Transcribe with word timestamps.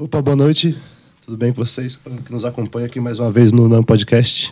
Opa, 0.00 0.22
boa 0.22 0.34
noite. 0.34 0.74
Tudo 1.26 1.36
bem 1.36 1.52
com 1.52 1.62
vocês 1.62 2.00
que 2.24 2.32
nos 2.32 2.46
acompanha 2.46 2.86
aqui 2.86 2.98
mais 2.98 3.18
uma 3.18 3.30
vez 3.30 3.52
no 3.52 3.68
NAM 3.68 3.82
Podcast? 3.82 4.50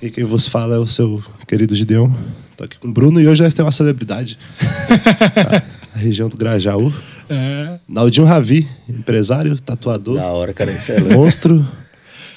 E 0.00 0.08
quem 0.08 0.22
vos 0.22 0.46
fala 0.46 0.76
é 0.76 0.78
o 0.78 0.86
seu 0.86 1.20
querido 1.44 1.74
Gideon. 1.74 2.08
Tô 2.56 2.62
aqui 2.62 2.78
com 2.78 2.86
o 2.86 2.92
Bruno 2.92 3.20
e 3.20 3.26
hoje 3.26 3.42
nós 3.42 3.52
temos 3.52 3.66
uma 3.66 3.76
celebridade. 3.76 4.38
tá? 4.60 5.60
A 5.92 5.98
região 5.98 6.28
do 6.28 6.36
Grajaú. 6.36 6.92
É. 7.28 7.80
Naldinho 7.88 8.24
Ravi, 8.24 8.68
empresário, 8.88 9.58
tatuador, 9.60 10.18
Da 10.18 10.26
hora, 10.28 10.54
cara. 10.54 10.70
Isso 10.70 10.92
é 10.92 11.00
monstro. 11.00 11.66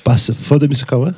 Passa, 0.03 0.33
foda-me 0.33 0.75
Cauã. 0.75 1.13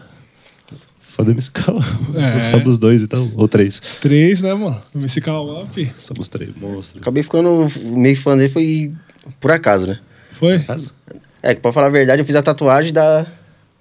Foda-me 1.00 1.42
Cauã. 1.54 1.82
É. 2.14 2.44
Somos 2.44 2.78
dois, 2.78 3.04
então. 3.04 3.32
Ou 3.36 3.48
três. 3.48 3.80
Três, 4.02 4.42
né, 4.42 4.54
mano? 4.54 4.82
MC 4.94 5.22
Cauã, 5.22 5.66
fi. 5.66 5.90
Somos 5.98 6.28
três, 6.28 6.54
monstro. 6.58 7.00
Acabei 7.00 7.24
ficando 7.24 7.66
meio 7.86 8.18
fã 8.18 8.36
dele, 8.36 8.50
foi 8.50 8.92
por 9.40 9.50
acaso, 9.52 9.88
né? 9.88 10.00
Foi? 10.40 10.60
Caso? 10.60 10.94
É, 11.42 11.56
que 11.56 11.62
pra 11.62 11.72
falar 11.72 11.88
a 11.88 11.92
verdade, 11.92 12.22
eu 12.22 12.26
fiz 12.26 12.36
a 12.36 12.42
tatuagem 12.42 12.92
da. 12.94 13.26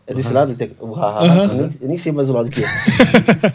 É 0.07 0.15
desse 0.15 0.33
lado? 0.33 0.55
Tem- 0.55 0.71
O 0.80 0.93
haha. 0.93 1.25
Aham. 1.27 1.43
Eu, 1.43 1.48
nem, 1.57 1.71
eu 1.83 1.89
nem 1.89 1.98
sei 1.98 2.12
mais 2.12 2.31
o 2.31 2.33
lado 2.33 2.51
que 2.51 2.62
é. 2.65 2.69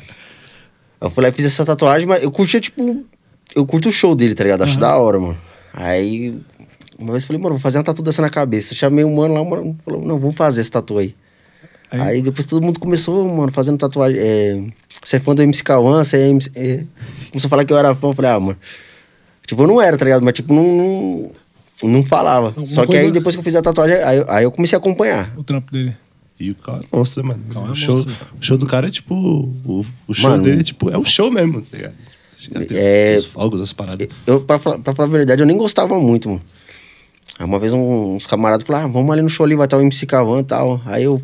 eu 1.02 1.10
fui 1.10 1.24
lá 1.24 1.30
e 1.30 1.32
fiz 1.32 1.46
essa 1.46 1.66
tatuagem, 1.66 2.08
mas 2.08 2.24
eu 2.24 2.32
curtia, 2.32 2.60
tipo. 2.60 3.04
Eu 3.56 3.66
curto 3.66 3.90
o 3.90 3.92
show 3.92 4.16
dele, 4.16 4.34
tá 4.36 4.44
ligado? 4.44 4.64
Acho 4.64 4.74
Aham. 4.74 4.80
da 4.82 4.98
hora, 4.98 5.20
mano. 5.20 5.38
Aí. 5.74 6.40
Uma 6.98 7.12
vez 7.12 7.24
eu 7.24 7.28
falei, 7.28 7.42
mano, 7.42 7.56
vou 7.56 7.60
fazer 7.62 7.78
uma 7.80 7.84
tatu 7.84 8.02
dessa 8.02 8.22
na 8.22 8.30
cabeça. 8.30 8.74
Chamei 8.76 9.04
um 9.04 9.16
mano 9.16 9.34
lá, 9.34 9.44
mano 9.44 9.76
falou, 9.84 10.02
não, 10.06 10.18
vamos 10.20 10.36
fazer 10.36 10.62
essa 10.62 10.72
tatu 10.72 10.98
aí. 10.98 11.16
Aí- 11.92 12.02
Aí, 12.02 12.22
depois 12.22 12.46
todo 12.48 12.64
mundo 12.64 12.80
começou, 12.80 13.28
mano, 13.28 13.52
fazendo 13.52 13.78
tatuagem. 13.78 14.20
É, 14.20 14.62
você 15.04 15.18
é 15.18 15.20
fã 15.20 15.36
do 15.36 15.42
MC 15.42 15.64
Cauã, 15.64 16.04
você 16.04 16.18
é 16.18 16.28
MC. 16.30 16.52
É, 16.56 16.84
começou 17.32 17.48
a 17.48 17.50
falar 17.50 17.66
que 17.66 17.74
eu 17.74 17.78
era 17.78 17.94
fã, 17.94 18.08
eu 18.08 18.14
falei, 18.14 18.32
ah, 18.32 18.40
mano. 18.40 18.58
Tipo, 19.46 19.64
eu 19.64 19.68
não 19.68 19.82
era, 19.82 19.98
tá 19.98 20.06
ligado? 20.06 20.24
Mas, 20.24 20.34
tipo, 20.36 20.54
não. 20.54 20.64
Não, 20.64 21.32
não 21.84 22.04
falava. 22.04 22.48
Alguma 22.48 22.68
Só 22.68 22.82
que 22.82 22.88
coisa- 22.88 23.06
aí, 23.06 23.12
depois 23.12 23.36
que 23.36 23.40
eu 23.40 23.44
fiz 23.44 23.56
a 23.56 23.62
tatuagem, 23.62 23.96
aí, 23.98 24.18
eu- 24.18 24.26
aí 24.32 24.44
eu 24.44 24.52
comecei 24.52 24.76
a 24.76 24.80
acompanhar. 24.80 25.34
O 25.38 25.44
trampo 25.44 25.72
dele. 25.72 25.96
E 26.40 26.52
o 26.52 26.56
Cauã 26.56 26.80
é 26.92 26.98
monstro, 26.98 27.26
mano? 27.26 27.42
Cauã 27.52 27.68
é 27.68 27.72
o, 27.72 27.76
show, 27.76 27.96
monstro. 27.96 28.14
o 28.42 28.44
show 28.44 28.58
do 28.58 28.66
cara 28.66 28.88
é 28.88 28.92
tipo. 28.92 29.14
O, 29.16 29.86
o 30.08 30.14
show 30.14 30.30
Mano. 30.32 30.44
dele 30.44 30.62
é 30.62 30.64
tipo. 30.64 30.90
É 30.90 30.98
um 30.98 31.06
show 31.06 31.32
mesmo, 31.32 31.62
tá 31.62 31.78
ligado? 31.78 31.96
É- 32.72 33.16
Os 33.18 33.26
fogos, 33.26 33.62
as 33.62 33.72
paradas. 33.72 34.08
Eu, 34.28 34.42
pra, 34.42 34.60
falar- 34.60 34.80
pra 34.80 34.94
falar 34.94 35.08
a 35.08 35.12
verdade, 35.12 35.42
eu 35.42 35.46
nem 35.46 35.58
gostava 35.58 35.98
muito, 36.00 36.28
mano. 36.30 36.42
Aí 37.40 37.46
uma 37.46 37.58
vez 37.60 37.74
um- 37.74 38.16
uns 38.16 38.28
camaradas 38.28 38.66
falaram, 38.68 38.86
ah, 38.86 38.92
vamos 38.92 39.12
ali 39.12 39.22
no 39.22 39.30
show 39.30 39.46
ali, 39.46 39.56
vai 39.56 39.66
estar 39.66 39.78
o 39.78 39.82
MC 39.82 40.06
Cavan 40.06 40.40
e 40.42 40.44
tal. 40.44 40.82
Aí 40.86 41.04
eu. 41.04 41.22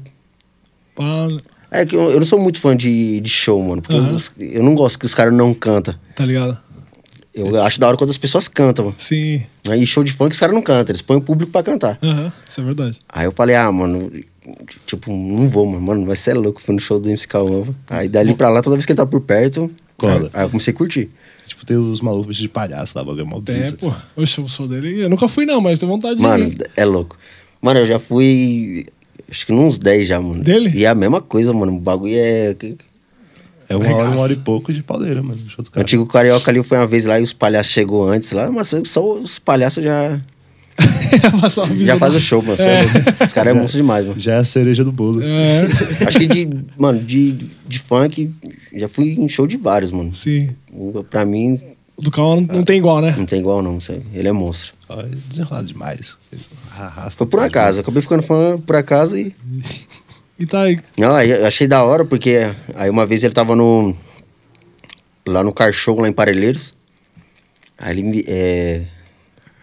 É 1.72 1.86
que 1.86 1.96
eu, 1.96 2.10
eu 2.12 2.20
não 2.20 2.26
sou 2.26 2.40
muito 2.40 2.60
fã 2.60 2.76
de, 2.76 3.20
de 3.20 3.30
show, 3.30 3.62
mano. 3.64 3.82
Porque 3.82 3.96
Aham. 3.96 4.16
eu, 4.40 4.48
eu 4.54 4.64
não 4.64 4.74
gosto 4.76 4.98
que 4.98 5.06
os 5.06 5.14
caras 5.14 5.34
não 5.34 5.54
cantam. 5.54 5.94
tá 6.16 6.26
ligado? 6.26 6.58
Eu 7.34 7.62
acho 7.64 7.80
da 7.80 7.88
hora 7.88 7.96
quando 7.98 8.10
as 8.10 8.18
pessoas 8.18 8.48
cantam, 8.48 8.86
mano. 8.86 8.96
Sim. 8.98 9.44
Aí 9.70 9.86
show 9.86 10.04
de 10.04 10.12
funk 10.12 10.34
os 10.34 10.40
caras 10.40 10.56
não 10.56 10.62
cantam, 10.64 10.92
eles 10.92 11.02
põem 11.02 11.18
o 11.18 11.22
público 11.22 11.52
pra 11.52 11.62
cantar. 11.64 11.98
Aham, 12.02 12.32
isso 12.48 12.60
é 12.60 12.64
verdade. 12.64 13.00
Aí 13.08 13.26
eu 13.26 13.32
falei, 13.32 13.56
ah, 13.56 13.72
mano, 13.72 14.12
tipo, 14.88 15.12
não 15.12 15.48
vou, 15.48 15.66
mano. 15.68 15.82
Mano, 15.82 16.06
vai 16.06 16.16
ser 16.16 16.34
louco, 16.34 16.60
fui 16.62 16.74
no 16.74 16.82
show 16.82 17.00
do 17.00 17.08
MC 17.08 17.28
Cavan. 17.28 17.74
Aí 17.90 18.10
dali 18.10 18.34
pra 18.34 18.50
lá, 18.50 18.62
toda 18.62 18.76
vez 18.76 18.86
que 18.86 18.92
ele 18.92 18.98
tá 18.98 19.06
por 19.06 19.22
perto, 19.22 19.72
Cola. 19.96 20.22
aí, 20.24 20.30
aí 20.34 20.46
eu 20.46 20.50
comecei 20.50 20.74
a 20.74 20.76
curtir. 20.76 21.10
Tipo, 21.46 21.66
tem 21.66 21.78
os 21.78 22.02
malucos 22.02 22.36
de 22.36 22.48
palhaço 22.50 22.98
lá, 22.98 23.04
bagulho 23.04 23.22
é 23.22 23.26
mó 23.26 23.38
É, 23.38 23.42
brisa. 23.42 23.76
pô. 23.78 23.94
O 24.16 24.26
show, 24.26 24.46
o 24.46 24.50
show 24.50 24.68
dele. 24.68 25.04
Eu 25.04 25.10
nunca 25.10 25.28
fui, 25.28 25.46
não, 25.46 25.62
mas 25.62 25.80
tenho 25.80 25.92
vontade 25.92 26.20
Mano, 26.22 26.46
de 26.50 26.56
ir. 26.64 26.70
é 26.76 26.86
louco. 26.86 27.18
Mano, 27.62 27.80
eu 27.80 27.86
já 27.86 28.00
fui. 28.00 28.86
Acho 29.30 29.46
que 29.46 29.54
uns 29.54 29.78
10 29.78 30.08
já, 30.08 30.20
mano. 30.20 30.44
Dele? 30.44 30.72
E 30.76 30.86
é 30.86 30.88
a 30.88 30.96
mesma 30.96 31.22
coisa, 31.22 31.54
mano. 31.54 31.76
O 31.76 31.80
bagulho 31.80 32.14
é. 32.16 32.56
É 33.70 33.76
uma 33.76 33.96
hora, 33.96 34.10
uma 34.10 34.22
hora 34.22 34.34
e 34.34 34.38
pouco 34.38 34.74
de 34.74 34.82
pauleira, 34.82 35.22
mano. 35.22 35.40
o 35.46 35.50
Show 35.50 35.64
do 35.64 35.68
O 35.68 35.72
cara. 35.72 35.84
antigo 35.84 36.06
carioca 36.08 36.50
ali 36.50 36.64
foi 36.64 36.78
uma 36.78 36.88
vez 36.88 37.06
lá 37.06 37.20
e 37.20 37.24
os 37.24 37.34
palhaços 37.34 37.72
chegou 37.72 38.08
antes 38.10 38.32
lá, 38.32 38.50
mas 38.52 38.74
só 38.86 39.14
os 39.14 39.38
palhaços 39.40 39.84
já. 39.84 40.20
Já 41.82 41.98
faz 41.98 42.16
o 42.16 42.20
show, 42.22 42.42
mano. 42.42 42.58
É. 42.62 43.24
Os 43.26 43.34
caras 43.34 43.54
é 43.54 43.60
monstro 43.60 43.82
demais, 43.82 44.06
mano. 44.06 44.18
Já 44.20 44.36
é 44.36 44.38
a 44.38 44.44
cereja 44.46 44.82
do 44.84 44.92
bolo. 44.94 45.22
É, 45.22 45.68
Acho 46.08 46.20
que 46.20 46.26
de. 46.26 46.50
Mano, 46.78 47.00
de, 47.04 47.34
de 47.68 47.80
funk, 47.80 48.32
já 48.74 48.88
fui 48.88 49.10
em 49.20 49.28
show 49.28 49.46
de 49.46 49.58
vários, 49.58 49.92
mano. 49.92 50.14
sim. 50.14 50.50
O- 50.72 51.04
Pra 51.04 51.26
mim, 51.26 51.60
O 51.98 52.02
do 52.02 52.10
Cauã 52.10 52.38
não, 52.38 52.56
não 52.58 52.64
tem 52.64 52.78
igual, 52.78 53.02
né? 53.02 53.14
não 53.18 53.26
tem 53.26 53.40
igual, 53.42 53.62
não. 53.62 53.78
Ele 54.14 54.28
é 54.30 54.32
monstro. 54.32 54.72
É 54.90 55.04
desenrolado 55.28 55.68
demais. 55.68 56.16
Arrasta. 56.78 57.18
Foi 57.18 57.28
por 57.28 57.40
acaso. 57.42 57.82
Acabei 57.82 58.02
ficando 58.02 58.24
fã 58.24 58.58
por 58.58 58.76
acaso 58.78 59.18
e. 59.18 59.36
E 60.40 60.46
tá 60.46 60.62
aí. 60.62 60.80
Não, 60.98 61.22
eu 61.22 61.46
achei 61.46 61.68
da 61.68 61.84
hora, 61.84 62.06
porque 62.06 62.38
aí 62.76 62.90
uma 62.90 63.06
vez 63.06 63.24
ele 63.24 63.34
tava 63.34 63.56
no. 63.56 63.96
Lá 65.28 65.44
no 65.44 65.52
car 65.54 65.72
show, 65.74 66.00
lá 66.00 66.08
em 66.08 66.14
Parelheiros. 66.14 66.74
Aí 67.78 67.92
ele 67.94 68.04
me. 68.04 68.24
É, 68.28 68.84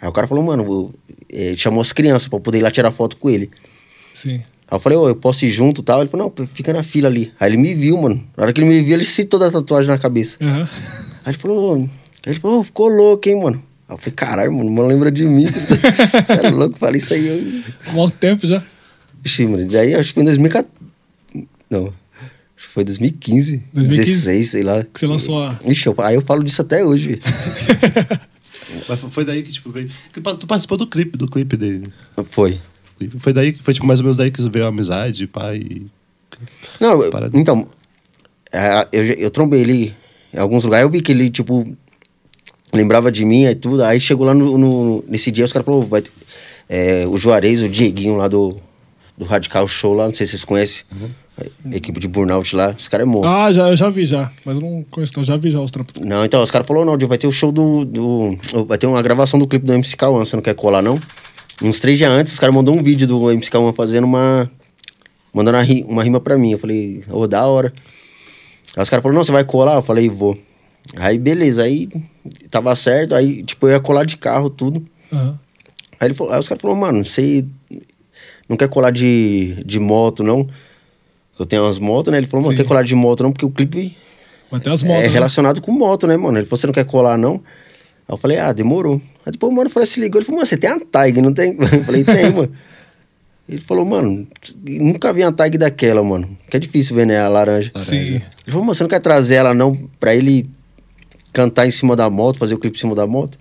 aí 0.00 0.08
o 0.08 0.12
cara 0.12 0.26
falou, 0.26 0.44
mano, 0.44 0.64
vou- 0.64 0.94
ele 1.28 1.56
chamou 1.56 1.80
as 1.80 1.92
crianças 1.92 2.28
pra 2.28 2.38
poder 2.38 2.58
ir 2.58 2.62
lá 2.62 2.70
tirar 2.70 2.90
foto 2.92 3.16
com 3.16 3.28
ele. 3.30 3.48
Sim. 4.14 4.34
Aí 4.68 4.76
eu 4.76 4.80
falei, 4.80 4.98
ô, 4.98 5.08
eu 5.08 5.16
posso 5.16 5.44
ir 5.44 5.50
junto 5.50 5.80
e 5.80 5.84
tal? 5.84 6.00
Ele 6.00 6.10
falou, 6.10 6.32
não, 6.36 6.46
fica 6.46 6.72
na 6.72 6.82
fila 6.82 7.08
ali. 7.08 7.32
Aí 7.38 7.48
ele 7.50 7.56
me 7.56 7.74
viu, 7.74 7.96
mano. 7.96 8.16
Na 8.36 8.44
hora 8.44 8.52
que 8.52 8.60
ele 8.60 8.68
me 8.68 8.82
viu, 8.82 8.94
ele 8.94 9.04
citou 9.04 9.38
da 9.40 9.50
tatuagem 9.50 9.88
na 9.88 9.98
cabeça. 9.98 10.36
Aham. 10.40 10.62
Aí 11.24 11.32
ele 11.32 11.38
falou, 11.38 11.74
aí 11.76 11.88
ele 12.32 12.40
falou, 12.40 12.62
ficou 12.64 12.88
louco, 12.88 13.28
hein, 13.28 13.40
mano. 13.40 13.62
Aí 13.88 13.94
eu 13.94 13.98
falei, 13.98 14.14
caralho, 14.14 14.52
mano, 14.52 14.70
mano 14.70 14.88
lembra 14.88 15.10
de 15.10 15.24
mim. 15.24 15.46
Você 16.26 16.46
é 16.46 16.50
louco, 16.50 16.76
falei 16.78 16.98
isso 16.98 17.14
aí. 17.14 17.26
Eu... 17.94 18.04
Há 18.04 18.10
tempo 18.10 18.46
já. 18.46 18.62
Ixi, 19.24 19.46
mano, 19.46 19.66
daí 19.68 19.94
acho 19.94 20.08
que 20.10 20.14
foi 20.14 20.22
em 20.22 20.26
2014. 20.26 20.68
Não, 21.68 21.86
acho 22.56 22.66
que 22.68 22.72
foi 22.74 22.84
2015, 22.84 23.62
2015? 23.72 24.10
16, 24.10 24.50
sei 24.50 24.62
lá. 24.62 24.84
Que 24.84 25.00
você 25.00 25.06
lançou 25.06 25.42
a. 25.44 25.58
Ixi, 25.66 25.86
eu- 25.88 25.94
aí 25.98 26.14
eu 26.14 26.22
falo 26.22 26.44
disso 26.44 26.62
até 26.62 26.84
hoje. 26.84 27.18
Mas 28.88 29.00
foi- 29.00 29.24
daí 29.24 29.42
que, 29.42 29.52
tipo, 29.52 29.70
veio. 29.70 29.88
que 30.12 30.20
Tu 30.20 30.46
participou 30.46 30.76
do 30.76 30.86
clipe, 30.86 31.16
do 31.16 31.28
clipe 31.28 31.56
dele. 31.56 31.84
Foi. 32.24 32.60
Foi 33.18 33.32
daí 33.32 33.52
que 33.52 33.62
foi, 33.62 33.74
tipo, 33.74 33.86
mais 33.86 34.00
ou 34.00 34.04
menos 34.04 34.16
daí 34.16 34.30
que 34.30 34.40
veio 34.48 34.64
a 34.64 34.68
amizade, 34.68 35.26
pai. 35.26 35.82
Não, 36.80 37.02
eu- 37.02 37.12
então, 37.34 37.68
é, 38.52 38.88
eu, 38.92 39.04
eu 39.04 39.30
trombei 39.30 39.60
ele 39.60 39.94
em 40.32 40.38
alguns 40.38 40.64
lugares, 40.64 40.84
eu 40.84 40.90
vi 40.90 41.00
que 41.02 41.12
ele, 41.12 41.30
tipo, 41.30 41.76
lembrava 42.72 43.10
de 43.10 43.24
mim 43.24 43.44
e 43.44 43.54
tudo. 43.54 43.82
Aí 43.84 43.98
chegou 44.00 44.26
lá 44.26 44.34
no, 44.34 44.56
no- 44.58 45.04
nesse 45.08 45.30
dia, 45.30 45.44
os 45.44 45.52
caras 45.52 45.64
falaram, 45.66 45.86
vai, 45.86 46.02
é, 46.68 47.06
o 47.06 47.16
Juarez, 47.16 47.62
o 47.62 47.68
Dieguinho 47.68 48.16
lá 48.16 48.28
do, 48.28 48.56
do 49.18 49.24
Radical 49.24 49.66
Show 49.66 49.92
lá, 49.94 50.06
não 50.06 50.14
sei 50.14 50.26
se 50.26 50.32
vocês 50.32 50.44
conhecem, 50.44 50.84
a 51.38 51.76
equipe 51.76 51.98
de 52.00 52.08
Burnout 52.08 52.54
lá, 52.56 52.74
esse 52.78 52.88
cara 52.88 53.02
é 53.02 53.06
monstro. 53.06 53.30
Ah, 53.30 53.52
já, 53.52 53.68
eu 53.68 53.76
já 53.76 53.88
vi 53.90 54.04
já. 54.04 54.30
Mas 54.44 54.54
eu 54.54 54.60
não 54.60 54.84
conheço, 54.90 55.12
não. 55.16 55.22
Eu 55.22 55.26
já 55.26 55.36
vi 55.36 55.50
já 55.50 55.60
os 55.60 55.70
trampos. 55.70 55.94
Não, 56.04 56.24
então, 56.24 56.42
os 56.42 56.50
caras 56.50 56.66
falaram, 56.66 56.96
não, 56.96 57.08
vai 57.08 57.18
ter 57.18 57.26
o 57.26 57.32
show 57.32 57.50
do, 57.52 57.84
do. 57.84 58.38
Vai 58.66 58.78
ter 58.78 58.86
uma 58.86 59.02
gravação 59.02 59.38
do 59.38 59.46
clipe 59.46 59.64
do 59.66 59.72
MC 59.72 59.96
Kawan, 59.96 60.24
você 60.24 60.34
não 60.36 60.42
quer 60.42 60.54
colar, 60.54 60.80
não? 60.82 60.98
Uns 61.62 61.80
três 61.80 61.98
dias 61.98 62.10
antes, 62.10 62.32
os 62.34 62.38
caras 62.40 62.54
mandou 62.54 62.74
um 62.74 62.82
vídeo 62.82 63.06
do 63.06 63.30
MC 63.30 63.50
Kawan 63.50 63.72
fazendo 63.72 64.04
uma. 64.04 64.50
Mandando 65.32 65.58
uma, 65.58 65.62
ri- 65.64 65.84
uma 65.88 66.02
rima 66.02 66.20
pra 66.20 66.38
mim. 66.38 66.52
Eu 66.52 66.58
falei, 66.58 67.04
ô, 67.10 67.26
da 67.26 67.44
hora. 67.46 67.72
Aí 68.76 68.82
os 68.82 68.88
caras 68.90 69.02
falaram, 69.02 69.18
não, 69.18 69.24
você 69.24 69.32
vai 69.32 69.44
colar? 69.44 69.74
Eu 69.74 69.82
falei, 69.82 70.08
vou. 70.08 70.38
Aí, 70.96 71.18
beleza, 71.18 71.62
aí 71.64 71.88
tava 72.50 72.74
certo, 72.76 73.14
aí, 73.14 73.42
tipo, 73.42 73.66
eu 73.66 73.72
ia 73.72 73.80
colar 73.80 74.04
de 74.04 74.16
carro, 74.16 74.48
tudo. 74.48 74.82
Aham. 75.12 75.38
Aí, 76.00 76.08
ele 76.08 76.14
falou, 76.14 76.32
aí 76.32 76.40
os 76.40 76.48
caras 76.48 76.60
falaram, 76.62 76.80
mano, 76.80 77.04
você 77.04 77.44
não 78.48 78.56
quer 78.56 78.68
colar 78.68 78.90
de, 78.90 79.62
de 79.64 79.78
moto, 79.80 80.22
não? 80.22 80.48
Eu 81.38 81.44
tenho 81.44 81.64
umas 81.64 81.78
motos, 81.78 82.10
né? 82.10 82.18
Ele 82.18 82.26
falou, 82.26 82.46
mano, 82.46 82.56
Sim. 82.56 82.62
quer 82.62 82.68
colar 82.68 82.82
de 82.82 82.94
moto, 82.94 83.22
não? 83.22 83.32
Porque 83.32 83.44
o 83.44 83.50
clipe 83.50 83.96
motos. 84.82 85.04
é 85.04 85.06
né? 85.06 85.12
relacionado 85.12 85.60
com 85.60 85.72
moto, 85.72 86.06
né, 86.06 86.16
mano? 86.16 86.38
Ele 86.38 86.46
falou, 86.46 86.58
você 86.58 86.66
não 86.66 86.74
quer 86.74 86.84
colar, 86.84 87.18
não? 87.18 87.34
Aí 87.34 88.14
eu 88.14 88.16
falei, 88.16 88.38
ah, 88.38 88.52
demorou. 88.52 89.00
Aí 89.24 89.32
depois 89.32 89.52
o 89.52 89.56
mano 89.56 89.68
falou, 89.68 89.86
se 89.86 90.00
ligou. 90.00 90.18
Ele 90.18 90.24
falou, 90.24 90.38
mano, 90.38 90.46
você 90.46 90.56
tem 90.56 90.70
a 90.70 90.78
tag, 90.80 91.20
não 91.20 91.32
tem? 91.32 91.56
Eu 91.60 91.84
falei, 91.84 92.04
tem, 92.04 92.32
mano. 92.32 92.52
Ele 93.48 93.60
falou, 93.60 93.84
mano, 93.84 94.26
nunca 94.64 95.12
vi 95.12 95.22
uma 95.22 95.32
tag 95.32 95.58
daquela, 95.58 96.02
mano. 96.02 96.36
Que 96.48 96.56
é 96.56 96.60
difícil 96.60 96.96
ver, 96.96 97.06
né, 97.06 97.20
a 97.20 97.28
laranja. 97.28 97.70
Sim. 97.80 97.96
Ele 97.96 98.22
falou, 98.46 98.62
mano, 98.62 98.74
você 98.74 98.82
não 98.82 98.88
quer 98.88 99.00
trazer 99.00 99.36
ela, 99.36 99.54
não, 99.54 99.88
pra 100.00 100.14
ele 100.14 100.48
cantar 101.32 101.66
em 101.66 101.70
cima 101.70 101.94
da 101.94 102.08
moto, 102.08 102.38
fazer 102.38 102.54
o 102.54 102.58
clipe 102.58 102.76
em 102.76 102.80
cima 102.80 102.94
da 102.94 103.06
moto? 103.06 103.38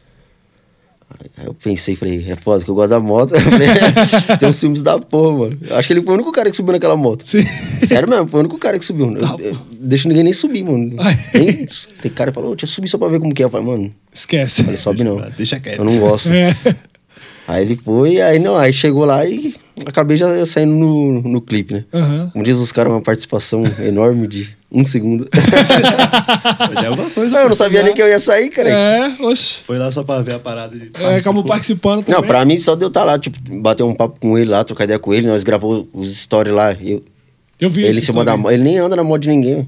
Aí 1.38 1.46
eu 1.46 1.54
pensei, 1.54 1.96
falei, 1.96 2.25
é 2.30 2.36
foda 2.36 2.63
que 2.63 2.69
eu 2.69 2.75
gosto 2.75 2.90
da 2.90 3.00
moto. 3.00 3.36
Eu 3.36 3.42
falei, 3.42 3.68
tem 4.40 4.50
uns 4.50 4.60
filmes 4.60 4.81
da 4.81 5.00
porra, 5.00 5.38
mano. 5.38 5.57
Eu 5.69 5.75
acho 5.78 5.88
que 5.88 5.94
ele 5.94 6.02
foi 6.02 6.12
o 6.12 6.16
único 6.16 6.31
cara 6.31 6.50
que 6.50 6.57
subiu 6.57 6.74
naquela 6.74 6.96
moto. 6.96 7.24
Sim. 7.24 7.46
Sério 7.86 8.10
mesmo, 8.10 8.28
foi 8.28 8.40
o 8.40 8.42
único 8.42 8.57
cara 8.57 8.78
que 8.80 8.86
subiu. 8.86 9.13
Tá, 9.16 9.36
eu, 9.40 9.56
deixo 9.80 10.07
ninguém 10.07 10.24
nem 10.24 10.34
subir, 10.34 10.63
mano. 10.63 10.96
Nem- 11.34 11.66
tem 12.02 12.12
cara 12.12 12.31
que 12.31 12.36
falou, 12.36 12.56
deixa 12.56 12.66
eu 12.66 12.69
subir 12.69 12.88
só 12.90 12.98
pra 12.98 13.07
ver 13.07 13.19
como 13.19 13.34
que 13.34 13.44
é. 13.44 13.46
Eu 13.46 13.50
falei, 13.50 13.68
mano, 13.68 13.94
Esquece. 14.12 14.63
falei, 14.63 14.78
sobe 14.78 15.04
não. 15.04 15.22
Deixa 15.38 15.60
quieto. 15.60 15.80
Eu 15.80 15.86
não 15.86 15.98
gosto. 16.00 16.30
É. 16.31 16.56
Aí 17.48 17.63
ele 17.63 17.75
foi, 17.75 18.19
aí 18.19 18.40
não, 18.40 18.56
aí 18.57 18.74
chegou 18.74 19.06
lá 19.06 19.24
e 19.25 19.54
acabei 19.86 20.18
já 20.18 20.45
saindo 20.45 20.74
no, 20.74 21.22
no 21.22 21.42
clipe, 21.42 21.74
né? 21.74 21.86
Como 22.31 22.44
diz 22.44 22.57
os 22.57 22.72
caras, 22.72 22.94
uma 22.94 23.01
participação 23.01 23.63
enorme 23.80 24.27
de 24.27 24.56
um 24.72 24.83
segundo. 24.83 25.27
Já 26.74 26.81
é 26.83 26.88
alguma 26.88 27.10
coisa. 27.10 27.33
Não, 27.33 27.44
eu 27.44 27.50
não 27.50 27.56
sabia 27.56 27.81
nem 27.81 27.94
que 27.94 28.01
eu 28.01 28.07
ia 28.07 28.19
sair, 28.19 28.50
cara. 28.50 28.69
É, 28.69 29.16
oxe. 29.22 29.60
Foi 29.63 29.77
lá 29.77 29.89
só 29.89 30.04
pra 30.04 30.22
ver 30.22 30.33
a 30.33 30.39
parada 30.39 30.75
e. 30.75 30.92
É, 31.01 31.16
acabou 31.16 31.44
participando 31.45 32.04
também. 32.04 32.19
Não, 32.19 32.27
pra 32.27 32.44
mim 32.44 32.57
só 32.60 32.75
deu 32.75 32.89
estar 32.89 33.04
lá, 33.06 33.18
tipo, 33.18 33.38
bater 33.60 33.83
um 33.83 33.94
papo 33.94 34.19
com 34.19 34.38
ele 34.38 34.50
lá, 34.50 34.63
trocar 34.66 34.83
ideia 34.83 35.00
com 35.00 35.13
ele, 35.13 35.27
nós 35.27 35.44
gravou 35.44 35.88
os 35.94 36.13
stories 36.18 36.54
lá. 36.54 36.74
Eu, 36.74 37.01
Eu 37.60 37.69
vi 37.69 37.86
ele 37.86 38.01
cima 38.01 38.25
da 38.25 38.36
ele 38.51 38.63
nem 38.63 38.78
anda 38.78 38.95
na 38.98 39.04
moto 39.04 39.21
de 39.21 39.30
ninguém. 39.30 39.66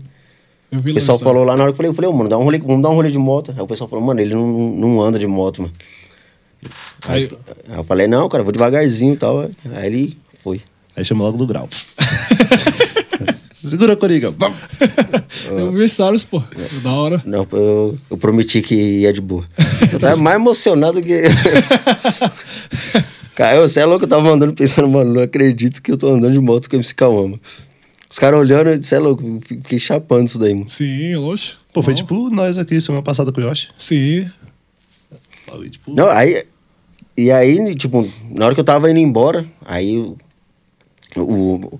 Eu 0.70 0.80
vi 0.80 0.92
O 0.92 0.94
pessoal 0.94 1.18
falou 1.18 1.46
lá 1.46 1.56
na 1.56 1.64
hora 1.64 1.72
que 1.72 1.76
eu 1.76 1.78
falei, 1.78 1.90
eu 1.92 1.94
falei, 1.96 2.10
ô, 2.10 2.14
mano, 2.14 2.30
dá 2.30 2.38
um 2.38 2.44
rolê, 2.44 2.60
vamos 2.60 2.82
dar 2.82 2.90
um 2.90 2.96
rolê 2.96 3.10
de 3.10 3.18
moto. 3.18 3.54
Aí 3.56 3.62
o 3.64 3.68
pessoal 3.68 3.90
falou, 3.90 4.04
mano, 4.04 4.20
ele 4.20 4.36
não, 4.36 4.46
não 4.46 5.02
anda 5.02 5.18
de 5.18 5.26
moto, 5.28 5.62
mano. 5.62 5.74
Aí, 7.08 7.30
Aí 7.70 7.78
eu 7.78 7.84
falei, 7.84 8.08
não, 8.08 8.28
cara, 8.30 8.44
vou 8.44 8.52
devagarzinho 8.52 9.14
e 9.14 9.18
tal. 9.18 9.50
Aí 9.74 9.86
ele 9.86 10.18
foi. 10.42 10.62
Aí 10.96 11.06
chamou 11.06 11.28
logo 11.28 11.38
do 11.38 11.48
grau. 11.48 11.70
Segura, 13.54 13.96
Coriga. 13.96 14.32
Bam. 14.32 14.54
eu 15.48 15.72
vi 15.72 15.88
stories, 15.90 16.24
pô. 16.24 16.42
Da 16.84 16.92
hora. 16.92 17.22
Não, 17.26 17.46
eu, 17.52 17.98
eu 18.10 18.18
prometi 18.18 18.62
que 18.62 18.76
ia 18.76 19.12
de 19.12 19.20
boa. 19.20 19.44
Eu 19.92 20.00
tava 20.00 20.16
mais 20.18 20.36
emocionado 20.38 21.02
que. 21.02 21.24
Cara, 23.36 23.62
você 23.62 23.82
é 23.82 23.86
louco, 23.86 24.06
eu 24.06 24.10
tava 24.10 24.30
andando 24.30 24.54
pensando, 24.54 24.88
mano, 24.88 25.14
não 25.14 25.22
acredito 25.22 25.82
que 25.82 25.92
eu 25.92 25.98
tô 25.98 26.14
andando 26.14 26.34
de 26.34 26.40
moto 26.40 26.70
com 26.70 26.76
MC 26.76 26.96
Cauama. 26.96 27.40
Os 28.10 28.18
caras 28.18 28.40
olhando, 28.40 28.84
você 28.84 28.96
é 28.96 29.00
louco, 29.00 29.24
eu 29.24 29.40
fiquei 29.42 29.78
chapando 29.78 30.28
isso 30.28 30.40
daí, 30.40 30.54
mano. 30.54 30.70
Sim, 30.70 31.16
oxe. 31.18 31.56
Pô, 31.74 31.84
foi 31.84 31.94
tipo 31.94 32.30
nós 32.32 32.58
aqui 32.58 32.80
semana 32.82 33.04
passada 33.04 33.32
com 33.32 33.40
o 33.40 33.44
Yoshi. 33.44 33.68
Sim. 33.78 34.28
Foi, 35.48 35.70
tipo, 35.70 35.92
Não, 35.94 36.08
aí. 36.10 36.44
E 37.18 37.32
aí, 37.32 37.74
tipo, 37.76 38.08
na 38.36 38.46
hora 38.46 38.54
que 38.54 38.60
eu 38.62 38.66
tava 38.66 38.90
indo 38.92 39.00
embora, 39.00 39.46
aí 39.66 39.98
o. 39.98 40.16
o- 41.18 41.80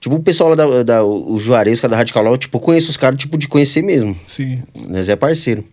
tipo, 0.00 0.16
o 0.16 0.22
pessoal 0.22 0.50
lá 0.50 0.54
da, 0.56 0.82
da 0.82 1.04
o 1.04 1.38
Juarez, 1.38 1.82
é 1.82 1.88
da 1.88 1.96
Radical 1.96 2.22
Law, 2.22 2.36
tipo, 2.36 2.60
conheço 2.60 2.90
os 2.90 2.96
caras, 2.96 3.18
tipo, 3.18 3.38
de 3.38 3.48
conhecer 3.48 3.82
mesmo. 3.82 4.16
Sim. 4.26 4.62
Nós 4.88 5.08
é 5.08 5.16
parceiro. 5.16 5.64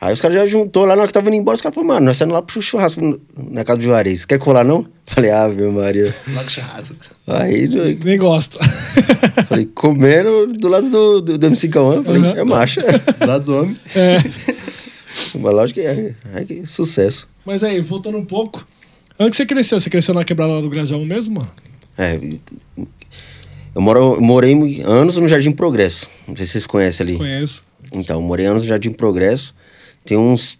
Aí 0.00 0.12
os 0.12 0.20
caras 0.20 0.36
já 0.36 0.46
juntou 0.46 0.84
lá 0.84 0.96
na 0.96 1.02
hora 1.02 1.06
que 1.06 1.14
tava 1.14 1.28
indo 1.28 1.36
embora, 1.36 1.54
os 1.54 1.60
caras 1.62 1.74
falaram, 1.76 1.94
mano, 1.94 2.06
nós 2.06 2.16
estamos 2.16 2.34
lá 2.34 2.42
pro 2.42 2.60
churrasco 2.60 3.20
na 3.36 3.62
casa 3.62 3.78
do 3.78 3.84
Juarez. 3.84 4.24
Quer 4.24 4.38
colar, 4.38 4.64
não? 4.64 4.84
Falei, 5.06 5.30
ave 5.30 5.62
Maria. 5.68 6.12
Lá 6.34 6.42
com 6.42 6.48
churrasco. 6.50 6.96
Aí 7.28 7.68
Nem 8.02 8.18
gosta. 8.18 8.58
falei, 9.46 9.66
comendo 9.66 10.48
do 10.54 10.66
lado 10.68 10.90
do, 10.90 11.20
do, 11.20 11.38
do 11.38 11.46
MC 11.46 11.68
Cauã. 11.68 12.02
Falei, 12.02 12.20
Uhum. 12.22 12.30
é 12.36 12.42
marcha. 12.42 12.80
Lá 13.20 13.38
do 13.38 13.54
homem. 13.60 13.76
é. 13.94 14.16
Mas 15.34 15.52
lógico 15.54 15.80
que 15.80 15.86
é, 15.86 16.14
é 16.34 16.44
que 16.44 16.66
sucesso. 16.66 17.26
Mas 17.44 17.62
aí, 17.64 17.80
voltando 17.80 18.18
um 18.18 18.24
pouco. 18.24 18.66
Onde 19.18 19.30
que 19.30 19.36
você 19.36 19.46
cresceu? 19.46 19.78
Você 19.80 19.90
cresceu 19.90 20.14
na 20.14 20.24
quebrada 20.24 20.52
lá 20.54 20.60
do 20.60 20.68
Grajão 20.70 21.04
mesmo, 21.04 21.36
mano? 21.36 21.50
É, 21.98 22.18
eu 23.74 23.80
moro, 23.80 24.14
eu 24.14 24.20
morei 24.20 24.82
anos 24.84 25.16
no 25.16 25.28
Jardim 25.28 25.52
Progresso. 25.52 26.08
Não 26.26 26.36
sei 26.36 26.46
se 26.46 26.52
vocês 26.52 26.66
conhecem 26.66 27.04
ali. 27.04 27.16
Conheço. 27.18 27.64
Então, 27.92 28.16
eu 28.16 28.22
morei 28.22 28.46
anos 28.46 28.62
no 28.62 28.68
Jardim 28.68 28.90
Progresso. 28.92 29.54
Tem 30.04 30.16
uns 30.16 30.58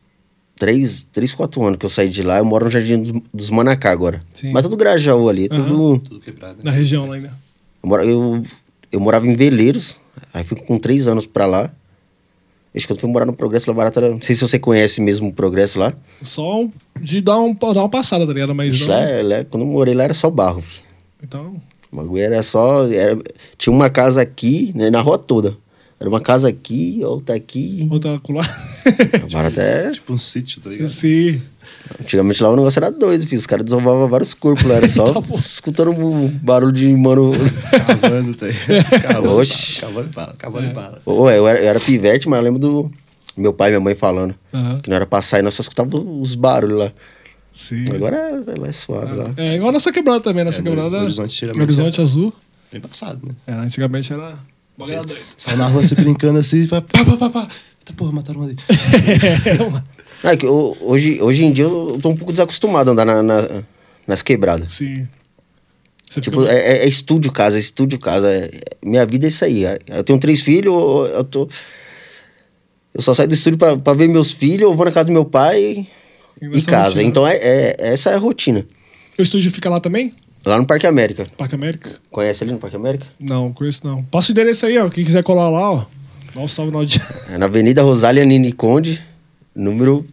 3, 0.56 1.06
três 1.12 1.34
4 1.34 1.64
anos 1.66 1.78
que 1.78 1.84
eu 1.87 1.90
saí 1.90 2.08
de 2.08 2.22
lá. 2.22 2.38
Eu 2.38 2.44
moro 2.44 2.64
no 2.66 2.70
Jardim 2.70 3.00
dos, 3.02 3.12
dos 3.32 3.50
Manacá 3.50 3.90
agora. 3.90 4.20
Sim. 4.32 4.52
Mas 4.52 4.62
tudo 4.62 4.76
Grajaú 4.76 5.28
ali. 5.28 5.49
Aham. 5.50 5.69
Tudo... 5.69 5.99
Tudo 6.08 6.20
quebrado. 6.20 6.54
né? 6.56 6.60
Na 6.64 6.70
região 6.70 7.06
lá 7.08 7.16
ainda. 7.16 7.32
Eu, 7.82 7.88
mora- 7.88 8.04
eu, 8.04 8.43
eu 8.90 9.00
morava 9.00 9.26
em 9.26 9.34
Veleiros. 9.34 9.99
Aí 10.32 10.44
fui 10.44 10.58
com 10.60 10.78
3 10.78 11.08
anos 11.08 11.26
pra 11.26 11.46
lá. 11.46 11.70
Acho 12.74 12.86
que 12.86 12.92
eu 12.92 12.96
fui 12.96 13.10
morar 13.10 13.26
no 13.26 13.32
Progresso 13.34 13.70
lá 13.70 13.76
barato. 13.76 13.98
Era... 13.98 14.08
Não 14.10 14.20
sei 14.20 14.34
se 14.34 14.40
você 14.40 14.58
conhece 14.58 15.00
mesmo 15.00 15.28
o 15.28 15.32
Progresso 15.32 15.78
lá. 15.78 15.92
Só 16.24 16.66
de 17.00 17.20
dar, 17.20 17.38
um, 17.38 17.54
dar 17.54 17.80
uma 17.80 17.88
passada, 17.88 18.26
tá 18.26 18.32
ligado? 18.32 18.54
Mas 18.54 18.80
não. 18.80 18.88
lá, 18.88 19.00
lá- 19.22 19.44
quando 19.44 19.62
eu 19.62 19.66
morei 19.66 19.94
lá 19.94 20.04
era 20.04 20.14
só 20.14 20.30
barro. 20.30 20.60
Filho. 20.60 20.82
Então, 21.22 21.60
O 21.92 21.96
bagulho 21.96 22.22
era 22.22 22.42
só. 22.42 22.86
Era... 22.90 23.19
Tinha 23.58 23.72
uma 23.74 23.90
casa 23.90 24.22
aqui, 24.22 24.72
né, 24.74 24.88
na 24.90 25.00
rua 25.02 25.19
toda. 25.19 25.56
Era 26.00 26.08
uma 26.08 26.20
casa 26.20 26.48
aqui, 26.48 27.00
outra 27.04 27.36
aqui. 27.36 27.86
outra 27.90 28.19
colar. 28.19 28.48
Barato 29.30 29.60
é. 29.60 29.90
Tipo 29.92 30.14
um 30.14 30.18
sítio, 30.18 30.60
tá 30.60 30.70
ligado? 30.70 30.88
Sim. 30.88 31.40
Antigamente 32.00 32.43
lá 32.43 32.50
o 32.50 32.56
negócio 32.56 32.79
era 32.79 32.91
doido, 32.91 33.26
filho. 33.26 33.38
Os 33.38 33.47
caras 33.47 33.64
desovavam 33.64 34.09
vários 34.09 34.35
corpos 34.35 34.64
lá. 34.64 34.76
Era 34.76 34.88
só 34.91 35.12
Tá 35.12 35.20
bom. 35.20 35.37
escutando 35.38 35.91
um 35.93 36.29
barulho 36.29 36.73
de 36.73 36.93
mano. 36.94 37.32
Cavando, 37.87 38.35
tá 38.35 38.47
ligado? 38.47 39.03
Cavando, 39.03 39.37
Oxi. 39.41 39.81
Cavando 39.81 40.09
bala, 40.14 40.35
cavando 40.38 40.67
É. 40.69 40.73
bala. 40.73 40.99
Ô, 41.05 41.31
eu, 41.31 41.47
era, 41.47 41.59
eu 41.61 41.69
era 41.69 41.81
pivete, 41.81 42.29
mas 42.29 42.38
eu 42.38 42.44
lembro 42.44 42.59
do 42.61 42.91
meu 43.37 43.53
pai 43.53 43.69
e 43.69 43.73
minha 43.73 43.81
mãe 43.81 43.94
falando. 43.94 44.35
Aham. 44.53 44.81
Que 44.81 44.88
não 44.91 44.97
era 44.97 45.06
pra 45.06 45.23
sair, 45.23 45.43
nós 45.43 45.55
só 45.55 45.61
escutava 45.62 45.97
os 45.97 46.35
barulhos 46.35 46.79
lá. 46.79 46.93
Sim. 47.50 47.85
Agora 47.94 48.17
é, 48.17 48.53
é 48.56 48.61
mais 48.61 48.76
suave 48.76 49.14
lá. 49.14 49.31
É 49.37 49.56
igual 49.56 49.69
a 49.69 49.73
nossa 49.73 49.93
quebrada 49.93 50.20
também. 50.20 50.44
Nossa 50.44 50.59
É, 50.59 50.62
no- 50.62 50.70
quebrada. 50.70 50.97
no 50.97 51.03
Horizonte, 51.03 51.35
antigamente, 51.44 51.62
Horizonte 51.62 52.00
azul. 52.00 52.32
Bem 52.73 52.81
passado, 52.81 53.20
né? 53.26 53.35
É, 53.47 53.53
antigamente 53.53 54.11
era. 54.12 54.38
bagulho 54.79 54.94
era 54.97 55.05
doido. 55.06 55.20
Saiu 55.37 55.59
na 55.59 55.67
rua 55.67 55.85
se 55.85 55.94
brincando 55.94 56.38
assim 56.38 56.59
e 56.62 56.67
vai 56.67 56.81
pá, 56.81 57.05
pá, 57.05 57.17
pá, 57.19 57.29
pá. 57.31 57.49
Eita 57.81 57.93
porra, 57.94 58.12
mataram 58.12 58.41
um 58.41 58.44
ali. 58.44 58.56
É, 59.44 59.59
mano. 59.59 59.85
É 60.24 60.36
que 60.36 60.46
eu- 60.46 60.76
hoje, 60.80 61.20
hoje 61.20 61.44
em 61.44 61.52
dia 61.52 61.64
eu 61.64 61.98
tô 62.00 62.10
um 62.10 62.16
pouco 62.16 62.32
desacostumado 62.32 62.90
a 62.90 62.92
andar 62.92 63.04
na- 63.04 63.22
na- 63.22 63.62
nas 64.06 64.22
quebradas. 64.22 64.72
Sim. 64.72 65.06
Você 66.08 66.20
Tipo, 66.20 66.42
fica... 66.42 66.52
é, 66.52 66.58
é- 66.58 66.84
é 66.84 66.88
estúdio 66.88 67.32
casa, 67.32 67.56
é 67.56 67.60
estúdio 67.60 67.98
casa. 67.98 68.30
É- 68.32 68.44
é- 68.46 68.60
minha 68.86 69.04
vida 69.06 69.26
é 69.26 69.28
isso 69.28 69.44
aí. 69.44 69.62
Eu 69.88 70.04
tenho 70.04 70.19
três 70.19 70.40
filhos, 70.42 70.72
eu, 70.72 71.06
eu 71.14 71.24
tô. 71.24 71.48
Eu 72.94 73.00
só 73.00 73.14
saio 73.14 73.28
do 73.28 73.34
estúdio 73.34 73.58
pra, 73.58 73.76
pra 73.76 73.94
ver 73.94 74.08
meus 74.08 74.30
filhos, 74.32 74.62
eu 74.62 74.74
vou 74.74 74.84
na 74.84 74.92
casa 74.92 75.06
do 75.06 75.12
meu 75.12 75.24
pai 75.24 75.86
e 76.40 76.46
Nessa 76.48 76.70
casa. 76.70 76.84
rotina. 76.90 77.02
Então 77.04 77.26
é, 77.26 77.36
é- 77.36 77.76
essa 77.78 78.10
é 78.10 78.14
a 78.14 78.18
rotina. 78.18 78.66
O 79.18 79.22
estúdio 79.22 79.50
fica 79.50 79.70
lá 79.70 79.80
também? 79.80 80.14
Lá 80.44 80.58
no 80.58 80.66
Parque 80.66 80.86
América. 80.86 81.25
Parque 81.38 81.54
América? 81.54 81.92
Conhece 82.10 82.44
ali 82.44 82.52
no 82.52 82.58
Parque 82.58 82.76
América? 82.76 83.06
Não, 83.18 83.52
conheço 83.52 83.80
não. 83.84 84.02
Passa 84.04 84.30
o 84.30 84.32
endereço 84.32 84.66
aí, 84.66 84.76
ó. 84.76 84.90
Quem 84.90 85.04
quiser 85.04 85.22
colar 85.22 85.48
lá, 85.48 85.72
ó. 85.72 85.84
Dá 86.34 86.40
um 86.40 86.48
salve 86.48 86.72
no 86.72 86.84
dia. 86.84 87.00
É 87.30 87.38
na 87.38 87.46
Avenida 87.46 87.82
Rosália 87.82 88.25
Nini 88.25 88.52
Conde, 88.52 89.02
número. 89.54 90.04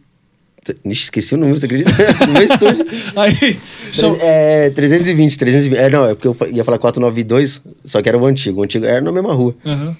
Ixi, 0.84 1.04
esqueci 1.04 1.34
o 1.34 1.38
número, 1.38 1.58
você 1.58 1.66
acredita? 1.66 1.90
no 2.26 2.32
meu 2.32 2.42
estúdio. 2.42 2.86
Aí, 3.16 3.58
chama... 3.92 4.16
É 4.20 4.70
320, 4.70 5.38
320. 5.38 5.78
É, 5.80 5.88
não, 5.90 6.06
é 6.06 6.14
porque 6.14 6.28
eu 6.28 6.36
ia 6.52 6.62
falar 6.64 6.78
492, 6.78 7.62
só 7.84 8.00
que 8.02 8.08
era 8.08 8.16
o 8.18 8.24
antigo. 8.26 8.60
O 8.60 8.64
antigo 8.64 8.84
era 8.84 9.00
na 9.00 9.10
mesma 9.10 9.32
rua. 9.32 9.54
Aham. 9.64 9.96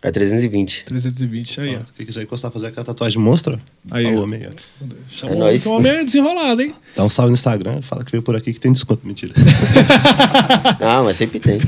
É 0.00 0.12
320. 0.12 0.84
320, 0.84 1.60
aí, 1.60 1.76
ó. 1.76 1.80
Quem 1.96 2.06
quiser 2.06 2.22
encostar, 2.22 2.52
fazer 2.52 2.68
aquela 2.68 2.86
tatuagem 2.86 3.20
monstra, 3.20 3.60
Aí, 3.90 4.06
o 4.06 4.22
homem, 4.22 4.42
ó. 4.46 4.86
Chamou 5.10 5.34
É 5.34 5.38
nóis. 5.38 5.66
o 5.66 5.72
homem 5.72 5.90
é 5.92 6.04
desenrolado, 6.04 6.62
hein? 6.62 6.72
Dá 6.96 7.04
um 7.04 7.10
salve 7.10 7.30
no 7.30 7.34
Instagram, 7.34 7.82
fala 7.82 8.04
que 8.04 8.12
veio 8.12 8.22
por 8.22 8.36
aqui 8.36 8.52
que 8.52 8.60
tem 8.60 8.72
desconto. 8.72 9.04
Mentira. 9.06 9.34
Ah, 10.80 11.02
mas 11.02 11.16
sempre 11.16 11.40
tem. 11.40 11.58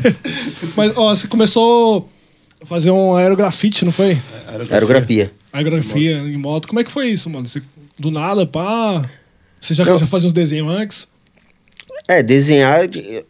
Mas, 0.77 0.93
ó, 0.97 1.15
você 1.15 1.27
começou 1.27 2.09
fazer 2.65 2.91
um 2.91 3.15
aerografite, 3.17 3.85
não 3.85 3.93
foi? 3.93 4.19
Aerografia. 4.71 5.33
Aerografia 5.53 6.19
em 6.19 6.37
moto. 6.37 6.69
Como 6.69 6.81
é 6.81 6.85
que 6.85 6.91
foi 6.91 7.09
isso, 7.09 7.29
mano? 7.31 7.47
Você, 7.47 7.63
do 7.99 8.11
nada, 8.11 8.47
pá... 8.47 9.09
Você 9.61 9.75
já 9.75 9.83
Eu- 9.83 9.89
começou 9.89 10.07
a 10.07 10.09
fazer 10.09 10.27
uns 10.27 10.33
desenhos 10.33 10.71
antes? 10.71 11.09
É, 12.09 12.23
desenhar, 12.23 12.81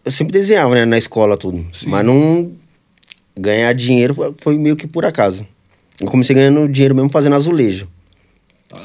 eu 0.04 0.10
sempre 0.12 0.32
desenhava, 0.32 0.74
né, 0.74 0.84
na 0.84 0.96
escola, 0.96 1.36
tudo. 1.36 1.66
Sim. 1.72 1.88
Mas 1.90 2.04
não. 2.06 2.52
Ganhar 3.38 3.72
dinheiro 3.72 4.14
foi- 4.14 4.34
foi 4.38 4.58
meio 4.58 4.76
que 4.76 4.86
por 4.86 5.04
acaso. 5.04 5.46
Eu 6.00 6.06
comecei 6.06 6.34
ganhando 6.34 6.68
dinheiro 6.68 6.94
mesmo 6.94 7.10
fazendo 7.10 7.34
azulejo. 7.36 7.88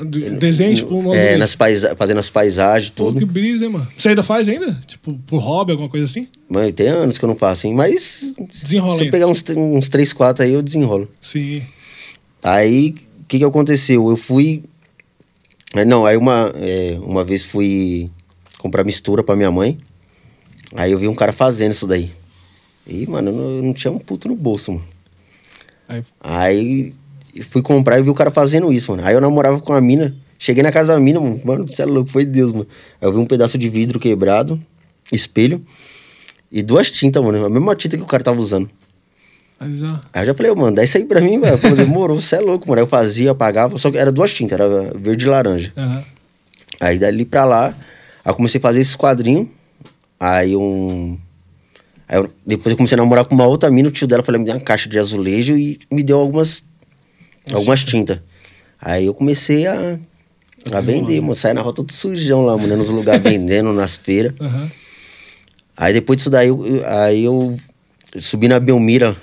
De- 0.08 0.32
Desenho, 0.32 0.76
tipo, 0.76 1.00
no 1.02 1.14
É, 1.14 1.38
nas 1.38 1.56
paisa 1.56 1.96
fazendo 1.96 2.20
as 2.20 2.30
paisagens, 2.30 2.90
Pô, 2.90 3.06
tudo. 3.06 3.20
que 3.20 3.26
brisa, 3.26 3.66
hein, 3.66 3.72
mano? 3.72 3.88
Você 3.96 4.10
ainda 4.10 4.24
faz 4.24 4.50
ainda? 4.50 4.74
Tipo, 4.88 5.14
por 5.28 5.38
hobby, 5.38 5.72
alguma 5.74 5.90
coisa 5.90 6.06
assim? 6.06 6.26
Mano, 6.50 6.72
tem 6.74 6.88
anos 6.88 7.18
que 7.20 7.24
eu 7.26 7.28
não 7.30 7.36
faço, 7.36 7.68
hein? 7.68 7.74
Mas. 7.76 8.34
Desenrola 8.52 8.98
Se 8.98 9.06
eu 9.06 9.12
pegar 9.12 9.28
uns, 9.28 9.44
uns 9.56 9.88
3, 9.88 10.12
4 10.12 10.44
aí, 10.44 10.54
eu 10.54 10.64
desenrolo. 10.64 11.08
Sim. 11.22 11.62
Aí, 12.44 12.96
o 13.22 13.26
que 13.28 13.38
que 13.40 13.44
aconteceu? 13.46 14.10
Eu 14.10 14.18
fui... 14.18 14.64
é, 15.76 15.86
Não, 15.86 16.06
aí 16.06 16.18
uma, 16.18 16.52
é, 16.56 16.98
uma 17.02 17.24
vez 17.24 17.44
fui 17.44 18.10
comprar 18.58 18.84
mistura 18.84 19.24
pra 19.24 19.36
minha 19.36 19.52
mãe. 19.52 19.78
Aí 20.76 20.92
eu 20.92 20.98
vi 21.00 21.08
um 21.08 21.16
cara 21.16 21.32
fazendo 21.32 21.72
isso 21.74 21.86
daí. 21.86 22.12
E, 22.88 23.06
mano, 23.08 23.30
eu 23.30 23.34
não, 23.36 23.52
eu 23.58 23.64
não 23.64 23.74
tinha 23.74 23.92
um 23.92 24.00
puto 24.00 24.28
no 24.28 24.36
bolso, 24.36 24.72
mano. 24.74 24.86
Aí, 25.88 26.04
Aí 26.20 26.94
fui 27.42 27.62
comprar 27.62 28.00
e 28.00 28.04
vi 28.04 28.10
o 28.10 28.14
cara 28.14 28.32
fazendo 28.32 28.72
isso, 28.72 28.92
mano. 28.92 29.06
Aí 29.06 29.14
eu 29.14 29.22
namorava 29.22 29.60
com 29.60 29.74
a 29.74 29.82
mina. 29.82 30.16
Cheguei 30.38 30.62
na 30.64 30.72
casa 30.72 30.94
da 30.94 31.00
mina, 31.00 31.20
mano. 31.20 31.40
Mano, 31.44 31.68
você 31.68 31.82
é 31.82 31.86
louco, 31.86 32.10
foi 32.10 32.26
Deus, 32.26 32.52
mano. 32.52 32.68
Aí 33.02 33.08
eu 33.08 33.12
vi 33.14 33.20
um 33.20 33.26
pedaço 33.26 33.58
de 33.58 33.70
vidro 33.70 34.00
quebrado, 34.00 34.62
espelho. 35.12 35.66
E 36.52 36.62
duas 36.62 36.90
tintas, 36.92 37.22
mano. 37.24 37.46
A 37.46 37.50
mesma 37.50 37.76
tinta 37.76 37.98
que 37.98 38.04
o 38.04 38.08
cara 38.08 38.24
tava 38.24 38.40
usando. 38.40 38.70
aí 40.14 40.22
eu 40.24 40.26
já 40.28 40.34
falei, 40.34 40.52
ô, 40.52 40.56
mano, 40.56 40.76
dá 40.76 40.84
isso 40.84 40.98
aí 40.98 41.06
pra 41.06 41.22
mim, 41.22 41.40
velho. 41.40 41.58
Falei, 41.58 41.78
demorou, 41.78 42.20
você 42.20 42.36
é 42.36 42.40
louco, 42.40 42.68
mano. 42.68 42.80
Aí 42.80 42.84
eu 42.84 42.88
fazia, 42.88 43.32
apagava, 43.32 43.78
só 43.78 43.90
que 43.90 43.98
era 43.98 44.12
duas 44.12 44.34
tintas, 44.34 44.60
era 44.60 44.92
verde 44.98 45.26
e 45.26 45.30
laranja. 45.30 45.72
Aham. 45.78 46.04
Aí 46.80 47.00
dali 47.00 47.24
pra 47.24 47.46
lá, 47.46 47.68
aí 48.24 48.32
eu 48.32 48.36
comecei 48.36 48.60
a 48.60 48.62
fazer 48.62 48.82
esses 48.82 48.96
quadrinhos. 48.98 49.48
Aí 50.20 50.56
um. 50.56 51.18
Aí 52.08 52.18
eu- 52.18 52.30
depois 52.46 52.72
eu 52.72 52.78
comecei 52.78 52.96
a 52.98 53.02
namorar 53.02 53.24
com 53.26 53.34
uma 53.34 53.48
outra 53.48 53.72
mina, 53.72 53.88
o 53.88 53.92
tio 53.92 54.06
dela 54.08 54.22
falou, 54.22 54.40
me 54.40 54.46
deu 54.46 54.56
uma 54.56 54.62
caixa 54.62 54.90
de 54.90 55.00
azulejo 55.00 55.56
e 55.58 55.80
me 55.90 56.04
deu 56.04 56.18
algumas. 56.20 56.64
Algumas 57.54 57.84
tintas. 57.84 58.20
Aí 58.82 59.06
eu 59.06 59.14
comecei 59.14 59.68
a. 59.68 60.00
A 60.72 60.82
vender, 60.82 61.22
mano. 61.22 61.36
Saí 61.36 61.54
na 61.54 61.62
rota 61.62 61.78
todo 61.78 61.92
sujão 61.92 62.44
lá, 62.44 62.58
mano, 62.58 62.76
nos 62.76 62.90
lugares 62.90 63.22
vendendo, 63.24 63.72
nas 63.72 63.96
feiras. 63.96 64.34
Aham. 64.40 64.72
Aí 65.78 65.94
depois 65.94 66.18
disso 66.18 66.30
daí, 66.30 66.48
eu, 66.48 66.64
aí 66.86 67.24
eu 67.26 67.56
subi 68.18 68.48
na 68.48 68.60
Belmira, 68.60 69.16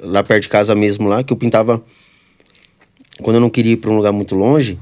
lá 0.00 0.22
perto 0.22 0.42
de 0.42 0.48
casa 0.48 0.74
mesmo, 0.74 1.08
lá, 1.08 1.22
que 1.22 1.32
eu 1.32 1.36
pintava. 1.36 1.82
Quando 3.22 3.36
eu 3.36 3.40
não 3.40 3.50
queria 3.50 3.72
ir 3.72 3.76
pra 3.76 3.90
um 3.90 3.96
lugar 3.96 4.12
muito 4.12 4.34
longe, 4.34 4.78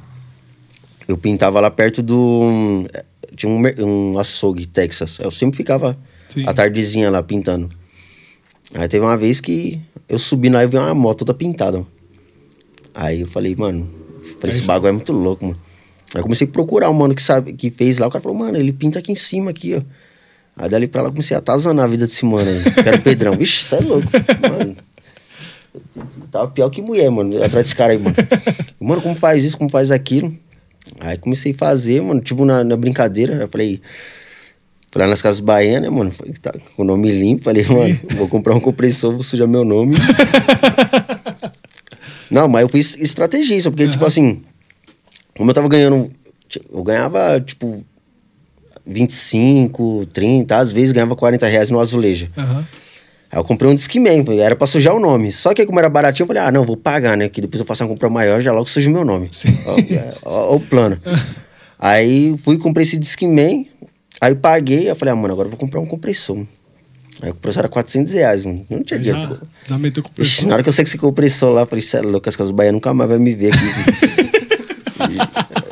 eu 1.09 1.17
pintava 1.17 1.61
lá 1.61 1.71
perto 1.71 2.03
do. 2.03 2.87
Tinha 3.35 3.51
um, 3.51 4.13
um 4.13 4.19
açougue, 4.19 4.67
Texas. 4.67 5.19
Eu 5.19 5.31
sempre 5.31 5.57
ficava 5.57 5.99
Sim. 6.29 6.45
a 6.47 6.55
tardezinha 6.55 7.11
lá 7.11 7.23
pintando. 7.23 7.71
Aí 8.75 8.89
teve 8.89 9.05
uma 9.05 9.17
vez 9.17 9.41
que 9.41 9.81
eu 10.09 10.19
subi 10.19 10.49
lá 10.49 10.65
e 10.65 10.67
vi 10.67 10.77
uma 10.77 10.95
moto 10.95 11.19
toda 11.19 11.35
pintada. 11.35 11.85
Aí 12.99 13.21
eu 13.21 13.27
falei, 13.27 13.55
mano, 13.55 13.87
falei, 14.41 14.55
Aí 14.55 14.59
esse 14.59 14.67
bagulho 14.67 14.89
é 14.89 14.93
muito 14.93 15.13
louco, 15.13 15.45
mano. 15.45 15.59
Aí 16.15 16.21
eu 16.21 16.23
comecei 16.23 16.47
a 16.47 16.51
procurar 16.51 16.89
o 16.89 16.95
mano 16.95 17.15
que 17.15 17.23
sabe, 17.23 17.53
que 17.53 17.71
fez 17.71 17.99
lá. 17.99 18.07
O 18.07 18.11
cara 18.11 18.23
falou, 18.23 18.39
mano, 18.39 18.57
ele 18.57 18.73
pinta 18.73 19.01
aqui 19.01 19.13
em 19.13 19.17
cima, 19.17 19.51
aqui, 19.51 19.75
ó. 19.75 19.83
Aí 20.57 20.71
dali 20.71 20.89
pra 20.89 21.03
lá 21.03 21.09
eu 21.09 21.13
comecei 21.13 21.37
a 21.37 21.39
atazanar 21.39 21.85
a 21.85 21.89
vida 21.89 22.07
desse 22.07 22.25
mano 22.25 22.49
aí. 22.49 22.63
Que 22.73 22.89
era 22.89 22.97
o 22.97 23.03
Pedrão. 23.03 23.37
Vixe, 23.37 23.65
você 23.65 23.77
é 23.77 23.81
louco. 23.81 24.09
Mano. 24.49 24.77
eu 25.95 26.29
Tava 26.33 26.49
pior 26.49 26.71
que 26.71 26.81
mulher, 26.81 27.11
mano, 27.11 27.37
atrás 27.37 27.67
desse 27.67 27.77
cara 27.77 27.93
aí, 27.93 27.99
mano. 27.99 28.17
Mano, 28.81 29.03
como 29.03 29.15
faz 29.15 29.45
isso, 29.45 29.59
como 29.59 29.69
faz 29.69 29.91
aquilo? 29.91 30.35
Aí 30.99 31.19
comecei 31.19 31.53
a 31.53 31.55
fazer, 31.55 32.01
mano, 32.01 32.23
tipo 32.23 32.47
na, 32.47 32.65
na 32.65 32.79
brincadeira. 32.79 33.35
Eu 33.35 33.49
falei, 33.49 33.83
Fui 34.91 35.03
lá 35.03 35.07
nas 35.07 35.21
casas 35.21 35.41
baianas, 35.41 35.83
né, 35.83 35.91
mano? 35.91 36.11
Falei, 36.11 36.33
tá 36.41 36.55
com 36.75 36.83
o 36.83 36.85
nome 36.87 37.11
limpo. 37.11 37.45
Falei, 37.45 37.63
mano, 37.67 38.01
vou 38.17 38.27
comprar 38.27 38.55
um 38.55 38.61
compressor, 38.61 39.13
vou 39.13 39.23
sujar 39.23 39.47
meu 39.47 39.67
nome. 39.67 39.97
Não, 42.31 42.49
mas 42.49 42.63
eu 42.63 42.69
fiz 42.69 42.97
estrategista, 42.97 43.71
porque, 43.71 43.89
tipo 43.89 44.05
assim, 44.05 44.43
como 45.37 45.51
eu 45.51 45.55
tava 45.55 45.69
ganhando. 45.69 46.11
Eu 46.73 46.83
ganhava, 46.83 47.41
tipo, 47.41 47.85
25, 48.87 50.07
30, 50.13 50.57
às 50.57 50.73
vezes 50.73 50.93
ganhava 50.93 51.17
40 51.17 51.47
reais 51.47 51.71
no 51.71 51.81
azulejo. 51.81 52.29
Aham. 52.37 52.67
Aí 53.31 53.39
eu 53.39 53.45
comprei 53.45 53.69
um 53.69 53.75
Discman, 53.75 54.25
era 54.41 54.55
pra 54.55 54.67
sujar 54.69 54.95
o 54.95 55.01
nome. 55.01 55.33
Só 55.33 55.53
que 55.53 55.61
aí, 55.61 55.67
como 55.67 55.81
era 55.81 55.89
baratinho, 55.89 56.25
eu 56.25 56.29
falei, 56.29 56.43
ah, 56.43 56.53
não, 56.53 56.65
vou 56.65 56.77
pagar, 56.77 57.17
né? 57.17 57.29
Que 57.29 57.41
depois 57.41 57.61
eu 57.61 57.67
faço 57.67 57.83
uma 57.83 57.89
compra 57.89 58.09
maior, 58.09 58.41
já 58.41 58.53
logo 58.53 58.69
sujo 58.69 58.91
meu 58.91 59.05
nome. 59.05 59.29
Ó, 59.67 59.79
é, 59.79 60.15
ó, 60.25 60.53
ó 60.53 60.57
o 60.57 60.61
plano. 60.61 61.01
aí 61.79 62.37
fui, 62.39 62.57
comprei 62.57 62.85
esse 62.85 62.97
Discman, 62.97 63.67
aí 64.21 64.35
paguei, 64.35 64.89
eu 64.89 64.95
falei, 64.95 65.13
ah, 65.13 65.17
mano, 65.17 65.35
agora 65.35 65.47
eu 65.47 65.51
vou 65.51 65.59
comprar 65.59 65.81
um 65.81 65.87
compressor. 65.87 66.47
Aí 67.23 67.31
o 67.31 67.35
compressor 67.35 67.61
era 67.61 67.69
400 67.69 68.13
reais, 68.13 68.45
mano. 68.45 68.67
Não 68.69 68.83
tinha 68.83 69.01
dinheiro. 69.01 69.39
Já, 69.41 69.75
já 69.75 69.79
meteu 69.79 70.03
com 70.03 70.11
Ixi, 70.11 70.15
pressão. 70.15 70.49
na 70.49 70.55
hora 70.55 70.63
que 70.63 70.69
eu 70.69 70.73
sei 70.73 70.85
que 70.85 70.91
esse 70.91 70.99
compressor 70.99 71.51
lá, 71.53 71.63
eu 71.63 71.67
falei, 71.67 71.85
é 71.95 72.01
louco, 72.03 72.29
as 72.29 72.37
casas 72.37 72.53
baianas 72.53 72.75
nunca 72.75 72.93
mais 72.93 73.09
vai 73.09 73.19
me 73.19 73.35
ver 73.35 73.53
aqui. 73.55 73.65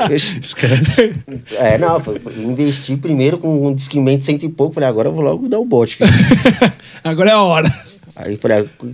Ixi, 0.14 0.38
Esquece. 0.40 1.14
é, 1.56 1.78
não, 1.78 2.00
foi, 2.00 2.18
foi- 2.18 2.34
investi 2.42 2.96
primeiro 2.96 3.38
com 3.38 3.66
um 3.66 3.74
Discman 3.74 4.18
de 4.18 4.24
cento 4.24 4.44
e 4.44 4.48
pouco, 4.48 4.74
falei, 4.74 4.88
agora 4.88 5.08
eu 5.08 5.12
vou 5.14 5.22
logo 5.24 5.48
dar 5.48 5.58
o 5.58 5.64
bote, 5.64 5.96
filho. 5.96 6.10
Agora 7.02 7.30
é 7.30 7.32
a 7.32 7.42
hora. 7.42 7.72
Aí 8.16 8.36
falei, 8.36 8.58
ah, 8.58 8.86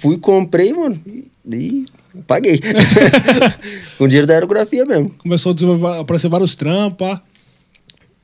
fui, 0.00 0.16
comprei, 0.18 0.72
mano, 0.72 1.00
e 1.50 1.84
paguei. 2.26 2.60
Com 3.98 4.04
o 4.04 4.08
dinheiro 4.08 4.26
da 4.26 4.34
aerografia 4.34 4.84
mesmo. 4.84 5.10
Começou 5.18 5.54
a 5.86 6.00
aparecer 6.00 6.28
vários 6.28 6.54
trampa. 6.54 7.22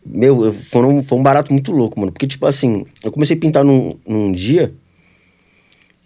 Meu, 0.07 0.45
eu- 0.47 0.53
foi 0.53 0.85
um, 0.85 1.03
foi 1.03 1.19
um 1.19 1.23
barato 1.23 1.53
muito 1.53 1.73
louco, 1.73 1.99
mano. 1.99 2.13
Porque, 2.13 2.27
tipo 2.27 2.45
assim, 2.47 2.85
eu 3.03 3.11
comecei 3.11 3.37
a 3.37 3.41
pintar 3.41 3.65
num, 3.65 3.97
num 4.07 4.33
dia 4.33 4.73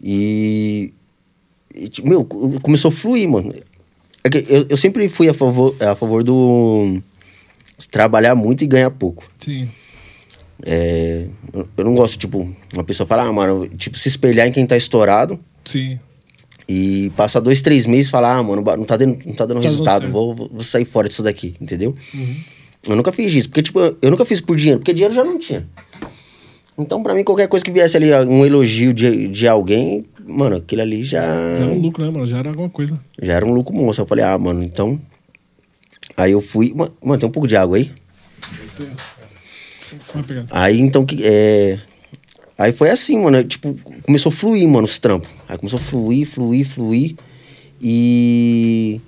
e, 0.02 0.93
e, 1.75 1.88
tipo, 1.88 2.09
meu, 2.09 2.25
co- 2.25 2.61
começou 2.61 2.90
a 2.90 2.93
fluir, 2.93 3.28
mano. 3.28 3.52
É 4.25 4.28
eu, 4.49 4.67
eu 4.71 4.76
sempre 4.76 5.09
fui 5.09 5.28
a 5.28 5.35
favor, 5.35 5.75
a 5.81 5.95
favor 5.95 6.23
do 6.23 7.00
trabalhar 7.90 8.35
muito 8.35 8.62
e 8.62 8.67
ganhar 8.67 8.90
pouco. 8.90 9.28
Sim. 9.38 9.69
É, 10.64 11.26
eu, 11.52 11.85
não 11.85 11.95
gosto, 11.95 12.19
tipo, 12.19 12.52
uma 12.75 12.85
pessoa 12.85 13.07
falar, 13.07 13.25
ah, 13.25 13.33
mano, 13.33 13.69
tipo, 13.69 13.97
se 13.99 14.09
espelhar 14.09 14.47
em 14.47 14.52
quem 14.52 14.67
tá 14.67 14.76
estourado 14.76 15.38
Sim. 15.64 16.00
e 16.69 17.12
passar 17.17 17.38
dois, 17.40 17.62
três 17.62 17.87
meses 17.87 18.09
e 18.09 18.11
falar, 18.11 18.37
ah, 18.37 18.43
mano, 18.43 18.62
não 18.76 18.85
tá 18.85 18.97
dando, 18.97 19.19
não 19.25 19.35
tá 19.35 19.47
dando 19.47 19.61
Tá 19.62 19.69
resultado, 19.69 20.09
vou, 20.11 20.35
vou 20.35 20.61
sair 20.61 20.85
fora 20.85 21.09
disso 21.09 21.23
daqui, 21.23 21.55
entendeu? 21.61 21.95
Eu 22.88 22.97
nunca 22.97 23.12
fiz 23.12 23.35
isso, 23.35 23.49
porque, 23.49 23.62
tipo, 23.62 23.78
eu 23.80 24.11
nunca 24.11 24.25
fiz 24.25 24.40
por 24.40 24.57
dinheiro, 24.57 24.80
porque 24.80 24.92
dinheiro 24.92 25.14
já 25.14 25.23
não 25.23 25.38
tinha. 25.38 25.68
Então, 26.78 27.02
pra 27.02 27.14
mim, 27.14 27.25
qualquer 27.25 27.49
coisa 27.49 27.64
que 27.64 27.71
viesse 27.71 27.97
ali, 27.97 28.12
um 28.12 28.47
elogio 28.47 28.95
de, 28.95 29.26
de 29.28 29.49
alguém, 29.49 30.07
mano, 30.25 30.57
aquilo 30.57 30.83
ali 30.83 31.02
já, 31.02 31.21
Já 31.21 31.64
era 31.64 31.71
um 31.71 31.78
lucro, 31.80 32.04
né, 32.04 32.11
mano? 32.11 32.26
Já 32.26 32.38
era 32.38 32.50
alguma 32.50 32.68
coisa. 32.68 33.00
já 33.21 33.33
era 33.33 33.45
um 33.45 33.52
lucro 33.52 33.75
monstro. 33.75 34.04
Eu 34.04 34.09
falei, 34.09 34.25
ah, 34.25 34.38
mano, 34.38 34.62
então. 34.62 35.00
Aí 36.16 36.33
eu 36.33 36.40
fui. 36.40 36.73
Mano, 36.75 37.18
tem 37.18 37.28
um 37.28 37.33
pouco 37.33 37.49
de 37.49 37.57
água 37.57 37.76
aí? 37.76 37.92
Aí 40.50 40.80
então 40.80 41.04
que. 41.04 41.18
É... 41.25 41.80
Aí 42.57 42.73
foi 42.73 42.90
assim, 42.90 43.21
mano. 43.23 43.42
Tipo, 43.45 43.75
começou 44.02 44.30
a 44.30 44.33
fluir, 44.33 44.68
mano, 44.68 44.85
os 44.85 44.99
trampos. 44.99 45.30
Aí 45.49 45.57
começou 45.59 45.78
a 45.78 45.83
fluir, 45.83 46.26
fluir, 46.26 46.66
fluir. 46.66 47.16
E. 47.80 49.00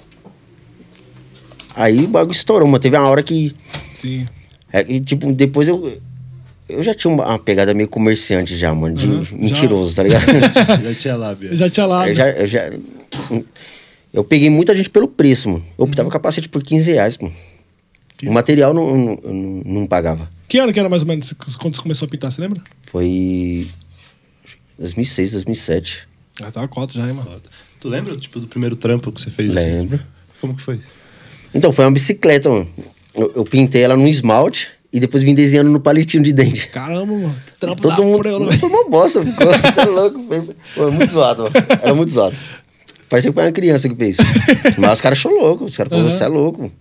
Aí 1.80 2.04
o 2.04 2.08
bagulho 2.08 2.32
estourou, 2.32 2.68
mano. 2.68 2.78
Teve 2.78 2.96
uma 2.98 3.08
hora 3.08 3.22
que. 3.22 3.54
Sim. 3.94 4.26
É, 4.70 4.84
e, 4.86 5.00
tipo, 5.00 5.32
depois 5.32 5.66
eu. 5.66 5.98
Eu 6.68 6.82
já 6.82 6.94
tinha 6.94 7.12
uma, 7.12 7.26
uma 7.26 7.38
pegada 7.38 7.72
meio 7.72 7.88
comerciante 7.88 8.54
já, 8.54 8.72
mano. 8.74 8.94
De 8.94 9.06
Uhum, 9.06 9.24
mentiroso, 9.32 9.96
tá 9.96 10.02
ligado? 10.02 10.24
Já 10.84 10.94
tinha 10.94 11.16
lábia. 11.16 11.56
Já 11.56 11.68
tinha 11.70 11.86
lá. 11.86 12.08
eu, 12.08 12.14
já, 12.14 12.30
eu 12.30 12.46
já. 12.46 12.70
Eu 14.12 14.22
peguei 14.22 14.50
muita 14.50 14.76
gente 14.76 14.90
pelo 14.90 15.08
preço, 15.08 15.48
mano. 15.48 15.64
Eu 15.78 15.84
optava 15.86 16.08
capacete 16.10 16.48
por 16.48 16.62
15 16.62 16.92
reais, 16.92 17.18
mano. 17.18 17.34
O 18.24 18.32
material 18.32 18.74
não, 18.74 18.96
não, 18.96 19.62
não, 19.64 19.86
pagava. 19.86 20.30
Que 20.48 20.58
ano 20.58 20.72
que 20.72 20.78
era 20.78 20.88
mais 20.88 21.02
ou 21.02 21.08
menos 21.08 21.32
quando 21.58 21.74
você 21.74 21.82
começou 21.82 22.06
a 22.06 22.08
pintar, 22.08 22.30
você 22.30 22.42
lembra? 22.42 22.62
Foi 22.82 23.66
2006, 24.78 25.32
2007. 25.32 26.06
Ah, 26.42 26.50
tava 26.50 26.68
cota 26.68 26.92
já, 26.92 27.06
hein, 27.08 27.14
mano. 27.14 27.40
Tu 27.80 27.88
lembra, 27.88 28.14
tipo, 28.16 28.38
do 28.38 28.46
primeiro 28.46 28.76
trampo 28.76 29.10
que 29.10 29.20
você 29.20 29.30
fez? 29.30 29.50
Lembro. 29.50 30.00
Como 30.40 30.54
que 30.54 30.62
foi? 30.62 30.78
Então, 31.54 31.72
foi 31.72 31.84
uma 31.84 31.90
bicicleta, 31.92 32.48
mano. 32.50 32.68
Eu, 33.14 33.32
eu 33.36 33.44
pintei 33.44 33.82
ela 33.82 33.96
no 33.96 34.06
esmalte 34.06 34.68
e 34.92 35.00
depois 35.00 35.22
vim 35.22 35.34
desenhando 35.34 35.70
no 35.70 35.80
palitinho 35.80 36.22
de 36.22 36.32
dente. 36.32 36.68
Caramba, 36.68 37.06
mano. 37.12 37.34
Trampo 37.58 37.82
Todo 37.82 37.96
da 37.96 38.02
mundo. 38.02 38.22
porra, 38.22 38.46
né? 38.50 38.58
Foi 38.58 38.68
uma 38.68 38.88
bosta, 38.88 39.24
ficou. 39.24 39.46
Você 39.72 39.80
é 39.80 39.84
louco. 39.84 40.22
Foi, 40.24 40.48
foi 40.74 40.90
muito 40.90 41.10
zoado, 41.10 41.42
mano. 41.44 41.54
Era 41.82 41.94
muito 41.94 42.10
zoado. 42.12 42.36
Parecia 43.08 43.30
que 43.30 43.34
foi 43.34 43.44
uma 43.44 43.52
criança 43.52 43.88
que 43.88 43.94
fez. 43.96 44.16
Mas 44.78 44.92
os 44.94 45.00
caras 45.00 45.18
achou 45.18 45.32
louco. 45.32 45.64
Os 45.64 45.76
caras 45.76 45.90
falaram, 45.90 46.08
Aham. 46.08 46.16
você 46.16 46.24
é 46.24 46.28
louco. 46.28 46.72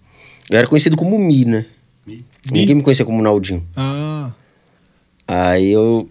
Eu 0.50 0.58
era 0.60 0.68
conhecido 0.68 0.96
como 0.96 1.18
Mi, 1.18 1.46
né? 1.46 1.66
Mi? 2.06 2.24
Ninguém 2.52 2.76
me 2.76 2.84
conhecia 2.84 3.04
como 3.06 3.22
Naldinho. 3.22 3.66
Ah, 3.76 4.32
Aí 5.28 5.72
eu. 5.72 6.08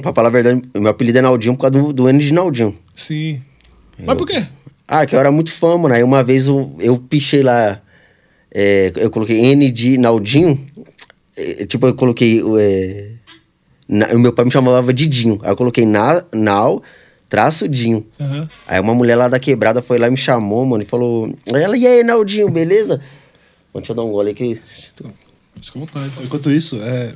Pra 0.00 0.12
falar 0.14 0.28
a 0.28 0.32
verdade, 0.32 0.62
meu 0.74 0.88
apelido 0.88 1.18
é 1.18 1.22
Naldinho 1.22 1.54
por 1.54 1.62
causa 1.62 1.72
do, 1.86 1.92
do 1.92 2.08
N 2.08 2.18
de 2.18 2.32
Naldinho. 2.32 2.76
sim. 2.94 3.40
Mas 4.06 4.16
por 4.16 4.28
quê? 4.28 4.46
Ah, 4.88 5.04
que 5.04 5.14
eu 5.14 5.20
era 5.20 5.30
muito 5.30 5.52
fã, 5.52 5.76
mano. 5.76 5.94
Aí 5.94 6.02
uma 6.02 6.24
vez 6.24 6.46
eu, 6.46 6.74
eu 6.80 6.96
pichei 6.96 7.42
lá. 7.42 7.80
é, 8.52 8.90
eu 8.96 9.10
coloquei 9.10 9.38
N 9.52 9.70
de 9.70 9.98
Naldinho. 9.98 10.66
é, 11.36 11.66
tipo, 11.66 11.86
eu 11.86 11.94
coloquei. 11.94 12.42
É, 12.58 13.10
na- 13.86 14.08
o 14.14 14.18
meu 14.18 14.32
pai 14.32 14.44
me 14.46 14.50
chamava 14.50 14.92
de 14.92 15.06
Dinho. 15.06 15.38
Aí 15.42 15.50
eu 15.50 15.56
coloquei 15.56 15.84
na, 15.84 16.24
Nau, 16.32 16.82
traço 17.28 17.68
Dinho. 17.68 18.06
Aham. 18.18 18.48
Aí 18.66 18.80
uma 18.80 18.94
mulher 18.94 19.16
lá 19.16 19.28
da 19.28 19.38
quebrada 19.38 19.82
foi 19.82 19.98
lá 19.98 20.08
e 20.08 20.10
me 20.10 20.16
chamou, 20.16 20.64
mano, 20.64 20.82
e 20.82 20.86
falou. 20.86 21.32
Ela, 21.46 21.76
e 21.76 21.86
aí, 21.86 22.02
Naldinho, 22.02 22.48
beleza? 22.50 22.94
Mano, 23.74 23.82
deixa 23.82 23.92
eu 23.92 23.96
dar 23.96 24.02
um 24.04 24.10
gole 24.10 24.30
aqui. 24.30 24.60
Fica 24.94 25.08
à 25.76 25.78
vontade. 25.78 26.12
Enquanto 26.22 26.50
isso, 26.50 26.76
é, 26.82 27.12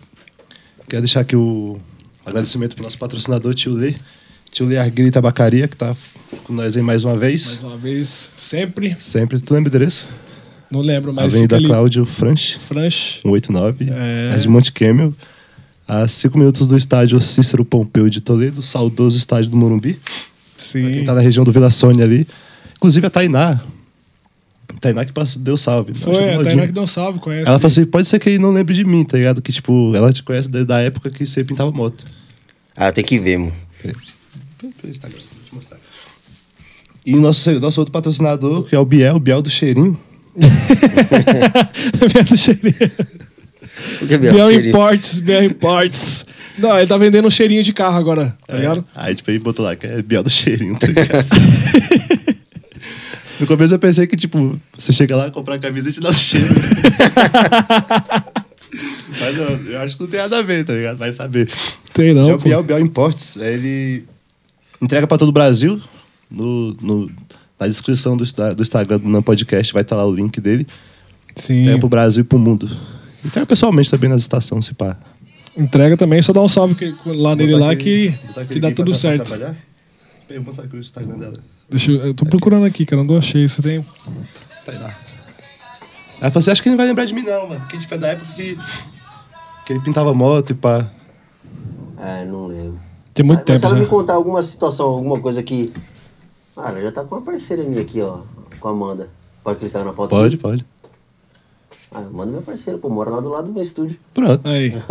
quero 0.88 1.02
deixar 1.02 1.20
aqui 1.20 1.36
o 1.36 1.80
agradecimento 2.26 2.74
pro 2.74 2.84
nosso 2.84 2.98
patrocinador, 2.98 3.54
Tio 3.54 3.72
Lê. 3.72 3.94
Tio 4.52 4.70
e 4.70 5.10
Tabacaria, 5.10 5.66
que 5.66 5.74
tá 5.76 5.96
com 6.44 6.52
nós 6.52 6.76
aí 6.76 6.82
mais 6.82 7.04
uma 7.04 7.16
vez. 7.16 7.46
Mais 7.46 7.62
uma 7.62 7.76
vez, 7.78 8.30
sempre. 8.36 8.94
Sempre. 9.00 9.40
Tu 9.40 9.54
lembra 9.54 9.70
o 9.70 9.74
endereço? 9.74 10.06
Não 10.70 10.80
lembro, 10.82 11.10
mas 11.12 11.32
Avenida 11.32 11.56
ali. 11.56 11.66
Cláudio 11.66 12.04
Franch, 12.04 12.58
Franch. 12.58 13.20
189, 13.22 13.90
É. 13.90 14.34
é. 14.34 14.36
de 14.36 14.48
Monte 14.48 14.70
Kemmel. 14.70 15.14
A 15.88 16.06
cinco 16.06 16.38
minutos 16.38 16.66
do 16.66 16.76
estádio 16.76 17.18
Cícero 17.20 17.64
Pompeu 17.64 18.08
de 18.10 18.20
Toledo, 18.20 18.60
saudoso 18.62 19.16
estádio 19.16 19.50
do 19.50 19.56
Morumbi. 19.56 19.94
Pra 19.94 20.12
Sim. 20.58 20.92
quem 20.92 21.04
tá 21.04 21.14
na 21.14 21.20
região 21.20 21.44
do 21.44 21.52
Vila 21.52 21.70
Sônia 21.70 22.04
ali. 22.04 22.26
Inclusive 22.76 23.06
a 23.06 23.10
Tainá. 23.10 23.58
Tainá 24.80 25.04
que 25.04 25.12
passou, 25.12 25.40
deu 25.40 25.56
salve. 25.56 25.92
Acho 25.92 26.00
Foi, 26.02 26.34
a. 26.34 26.42
Tainá 26.44 26.66
que 26.66 26.72
deu 26.72 26.86
salve, 26.86 27.20
conhece. 27.20 27.48
Ela 27.48 27.58
falou 27.58 27.68
assim: 27.68 27.84
pode 27.86 28.06
ser 28.06 28.18
que 28.18 28.28
ele 28.28 28.38
não 28.38 28.52
lembre 28.52 28.74
de 28.74 28.84
mim, 28.84 29.02
tá 29.02 29.16
ligado? 29.16 29.40
Que, 29.40 29.52
tipo, 29.52 29.94
ela 29.96 30.12
te 30.12 30.22
conhece 30.22 30.48
desde 30.48 30.72
a 30.72 30.78
época 30.78 31.10
que 31.10 31.24
você 31.26 31.42
pintava 31.42 31.70
moto. 31.72 32.04
Ah, 32.76 32.92
tem 32.92 33.02
que 33.04 33.18
ver, 33.18 33.38
mano. 33.38 33.52
Pelo 34.70 34.90
Instagram, 34.90 35.18
vou 35.18 35.44
te 35.44 35.54
mostrar. 35.54 35.78
E 37.04 37.16
nosso, 37.16 37.60
nosso 37.60 37.80
outro 37.80 37.92
patrocinador, 37.92 38.62
que 38.64 38.76
é 38.76 38.78
o 38.78 38.84
Biel, 38.84 39.16
o 39.16 39.20
Biel 39.20 39.42
do 39.42 39.50
Cheirinho. 39.50 39.98
Biel 40.34 42.24
do 42.24 42.36
cheirinho. 42.36 42.92
Que 44.06 44.18
Biel? 44.18 44.52
Imports, 44.52 45.20
Biel 45.20 45.44
Imports. 45.44 46.26
Não, 46.58 46.78
ele 46.78 46.86
tá 46.86 46.96
vendendo 46.96 47.26
um 47.26 47.30
cheirinho 47.30 47.62
de 47.62 47.72
carro 47.72 47.96
agora, 47.96 48.36
tá 48.46 48.56
ligado? 48.56 48.84
Aí, 48.94 49.14
tipo, 49.14 49.30
ele 49.30 49.38
botou 49.38 49.64
lá, 49.64 49.74
que 49.74 49.86
é 49.86 50.02
Biel 50.02 50.22
do 50.22 50.30
Cheirinho, 50.30 50.78
tá 50.78 50.86
ligado? 50.86 51.26
no 53.40 53.46
começo 53.46 53.74
eu 53.74 53.78
pensei 53.78 54.06
que, 54.06 54.16
tipo, 54.16 54.60
você 54.76 54.92
chega 54.92 55.16
lá, 55.16 55.30
comprar 55.30 55.54
a 55.54 55.58
camisa 55.58 55.88
e 55.88 55.92
te 55.92 56.00
dá 56.00 56.10
um 56.10 56.18
cheiro. 56.18 56.46
Mas 59.20 59.36
não, 59.36 59.70
eu 59.70 59.80
acho 59.80 59.96
que 59.96 60.02
não 60.02 60.10
tem 60.10 60.20
nada 60.20 60.38
a 60.38 60.42
ver, 60.42 60.64
tá 60.64 60.72
ligado? 60.72 60.98
Vai 60.98 61.12
saber. 61.12 61.48
Tem 61.92 62.14
não, 62.14 62.24
Já 62.24 62.34
o. 62.34 62.38
Biel, 62.38 62.62
Biel 62.62 62.80
Imports, 62.80 63.36
ele 63.36 64.04
entrega 64.82 65.06
pra 65.06 65.16
todo 65.16 65.28
o 65.28 65.32
Brasil. 65.32 65.80
No, 66.30 66.74
no- 66.80 67.10
na 67.60 67.68
descrição 67.68 68.16
do, 68.16 68.24
do 68.56 68.62
Instagram 68.62 68.98
do 68.98 69.08
Não 69.08 69.22
Podcast 69.22 69.72
vai 69.72 69.82
estar 69.82 69.94
lá 69.94 70.04
o 70.04 70.12
link 70.14 70.40
dele. 70.40 70.66
Sim. 71.34 71.54
Entrega 71.54 71.78
pro 71.78 71.88
Brasil 71.88 72.22
e 72.22 72.24
pro 72.24 72.38
mundo. 72.38 72.68
Entrega 73.24 73.46
pessoalmente 73.46 73.88
também 73.90 74.10
nas 74.10 74.22
estações, 74.22 74.66
se 74.66 74.74
pá. 74.74 74.96
Entrega 75.56 75.96
também, 75.96 76.20
só 76.22 76.32
dá 76.32 76.40
um 76.42 76.48
salve 76.48 76.74
que- 76.74 76.94
lá 77.06 77.36
nele 77.36 77.54
lá 77.54 77.70
aquele- 77.70 78.12
que, 78.12 78.44
que 78.54 78.60
dá 78.60 78.68
aqui 78.68 78.74
tudo 78.76 78.90
pra 78.90 78.98
certo. 78.98 79.30
botar 80.40 80.62
aqui 80.62 80.76
o 80.76 80.80
Instagram 80.80 81.18
dela. 81.18 81.34
Deixa 81.70 81.92
eu, 81.92 81.98
eu 81.98 82.14
tô 82.14 82.24
procurando 82.26 82.64
aqui, 82.64 82.84
cara, 82.84 83.04
não 83.04 83.16
achei. 83.16 83.46
Você 83.46 83.62
tem. 83.62 83.82
Tá 84.64 84.72
aí 84.72 84.78
lá. 84.78 84.88
Aí 84.88 86.28
eu 86.28 86.32
falei 86.32 86.38
assim, 86.38 86.50
acho 86.50 86.62
que 86.62 86.68
ele 86.68 86.72
não 86.72 86.78
vai 86.78 86.86
lembrar 86.86 87.04
de 87.04 87.12
mim 87.14 87.22
não, 87.22 87.48
mano. 87.48 87.60
Porque 87.60 87.78
tipo, 87.78 87.94
é 87.94 87.98
da 87.98 88.08
época 88.08 88.32
que, 88.34 88.58
que 89.66 89.72
ele 89.72 89.80
pintava 89.80 90.12
moto 90.14 90.50
e 90.50 90.54
pá. 90.54 90.90
É, 91.98 92.24
não 92.24 92.46
lembro. 92.46 92.80
Tem 93.14 93.24
muito 93.24 93.40
Mas 93.40 93.46
tempo 93.46 93.58
se 93.58 93.66
ela 93.66 93.74
já. 93.74 93.80
me 93.80 93.86
contar 93.86 94.14
alguma 94.14 94.42
situação, 94.42 94.86
alguma 94.86 95.20
coisa 95.20 95.42
que. 95.42 95.72
Ah, 96.56 96.70
ela 96.70 96.80
já 96.80 96.92
tá 96.92 97.04
com 97.04 97.14
uma 97.16 97.22
parceira 97.22 97.62
minha 97.64 97.82
aqui, 97.82 98.00
ó. 98.00 98.20
Com 98.60 98.68
a 98.68 98.70
Amanda. 98.70 99.08
Pode 99.44 99.58
clicar 99.58 99.84
na 99.84 99.92
foto? 99.92 100.10
Pode, 100.10 100.36
pode. 100.36 100.64
Ah, 101.90 101.98
Amanda 101.98 102.30
é 102.30 102.32
minha 102.32 102.42
parceira, 102.42 102.78
pô. 102.78 102.88
Mora 102.88 103.10
lá 103.10 103.20
do 103.20 103.28
lado 103.28 103.48
do 103.48 103.52
meu 103.52 103.62
estúdio. 103.62 103.98
Pronto. 104.14 104.48
Aí. 104.48 104.72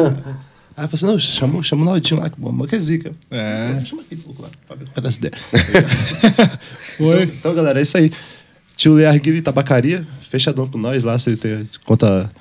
Aí 0.78 0.86
eu 0.86 0.90
falei 0.90 0.94
assim, 0.94 1.06
não, 1.06 1.20
chama, 1.20 1.64
chama 1.64 1.82
o 1.82 1.86
Naldinho 1.86 2.22
lá, 2.22 2.30
que 2.30 2.40
bom, 2.40 2.66
que 2.66 2.76
é 2.76 2.80
zica. 2.80 3.12
É. 3.30 3.78
Chama 3.84 4.04
aquele 4.04 4.24
louco 4.26 4.42
lá, 4.42 4.50
pra 4.68 4.78
ver 4.78 4.86
qual 4.86 4.94
é 4.98 5.02
dessa 5.02 5.18
ideia. 5.20 5.34
Foi. 6.98 7.24
Então, 7.24 7.54
galera, 7.54 7.80
é 7.80 7.84
isso 7.84 7.98
aí. 7.98 8.12
Tio 8.78 8.94
Lê 8.94 9.06
Arguile 9.06 9.42
Tabacaria, 9.42 10.08
fechadão 10.22 10.68
com 10.68 10.78
nós 10.78 11.04
lá. 11.04 11.18
Você 11.20 11.36
tem, 11.36 11.68
conta 11.86 12.32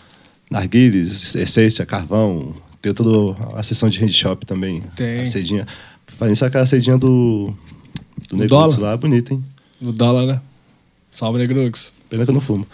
narguilhos, 0.49 1.35
essência, 1.35 1.85
carvão. 1.85 2.55
Tem 2.83 2.93
toda 2.95 3.37
a 3.55 3.63
seção 3.63 3.89
de 3.89 4.03
hand 4.03 4.09
shop 4.13 4.47
também. 4.47 4.83
Tem. 4.97 5.21
A 5.21 5.27
cedinha. 5.27 5.67
Fazendo 6.07 6.35
isso 6.35 6.45
aquela 6.45 6.67
cedinha 6.67 6.97
do. 6.97 7.55
Do 8.29 8.37
Do 8.37 8.37
Negrux 8.37 8.77
lá, 8.77 8.97
bonita, 8.97 9.33
hein? 9.35 9.45
No 9.81 9.93
dólar, 9.93 10.27
né? 10.27 10.41
Salve, 11.11 11.39
Negrux. 11.39 11.93
Pena 12.09 12.25
que 12.25 12.31
eu 12.31 12.35
não 12.35 12.41
fumo. 12.41 12.67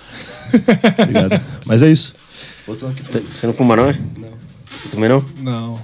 Obrigado. 1.03 1.41
Mas 1.65 1.83
é 1.83 1.91
isso. 1.91 2.15
Aqui. 2.69 3.21
Você 3.31 3.47
não 3.47 3.53
fuma, 3.55 3.77
não, 3.77 3.89
é? 3.91 3.93
Não. 4.19 4.31
Você 4.83 4.89
também 4.91 5.09
não? 5.09 5.25
Não. 5.39 5.77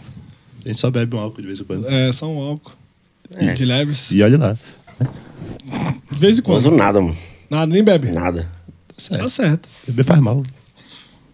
A 0.65 0.69
gente 0.69 0.81
só 0.81 0.91
bebe 0.91 1.15
um 1.17 1.19
álcool 1.21 1.41
de 1.41 1.47
vez 1.47 1.61
em 1.61 1.65
quando. 1.65 1.87
É, 1.89 2.11
só 2.13 2.27
um 2.29 2.39
álcool. 2.39 2.73
É. 3.31 3.55
De 3.55 3.65
leves. 3.65 4.11
E 4.11 4.23
olha 4.23 4.39
lá. 4.39 4.57
De 6.11 6.19
vez 6.19 6.39
em 6.39 6.43
Não 6.43 6.55
uso 6.55 6.69
quando. 6.71 6.79
nada, 6.79 7.01
mano. 7.01 7.17
Nada, 7.49 7.67
nem 7.73 7.83
bebe. 7.83 8.11
Nada. 8.11 8.51
Tá 8.89 8.95
certo. 8.99 9.23
Tá 9.23 9.29
certo. 9.29 9.69
Beber 9.87 10.05
faz 10.05 10.21
mal. 10.21 10.43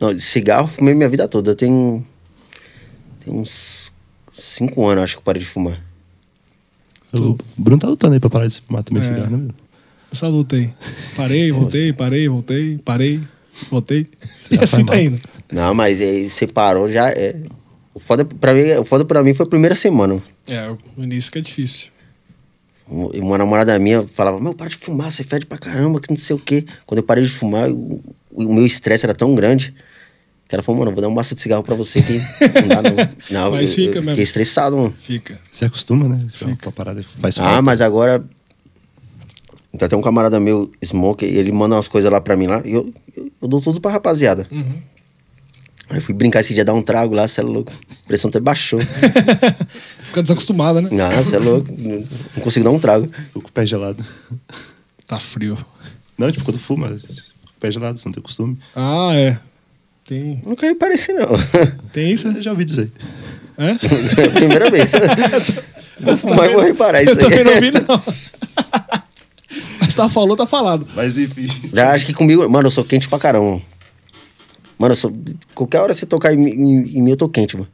Não, 0.01 0.17
cigarro 0.19 0.65
eu 0.65 0.69
fumei 0.69 0.95
minha 0.95 1.09
vida 1.09 1.27
toda. 1.29 1.51
Eu 1.51 1.57
tenho. 1.57 2.07
Uns. 3.29 3.93
Cinco 4.35 4.87
anos, 4.87 5.05
acho 5.05 5.15
que 5.17 5.19
eu 5.19 5.25
parei 5.25 5.41
de 5.41 5.49
fumar. 5.49 5.83
O 7.13 7.37
Bruno 7.57 7.81
tá 7.81 7.89
lutando 7.89 8.15
aí 8.15 8.21
pra 8.21 8.31
parar 8.31 8.47
de 8.47 8.61
fumar 8.61 8.83
também 8.85 9.03
É. 9.03 9.07
cigarro, 9.07 9.31
né, 9.31 9.37
meu? 9.37 9.55
Essa 10.13 10.29
luta 10.29 10.57
aí. 10.57 10.71
Parei, 11.17 11.51
voltei, 11.51 11.93
parei, 11.93 12.29
voltei, 12.29 12.79
parei, 12.79 13.21
voltei. 13.71 14.07
E 14.51 14.63
assim 14.63 14.85
tá 14.85 15.01
indo. 15.01 15.21
Não, 15.51 15.75
mas 15.75 16.01
aí 16.01 16.31
você 16.31 16.47
parou 16.47 16.89
já. 16.91 17.11
É... 17.11 17.37
O, 17.93 17.99
foda 17.99 18.25
pra 18.25 18.55
mim, 18.55 18.71
o 18.73 18.85
foda 18.85 19.05
pra 19.05 19.23
mim 19.23 19.35
foi 19.35 19.45
a 19.45 19.49
primeira 19.49 19.75
semana. 19.75 20.23
É, 20.49 20.71
o 20.71 21.03
início 21.03 21.33
que 21.33 21.39
é 21.39 21.41
difícil. 21.41 21.89
E 23.13 23.21
uma 23.21 23.37
namorada 23.37 23.79
minha 23.79 24.07
falava, 24.07 24.41
meu, 24.41 24.55
para 24.55 24.69
de 24.69 24.77
fumar, 24.77 25.11
você 25.13 25.23
fede 25.23 25.45
pra 25.45 25.59
caramba, 25.59 26.01
que 26.01 26.09
não 26.09 26.17
sei 26.17 26.37
o 26.37 26.39
quê. 26.39 26.65
Quando 26.87 26.99
eu 26.99 27.05
parei 27.05 27.25
de 27.25 27.31
fumar, 27.31 27.69
o, 27.71 28.01
o 28.31 28.55
meu 28.55 28.65
estresse 28.65 29.05
era 29.05 29.15
tão 29.15 29.35
grande 29.35 29.75
que 30.49 30.55
ela 30.55 30.63
falou, 30.63 30.79
mano, 30.79 30.91
eu 30.91 30.95
vou 30.95 31.03
dar 31.03 31.09
um 31.09 31.15
maço 31.15 31.35
de 31.35 31.41
cigarro 31.43 31.63
pra 31.63 31.75
você 31.75 32.01
que 32.01 32.15
não 32.63 32.69
dá 32.69 32.83
não. 32.83 33.09
Não, 33.31 33.51
Mas 33.53 33.71
eu, 33.71 33.77
fica 33.77 33.91
eu 33.91 33.95
mesmo. 33.97 34.11
fiquei 34.11 34.25
estressado, 34.25 34.77
mano. 34.79 34.95
Fica. 34.99 35.39
Você 35.51 35.67
acostuma, 35.67 36.09
né? 36.09 36.27
Fica. 36.33 36.71
A 36.71 36.73
parada 36.73 37.03
faz 37.21 37.39
Ah, 37.39 37.45
falta. 37.45 37.63
mas 37.63 37.81
agora. 37.83 38.25
Então 39.73 39.87
tem 39.89 39.99
um 39.99 40.03
camarada 40.03 40.41
meu, 40.41 40.73
Smoke, 40.83 41.25
ele 41.27 41.53
manda 41.53 41.75
umas 41.77 41.87
coisas 41.87 42.11
lá 42.11 42.21
pra 42.21 42.35
mim 42.37 42.47
lá, 42.47 42.63
e 42.65 42.73
eu, 42.73 42.93
eu, 43.15 43.31
eu 43.43 43.47
dou 43.49 43.61
tudo 43.61 43.81
pra 43.81 43.91
rapaziada. 43.91 44.47
Uhum. 44.51 44.81
Aí 45.91 45.99
eu 45.99 46.03
fui 46.03 46.15
brincar 46.15 46.41
esse 46.41 46.55
dia, 46.55 46.65
dar 46.65 46.73
um 46.75 46.83
trago 46.83 47.15
lá, 47.15 47.29
cê 47.29 47.41
é 47.43 47.45
louco. 47.45 47.73
A 48.05 48.07
pressão 48.09 48.29
até 48.31 48.41
baixou. 48.41 48.81
Fica 50.01 50.23
desacostumada, 50.23 50.81
né? 50.81 50.89
Não, 50.91 51.25
cê 51.25 51.37
é 51.37 51.39
louco. 51.39 51.69
Não 51.79 52.43
consigo 52.43 52.65
dar 52.65 52.71
um 52.71 52.79
trago. 52.79 53.07
Fico 53.09 53.43
com 53.43 53.49
o 53.49 53.53
pé 53.53 53.67
gelado. 53.67 54.05
Tá 55.07 55.21
frio. 55.21 55.57
Não, 56.17 56.33
tipo, 56.33 56.45
quando 56.45 56.59
fuma, 56.59 56.89
o 56.89 57.61
pé 57.61 57.71
gelado, 57.71 57.99
você 57.99 58.09
não 58.09 58.13
tem 58.13 58.23
costume. 58.23 58.59
Ah, 58.75 59.11
é. 59.15 59.39
Tem, 60.09 60.43
Nunca 60.45 60.67
me 60.67 60.75
pareci, 60.75 61.13
não. 61.13 61.27
tem 61.93 62.13
isso? 62.13 62.29
Eu 62.29 62.43
já 62.43 62.51
ouvi 62.51 62.65
dizer. 62.65 62.91
É? 63.61 63.73
É 63.73 64.29
primeira 64.29 64.71
vez. 64.71 64.93
Vou 65.99 66.17
fumar 66.17 66.49
e 66.49 66.53
vou 66.53 66.63
reparar 66.63 67.03
isso 67.03 67.11
Eu 67.11 67.19
também 67.19 67.43
não 67.43 67.53
aí. 67.55 67.61
vi, 67.61 67.71
não. 67.73 68.03
Mas 69.81 69.95
tá 69.97 70.09
falou, 70.09 70.37
tá 70.37 70.47
falado. 70.47 70.87
Mas 70.95 71.19
enfim. 71.19 71.49
Já 71.73 71.91
acho 71.93 72.07
que 72.07 72.13
comigo, 72.15 72.49
mano, 72.49 72.69
eu 72.69 72.71
sou 72.71 72.85
quente 72.85 73.09
pra 73.09 73.19
caramba. 73.19 73.61
Mano, 74.79 74.93
eu 74.93 74.97
sou. 74.97 75.13
Qualquer 75.57 75.81
hora 75.81 75.93
você 75.93 76.07
tocar 76.07 76.33
em, 76.33 76.37
mim- 76.37 76.51
em, 76.53 76.99
em 76.99 77.03
mim, 77.03 77.11
eu 77.11 77.17
tô 77.17 77.29
quente, 77.29 77.57
mano. 77.57 77.69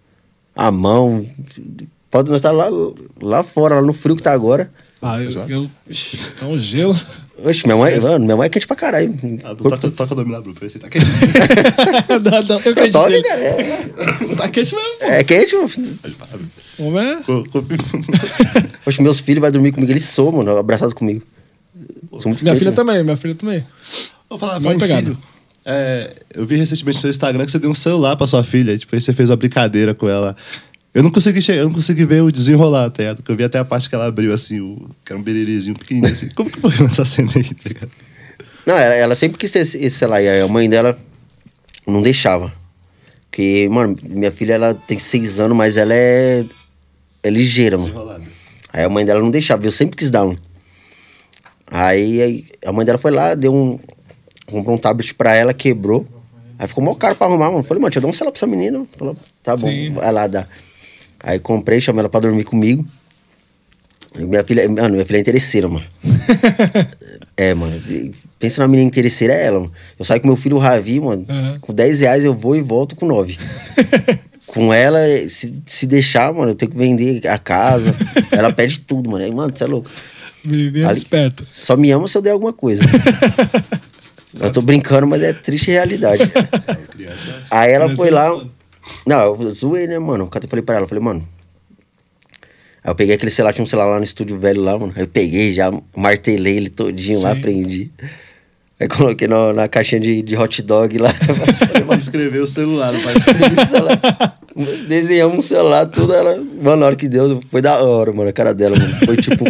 A 0.57 0.71
mão. 0.71 1.29
Pode 2.11 2.31
nós 2.31 2.39
estar 2.39 2.51
lá, 2.53 2.69
lá 3.21 3.43
fora, 3.45 3.75
lá 3.75 3.83
no 3.83 3.93
frio 3.93 4.17
que 4.17 4.23
tá 4.23 4.33
agora. 4.33 4.71
Ah, 5.07 5.21
eu. 5.23 5.31
eu 5.49 5.71
ixi, 5.89 6.17
tá 6.39 6.47
um 6.47 6.59
gelo. 6.59 6.97
Oxe, 7.45 7.67
minha 7.67 7.77
mãe, 7.77 8.01
mano, 8.01 8.25
minha 8.25 8.37
mãe 8.37 8.47
é 8.47 8.49
quente 8.49 8.67
pra 8.67 8.77
caralho. 8.77 9.13
Ah, 9.45 9.49
Corpo- 9.57 9.71
toca, 9.71 9.91
toca 9.91 10.15
o 10.15 10.17
nome 10.17 10.31
lá, 10.33 10.41
Bruno, 10.41 10.55
pra 10.55 10.67
ver 10.67 10.71
se 10.71 10.79
tá 10.79 10.89
quente. 10.89 11.05
Não, 12.09 12.19
não, 12.21 12.61
eu 12.65 12.91
Toque, 12.93 13.11
nele. 13.11 13.23
cara. 13.25 13.41
É, 13.43 14.35
Tá 14.37 14.49
quente 14.49 14.75
mesmo, 14.75 14.99
pô. 14.99 15.05
é 15.05 15.25
quente, 15.25 15.55
meu 15.57 15.69
filho. 15.69 15.99
Vamos 16.79 16.95
ver. 16.95 17.23
Co- 17.25 17.45
confio. 17.51 17.77
Oxe, 18.87 19.03
meus 19.03 19.21
filhos 19.21 19.41
vão 19.43 19.51
dormir 19.51 19.73
comigo, 19.73 19.91
eles 19.93 20.05
são, 20.05 20.31
mano, 20.33 20.57
abraçados 20.57 20.95
comigo. 20.95 21.23
São 22.19 22.31
muito 22.31 22.43
Minha 22.45 22.55
quentes, 22.55 22.59
filha 22.59 22.71
né? 22.71 22.77
também, 22.77 23.03
minha 23.03 23.17
filha 23.17 23.35
também. 23.35 23.67
Vou 24.31 24.39
falar, 24.39 24.61
pegada. 24.61 25.03
filho. 25.03 25.19
É, 25.67 26.11
eu 26.35 26.47
vi 26.47 26.57
recentemente 26.57 26.97
no 26.99 27.01
seu 27.01 27.11
Instagram 27.11 27.45
que 27.47 27.51
você 27.53 27.59
deu 27.59 27.71
um 27.71 27.75
celular 27.75 28.17
pra 28.17 28.27
sua 28.27 28.45
filha. 28.45 28.77
Tipo, 28.79 28.95
aí 28.95 29.01
você 29.01 29.13
fez 29.13 29.29
uma 29.31 29.37
brincadeira 29.37 29.95
com 29.95 30.09
ela. 30.09 30.37
Eu 30.95 31.03
não 31.03 31.11
consegui 31.11 31.43
chegar, 31.43 31.59
eu 31.59 31.65
não 31.65 31.75
consegui 31.75 32.05
ver 32.05 32.23
o 32.23 32.31
desenrolar, 32.31 32.89
tá 32.89 33.03
ligado? 33.03 33.17
Porque 33.17 33.33
eu 33.33 33.37
vi 33.37 33.43
até 33.43 33.59
a 33.59 33.65
parte 33.65 33.89
que 33.89 33.95
ela 33.97 34.07
abriu, 34.07 34.33
assim, 34.33 34.61
o, 34.61 34.89
que 35.05 35.13
era 35.13 35.19
um 35.19 35.23
bererizinho 35.25 35.77
pequenininho, 35.77 36.13
assim. 36.13 36.29
Como 36.37 36.49
que 36.49 36.61
foi 36.61 36.71
essa 36.87 37.05
cena 37.05 37.33
aí, 37.35 37.43
tá 37.43 37.69
ligado? 37.69 37.91
Não, 38.65 38.79
ela, 38.79 38.95
ela 38.95 39.17
sempre 39.17 39.37
quis 39.37 39.51
ter 39.51 39.59
esse, 39.59 39.77
esse 39.85 39.97
celular. 39.97 40.23
E 40.23 40.29
aí 40.29 40.41
a 40.41 40.47
mãe 40.47 40.71
dela 40.71 40.97
não 41.85 42.01
deixava. 42.01 42.53
Porque, 43.25 43.69
mano, 43.69 43.97
minha 44.05 44.31
filha, 44.31 44.55
ela 44.55 44.73
tem 44.73 44.97
seis 44.97 45.41
anos, 45.41 45.57
mas 45.57 45.77
ela 45.77 45.93
é, 45.93 46.45
é 47.25 47.29
ligeira, 47.29 47.77
mano. 47.77 48.23
Aí 48.73 48.85
a 48.85 48.89
mãe 48.89 49.05
dela 49.05 49.21
não 49.21 49.31
deixava, 49.31 49.67
eu 49.67 49.73
sempre 49.73 49.97
quis 49.97 50.13
dar 50.13 50.25
um. 50.25 50.37
Aí, 51.67 52.23
aí 52.23 52.47
a 52.65 52.71
mãe 52.71 52.87
dela 52.87 52.99
foi 52.99 53.11
lá, 53.11 53.35
deu 53.35 53.53
um. 53.53 53.81
Comprou 54.47 54.77
um 54.77 54.79
tablet 54.79 55.13
pra 55.15 55.35
ela, 55.35 55.53
quebrou. 55.53 56.07
Aí 56.57 56.69
ficou 56.69 56.85
mó 56.85 56.95
caro 56.95 57.17
pra 57.17 57.27
arrumar, 57.27 57.51
mano. 57.51 57.65
Falei, 57.65 57.81
mano, 57.81 57.91
deixa 57.91 57.99
eu 57.99 58.03
dar 58.03 58.09
um 58.09 58.13
celular 58.13 58.31
pra 58.31 58.39
essa 58.39 58.47
menina. 58.47 58.87
Falou, 58.97 59.17
tá 59.43 59.57
bom, 59.57 59.67
Sim. 59.67 59.95
vai 59.95 60.13
lá 60.13 60.27
dar. 60.29 60.49
Aí 61.25 61.39
comprei, 61.39 61.81
chamei 61.81 62.01
ela 62.01 62.09
pra 62.11 62.21
dormir 62.21 62.45
comigo. 62.45 62.87
Minha 64.15 64.45
filha, 64.45 64.69
mano, 64.69 64.91
minha 64.91 65.05
filha 65.07 65.17
é 65.17 65.21
interesseira, 65.21 65.67
mano. 65.69 65.87
é, 67.35 67.55
mano. 67.55 67.81
Pensa 68.39 68.61
na 68.61 68.69
menina 68.69 68.87
interesseira, 68.87 69.33
é 69.33 69.47
ela, 69.47 69.61
mano. 69.61 69.73
Eu 69.99 70.05
saio 70.05 70.21
com 70.21 70.29
meu 70.29 70.37
filho, 70.37 70.57
o 70.57 70.61
Ravi, 70.61 71.01
mano. 71.01 71.25
Uhum. 71.29 71.59
Com 71.61 71.73
10 71.73 72.03
reais 72.03 72.25
eu 72.25 72.35
vou 72.35 72.55
e 72.55 72.61
volto 72.61 72.95
com 72.95 73.07
9. 73.07 73.39
com 74.47 74.73
ela, 74.73 75.01
se, 75.29 75.55
se 75.67 75.87
deixar, 75.87 76.33
mano, 76.33 76.53
eu 76.53 76.55
tenho 76.55 76.71
que 76.71 76.77
vender 76.79 77.27
a 77.27 77.39
casa. 77.39 77.97
ela 78.31 78.53
pede 78.53 78.79
tudo, 78.81 79.11
mano. 79.11 79.25
Aí, 79.25 79.33
mano, 79.33 79.53
você 79.57 79.65
é 79.65 79.67
louco. 79.67 79.91
Menininha 80.45 80.89
Ali- 80.91 80.99
esperta. 80.99 81.43
Só 81.51 81.75
me 81.75 81.91
ama 81.91 82.07
se 82.07 82.17
eu 82.19 82.23
der 82.23 82.33
alguma 82.33 82.53
coisa. 82.53 82.83
eu 84.39 84.53
tô 84.53 84.61
brincando, 84.61 85.07
mas 85.07 85.23
é 85.23 85.33
triste 85.33 85.71
realidade. 85.71 86.31
Criança. 86.91 87.43
Aí 87.51 87.73
ela 87.73 87.89
foi 87.97 88.09
é 88.09 88.13
lá. 88.13 88.45
Não, 89.07 89.19
eu 89.21 89.51
zoei, 89.51 89.87
né, 89.87 89.99
mano? 89.99 90.29
Eu 90.33 90.49
falei 90.49 90.63
pra 90.65 90.77
ela, 90.77 90.85
eu 90.85 90.89
falei, 90.89 91.03
mano. 91.03 91.27
Aí 92.83 92.91
eu 92.91 92.95
peguei 92.95 93.15
aquele 93.15 93.31
celular, 93.31 93.53
tinha 93.55 93.63
um 93.63 93.67
celular 93.67 93.89
lá 93.91 93.99
no 93.99 94.05
estúdio 94.05 94.39
velho 94.39 94.61
lá, 94.63 94.79
mano. 94.79 94.93
Aí 94.95 95.03
eu 95.03 95.09
peguei, 95.09 95.51
já 95.53 95.73
martelei 95.97 96.57
ele 96.57 96.69
todinho 96.69 97.21
lá, 97.23 97.35
Sim. 97.35 97.41
prendi. 97.41 97.91
Aí 98.79 98.89
coloquei 98.89 99.27
no- 99.29 99.53
na 99.53 99.69
caixinha 99.69 100.01
de, 100.01 100.21
de 100.23 100.37
hot 100.37 100.61
dog 100.63 100.99
lá. 100.99 101.11
Escreveu 101.99 102.43
o 102.43 102.47
celular. 102.47 102.93
Esse 102.95 103.67
celular. 103.71 104.39
Desenhamos 104.89 105.39
um 105.39 105.41
celular, 105.41 105.87
tudo 105.87 106.13
ela. 106.13 106.37
Mano, 106.37 106.77
na 106.77 106.87
hora 106.87 106.97
que 106.97 107.09
deu, 107.09 107.41
foi 107.51 107.63
da 107.63 107.83
hora, 107.83 108.13
mano, 108.13 108.29
a 108.29 108.33
cara 108.33 108.53
dela, 108.53 108.77
mano. 108.79 108.95
Foi 109.07 109.17
tipo, 109.17 109.45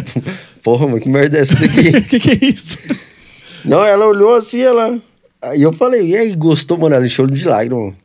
porra, 0.62 0.86
mano, 0.86 1.00
que 1.00 1.08
merda 1.08 1.38
é 1.38 1.40
essa 1.40 1.54
daqui? 1.56 1.88
O 1.88 2.04
que, 2.08 2.20
que 2.20 2.30
é 2.30 2.48
isso? 2.48 2.78
Não, 3.64 3.84
ela 3.84 4.06
olhou 4.06 4.34
assim, 4.34 4.60
ela. 4.60 4.98
Aí 5.42 5.60
eu 5.62 5.72
falei, 5.72 6.06
e 6.06 6.16
aí, 6.16 6.34
gostou, 6.36 6.78
mano? 6.78 6.94
Ela 6.94 7.04
encheu 7.04 7.26
de 7.26 7.44
lágrimas, 7.44 7.84
mano. 7.86 7.96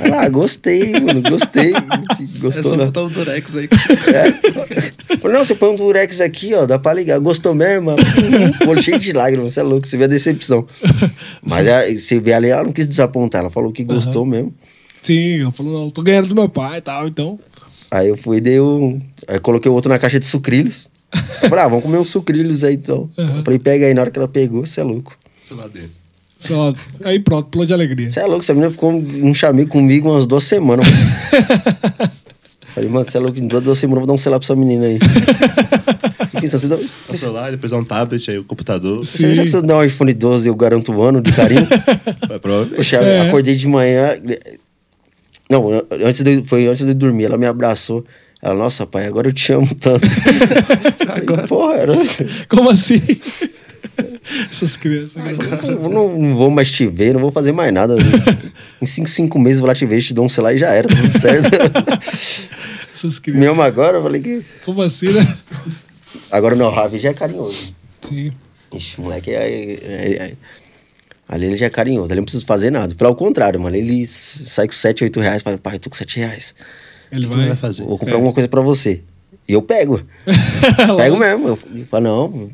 Ela, 0.00 0.22
ah, 0.22 0.28
gostei, 0.28 0.92
mano, 1.00 1.22
gostei. 1.22 1.72
É 1.74 2.38
Gostou, 2.38 2.62
só 2.64 2.76
não? 2.76 2.86
botar 2.86 3.02
o 3.02 3.10
Durex 3.10 3.56
aí. 3.56 3.68
É. 4.06 5.16
Falei, 5.18 5.36
não, 5.36 5.44
você 5.44 5.54
põe 5.54 5.70
um 5.70 5.76
durex 5.76 6.20
aqui, 6.20 6.54
ó, 6.54 6.66
dá 6.66 6.78
pra 6.78 6.92
ligar. 6.94 7.18
Gostou 7.18 7.54
mesmo? 7.54 7.90
Ela, 7.90 8.00
"Uhum." 8.00 8.52
Pô, 8.64 8.80
cheio 8.80 8.98
de 8.98 9.12
lágrimas, 9.12 9.54
você 9.54 9.60
é 9.60 9.62
louco, 9.62 9.86
você 9.86 9.96
vê 9.96 10.04
a 10.04 10.08
decepção. 10.08 10.66
Mas 11.42 11.66
é, 11.66 11.94
você 11.94 12.20
vê 12.20 12.32
ali, 12.32 12.48
ela 12.48 12.64
não 12.64 12.72
quis 12.72 12.86
desapontar, 12.86 13.40
ela 13.40 13.50
falou 13.50 13.72
que 13.72 13.82
gostou 13.84 14.24
mesmo. 14.24 14.54
Sim, 15.00 15.40
eu 15.40 15.52
falo, 15.52 15.72
não, 15.72 15.90
tô 15.90 16.02
ganhando 16.02 16.28
do 16.28 16.34
meu 16.34 16.48
pai 16.48 16.78
e 16.78 16.82
tal, 16.82 17.08
então. 17.08 17.38
Aí 17.90 18.08
eu 18.08 18.16
fui 18.16 18.36
e 18.38 18.40
dei 18.40 18.60
um. 18.60 19.00
Aí 19.26 19.38
coloquei 19.38 19.70
o 19.70 19.74
outro 19.74 19.88
na 19.88 19.98
caixa 19.98 20.20
de 20.20 20.26
sucrilhos. 20.26 20.88
Eu 21.42 21.48
falei, 21.48 21.64
ah, 21.64 21.68
vamos 21.68 21.84
comer 21.84 21.98
uns 21.98 22.10
sucrilhos 22.10 22.62
aí 22.62 22.74
então. 22.74 23.08
Eu 23.16 23.42
falei, 23.42 23.58
pega 23.58 23.86
aí, 23.86 23.94
na 23.94 24.02
hora 24.02 24.10
que 24.10 24.18
ela 24.18 24.28
pegou, 24.28 24.66
você 24.66 24.80
é 24.80 24.84
louco. 24.84 25.16
Celular 25.38 25.68
dentro. 25.68 25.92
Lá, 26.50 26.72
aí 27.04 27.18
pronto, 27.18 27.48
pulou 27.48 27.66
de 27.66 27.72
alegria. 27.74 28.08
Você 28.08 28.20
é 28.20 28.24
louco, 28.26 28.40
essa 28.42 28.54
menina 28.54 28.70
ficou 28.70 28.92
um 28.92 29.34
chamego 29.34 29.68
comigo 29.70 30.10
umas 30.10 30.24
duas 30.26 30.44
semanas. 30.44 30.86
Falei, 32.74 32.88
mano, 32.88 33.04
você 33.04 33.16
é 33.16 33.20
louco, 33.20 33.38
em 33.38 33.46
duas, 33.46 33.62
duas 33.62 33.78
semanas 33.78 34.02
eu 34.02 34.06
vou 34.06 34.06
dar 34.06 34.12
um 34.12 34.18
celular 34.22 34.38
pra 34.38 34.46
essa 34.46 34.54
menina 34.56 34.86
aí. 34.86 34.98
Pensa, 36.40 36.58
você, 36.58 36.68
dá, 36.68 36.76
O 37.08 37.16
celular, 37.16 37.50
depois 37.50 37.72
dá 37.72 37.78
um 37.78 37.84
tablet, 37.84 38.30
aí 38.30 38.38
o 38.38 38.44
computador. 38.44 38.98
você 39.04 39.34
já 39.34 39.42
que 39.42 39.50
você 39.50 39.60
dá 39.62 39.78
um 39.78 39.82
iPhone 39.82 40.12
12 40.14 40.46
eu 40.48 40.54
garanto 40.54 40.92
um 40.92 41.02
ano 41.02 41.20
de 41.20 41.32
carinho. 41.32 41.66
Vai, 42.28 42.38
provavelmente. 42.38 42.76
Poxa, 42.76 42.96
É. 42.98 43.26
acordei 43.26 43.56
de 43.56 43.66
manhã. 43.66 44.14
Não, 45.50 45.64
antes 46.04 46.22
de, 46.22 46.42
foi 46.44 46.66
antes 46.68 46.84
de 46.84 46.92
eu 46.92 46.94
dormir, 46.94 47.24
ela 47.24 47.36
me 47.38 47.46
abraçou. 47.46 48.04
Ela, 48.40 48.54
nossa, 48.54 48.86
pai, 48.86 49.06
agora 49.06 49.28
eu 49.28 49.32
te 49.32 49.52
amo 49.52 49.74
tanto. 49.74 50.06
agora. 51.08 51.48
Porra, 51.48 51.74
era. 51.74 51.94
Como 52.48 52.70
assim? 52.70 53.00
Essas 54.50 54.76
crianças. 54.76 55.22
Eu 55.68 55.88
não, 55.88 56.16
não 56.16 56.34
vou 56.34 56.50
mais 56.50 56.70
te 56.70 56.86
ver, 56.86 57.12
não 57.14 57.20
vou 57.20 57.32
fazer 57.32 57.52
mais 57.52 57.72
nada. 57.72 57.96
em 58.80 58.86
cinco, 58.86 59.08
cinco 59.08 59.38
meses 59.38 59.58
eu 59.58 59.62
vou 59.62 59.68
lá 59.68 59.74
te 59.74 59.86
ver, 59.86 60.00
te 60.02 60.14
dou 60.14 60.24
um 60.24 60.28
celular 60.28 60.54
e 60.54 60.58
já 60.58 60.68
era, 60.72 60.88
tá 60.88 60.94
tudo 60.96 61.18
certo. 61.18 61.48
Essas 62.94 63.18
crianças. 63.18 63.48
ama 63.50 63.64
agora, 63.64 63.98
eu 63.98 64.02
falei 64.02 64.20
que. 64.20 64.44
Como 64.64 64.82
assim, 64.82 65.08
né? 65.12 65.36
Agora 66.30 66.54
não, 66.56 66.66
o 66.66 66.70
Ravi 66.70 66.98
já 66.98 67.10
é 67.10 67.14
carinhoso. 67.14 67.74
Sim. 68.00 68.32
Ixi, 68.74 69.00
moleque, 69.00 69.30
é, 69.30 69.48
é- 69.50 70.14
é- 70.30 70.32
ali 71.28 71.46
ele 71.46 71.56
já 71.56 71.66
é 71.66 71.70
carinhoso, 71.70 72.10
ali 72.12 72.20
não 72.20 72.24
precisa 72.24 72.44
fazer 72.44 72.70
nada. 72.70 72.94
Pelo 72.94 73.14
contrário, 73.14 73.60
mano, 73.60 73.76
ele 73.76 74.04
sai 74.06 74.66
com 74.66 74.72
7, 74.74 75.04
8 75.04 75.20
reais, 75.20 75.42
fala, 75.42 75.56
pai, 75.58 75.78
tô 75.78 75.88
com 75.90 75.96
7 75.96 76.18
reais. 76.18 76.54
Ele 77.10 77.26
vai 77.26 77.46
vai. 77.48 77.56
fazer? 77.56 77.84
Vou 77.84 77.96
comprar 77.98 78.14
É. 78.14 78.16
alguma 78.16 78.32
coisa 78.32 78.48
pra 78.48 78.60
você. 78.60 79.02
E 79.48 79.52
eu 79.54 79.62
pego. 79.62 80.02
pego 80.98 81.16
mesmo. 81.16 81.48
Eu 81.48 81.56
falo, 81.86 82.04
não. 82.04 82.50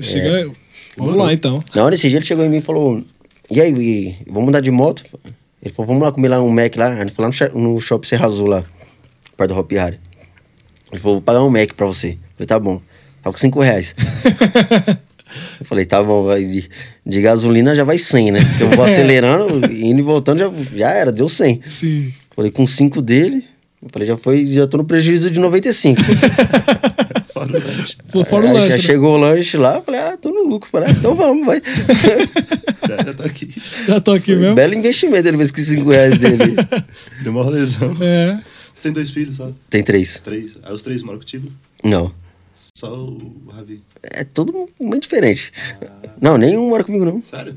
Chega. 0.00 0.52
Vamos 0.96 1.16
lá 1.16 1.32
então. 1.32 1.62
Não, 1.74 1.88
nesse 1.90 2.08
dia 2.08 2.18
ele 2.18 2.26
chegou 2.26 2.44
em 2.44 2.48
mim 2.48 2.58
e 2.58 2.60
falou: 2.62 3.02
E 3.50 3.60
aí, 3.60 3.72
e- 3.72 4.16
vamos 4.30 4.48
andar 4.48 4.60
de 4.60 4.70
moto? 4.70 5.02
Ele 5.62 5.72
falou: 5.74 5.88
Vamos 5.88 6.02
lá 6.02 6.12
comer 6.12 6.28
lá 6.28 6.42
um 6.42 6.50
Mac 6.50 6.76
lá. 6.76 6.88
A 6.88 6.96
gente 7.04 7.12
foi 7.12 7.24
lá 7.24 7.30
no, 7.54 7.74
no 7.74 7.80
shopping 7.80 8.08
Serra 8.08 8.26
Azul 8.26 8.46
lá, 8.46 8.64
perto 9.36 9.52
do 9.54 9.58
Hopi 9.60 9.78
Hari. 9.78 9.98
Ele 10.92 11.00
falou: 11.00 11.16
Vou 11.16 11.22
pagar 11.22 11.42
um 11.42 11.50
Mac 11.50 11.72
pra 11.74 11.86
você. 11.86 12.10
Eu 12.10 12.18
falei: 12.36 12.46
Tá 12.46 12.58
bom. 12.58 12.80
Tava 13.22 13.32
com 13.32 13.38
5 13.40 13.60
reais. 13.60 13.94
Eu 15.58 15.66
falei, 15.66 15.84
tá 15.84 16.00
bom, 16.02 16.32
de, 16.38 16.68
de 17.04 17.20
gasolina 17.20 17.74
já 17.74 17.82
vai 17.82 17.98
100, 17.98 18.30
né? 18.30 18.40
Porque 18.44 18.62
Eu 18.62 18.70
vou 18.70 18.84
acelerando, 18.86 19.66
indo 19.72 19.98
e 19.98 20.02
voltando, 20.02 20.38
já, 20.38 20.50
já 20.74 20.90
era, 20.90 21.10
deu 21.10 21.28
100. 21.28 21.62
Sim. 21.68 22.12
Falei, 22.34 22.50
com 22.50 22.64
5 22.64 23.02
dele, 23.02 23.44
eu 23.82 23.88
falei, 23.92 24.06
já 24.06 24.16
foi, 24.16 24.46
já 24.46 24.66
tô 24.66 24.76
no 24.76 24.84
prejuízo 24.84 25.28
de 25.28 25.40
95. 25.40 26.00
Fora 27.48 27.64
o 27.64 27.66
lanche. 27.76 27.96
Fo- 28.06 28.24
Fora 28.24 28.46
o 28.46 28.52
lanche. 28.52 28.70
Já 28.70 28.76
né? 28.76 28.82
chegou 28.82 29.14
o 29.14 29.16
lanche 29.20 29.56
lá, 29.56 29.76
eu 29.76 29.82
falei, 29.82 30.00
ah, 30.00 30.16
tô 30.16 30.30
no 30.30 30.44
lucro. 30.48 30.68
Falei, 30.70 30.88
ah, 30.88 30.92
então 30.92 31.14
vamos, 31.14 31.46
vai. 31.46 31.60
Já, 32.88 32.96
já 33.04 33.14
tô 33.14 33.22
aqui. 33.24 33.62
Já 33.88 34.00
tô 34.00 34.12
aqui 34.12 34.36
mesmo. 34.36 34.54
Belo 34.54 34.74
investimento 34.74 35.26
ele 35.26 35.36
fez 35.38 35.50
com 35.50 35.60
5 35.60 35.90
reais 35.90 36.18
dele. 36.18 36.54
Deu 37.22 37.32
uma 37.32 37.42
rolezão. 37.42 37.96
É. 38.00 38.40
Você 38.74 38.82
tem 38.82 38.92
dois 38.92 39.10
filhos 39.10 39.36
só? 39.36 39.50
Tem 39.68 39.82
três. 39.82 40.20
Três. 40.20 40.56
Aí 40.62 40.72
os 40.72 40.82
três 40.82 41.02
moram 41.02 41.18
contigo? 41.18 41.50
Não. 41.82 42.12
Só 42.78 42.92
o 42.94 43.42
Ravi. 43.56 43.82
É 44.02 44.22
tudo 44.22 44.66
muito 44.80 45.02
diferente. 45.04 45.52
Não, 46.20 46.36
nenhum 46.38 46.68
mora 46.68 46.84
comigo, 46.84 47.04
não. 47.04 47.20
Sério? 47.28 47.56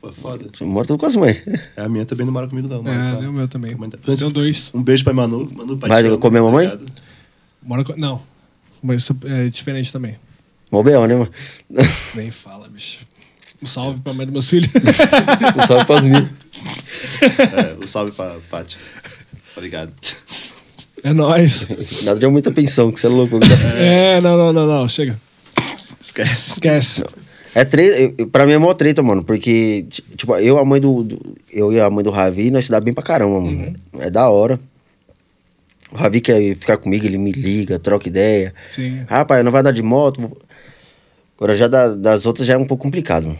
Pô, 0.00 0.12
foda. 0.12 0.44
Mora 0.60 0.86
tudo 0.86 0.98
com 1.00 1.06
as 1.06 1.16
mães. 1.16 1.38
É, 1.76 1.82
A 1.82 1.88
minha 1.88 2.04
também 2.04 2.24
não 2.26 2.32
mora 2.32 2.46
comigo, 2.46 2.68
não. 2.68 2.82
Mora 2.82 2.94
É, 2.94 3.10
com 3.12 3.16
a- 3.16 3.20
deu 3.20 3.30
o 3.30 3.32
meu 3.32 3.48
também. 3.48 3.76
Deu 4.16 4.30
dois. 4.30 4.70
Um 4.74 4.82
beijo 4.82 5.02
pra 5.02 5.12
Manu. 5.12 5.50
Manu, 5.52 5.76
pai 5.76 5.88
Vai 5.88 6.16
comer 6.18 6.38
a 6.38 6.42
mamãe? 6.42 6.78
Mora 7.62 7.82
com... 7.82 7.96
Não. 7.96 8.22
Mas 8.84 9.02
isso 9.02 9.16
é 9.24 9.46
diferente 9.46 9.90
também. 9.90 10.16
Mó 10.70 10.82
B.O., 10.82 11.06
né, 11.06 11.14
mano? 11.14 11.30
Nem 12.14 12.30
fala, 12.30 12.68
bicho. 12.68 12.98
Um 13.62 13.66
salve 13.66 14.00
pra 14.00 14.12
mãe 14.12 14.26
dos 14.26 14.32
meus 14.32 14.50
filhos. 14.50 14.68
Um 15.56 15.66
salve 15.66 15.84
pras 15.86 16.04
minhas. 16.04 16.24
É, 17.56 17.82
um 17.82 17.86
salve 17.86 18.12
pra 18.12 18.36
Paty. 18.50 18.76
Tá 19.54 19.60
ligado? 19.60 19.92
É 21.02 21.12
nóis. 21.12 21.66
Nada 22.02 22.18
de 22.20 22.26
muita 22.26 22.50
pensão, 22.50 22.92
que 22.92 23.00
você 23.00 23.06
é 23.06 23.10
louco. 23.10 23.38
É, 23.78 24.20
não, 24.20 24.36
não, 24.36 24.52
não, 24.52 24.66
não. 24.66 24.88
Chega. 24.88 25.18
Esquece. 26.00 26.52
Esquece. 26.52 27.04
É 27.54 27.64
treta, 27.64 28.26
pra 28.26 28.44
mim 28.46 28.52
é 28.52 28.58
mó 28.58 28.74
treta, 28.74 29.00
mano, 29.02 29.24
porque, 29.24 29.86
ti- 29.88 30.02
tipo, 30.16 30.34
eu, 30.36 30.58
a 30.58 30.64
mãe 30.64 30.80
do, 30.80 31.04
do- 31.04 31.36
Eu 31.52 31.72
e 31.72 31.80
a 31.80 31.88
mãe 31.88 32.02
do 32.02 32.10
Ravi, 32.10 32.50
nós 32.50 32.64
se 32.64 32.70
dá 32.70 32.80
bem 32.80 32.92
pra 32.92 33.02
caramba, 33.04 33.40
mano. 33.40 33.74
É 34.00 34.10
da 34.10 34.28
hora. 34.28 34.58
O 35.94 35.96
Ravi 35.96 36.20
quer 36.20 36.56
ficar 36.56 36.76
comigo, 36.76 37.06
ele 37.06 37.16
me 37.18 37.30
liga, 37.30 37.78
troca 37.78 38.08
ideia. 38.08 38.52
Sim. 38.68 39.02
Rapaz, 39.08 39.44
não 39.44 39.52
vai 39.52 39.62
dar 39.62 39.70
de 39.70 39.82
moto. 39.82 40.36
Agora 41.36 41.56
já 41.56 41.68
da- 41.68 41.94
das 41.94 42.26
outras 42.26 42.46
já 42.46 42.54
é 42.54 42.56
um 42.58 42.64
pouco 42.64 42.82
complicado. 42.82 43.38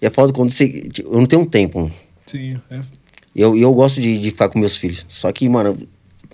E 0.00 0.06
é 0.06 0.10
foda 0.10 0.32
quando 0.32 0.50
você. 0.50 0.68
ti- 0.90 1.02
Eu 1.02 1.12
não 1.18 1.26
tenho 1.26 1.44
tempo, 1.46 1.80
mano. 1.80 1.92
Sim. 2.26 2.58
É. 2.70 2.80
E 3.34 3.40
eu, 3.40 3.56
eu 3.56 3.72
gosto 3.74 4.00
de, 4.00 4.18
de 4.18 4.30
ficar 4.30 4.48
com 4.50 4.58
meus 4.58 4.76
filhos. 4.76 5.06
Só 5.08 5.30
que, 5.32 5.48
mano, 5.48 5.76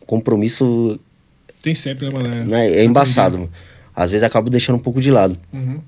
compromisso 0.07 0.99
Tem 1.63 1.75
sempre, 1.75 2.09
né, 2.09 2.13
mano? 2.13 2.45
né, 2.47 2.69
é 2.71 2.85
embaçado, 2.85 3.39
mano. 3.39 3.51
Às 3.95 4.11
vezes 4.11 4.25
acabo 4.27 4.51
deixando 4.51 4.77
um 4.77 4.81
pouco 4.81 5.01
de 5.01 5.11
lado. 5.11 5.39
Uhum. 5.53 5.81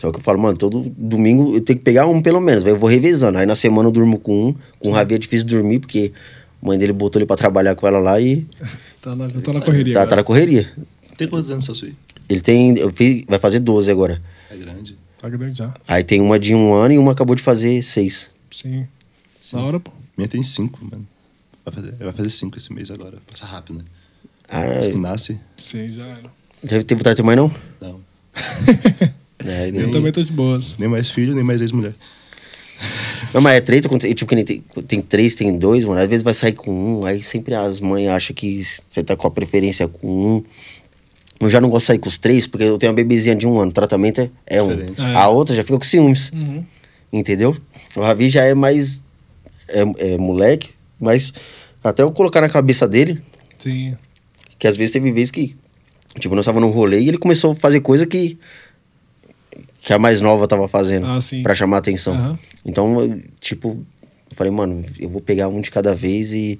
Só 0.00 0.10
que 0.10 0.18
eu 0.18 0.22
falo, 0.22 0.38
mano, 0.38 0.56
todo 0.56 0.82
domingo 0.96 1.54
eu 1.54 1.60
tenho 1.60 1.78
que 1.78 1.84
pegar 1.84 2.06
um 2.06 2.20
pelo 2.22 2.40
menos. 2.40 2.64
Eu 2.66 2.78
vou 2.78 2.88
revezando. 2.88 3.38
Aí 3.38 3.46
na 3.46 3.54
semana 3.54 3.88
eu 3.88 3.92
durmo 3.92 4.18
com 4.18 4.48
um. 4.48 4.54
Com 4.78 4.88
o 4.88 4.92
Ravi 4.92 5.14
é 5.14 5.18
difícil 5.18 5.46
dormir, 5.46 5.78
porque 5.80 6.12
a 6.62 6.66
mãe 6.66 6.78
dele 6.78 6.92
botou 6.92 7.18
ele 7.20 7.26
pra 7.26 7.36
trabalhar 7.36 7.74
com 7.74 7.86
ela 7.86 7.98
lá 7.98 8.20
e 8.20 8.46
Tá 9.00 9.14
na, 9.16 9.28
tá 9.28 9.52
na 9.54 9.60
correria. 9.62 9.94
tá, 9.94 10.06
tá 10.06 10.16
na 10.16 10.24
correria. 10.24 10.70
Tem 11.16 11.26
quantos 11.28 11.50
anos 11.50 11.64
seu 11.64 11.74
filho? 11.74 11.96
Ele 12.28 12.40
tem. 12.40 12.76
Eu 12.78 12.90
fiz, 12.92 13.24
vai 13.26 13.38
fazer 13.38 13.58
12 13.60 13.90
agora. 13.90 14.20
É 14.50 14.56
grande. 14.56 14.96
Tá 15.18 15.28
grande 15.28 15.56
já. 15.58 15.74
Aí 15.88 16.04
tem 16.04 16.20
uma 16.20 16.38
de 16.38 16.54
um 16.54 16.72
ano 16.74 16.94
e 16.94 16.98
uma 16.98 17.12
acabou 17.12 17.34
de 17.34 17.42
fazer 17.42 17.82
seis. 17.82 18.30
Sim. 18.50 18.86
Da 19.52 19.58
hora, 19.60 19.80
pô. 19.80 19.90
Minha 20.16 20.28
tem 20.28 20.42
cinco, 20.42 20.78
mano. 20.84 21.06
Vai 21.64 21.74
fazer, 21.74 21.92
vai 21.92 22.12
fazer 22.12 22.30
cinco 22.30 22.56
esse 22.58 22.72
mês 22.72 22.90
agora. 22.90 23.18
Passa 23.30 23.46
rápido, 23.46 23.78
né? 23.78 23.84
Ah, 24.48 24.80
Os 24.80 24.88
que 24.88 24.96
nasce, 24.98 25.38
Sim, 25.56 25.88
já 25.94 26.04
era. 26.06 26.30
teve, 26.66 26.84
teve 26.84 26.98
vontade 26.98 27.14
de 27.16 27.22
ter 27.22 27.26
mãe, 27.26 27.36
não? 27.36 27.50
não. 27.80 28.00
É, 29.42 29.68
Eu 29.68 29.72
daí- 29.72 29.90
também 29.90 30.12
tô 30.12 30.22
de 30.22 30.32
boas. 30.32 30.76
Nem 30.78 30.88
mais 30.88 31.08
filho, 31.10 31.34
nem 31.34 31.42
mais 31.42 31.60
ex-mulher. 31.62 31.94
Não, 33.32 33.40
mas 33.40 33.56
é 33.56 33.60
treta 33.60 33.88
tipo, 33.98 34.26
que 34.26 34.34
nem 34.34 34.44
tem, 34.44 34.64
tem 34.86 35.00
três, 35.00 35.34
tem 35.34 35.56
dois, 35.56 35.84
mano. 35.84 36.00
Às 36.00 36.08
vezes 36.08 36.22
vai 36.22 36.34
sair 36.34 36.52
com 36.52 36.70
um, 36.70 37.04
aí 37.04 37.22
sempre 37.22 37.54
as 37.54 37.80
mães 37.80 38.08
acham 38.08 38.34
que 38.34 38.64
você 38.88 39.02
tá 39.02 39.16
com 39.16 39.26
a 39.26 39.30
preferência 39.30 39.86
com 39.86 40.06
um. 40.06 40.44
Eu 41.38 41.48
já 41.48 41.60
não 41.60 41.70
gosto 41.70 41.84
de 41.84 41.86
sair 41.88 41.98
com 41.98 42.08
os 42.08 42.18
três, 42.18 42.46
porque 42.46 42.64
eu 42.64 42.76
tenho 42.76 42.90
uma 42.90 42.96
bebezinha 42.96 43.34
de 43.34 43.46
um 43.46 43.58
ano. 43.58 43.70
O 43.70 43.74
tratamento 43.74 44.20
é, 44.20 44.30
é 44.46 44.62
um. 44.62 44.72
É. 44.72 45.14
A 45.14 45.28
outra 45.28 45.54
já 45.54 45.62
fica 45.62 45.78
com 45.78 45.84
ciúmes. 45.84 46.30
Uhum. 46.32 46.64
Entendeu? 47.12 47.56
O 47.96 48.00
Ravi 48.00 48.28
já 48.28 48.44
é 48.44 48.54
mais. 48.54 49.02
É, 49.68 50.14
é 50.14 50.18
moleque, 50.18 50.70
mas 50.98 51.32
até 51.82 52.02
eu 52.02 52.10
colocar 52.10 52.40
na 52.40 52.48
cabeça 52.48 52.88
dele, 52.88 53.22
Sim. 53.56 53.96
que 54.58 54.66
às 54.66 54.76
vezes 54.76 54.92
teve 54.92 55.12
vezes 55.12 55.30
que. 55.30 55.56
Tipo, 56.18 56.34
nós 56.34 56.44
tava 56.44 56.58
num 56.58 56.70
rolê 56.70 57.00
e 57.00 57.08
ele 57.08 57.18
começou 57.18 57.52
a 57.52 57.54
fazer 57.54 57.80
coisa 57.80 58.04
que. 58.06 58.38
Que 59.80 59.92
a 59.92 59.98
mais 59.98 60.20
nova 60.20 60.46
tava 60.46 60.66
fazendo. 60.68 61.06
Ah, 61.06 61.20
sim. 61.20 61.42
Pra 61.42 61.54
chamar 61.54 61.78
atenção. 61.78 62.14
Aham. 62.14 62.38
Então, 62.64 63.00
eu, 63.00 63.20
tipo, 63.40 63.68
eu 64.30 64.36
falei, 64.36 64.52
mano, 64.52 64.82
eu 64.98 65.08
vou 65.08 65.20
pegar 65.20 65.48
um 65.48 65.60
de 65.60 65.70
cada 65.70 65.94
vez 65.94 66.32
e. 66.32 66.58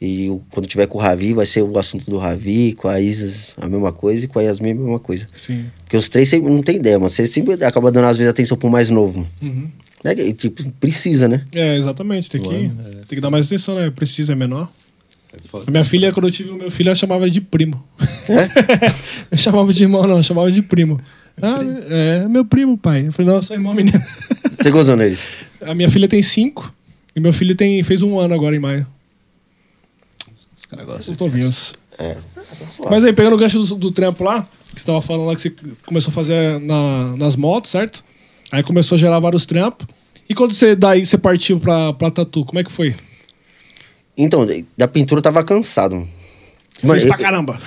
E 0.00 0.26
eu- 0.26 0.42
quando 0.50 0.66
tiver 0.66 0.86
com 0.86 0.98
o 0.98 1.00
Ravi, 1.00 1.32
vai 1.32 1.46
ser 1.46 1.62
o 1.62 1.78
assunto 1.78 2.10
do 2.10 2.18
Ravi, 2.18 2.72
com 2.72 2.88
a 2.88 3.00
Isis 3.00 3.54
a 3.56 3.68
mesma 3.68 3.92
coisa 3.92 4.24
e 4.24 4.28
com 4.28 4.38
a 4.38 4.42
Yasmin 4.42 4.72
a 4.72 4.74
mesma 4.74 4.98
coisa. 4.98 5.26
Sim. 5.34 5.66
Porque 5.84 5.96
os 5.96 6.08
três 6.08 6.28
sempre, 6.28 6.52
não 6.52 6.62
tem 6.62 6.76
ideia, 6.76 6.98
mas 6.98 7.12
você 7.12 7.26
sempre 7.26 7.54
acaba 7.64 7.90
dando, 7.92 8.06
às 8.06 8.16
vezes, 8.18 8.28
atenção 8.30 8.56
pro 8.56 8.68
mais 8.68 8.90
novo. 8.90 9.26
Uhum. 9.40 9.68
Né? 10.02 10.12
E, 10.18 10.32
tipo, 10.34 10.68
precisa, 10.72 11.26
né? 11.28 11.44
É, 11.54 11.76
exatamente. 11.76 12.28
Tem 12.28 12.42
que, 12.42 12.48
é. 12.54 12.68
tem 13.06 13.16
que 13.16 13.20
dar 13.20 13.30
mais 13.30 13.46
atenção, 13.46 13.76
né? 13.76 13.88
Precisa, 13.90 14.32
é 14.32 14.36
menor. 14.36 14.68
É. 15.32 15.36
A 15.66 15.70
minha 15.70 15.84
filha, 15.84 16.12
quando 16.12 16.26
eu 16.26 16.30
tive 16.32 16.50
o 16.50 16.56
meu 16.56 16.70
filho, 16.70 16.90
eu 16.90 16.94
chamava 16.94 17.24
ele 17.24 17.30
de 17.30 17.40
primo. 17.40 17.82
não 19.30 19.38
chamava 19.38 19.72
de 19.72 19.84
irmão, 19.84 20.02
não. 20.06 20.16
Eu 20.18 20.22
chamava 20.22 20.50
de 20.50 20.60
primo. 20.60 21.00
Ah, 21.42 21.58
é 21.90 22.28
meu 22.28 22.44
primo, 22.44 22.78
pai. 22.78 23.06
Eu 23.08 23.12
falei, 23.12 23.28
não, 23.30 23.36
eu 23.38 23.42
sou 23.42 23.56
irmão, 23.56 23.74
menino. 23.74 24.00
Tem 24.62 24.70
quantos 24.72 24.88
anos 24.88 25.04
eles? 25.04 25.28
A 25.60 25.74
minha 25.74 25.90
filha 25.90 26.08
tem 26.08 26.22
cinco. 26.22 26.72
E 27.14 27.20
meu 27.20 27.32
filho 27.32 27.54
tem, 27.54 27.82
fez 27.82 28.02
um 28.02 28.18
ano 28.18 28.34
agora 28.34 28.54
em 28.56 28.58
maio. 28.58 28.86
Os 30.56 30.66
caras 30.66 30.86
gostam. 30.86 31.12
Os 31.12 31.18
novinhos. 31.18 31.74
É. 31.98 32.16
Mas 32.90 33.04
aí, 33.04 33.12
pegando 33.12 33.34
o 33.34 33.38
gancho 33.38 33.58
do, 33.62 33.74
do 33.76 33.90
trampo 33.90 34.24
lá, 34.24 34.48
que 34.74 34.80
você 34.80 34.86
tava 34.86 35.00
falando 35.00 35.26
lá 35.26 35.34
que 35.34 35.42
você 35.42 35.54
começou 35.86 36.10
a 36.10 36.14
fazer 36.14 36.58
na- 36.60 37.16
nas 37.16 37.36
motos, 37.36 37.70
certo? 37.70 38.04
Aí 38.50 38.62
começou 38.62 38.96
a 38.96 38.98
gerar 38.98 39.18
vários 39.20 39.44
trampos. 39.46 39.86
E 40.28 40.34
quando 40.34 40.52
você 40.54 40.74
daí 40.74 41.04
você 41.04 41.18
partiu 41.18 41.60
pra, 41.60 41.92
pra 41.92 42.10
tatu, 42.10 42.44
como 42.44 42.58
é 42.58 42.64
que 42.64 42.72
foi? 42.72 42.94
Então, 44.16 44.46
da 44.76 44.88
pintura 44.88 45.18
eu 45.18 45.22
tava 45.22 45.42
cansado. 45.44 45.96
Mano, 45.96 46.08
Fez 46.82 47.02
eu, 47.04 47.08
pra 47.08 47.18
caramba. 47.18 47.60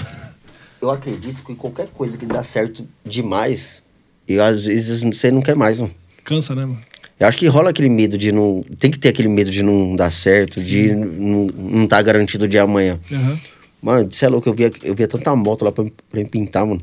Eu 0.82 0.90
acredito 0.92 1.44
que 1.44 1.56
qualquer 1.56 1.88
coisa 1.88 2.18
que 2.18 2.26
dá 2.26 2.42
certo 2.44 2.88
demais, 3.06 3.84
eu 4.28 4.44
às 4.44 4.66
vezes 4.66 5.04
você 5.04 5.32
não 5.32 5.42
quer 5.42 5.56
mais, 5.56 5.80
mano. 5.80 5.94
Cansa, 6.24 6.54
né, 6.56 6.66
mano? 6.66 6.80
Eu 7.20 7.28
acho 7.28 7.38
que 7.38 7.48
rola 7.48 7.72
aquele 7.72 7.90
medo 7.90 8.16
de 8.18 8.32
não. 8.32 8.64
Tem 8.80 8.92
que 8.92 9.00
ter 9.00 9.10
aquele 9.10 9.28
medo 9.28 9.50
de 9.50 9.64
não 9.64 9.96
dar 9.96 10.12
certo, 10.12 10.62
de 10.62 10.94
não, 10.94 11.48
não 11.48 11.88
tá 11.88 12.00
garantido 12.02 12.46
o 12.46 12.48
dia 12.48 12.62
amanhã. 12.62 13.00
Aham. 13.12 13.40
Mano, 13.82 14.12
você 14.12 14.26
é 14.26 14.30
louco, 14.30 14.48
eu 14.50 14.54
via, 14.54 14.72
eu 14.84 14.94
via 14.94 15.08
tanta 15.08 15.36
moto 15.36 15.64
lá 15.66 15.72
pra, 15.72 15.84
pra 15.84 16.20
me 16.20 16.26
pintar, 16.26 16.66
mano. 16.66 16.82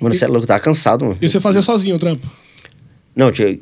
Mano, 0.00 0.14
você 0.14 0.24
é 0.24 0.28
louco, 0.28 0.42
eu 0.44 0.48
tava 0.48 0.60
cansado, 0.60 1.04
mano. 1.04 1.18
E 1.20 1.28
você 1.28 1.38
fazia 1.40 1.62
sozinho 1.62 1.96
o 1.96 1.98
trampo? 1.98 2.26
Não, 3.14 3.30
tinha. 3.32 3.58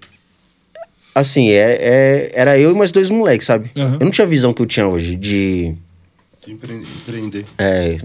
Assim, 1.15 1.49
é, 1.51 1.77
é- 1.81 2.31
era 2.35 2.59
eu 2.59 2.71
e 2.71 2.75
mais 2.75 2.93
dois 2.93 3.11
moleques, 3.11 3.47
sabe? 3.47 3.71
Aham. 3.79 3.95
Eu 4.01 4.05
não 4.05 4.11
tinha 4.11 4.25
a 4.27 4.31
visão 4.31 4.53
que 4.53 4.63
eu 4.63 4.67
tinha 4.67 4.87
hoje 4.87 5.15
de. 5.17 5.75
De 6.47 6.53
empre- 6.53 6.75
empreender. 6.75 7.45
É, 7.59 7.97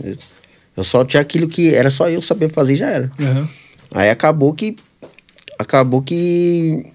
Eu 0.76 0.84
só 0.84 1.06
tinha 1.06 1.22
aquilo 1.22 1.48
que 1.48 1.74
era 1.74 1.90
só 1.90 2.10
eu 2.10 2.22
saber 2.22 2.50
fazer 2.50 2.74
e 2.74 2.76
já 2.76 2.90
era. 2.90 3.12
Aham. 3.20 3.50
Aí 3.92 4.10
acabou 4.10 4.54
que. 4.54 4.76
Acabou 5.60 6.02
que. 6.02 6.86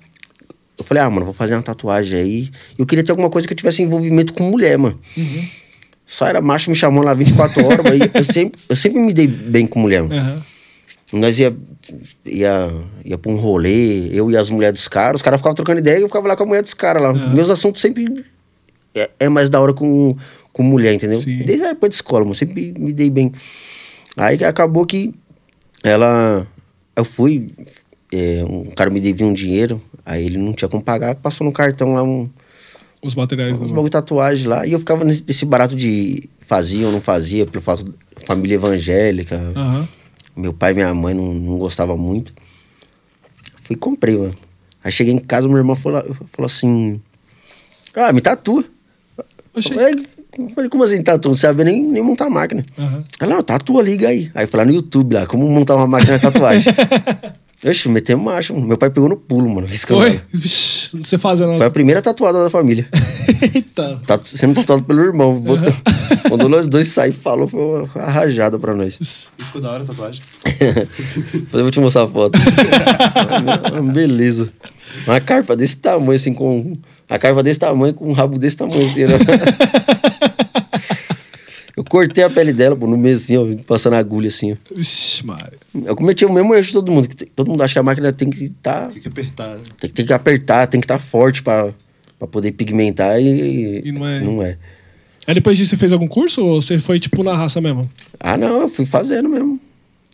Eu 0.77 0.85
falei, 0.85 1.03
ah, 1.03 1.11
mano, 1.11 1.25
vou 1.25 1.35
fazer 1.35 1.55
uma 1.55 1.63
tatuagem 1.63 2.19
aí. 2.19 2.51
Eu 2.79 2.87
queria 2.87 3.05
ter 3.05 3.11
alguma 3.11 3.31
coisa 3.31 3.47
que 3.47 3.53
eu 3.53 3.57
tivesse 3.57 3.83
envolvimento 3.83 4.33
com 4.33 4.45
mulher, 4.45 4.79
mano. 4.79 4.99
Só 6.07 6.27
era 6.27 6.41
macho 6.41 6.71
me 6.71 6.77
chamando 6.77 7.05
lá 7.05 7.15
24 7.15 7.65
horas, 7.67 7.81
mas 7.85 8.01
eu 8.15 8.25
sempre, 8.25 8.61
eu 8.69 8.77
sempre 8.77 9.01
me 9.01 9.13
dei 9.13 9.27
bem 9.27 9.67
com 9.67 9.79
mulher, 9.79 10.03
mano. 10.03 10.15
Aham. 10.15 10.43
Nós 11.13 11.39
ia, 11.39 11.57
ia, 12.25 12.71
ia 13.05 13.17
pra 13.17 13.33
um 13.33 13.37
rolê, 13.37 14.09
eu 14.13 14.31
e 14.31 14.37
as 14.37 14.51
mulheres 14.51 14.79
dos 14.79 14.89
caras, 14.89 15.17
os 15.17 15.23
caras 15.23 15.41
ficavam 15.41 15.55
trocando 15.55 15.81
ideia 15.81 15.99
e 15.99 16.03
eu 16.03 16.09
ficava 16.09 16.29
lá 16.29 16.37
com 16.37 16.43
a 16.43 16.47
mulher 16.47 16.63
dos 16.63 16.75
caras 16.75 17.03
lá. 17.03 17.13
Meus 17.13 17.49
assuntos 17.49 17.81
sempre 17.81 18.25
é, 18.95 19.11
é 19.19 19.29
mais 19.29 19.49
da 19.49 19.61
hora 19.61 19.73
com, 19.73 20.17
com 20.59 20.65
mulher, 20.65 20.93
entendeu? 20.93 21.21
Sim. 21.21 21.39
Desde 21.45 21.65
a 21.65 21.69
época 21.71 21.89
de 21.89 21.95
escola, 21.95 22.25
mano, 22.25 22.35
sempre 22.35 22.75
me 22.77 22.93
dei 22.93 23.09
bem. 23.09 23.33
Aí 24.17 24.43
acabou 24.45 24.85
que 24.85 25.15
ela. 25.85 26.47
Eu 26.97 27.05
fui, 27.05 27.53
é, 28.13 28.43
um 28.45 28.65
cara 28.75 28.91
me 28.91 28.99
devia 29.01 29.25
um 29.25 29.33
dinheiro, 29.33 29.81
aí 30.05 30.27
ele 30.27 30.37
não 30.37 30.53
tinha 30.53 30.69
como 30.69 30.83
pagar, 30.83 31.15
passou 31.15 31.45
no 31.45 31.53
cartão 31.53 31.93
lá 31.95 32.03
um, 32.03 32.29
Os 33.01 33.15
materiais. 33.15 33.53
uns 33.55 33.69
do- 33.69 33.69
bagulho 33.69 33.85
de 33.85 33.91
tatuagem 33.93 34.49
lá, 34.49 34.67
e 34.67 34.73
eu 34.73 34.81
ficava 34.81 35.05
nesse, 35.05 35.23
nesse 35.25 35.45
barato 35.47 35.77
de 35.77 36.29
fazia 36.41 36.87
ou 36.87 36.93
não 36.93 37.01
fazia, 37.01 37.47
pelo 37.47 37.63
fato 37.63 37.85
de 37.85 38.27
família 38.27 38.57
evangélica. 38.57 39.37
Aham. 39.55 39.89
Meu 40.37 40.53
pai 40.53 40.73
e 40.73 40.75
minha 40.75 40.93
mãe 40.93 41.15
não, 41.15 41.33
não 41.33 41.57
gostavam 41.59 41.97
muito. 41.97 42.33
Fui 43.57 43.77
e 43.77 43.79
comprei, 43.79 44.17
mano. 44.17 44.35
Aí 44.83 44.91
cheguei 44.91 45.13
em 45.15 45.19
casa, 45.19 45.47
minha 45.47 45.59
irmã 45.59 45.77
falou, 45.77 46.03
falou 46.33 46.47
assim: 46.47 47.01
Ah, 47.95 48.13
me 48.13 48.21
tatua. 48.21 48.65
Oxi. 49.55 49.75
Eu 50.39 50.49
falei, 50.51 50.67
eu 50.67 50.71
como 50.71 50.85
assim 50.85 51.03
tatua? 51.03 51.31
Não 51.31 51.37
sabe 51.37 51.65
nem, 51.65 51.83
nem 51.83 52.03
montar 52.03 52.27
a 52.27 52.31
máquina. 52.31 52.65
Aham. 52.79 53.03
Ela, 53.19 53.35
não, 53.35 53.43
tatua, 53.43 53.83
liga 53.83 54.09
aí. 54.09 54.31
Aí 54.35 54.47
foi 54.47 54.59
lá 54.59 54.65
no 54.65 54.73
YouTube 54.73 55.15
lá, 55.15 55.27
como 55.27 55.49
montar 55.51 55.75
uma 55.77 55.87
máquina 55.87 56.15
de 56.17 56.23
tatuagem. 56.23 56.73
Oxe, 57.67 57.89
metemos 57.89 58.25
marcha, 58.25 58.55
mano. 58.55 58.65
Meu 58.69 58.79
pai 58.79 58.89
pegou 58.89 59.09
no 59.09 59.17
pulo, 59.17 59.53
mano. 59.53 59.67
riscando 59.67 60.01
Foi? 60.01 60.21
Vixe, 60.33 60.97
você 60.97 61.19
fazendo. 61.19 61.57
Foi 61.57 61.67
a 61.67 61.71
primeira 61.71 62.01
tatuada 62.01 62.45
da 62.45 62.49
família. 62.49 62.87
Eita. 63.53 64.01
Tá 64.07 64.21
sendo 64.25 64.55
tatuado 64.55 64.85
pelo 64.85 65.03
irmão. 65.03 65.35
Botou- 65.41 65.75
Quando 66.29 66.49
nós 66.49 66.69
dois 66.69 66.87
saímos, 66.87 67.21
falou, 67.21 67.49
foi 67.49 67.61
uma, 67.61 67.87
rajada 68.05 68.61
pra 68.61 68.75
nós. 68.77 69.29
Ficou 69.39 69.61
da 69.61 69.73
hora 69.73 69.83
a 69.83 69.87
tatuagem. 69.87 70.23
Falei, 71.49 71.63
vou 71.65 71.71
te 71.73 71.81
mostrar 71.81 72.05
a 72.05 72.07
foto. 72.07 72.39
Beleza. 73.93 74.51
Uma 75.07 75.21
carpa 75.21 75.57
desse 75.57 75.77
tamanho, 75.79 76.13
assim, 76.13 76.33
com. 76.33 76.77
A 77.09 77.19
carpa 77.19 77.43
desse 77.43 77.59
tamanho, 77.61 77.95
com 77.95 78.09
um 78.09 78.13
rabo 78.13 78.39
desse 78.39 78.57
tamanho, 78.57 78.85
assim, 78.87 79.05
né? 79.05 79.15
Eu 81.77 81.85
cortei 81.85 82.25
a 82.25 82.29
pele 82.31 82.53
dela, 82.53 82.75
pô, 82.75 82.89
no 82.89 82.97
mês, 82.99 83.23
assim, 83.23 83.37
ó, 83.37 83.47
passando 83.65 83.95
a 83.95 83.99
agulha, 83.99 84.27
assim, 84.29 84.53
ó. 84.53 84.57
Vixe, 84.75 85.25
Mário. 85.25 85.57
Eu 85.85 85.95
cometi 85.95 86.25
o 86.25 86.33
mesmo 86.33 86.53
erro 86.53 86.65
de 86.65 86.73
todo 86.73 86.91
mundo. 86.91 87.09
Todo 87.37 87.49
mundo 87.49 87.63
acha 87.63 87.73
que 87.73 87.79
a 87.79 87.83
máquina 87.85 88.13
tem 88.13 88.29
que 88.31 88.49
tá, 88.49 88.87
Tem 88.87 89.01
que 89.01 89.07
apertar. 89.09 89.55
né? 89.57 89.63
tem, 89.81 89.89
tem 89.91 90.05
que 90.07 90.13
apertar, 90.13 90.67
tem 90.67 90.81
que 90.81 90.85
estar 90.87 90.99
forte 90.99 91.41
pra, 91.41 91.73
pra 92.19 92.27
poder 92.27 92.51
pigmentar 92.53 93.21
e, 93.23 93.83
E 93.85 93.93
não 93.93 94.05
é. 94.07 94.21
não 94.21 94.43
é. 94.43 94.59
Aí 95.25 95.35
depois 95.35 95.57
disso 95.57 95.71
você 95.71 95.77
fez 95.77 95.93
algum 95.93 96.09
curso 96.09 96.45
ou 96.45 96.61
você 96.61 96.79
foi 96.81 96.99
tipo 96.99 97.23
na 97.23 97.37
raça 97.37 97.61
mesmo? 97.61 97.89
Ah, 98.19 98.37
não, 98.37 98.63
eu 98.63 98.69
fui 98.69 98.85
fazendo 98.85 99.29
mesmo. 99.29 99.61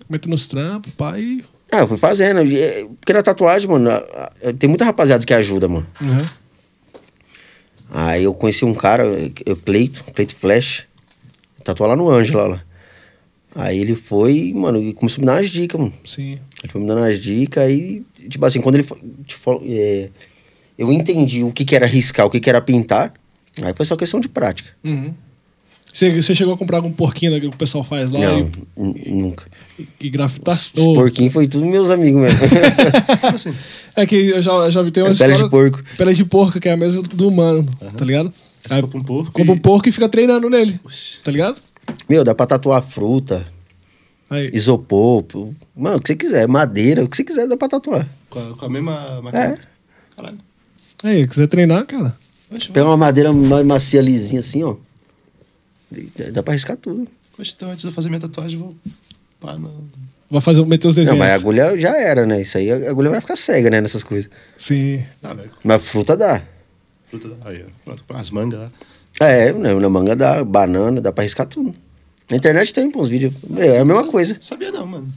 Metendo 0.07 0.33
nos 0.33 0.45
trampos, 0.47 0.93
pai. 0.93 1.43
Ah, 1.73 1.79
eu 1.79 1.89
fui 1.89 1.97
fazendo. 1.97 2.41
É, 2.41 2.85
Porque 3.01 3.13
na 3.15 3.23
tatuagem, 3.23 3.71
mano, 3.71 3.89
tem 4.59 4.69
muita 4.69 4.85
rapaziada 4.85 5.25
que 5.25 5.33
ajuda, 5.33 5.67
mano. 5.67 5.87
Uhum. 6.01 6.19
Aí 7.91 8.25
eu 8.25 8.35
conheci 8.35 8.65
um 8.65 8.75
cara, 8.75 9.05
o 9.49 9.57
Cleito, 9.57 10.05
Cleito 10.15 10.35
Flash, 10.35 10.85
tatuou 11.63 11.89
lá 11.89 11.97
no 11.97 12.11
Ângela 12.11 12.47
lá. 12.47 12.65
Aí 13.55 13.79
ele 13.79 13.95
foi, 13.95 14.53
mano, 14.55 14.83
e 14.83 14.93
começou 14.93 15.19
a 15.19 15.21
me 15.21 15.27
dar 15.27 15.33
umas 15.35 15.49
dicas, 15.49 15.81
mano. 15.81 15.93
Sim. 16.05 16.41
Ele 16.63 16.73
foi 16.73 16.81
me 16.81 16.87
dando 16.87 16.99
umas 16.99 17.21
dicas 17.21 17.63
aí, 17.63 18.05
tipo 18.29 18.45
assim, 18.45 18.61
quando 18.61 18.77
ele 18.77 18.87
falou, 19.29 19.63
é, 19.67 20.11
eu 20.77 20.91
entendi 20.91 21.45
o 21.45 21.53
que 21.53 21.65
que 21.65 21.77
era 21.77 21.87
riscar, 21.87 22.27
o 22.27 22.31
que 22.31 22.41
que 22.41 22.51
era 22.51 22.61
pintar, 22.61 23.13
aí 23.63 23.73
foi 23.73 23.87
só 23.87 23.97
questão 23.97 24.19
de 24.19 24.29
prática. 24.29 24.71
Uhum. 24.83 25.15
Você, 25.95 26.21
você 26.21 26.35
chegou 26.35 26.55
a 26.55 26.59
comprar 26.59 26.79
algum 26.79 26.91
porquinho 26.91 27.41
que 27.41 27.47
o 27.47 27.53
pessoal 27.53 27.85
faz 27.85 28.11
lá 28.11 28.19
Não, 28.19 28.51
e, 28.97 29.13
nunca. 29.13 29.45
e 30.01 30.11
grafitar? 30.11 30.57
Os 30.57 30.73
Ou- 30.85 30.93
porquinhos 30.93 31.33
foi 31.33 31.47
tudo 31.47 31.65
meus 31.65 31.89
amigos 31.89 32.21
mesmo. 32.21 32.41
Assim? 33.33 33.55
É 33.95 34.05
que 34.05 34.17
eu 34.17 34.43
já, 34.43 34.71
já 34.71 34.83
vi 34.83 34.91
tem 34.91 35.05
uma 35.05 35.13
É 35.13 35.15
pele 35.15 35.33
história... 35.35 35.45
de 35.45 35.49
porco. 35.51 35.83
Pele 35.97 36.13
de 36.13 36.25
porco, 36.25 36.59
que 36.59 36.69
é 36.69 36.73
a 36.73 36.77
mesma 36.77 37.01
do 37.01 37.29
humano, 37.29 37.65
tá 37.97 38.05
ligado? 38.05 38.33
Você 38.67 38.75
Aí, 38.75 38.83
compra 38.83 38.99
um 38.99 39.05
porco 39.05 39.31
compra 39.33 39.53
e- 39.55 39.57
um 39.57 39.59
porco 39.59 39.89
e 39.89 39.93
fica 39.93 40.09
treinando 40.09 40.51
nele, 40.51 40.81
tá 41.23 41.31
ligado? 41.31 41.59
Meu, 42.09 42.25
dá 42.25 42.35
pra 42.35 42.47
tatuar 42.47 42.83
fruta, 42.83 43.47
Aí, 44.29 44.51
isopor, 44.53 45.23
pô. 45.23 45.55
mano, 45.77 45.99
o 45.99 46.01
que 46.01 46.09
você 46.09 46.17
quiser, 46.17 46.49
madeira, 46.49 47.05
o 47.05 47.09
que 47.09 47.17
você 47.17 47.23
quiser 47.23 47.47
dá 47.47 47.57
pra 47.57 47.69
tatuar. 47.69 48.09
Com 48.29 48.41
a, 48.41 48.57
com 48.57 48.67
a 48.67 48.69
mesma 48.69 49.21
máquina. 49.23 49.59
Caralho. 50.17 50.39
aí, 51.05 51.29
quiser 51.29 51.47
treinar, 51.47 51.87
cara. 51.87 52.17
Pega 52.73 52.87
uma 52.87 52.97
madeira 52.97 53.33
mais 53.33 53.65
macia, 53.65 54.01
lisinha 54.01 54.41
assim, 54.41 54.65
ó. 54.65 54.75
Dá 56.33 56.43
pra 56.43 56.53
riscar 56.55 56.77
tudo. 56.77 57.07
Então 57.39 57.71
antes 57.71 57.83
de 57.83 57.89
eu 57.89 57.93
fazer 57.93 58.09
minha 58.09 58.21
tatuagem, 58.21 58.59
eu 58.59 58.65
vou. 58.67 58.77
Pá, 59.41 59.55
não. 59.59 59.85
Vai 60.31 60.41
fazer, 60.41 60.65
meter 60.65 60.89
os 60.89 60.97
Não, 60.97 61.03
desenhos. 61.05 61.19
mas 61.19 61.31
a 61.31 61.35
agulha 61.35 61.79
já 61.79 61.97
era, 61.97 62.25
né? 62.27 62.43
Isso 62.43 62.57
aí, 62.59 62.71
a 62.71 62.91
agulha 62.91 63.11
vai 63.11 63.21
ficar 63.21 63.37
cega, 63.37 63.71
né? 63.71 63.81
Nessas 63.81 64.03
coisas. 64.03 64.31
Sim. 64.57 65.05
Ah, 65.23 65.35
velho. 65.35 65.51
Mas 65.63 65.83
fruta 65.85 66.17
dá. 66.17 66.43
Fruta 67.11 67.29
da. 67.29 67.49
Aí, 67.49 67.65
ó. 67.67 67.71
Pronto, 67.85 68.05
com 68.07 68.17
as 68.17 68.31
mangas. 68.31 68.71
É, 69.21 69.53
né, 69.53 69.73
na 69.75 69.89
manga 69.89 70.17
dá, 70.17 70.43
banana, 70.45 71.01
dá 71.01 71.13
pra 71.13 71.23
riscar 71.23 71.47
tudo. 71.47 71.75
Na 72.31 72.37
internet 72.37 72.73
tem 72.73 72.91
pô, 72.91 73.03
uns 73.03 73.09
vídeos. 73.09 73.33
É 73.57 73.79
a 73.79 73.85
mesma 73.85 74.05
coisa. 74.09 74.37
Sabia 74.41 74.73
não, 74.73 74.87
mano. 74.87 75.09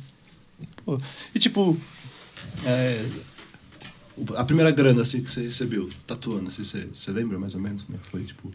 Pô, 0.85 0.99
E 1.33 1.39
tipo. 1.39 1.75
é, 2.65 2.99
a 4.36 4.43
primeira 4.43 4.71
grana 4.71 5.01
assim, 5.01 5.21
que 5.21 5.30
você 5.32 5.41
recebeu 5.43 5.88
tatuando, 6.06 6.49
assim, 6.49 6.63
você, 6.63 6.88
você 6.93 7.12
lembra 7.12 7.38
mais 7.38 7.53
ou 7.56 7.62
menos 7.62 7.84
como 7.84 7.97
é 7.97 8.01
que 8.01 8.10
foi? 8.10 8.23
Tipo. 8.23 8.49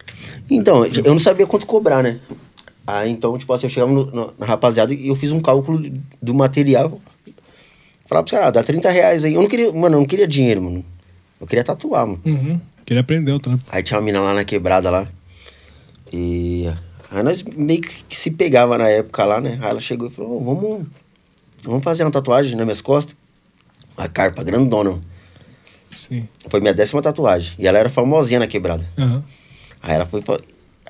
Então, 0.51 0.85
eu 0.87 1.12
não 1.12 1.18
sabia 1.18 1.46
quanto 1.46 1.66
cobrar, 1.66 2.03
né? 2.03 2.18
Aí 2.87 3.11
então, 3.11 3.37
tipo 3.38 3.53
assim, 3.53 3.66
eu 3.66 3.70
chegava 3.70 3.92
no- 3.92 4.07
no- 4.07 4.35
na 4.38 4.44
rapaziada 4.46 4.92
e 4.92 5.07
eu 5.09 5.14
fiz 5.14 5.31
um 5.33 5.40
cálculo 5.40 5.81
do 6.20 6.35
material. 6.35 7.01
Falava 8.07 8.25
pros 8.25 8.33
caras, 8.33 8.48
ah, 8.48 8.51
dá 8.51 8.62
30 8.62 8.90
reais 8.90 9.25
aí. 9.25 9.35
Eu 9.35 9.40
não 9.42 9.48
queria, 9.48 9.72
mano, 9.72 9.96
eu 9.96 10.01
não 10.01 10.05
queria 10.07 10.27
dinheiro, 10.27 10.61
mano. 10.62 10.85
Eu 11.40 11.46
queria 11.46 11.64
tatuar, 11.64 12.07
mano. 12.07 12.20
Uhum. 12.25 12.61
Queria 12.85 13.01
aprender 13.01 13.33
o 13.33 13.38
trampo. 13.38 13.64
Aí 13.70 13.83
tinha 13.83 13.98
uma 13.98 14.05
mina 14.05 14.20
lá 14.20 14.35
na 14.35 14.44
quebrada 14.44 14.90
lá. 14.90 15.09
E 16.12 16.66
aí 17.11 17.22
nós 17.22 17.42
meio 17.42 17.81
que 17.81 18.16
se 18.16 18.31
pegava 18.33 18.77
na 18.77 18.88
época 18.88 19.25
lá, 19.25 19.40
né? 19.40 19.59
Aí 19.62 19.70
ela 19.70 19.81
chegou 19.81 20.09
e 20.09 20.11
falou, 20.11 20.37
"Ô, 20.37 20.40
vamos, 20.44 20.87
vamos 21.62 21.85
fazer 21.85 22.05
uma 22.05 22.11
tatuagem 22.11 22.57
nas 22.57 22.64
minhas 22.66 22.81
costas. 22.81 23.14
Uma 23.96 24.09
carpa 24.09 24.42
grandona. 24.42 24.90
mano. 24.90 25.03
Sim. 25.94 26.26
Foi 26.48 26.61
minha 26.61 26.74
décima 26.74 27.00
tatuagem. 27.02 27.52
E 27.59 27.66
ela 27.66 27.78
era 27.78 27.90
famosinha 27.90 28.40
na 28.40 28.46
quebrada. 28.46 28.87
Aham. 28.98 29.22
Aí 29.83 29.94
ela 29.94 30.07
foi 30.07 30.20
e 30.20 30.22
falou. 30.22 30.40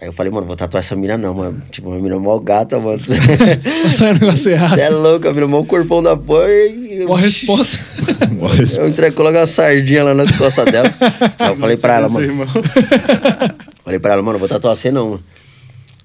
Aí 0.00 0.08
eu 0.08 0.12
falei, 0.12 0.32
mano, 0.32 0.46
vou 0.46 0.56
tatuar 0.56 0.82
essa 0.82 0.96
mina 0.96 1.16
não, 1.16 1.32
mano. 1.32 1.62
Tipo, 1.70 1.88
uma 1.90 1.98
mina 2.00 2.18
mó 2.18 2.36
gata, 2.38 2.80
mano. 2.80 2.98
Você 2.98 3.14
Vai 3.20 3.92
sair 3.92 4.16
um 4.16 4.18
negócio 4.18 4.50
errado. 4.50 4.78
é 4.78 4.88
louca, 4.88 5.30
a 5.30 5.32
mina 5.32 5.46
mó 5.46 5.62
corpão 5.64 6.02
da 6.02 6.16
porra 6.16 6.48
e. 6.50 7.04
Boa 7.06 7.18
resposta. 7.18 7.78
Eu 8.76 8.88
entrei, 8.88 9.12
coloquei 9.12 9.38
uma 9.40 9.46
sardinha 9.46 10.02
lá 10.02 10.14
nas 10.14 10.32
costas 10.32 10.64
dela. 10.64 10.92
Aí 11.38 11.50
eu 11.50 11.56
falei 11.56 11.76
pra 11.76 11.94
ela, 11.94 12.08
mano. 12.08 12.24
Irmão. 12.26 12.46
Falei 13.84 13.98
pra 13.98 14.12
ela, 14.14 14.22
mano, 14.22 14.38
vou 14.38 14.48
tatuar 14.48 14.76
você 14.76 14.90
não, 14.90 15.10
mano. 15.10 15.24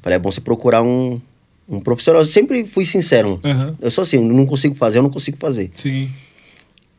Falei, 0.02 0.16
é 0.18 0.20
bom 0.20 0.32
você 0.32 0.42
procurar 0.42 0.82
um, 0.82 1.20
um 1.70 1.80
profissional. 1.80 2.22
Eu 2.22 2.26
sempre 2.28 2.66
fui 2.66 2.86
sincero, 2.86 3.40
mano. 3.44 3.60
Aham. 3.60 3.76
Eu 3.82 3.90
sou 3.92 4.02
assim, 4.04 4.18
eu 4.18 4.24
não 4.24 4.46
consigo 4.46 4.76
fazer, 4.76 4.98
eu 5.00 5.04
não 5.04 5.10
consigo 5.10 5.38
fazer. 5.38 5.72
Sim. 5.76 6.10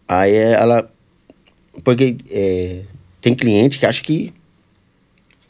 Aí 0.08 0.34
ela. 0.34 0.88
Porque 1.84 2.16
é, 2.30 2.80
tem 3.20 3.34
cliente 3.34 3.78
que 3.78 3.86
acha 3.86 4.02
que, 4.02 4.32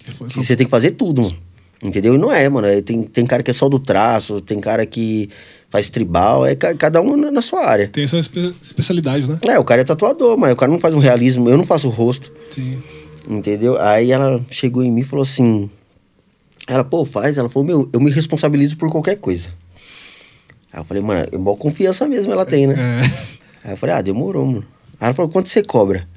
que 0.04 0.12
você 0.44 0.56
tem 0.56 0.66
que 0.66 0.70
fazer 0.70 0.92
tudo, 0.92 1.22
mano. 1.22 1.36
Entendeu? 1.82 2.14
E 2.14 2.18
não 2.18 2.32
é, 2.32 2.48
mano. 2.48 2.66
É, 2.66 2.80
Tem, 2.82 3.02
tem 3.02 3.24
cara 3.26 3.42
que 3.42 3.50
é 3.50 3.54
só 3.54 3.68
do 3.68 3.78
traço, 3.78 4.40
tem 4.40 4.58
cara 4.60 4.84
que 4.84 5.28
faz 5.70 5.90
tribal, 5.90 6.44
é 6.46 6.54
ca- 6.56 6.74
cada 6.74 7.00
um 7.00 7.16
na, 7.16 7.30
na 7.30 7.42
sua 7.42 7.64
área. 7.66 7.88
Tem 7.88 8.06
suas 8.06 8.24
espe- 8.26 8.54
especialidades, 8.62 9.28
né? 9.28 9.38
É, 9.42 9.58
o 9.58 9.64
cara 9.64 9.82
é 9.82 9.84
tatuador, 9.84 10.36
mas 10.36 10.52
o 10.52 10.56
cara 10.56 10.72
não 10.72 10.78
faz 10.78 10.94
um 10.94 10.98
realismo, 10.98 11.48
eu 11.48 11.56
não 11.56 11.64
faço 11.64 11.86
o 11.88 11.90
rosto. 11.90 12.32
Sim. 12.50 12.82
Entendeu? 13.28 13.78
Aí 13.80 14.10
ela 14.10 14.44
chegou 14.50 14.82
em 14.82 14.90
mim 14.90 15.02
e 15.02 15.04
falou 15.04 15.22
assim. 15.22 15.70
Ela, 16.66 16.82
pô, 16.84 17.04
faz. 17.04 17.36
Ela 17.38 17.48
falou, 17.48 17.66
meu, 17.66 17.88
eu 17.92 18.00
me 18.00 18.10
responsabilizo 18.10 18.76
por 18.76 18.90
qualquer 18.90 19.16
coisa. 19.16 19.52
Aí 20.72 20.80
eu 20.80 20.84
falei, 20.84 21.02
mano, 21.02 21.26
é 21.30 21.38
maior 21.38 21.56
confiança 21.56 22.08
mesmo 22.08 22.32
ela 22.32 22.44
tem, 22.44 22.66
né? 22.66 22.74
É. 23.64 23.68
Aí 23.68 23.72
eu 23.72 23.76
falei, 23.76 23.94
ah, 23.94 24.00
demorou, 24.02 24.44
mano. 24.46 24.66
Aí 25.00 25.06
ela 25.06 25.14
falou, 25.14 25.30
quanto 25.30 25.48
você 25.48 25.62
cobra? 25.62 26.08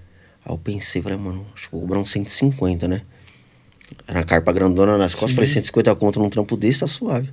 Aí 0.46 0.54
eu 0.54 0.58
pensei, 0.58 1.02
falei, 1.02 1.18
mano, 1.18 1.46
acho 1.56 1.66
que 1.68 1.72
vou 1.72 1.82
cobrar 1.82 2.00
uns 2.00 2.12
150, 2.12 2.88
né? 2.88 3.02
Era 4.08 4.20
uma 4.20 4.26
carpa 4.26 4.52
grandona 4.52 4.98
nas 4.98 5.14
costas, 5.14 5.34
falei, 5.34 5.50
150 5.50 5.96
conto 5.96 6.20
num 6.20 6.30
trampo 6.30 6.56
desse, 6.58 6.80
tá 6.80 6.88
suave. 6.88 7.30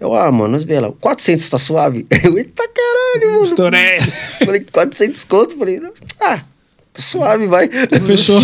Eu, 0.00 0.14
ah, 0.14 0.30
mano, 0.30 0.52
nós 0.52 0.64
vê 0.64 0.74
ela, 0.74 0.92
400 0.92 1.50
tá 1.50 1.58
suave? 1.58 2.06
Eu, 2.22 2.38
eita 2.38 2.68
caralho, 2.68 3.32
mano. 3.32 3.42
Estourei. 3.42 4.00
Falei, 4.44 4.60
400 4.60 5.24
conto? 5.24 5.58
Falei, 5.58 5.80
ah, 6.20 6.44
tá 6.92 7.02
suave, 7.02 7.48
vai. 7.48 7.68
Fechou. 8.06 8.40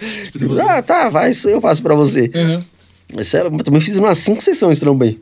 ah, 0.66 0.80
tá, 0.80 1.10
vai, 1.10 1.32
isso 1.32 1.50
eu 1.50 1.60
faço 1.60 1.82
pra 1.82 1.94
você. 1.94 2.30
Mas 3.14 3.28
sério, 3.28 3.52
eu 3.52 3.64
também 3.64 3.80
fiz 3.80 3.96
umas 3.96 4.18
5 4.18 4.42
sessões 4.42 4.80
também. 4.80 5.20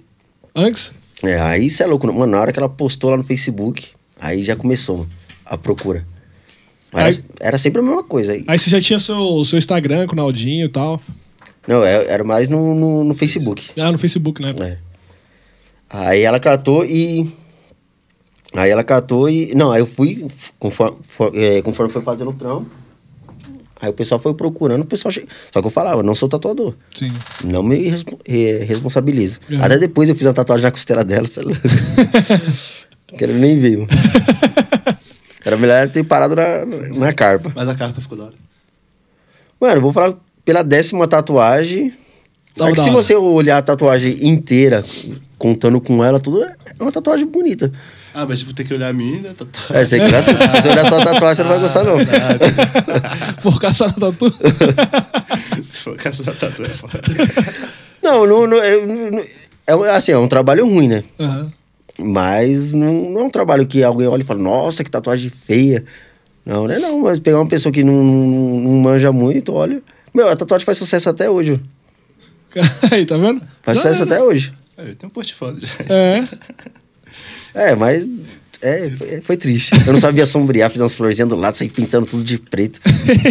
Antes? 0.55 0.93
É, 1.23 1.41
aí 1.41 1.69
você 1.69 1.83
é 1.83 1.87
louco. 1.87 2.07
Mano, 2.07 2.27
na 2.27 2.41
hora 2.41 2.53
que 2.53 2.59
ela 2.59 2.69
postou 2.69 3.11
lá 3.11 3.17
no 3.17 3.25
Facebook, 3.25 3.89
aí 4.21 4.43
já 4.43 4.55
começou 4.55 4.99
mano, 4.99 5.11
a 5.45 5.59
procura. 5.59 6.07
Era, 6.95 7.09
Aí- 7.09 7.25
era 7.41 7.59
sempre 7.59 7.81
a 7.81 7.83
mesma 7.85 8.05
coisa. 8.05 8.33
Aí- 8.33 8.45
Aí 8.47 8.59
você 8.59 8.71
já 8.71 8.81
tinha 8.81 8.99
seu, 8.99 9.45
seu 9.45 9.59
Instagram 9.59 10.07
com 10.07 10.13
o 10.13 10.17
Naldinho 10.17 10.67
e 10.67 10.69
tal. 10.69 11.01
Não, 11.67 11.83
é- 11.85 12.07
era 12.07 12.23
mais 12.25 12.49
no, 12.49 12.75
no, 12.75 13.05
no 13.05 13.15
Facebook. 13.15 13.71
Ah, 13.81 13.91
no 13.91 13.99
Facebook, 13.99 14.41
né? 14.43 14.51
É. 14.61 14.79
Aí 15.91 16.23
ela 16.23 16.39
catou 16.41 16.85
e. 16.85 17.33
Aí 18.55 18.71
ela 18.71 18.85
catou 18.85 19.29
e. 19.29 19.55
Não, 19.55 19.73
aí 19.73 19.81
eu 19.81 19.87
fui, 19.87 20.27
conforme, 20.59 20.97
for- 21.03 21.33
é, 21.35 21.61
conforme 21.63 21.93
foi 21.93 22.03
fazendo 22.03 22.31
o 22.31 22.35
trampo. 22.35 22.71
Aí 23.81 23.91
o 23.91 23.93
pessoal 23.93 24.19
foi 24.21 24.33
procurando, 24.35 24.83
o 24.83 24.87
pessoal. 24.87 25.13
che- 25.13 25.27
Só 25.53 25.61
que 25.61 25.67
eu 25.67 25.71
falava, 25.71 26.03
não 26.03 26.15
sou 26.15 26.29
tatuador. 26.29 26.75
Sim. 26.95 27.11
Não 27.45 27.63
me 27.63 27.77
respo- 27.89 28.19
responsabiliza. 28.67 29.39
Uhum. 29.51 29.63
Até 29.63 29.77
depois 29.79 30.09
eu 30.09 30.15
fiz 30.15 30.27
uma 30.27 30.33
tatuagem 30.33 30.65
na 30.65 30.71
costela 30.71 31.05
dela, 31.05 31.27
sei 31.27 31.43
lá. 31.45 31.53
Quero 33.19 33.33
nem 33.35 33.59
ver, 33.59 33.77
mano. 33.79 33.89
Era 35.45 35.57
melhor 35.57 35.89
ter 35.89 36.03
parado 36.05 36.35
na, 36.35 36.65
na 36.67 37.13
carpa. 37.13 37.53
Mas 37.55 37.69
a 37.69 37.75
carpa 37.75 38.01
ficou 38.01 38.17
da 38.17 38.25
hora. 38.25 38.35
Mano, 39.61 39.75
eu 39.77 39.81
vou 39.83 39.93
falar 39.93 40.15
pela 40.45 40.63
décima 40.63 41.07
tatuagem. 41.07 41.93
Tava 42.57 42.71
é 42.71 42.77
se 42.77 42.91
você 42.91 43.15
olhar 43.15 43.59
a 43.59 43.63
tatuagem 43.63 44.27
inteira, 44.27 44.85
contando 45.37 45.81
com 45.81 46.05
ela, 46.05 46.21
tudo 46.21 46.45
é 46.45 46.55
uma 46.81 46.93
tatuagem 46.93 47.27
bonita. 47.27 47.73
Ah, 48.15 48.25
mas 48.27 48.41
tipo, 48.41 48.55
tem 48.55 48.65
que 48.65 48.73
olhar 48.73 48.89
a 48.91 48.93
minha, 48.93 49.21
né? 49.21 49.33
Tá- 49.37 49.45
tá- 49.45 49.75
É, 49.77 49.85
você 49.85 49.91
tem 49.91 50.01
que 50.01 50.07
olhar 50.07 50.25
tudo. 50.25 50.39
Se 50.39 50.63
você 50.63 50.69
olhar 50.69 50.89
só 50.89 51.01
a 51.01 51.05
tatuagem, 51.05 51.35
você 51.37 51.43
não 51.43 51.51
vai 51.51 51.61
gostar, 51.61 51.83
não. 51.85 51.97
Focar 53.43 53.75
só 53.75 53.87
na 53.89 53.93
tatu. 53.93 54.31
For 55.71 56.01
com 56.01 56.09
essa 56.09 56.33
tatu 56.33 56.63
é 56.63 56.69
foda. 56.69 57.01
Não, 58.03 58.27
não, 58.27 58.47
não, 58.47 58.57
é, 58.63 59.91
assim, 59.97 60.13
é 60.13 60.19
um 60.19 60.29
trabalho 60.29 60.65
ruim, 60.65 60.87
né? 60.89 61.05
Aham. 61.19 61.53
Mas 61.99 62.73
não, 62.73 63.11
não 63.11 63.21
é 63.21 63.25
um 63.25 63.31
trabalho 63.31 63.67
que 63.67 63.83
alguém 63.83 64.07
olha 64.07 64.23
e 64.23 64.25
fala, 64.25 64.41
nossa, 64.41 64.83
que 64.83 64.91
tatuagem 64.91 65.31
feia. 65.31 65.85
Não, 66.45 66.67
não 66.67 66.75
é 66.75 66.79
não. 66.79 67.01
Mas 67.01 67.21
pegar 67.21 67.39
uma 67.39 67.49
pessoa 67.49 67.73
que 67.73 67.85
não, 67.85 68.03
não, 68.05 68.61
não 68.61 68.71
manja 68.73 69.13
muito, 69.13 69.53
olha. 69.53 69.83
Meu, 70.13 70.29
a 70.29 70.37
tatuagem 70.37 70.65
faz 70.65 70.79
sucesso 70.79 71.09
até 71.09 71.31
hoje. 71.31 71.61
Aí, 72.91 73.05
tá 73.05 73.17
vendo? 73.17 73.43
Faz 73.63 73.79
sucesso 73.79 74.03
até 74.05 74.23
hoje. 74.23 74.53
É, 74.77 74.95
tem 74.95 75.07
um 75.07 75.11
portfólio 75.11 75.61
já. 75.61 75.95
É. 75.95 76.25
É, 77.57 77.77
mas. 77.77 78.05
É, 78.65 78.89
foi, 78.89 79.21
foi 79.21 79.37
triste. 79.37 79.73
Eu 79.87 79.93
não 79.93 80.01
sabia 80.01 80.25
sombrear, 80.25 80.71
fiz 80.71 80.81
umas 80.81 80.95
florzinhas 80.95 81.29
do 81.29 81.37
lado, 81.37 81.55
saí 81.55 81.69
pintando 81.69 82.07
tudo 82.07 82.25
de 82.25 82.39
preto. 82.39 82.81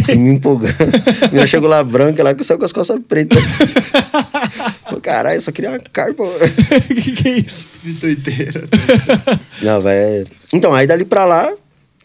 Fui 0.06 0.14
me 0.14 0.30
empolgando. 0.30 0.76
A 1.24 1.28
menina 1.30 1.48
chegou 1.48 1.68
lá 1.68 1.84
branca, 1.84 2.24
lá 2.24 2.36
com 2.36 2.44
só 2.44 2.56
com 2.56 2.64
as 2.64 2.72
costas 2.72 3.00
pretas. 3.10 3.42
Pô, 4.88 5.02
Caralho, 5.02 5.38
eu 5.38 5.42
só 5.42 5.52
queria 5.52 5.72
uma 5.72 5.80
carpa. 5.80 6.24
que 6.88 7.12
que 7.14 7.28
é 7.30 7.38
isso? 7.40 7.68
Vitor 7.84 8.12
inteira. 8.12 8.70
Não, 9.64 9.82
vai. 9.82 10.24
Então, 10.54 10.72
aí 10.72 10.86
dali 10.86 11.04
pra 11.04 11.26
lá, 11.26 11.52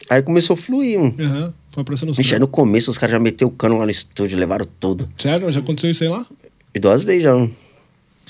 aí 0.09 0.23
começou 0.23 0.55
a 0.55 0.57
fluir, 0.57 0.99
mano. 0.99 1.13
Aham. 1.19 1.53
Foi 1.69 1.81
aparecendo 1.83 2.09
os 2.09 2.17
Ixi, 2.17 2.33
aí 2.33 2.39
no 2.39 2.47
começo 2.47 2.89
os 2.89 2.97
caras 2.97 3.11
já 3.11 3.19
meteu 3.19 3.47
o 3.47 3.51
cano 3.51 3.77
lá 3.77 3.85
no 3.85 3.91
estúdio, 3.91 4.39
levaram 4.39 4.65
tudo. 4.79 5.07
Sério? 5.15 5.51
Já 5.51 5.59
aconteceu 5.59 5.91
isso 5.91 6.03
aí 6.03 6.09
lá? 6.09 6.25
E 6.73 6.79
duas 6.79 7.03
vezes 7.03 7.21
já. 7.21 7.47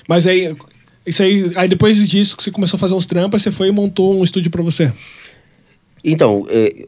Mas 0.09 0.27
aí, 0.27 0.53
isso 1.09 1.21
aí, 1.23 1.51
aí 1.55 1.67
depois 1.67 2.07
disso 2.07 2.35
que 2.37 2.43
você 2.43 2.51
começou 2.51 2.77
a 2.77 2.79
fazer 2.79 2.93
uns 2.93 3.05
trampos, 3.05 3.39
aí 3.39 3.43
você 3.43 3.51
foi 3.51 3.67
e 3.67 3.71
montou 3.71 4.19
um 4.19 4.23
estúdio 4.23 4.49
pra 4.51 4.63
você. 4.63 4.91
Então, 6.03 6.45
é, 6.49 6.87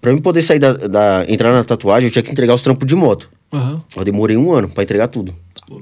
pra 0.00 0.12
mim 0.12 0.20
poder 0.20 0.42
sair 0.42 0.58
da, 0.58 0.72
da- 0.72 1.24
entrar 1.28 1.52
na 1.52 1.62
tatuagem, 1.64 2.08
eu 2.08 2.10
tinha 2.10 2.22
que 2.22 2.30
entregar 2.30 2.54
os 2.54 2.62
trampos 2.62 2.86
de 2.86 2.94
moto. 2.94 3.30
Aham. 3.52 3.80
Eu 3.96 4.04
demorei 4.04 4.36
um 4.36 4.52
ano 4.52 4.68
pra 4.68 4.82
entregar 4.82 5.08
tudo. 5.08 5.34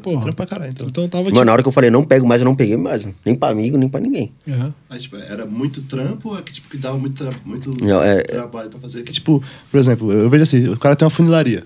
Porra. 0.02 0.20
Trampa 0.22 0.32
pra 0.36 0.46
caralho, 0.46 0.70
então. 0.72 0.86
Então 0.88 1.08
tava 1.08 1.30
Mano, 1.30 1.44
na 1.44 1.52
hora 1.52 1.62
que 1.62 1.68
eu 1.68 1.72
falei, 1.72 1.90
não 1.90 2.02
pego 2.04 2.26
mais, 2.26 2.40
eu 2.40 2.44
não 2.44 2.54
peguei 2.56 2.76
mais. 2.76 3.02
mano. 3.04 3.14
Nem 3.24 3.34
pra 3.36 3.48
amigo, 3.50 3.76
nem 3.78 3.88
pra 3.88 4.00
ninguém. 4.00 4.32
Aham. 4.48 4.74
Mas, 4.88 5.02
tipo, 5.02 5.16
era 5.16 5.46
muito 5.46 5.80
trampo 5.82 6.30
ou 6.30 6.38
é 6.38 6.42
que, 6.42 6.52
tipo, 6.52 6.68
que 6.68 6.76
dava 6.76 6.98
muito, 6.98 7.24
tra 7.24 7.32
muito 7.44 7.70
Não, 7.84 8.02
é- 8.02 8.22
trabalho 8.22 8.68
pra 8.68 8.78
fazer? 8.80 9.02
Que, 9.04 9.12
tipo, 9.12 9.42
por 9.70 9.78
exemplo, 9.78 10.12
eu 10.12 10.28
vejo 10.28 10.42
assim, 10.42 10.68
o 10.68 10.76
cara 10.78 10.96
tem 10.96 11.06
uma 11.06 11.10
funilaria. 11.10 11.64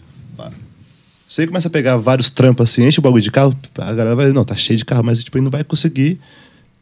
Você 1.31 1.47
começa 1.47 1.69
a 1.69 1.71
pegar 1.71 1.97
vários 1.97 2.29
trampos 2.29 2.69
assim, 2.69 2.85
enche 2.85 2.99
o 2.99 3.03
bagulho 3.03 3.23
de 3.23 3.31
carro, 3.31 3.55
a 3.79 3.93
galera 3.93 4.17
vai, 4.17 4.33
não, 4.33 4.43
tá 4.43 4.57
cheio 4.57 4.77
de 4.77 4.85
carro, 4.85 5.05
mas 5.05 5.23
tipo, 5.23 5.39
ele 5.39 5.45
não 5.45 5.51
vai 5.51 5.63
conseguir 5.63 6.19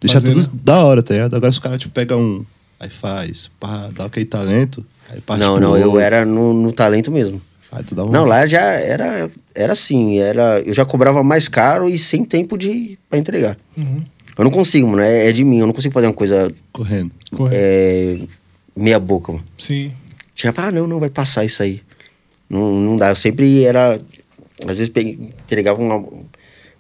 deixar 0.01 0.23
Fazer, 0.23 0.33
tudo 0.33 0.43
né? 0.47 0.61
da 0.65 0.83
hora, 0.83 1.03
tá 1.03 1.13
ligado? 1.13 1.37
Agora 1.37 1.53
se 1.53 1.59
o 1.59 1.61
cara, 1.61 1.77
tipo, 1.77 1.93
pega 1.93 2.17
um, 2.17 2.47
aí 2.81 2.89
faz, 2.89 3.51
pá, 3.61 3.91
dá 3.95 4.07
aquele 4.07 4.25
talento, 4.25 4.87
aí 5.11 5.21
parte 5.21 5.41
não, 5.41 5.61
não, 5.61 5.77
eu 5.77 5.89
outro. 5.89 6.01
era 6.01 6.25
no, 6.25 6.55
no 6.55 6.73
talento 6.73 7.13
mesmo. 7.13 7.43
Aí 7.71 7.85
tu 7.85 7.95
dá 7.95 8.07
um... 8.07 8.11
Não, 8.11 8.25
lá 8.25 8.47
já 8.47 8.63
era, 8.63 9.31
era 9.55 9.75
assim, 9.75 10.19
era, 10.19 10.61
eu 10.61 10.73
já 10.73 10.87
cobrava 10.87 11.23
mais 11.23 11.47
caro 11.47 11.87
e 11.87 11.99
sem 11.99 12.25
tempo 12.25 12.57
de 12.57 12.99
pra 13.11 13.19
entregar. 13.19 13.59
Uhum. 13.77 14.03
Eu 14.39 14.45
não 14.45 14.51
consigo, 14.51 14.89
mano, 14.89 15.03
é, 15.03 15.29
é 15.29 15.33
de 15.33 15.45
mim, 15.45 15.59
eu 15.59 15.67
não 15.67 15.75
consigo 15.75 15.93
fazer 15.93 16.07
uma 16.07 16.15
coisa 16.15 16.51
Correndo. 16.73 17.13
É, 17.53 18.19
meia 18.75 18.99
boca, 18.99 19.31
mano. 19.31 19.45
Sim. 19.59 19.93
E 20.35 20.53
fala, 20.53 20.69
ah, 20.69 20.73
não, 20.73 20.87
não, 20.87 20.99
vai 20.99 21.11
passar 21.11 21.45
isso 21.45 21.63
aí. 21.63 21.83
Não, 22.49 22.73
não 22.73 22.97
dá, 22.97 23.11
eu 23.11 23.17
sempre 23.17 23.63
era, 23.65 24.01
às 24.66 24.79
vezes 24.79 24.88
peguei, 24.88 25.12
entregava 25.44 25.81
uma, 25.81 26.05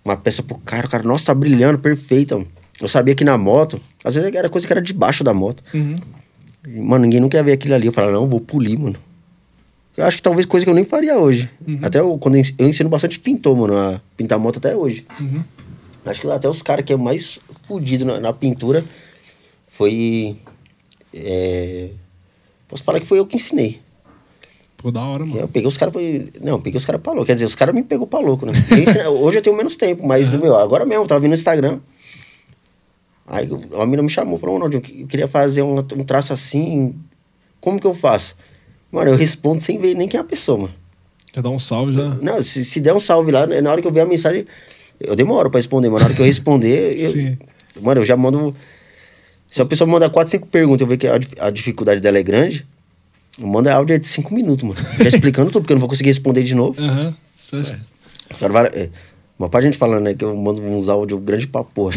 uma 0.04 0.16
peça 0.16 0.42
pro 0.42 0.58
cara, 0.58 0.86
o 0.86 0.90
cara, 0.90 1.02
nossa, 1.02 1.26
tá 1.26 1.34
brilhando, 1.34 1.78
perfeita, 1.78 2.36
mano. 2.36 2.48
Eu 2.80 2.86
sabia 2.88 3.14
que 3.14 3.24
na 3.24 3.36
moto, 3.36 3.80
às 4.04 4.14
vezes 4.14 4.32
era 4.34 4.48
coisa 4.48 4.66
que 4.66 4.72
era 4.72 4.80
debaixo 4.80 5.24
da 5.24 5.34
moto. 5.34 5.62
Uhum. 5.74 5.96
Mano, 6.84 7.04
ninguém 7.04 7.18
nunca 7.20 7.36
ia 7.36 7.42
ver 7.42 7.52
aquilo 7.52 7.74
ali. 7.74 7.86
Eu 7.86 7.92
falava, 7.92 8.12
não, 8.12 8.28
vou 8.28 8.40
polir, 8.40 8.78
mano. 8.78 8.96
Eu 9.96 10.04
acho 10.06 10.16
que 10.18 10.22
talvez 10.22 10.46
coisa 10.46 10.64
que 10.64 10.70
eu 10.70 10.74
nem 10.74 10.84
faria 10.84 11.18
hoje. 11.18 11.50
Até 11.82 11.98
eu, 11.98 12.16
quando 12.18 12.36
eu 12.36 12.40
ens- 12.40 12.54
eu 12.56 12.68
ensino 12.68 12.88
bastante 12.88 13.18
pintor, 13.18 13.56
mano, 13.56 13.76
a 13.76 14.00
pintar 14.16 14.38
moto 14.38 14.58
até 14.58 14.76
hoje. 14.76 15.04
Uhum. 15.18 15.42
Acho 16.06 16.20
que 16.20 16.30
até 16.30 16.48
os 16.48 16.62
caras 16.62 16.84
que 16.84 16.92
é 16.92 16.96
mais 16.96 17.40
fudido 17.66 18.04
na, 18.04 18.20
na 18.20 18.32
pintura 18.32 18.84
foi. 19.66 20.36
é, 21.12 21.88
Posso 22.68 22.84
falar 22.84 23.00
que 23.00 23.06
foi 23.06 23.18
eu 23.18 23.26
que 23.26 23.34
ensinei. 23.36 23.80
Pô, 24.78 24.92
da 24.92 25.04
hora, 25.04 25.26
mano. 25.26 25.40
Eu 25.40 25.48
peguei 25.48 25.66
os 25.66 25.76
caras 25.76 25.92
pra. 25.92 26.00
Não, 26.40 26.60
peguei 26.60 26.78
os 26.78 26.84
caras 26.84 27.02
pra 27.02 27.12
louco. 27.12 27.26
Quer 27.26 27.34
dizer, 27.34 27.46
os 27.46 27.56
caras 27.56 27.74
me 27.74 27.82
pegou 27.82 28.06
pra 28.06 28.20
louco, 28.20 28.46
né? 28.46 28.52
Hoje 29.20 29.38
eu 29.38 29.42
tenho 29.42 29.56
menos 29.56 29.74
tempo, 29.74 30.06
mas, 30.06 30.32
meu, 30.32 30.56
agora 30.56 30.86
mesmo, 30.86 31.02
eu 31.02 31.08
tava 31.08 31.20
vindo 31.20 31.30
no 31.30 31.34
Instagram. 31.34 31.80
Aí 33.26 33.48
uma 33.50 33.84
menina 33.84 34.02
me 34.04 34.08
chamou, 34.08 34.38
falou, 34.38 34.54
Ronaldinho, 34.54 34.82
eu 35.00 35.06
queria 35.06 35.26
fazer 35.28 35.62
um, 35.62 35.78
um 35.78 36.04
traço 36.04 36.32
assim. 36.32 36.94
Como 37.60 37.78
que 37.80 37.86
eu 37.86 37.92
faço? 37.92 38.36
Mano, 38.90 39.10
eu 39.10 39.16
respondo 39.16 39.60
sem 39.60 39.78
ver 39.78 39.94
nem 39.94 40.08
quem 40.08 40.16
é 40.16 40.20
a 40.20 40.24
pessoa, 40.24 40.58
mano. 40.58 40.74
Já 41.34 41.42
dá 41.42 41.50
um 41.50 41.58
salve, 41.58 41.92
já. 41.92 42.14
Não, 42.14 42.42
se, 42.42 42.64
se 42.64 42.80
der 42.80 42.94
um 42.94 43.00
salve 43.00 43.32
lá, 43.32 43.46
na 43.46 43.70
hora 43.70 43.82
que 43.82 43.86
eu 43.86 43.92
ver 43.92 44.00
a 44.00 44.06
mensagem, 44.06 44.46
eu 45.00 45.14
demoro 45.14 45.50
pra 45.50 45.58
responder, 45.58 45.90
mas 45.90 46.00
na 46.00 46.06
hora 46.06 46.14
que 46.14 46.22
eu 46.22 46.26
responder, 46.26 46.96
eu, 46.98 47.10
Sim. 47.10 47.36
mano, 47.82 48.00
eu 48.00 48.04
já 48.04 48.16
mando. 48.16 48.54
Se 49.50 49.60
a 49.60 49.66
pessoa 49.66 49.86
me 49.86 49.92
mandar 49.92 50.08
4, 50.08 50.30
5 50.30 50.46
perguntas, 50.46 50.80
eu 50.82 50.86
ver 50.86 50.96
que 50.96 51.06
a, 51.06 51.18
a 51.40 51.50
dificuldade 51.50 52.00
dela 52.00 52.18
é 52.18 52.22
grande, 52.22 52.66
eu 53.40 53.46
mando 53.46 53.70
áudio 53.70 53.98
de 53.98 54.06
5 54.06 54.34
minutos, 54.34 54.64
mano. 54.64 54.80
Já 54.98 55.08
explicando 55.08 55.50
tudo, 55.50 55.62
porque 55.62 55.72
eu 55.72 55.76
não 55.76 55.80
vou 55.80 55.88
conseguir 55.88 56.08
responder 56.10 56.42
de 56.42 56.54
novo. 56.54 56.80
Aham. 56.80 57.14
Certo. 57.42 57.80
Agora, 58.40 58.52
vai- 58.52 58.66
é, 58.82 58.88
uma 59.38 59.48
parte 59.48 59.64
de 59.64 59.68
gente 59.72 59.78
falando, 59.78 60.04
né, 60.04 60.14
que 60.14 60.24
eu 60.24 60.36
mando 60.36 60.60
uns 60.62 60.88
áudios 60.88 61.20
grandes 61.22 61.46
pra 61.46 61.62
porra. 61.64 61.94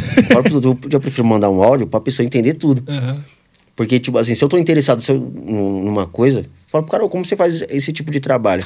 Eu 0.63 0.77
eu 0.91 0.99
prefiro 0.99 1.25
mandar 1.27 1.49
um 1.49 1.61
áudio 1.61 1.87
pra 1.87 1.99
pessoa 1.99 2.25
entender 2.25 2.53
tudo. 2.53 2.83
Aham. 2.89 3.23
Porque, 3.75 3.99
tipo 3.99 4.17
assim, 4.17 4.35
se 4.35 4.43
eu 4.43 4.47
tô 4.49 4.57
interessado 4.57 5.01
se 5.01 5.11
eu- 5.11 5.17
num- 5.19 5.83
numa 5.83 6.05
coisa, 6.05 6.45
falo 6.67 6.83
pro 6.83 6.91
cara, 6.91 7.03
"Ô, 7.05 7.09
como 7.09 7.25
você 7.25 7.35
faz 7.35 7.63
esse 7.69 7.91
tipo 7.91 8.11
de 8.11 8.19
trabalho? 8.19 8.63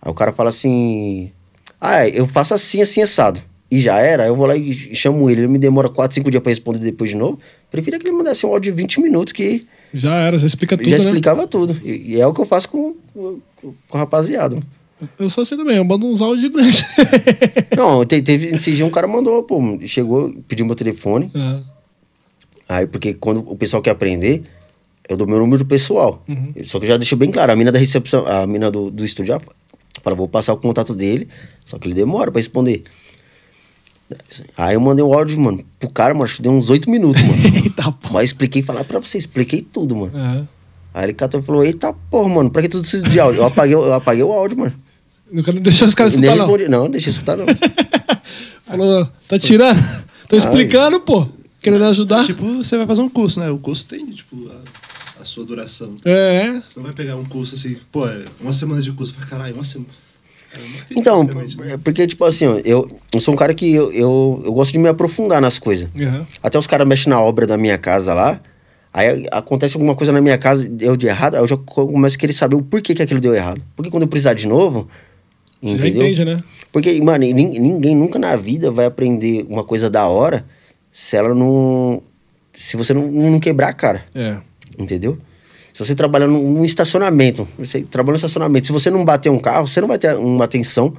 Aí 0.00 0.10
o 0.10 0.14
cara 0.14 0.32
fala 0.32 0.48
assim, 0.50 1.30
ah, 1.80 2.08
eu 2.08 2.26
faço 2.26 2.54
assim, 2.54 2.80
assim, 2.80 3.02
assado. 3.02 3.40
E 3.70 3.78
já 3.78 3.98
era, 3.98 4.26
eu 4.26 4.34
vou 4.36 4.46
lá 4.46 4.56
e 4.56 4.94
chamo 4.94 5.28
ele, 5.30 5.42
ele 5.42 5.48
me 5.48 5.58
demora 5.58 5.88
4, 5.88 6.14
5 6.14 6.30
dias 6.30 6.42
pra 6.42 6.50
responder 6.50 6.78
depois 6.78 7.10
de 7.10 7.16
novo. 7.16 7.38
Preferia 7.70 7.98
que 7.98 8.06
ele 8.06 8.16
mandasse 8.16 8.44
um 8.46 8.50
áudio 8.50 8.72
de 8.72 8.76
20 8.76 9.00
minutos 9.00 9.32
que 9.32 9.66
Já 9.94 10.14
era, 10.16 10.38
já 10.38 10.46
explica 10.46 10.76
tudo, 10.76 10.88
já 10.88 10.96
né? 10.98 11.04
explicava 11.04 11.46
tudo. 11.46 11.78
E, 11.84 12.12
e 12.14 12.20
é 12.20 12.26
o 12.26 12.32
que 12.32 12.40
eu 12.40 12.46
faço 12.46 12.68
com, 12.68 12.94
com, 13.14 13.74
rapaziada. 13.92 14.58
Eu 15.18 15.28
sou 15.28 15.42
assim 15.42 15.56
também, 15.56 15.76
eu 15.76 15.84
mando 15.84 16.06
uns 16.06 16.22
áudios 16.22 16.50
grandes. 16.52 16.84
Não, 17.76 18.04
te- 18.04 18.22
teve, 18.22 18.54
esse 18.54 18.72
dia 18.72 18.86
um 18.86 18.90
cara 18.90 19.06
mandou, 19.08 19.42
pô, 19.42 19.60
chegou, 19.84 20.32
pediu 20.46 20.64
meu 20.64 20.74
telefone. 20.76 21.30
Aham. 21.34 21.64
Aí, 22.68 22.86
porque 22.86 23.12
quando 23.12 23.40
o 23.50 23.56
pessoal 23.56 23.82
quer 23.82 23.90
aprender, 23.90 24.44
eu 25.08 25.16
dou 25.16 25.26
meu 25.26 25.38
número 25.38 25.64
pessoal. 25.64 26.24
Uhum. 26.28 26.52
Só 26.64 26.78
que 26.78 26.84
eu 26.84 26.88
já 26.90 26.96
deixei 26.96 27.18
bem 27.18 27.30
claro, 27.30 27.52
a 27.52 27.56
mina 27.56 27.72
da 27.72 27.78
recepção, 27.78 28.26
a 28.26 28.46
mina 28.46 28.70
do, 28.70 28.90
do 28.90 29.04
estúdio 29.04 29.34
já 29.34 29.40
fa- 29.40 29.52
fala, 30.02 30.16
vou 30.16 30.28
passar 30.28 30.52
o 30.54 30.56
contato 30.56 30.94
dele, 30.94 31.28
só 31.66 31.78
que 31.78 31.86
ele 31.88 31.94
demora 31.94 32.30
pra 32.30 32.38
responder. 32.40 32.84
Aí 34.56 34.74
eu 34.74 34.80
mandei 34.80 35.04
um 35.04 35.12
áudio, 35.12 35.38
mano, 35.40 35.64
pro 35.78 35.90
cara, 35.90 36.14
mano, 36.14 36.24
acho 36.24 36.36
que 36.36 36.42
deu 36.42 36.52
uns 36.52 36.70
oito 36.70 36.90
minutos, 36.90 37.22
mano. 37.22 37.34
Eita, 37.64 37.90
pô. 37.92 38.08
Mas 38.12 38.30
expliquei, 38.30 38.62
falar 38.62 38.84
pra 38.84 39.00
você, 39.00 39.18
expliquei 39.18 39.62
tudo, 39.62 39.96
mano. 39.96 40.12
Aham. 40.14 40.48
Aí 40.94 41.04
ele 41.06 41.14
catou 41.14 41.40
e 41.40 41.42
falou, 41.42 41.64
eita 41.64 41.92
porra, 42.10 42.28
mano, 42.28 42.50
pra 42.50 42.60
que 42.60 42.68
tudo 42.68 42.84
isso 42.84 43.00
de 43.00 43.18
áudio? 43.18 43.40
Eu 43.40 43.46
apaguei, 43.46 43.74
eu 43.74 43.92
apaguei 43.94 44.22
o 44.22 44.30
áudio, 44.30 44.58
mano. 44.58 44.74
Não 45.30 45.42
quero 45.42 45.58
deixar 45.60 45.86
os 45.86 45.94
caras 45.94 46.12
escutar, 46.12 46.36
não. 46.36 46.46
respondi, 46.46 46.68
não, 46.68 46.90
deixa 46.90 47.08
eu 47.08 47.12
escutar 47.12 47.36
não. 47.36 47.46
Falou, 48.66 49.08
tá 49.26 49.38
tirando? 49.38 49.78
Tô 50.28 50.36
explicando, 50.36 51.00
pô. 51.00 51.26
Querendo 51.62 51.84
ajudar. 51.84 52.24
Tipo, 52.26 52.58
você 52.58 52.76
vai 52.76 52.86
fazer 52.86 53.00
um 53.00 53.08
curso, 53.08 53.40
né? 53.40 53.50
O 53.50 53.58
curso 53.58 53.86
tem, 53.86 54.04
tipo, 54.10 54.50
a, 54.50 55.22
a 55.22 55.24
sua 55.24 55.44
duração. 55.44 55.96
É. 56.04 56.60
Você 56.60 56.76
não 56.76 56.82
vai 56.82 56.92
pegar 56.92 57.16
um 57.16 57.24
curso 57.24 57.54
assim, 57.54 57.76
pô, 57.90 58.06
é 58.06 58.24
uma 58.40 58.52
semana 58.52 58.82
de 58.82 58.92
curso. 58.92 59.14
Fala, 59.14 59.26
caralho, 59.26 59.54
uma 59.54 59.64
semana. 59.64 59.90
Então, 60.94 61.24
né? 61.24 61.72
é 61.72 61.76
porque, 61.76 62.06
tipo 62.06 62.24
assim, 62.24 62.44
eu, 62.64 62.86
eu 63.12 63.20
sou 63.20 63.32
um 63.34 63.36
cara 63.36 63.54
que 63.54 63.72
eu, 63.72 63.92
eu, 63.92 64.42
eu 64.44 64.52
gosto 64.52 64.72
de 64.72 64.78
me 64.78 64.88
aprofundar 64.88 65.40
nas 65.40 65.58
coisas. 65.58 65.88
Aham. 66.00 66.24
Até 66.42 66.58
os 66.58 66.66
caras 66.66 66.86
mexem 66.86 67.10
na 67.10 67.20
obra 67.20 67.46
da 67.46 67.56
minha 67.56 67.78
casa 67.78 68.12
lá. 68.14 68.40
Aí 68.92 69.26
acontece 69.30 69.74
alguma 69.76 69.94
coisa 69.94 70.12
na 70.12 70.20
minha 70.20 70.36
casa, 70.36 70.68
deu 70.68 70.96
de 70.96 71.06
errado, 71.06 71.34
aí 71.36 71.40
eu 71.40 71.46
já 71.46 71.56
co- 71.56 71.86
começo 71.86 72.16
a 72.16 72.18
querer 72.18 72.34
saber 72.34 72.56
o 72.56 72.62
porquê 72.62 72.94
que 72.94 73.02
aquilo 73.02 73.20
deu 73.20 73.34
errado. 73.34 73.62
Porque 73.74 73.90
quando 73.90 74.02
eu 74.02 74.08
precisar 74.08 74.34
de 74.34 74.46
novo. 74.46 74.86
Você 75.62 75.78
já 75.78 75.88
entende, 75.88 76.24
né? 76.24 76.42
Porque, 76.70 77.00
mano, 77.00 77.24
nin- 77.24 77.58
ninguém 77.58 77.96
nunca 77.96 78.18
na 78.18 78.36
vida 78.36 78.70
vai 78.70 78.84
aprender 78.84 79.46
uma 79.48 79.64
coisa 79.64 79.88
da 79.88 80.06
hora 80.08 80.44
se 80.90 81.16
ela 81.16 81.34
não. 81.34 82.02
Se 82.52 82.76
você 82.76 82.92
não, 82.92 83.10
não 83.10 83.40
quebrar 83.40 83.68
a 83.68 83.72
cara. 83.72 84.04
É. 84.14 84.36
Entendeu? 84.78 85.16
Se 85.72 85.84
você 85.84 85.94
trabalhar 85.94 86.26
num, 86.26 86.64
estacionamento, 86.64 87.48
você 87.58 87.80
trabalha 87.82 88.12
no 88.12 88.16
estacionamento, 88.16 88.66
se 88.66 88.72
você 88.72 88.90
não 88.90 89.04
bater 89.04 89.30
um 89.30 89.38
carro, 89.38 89.66
você 89.66 89.80
não 89.80 89.88
vai 89.88 89.98
ter 89.98 90.14
uma 90.16 90.44
atenção. 90.44 90.92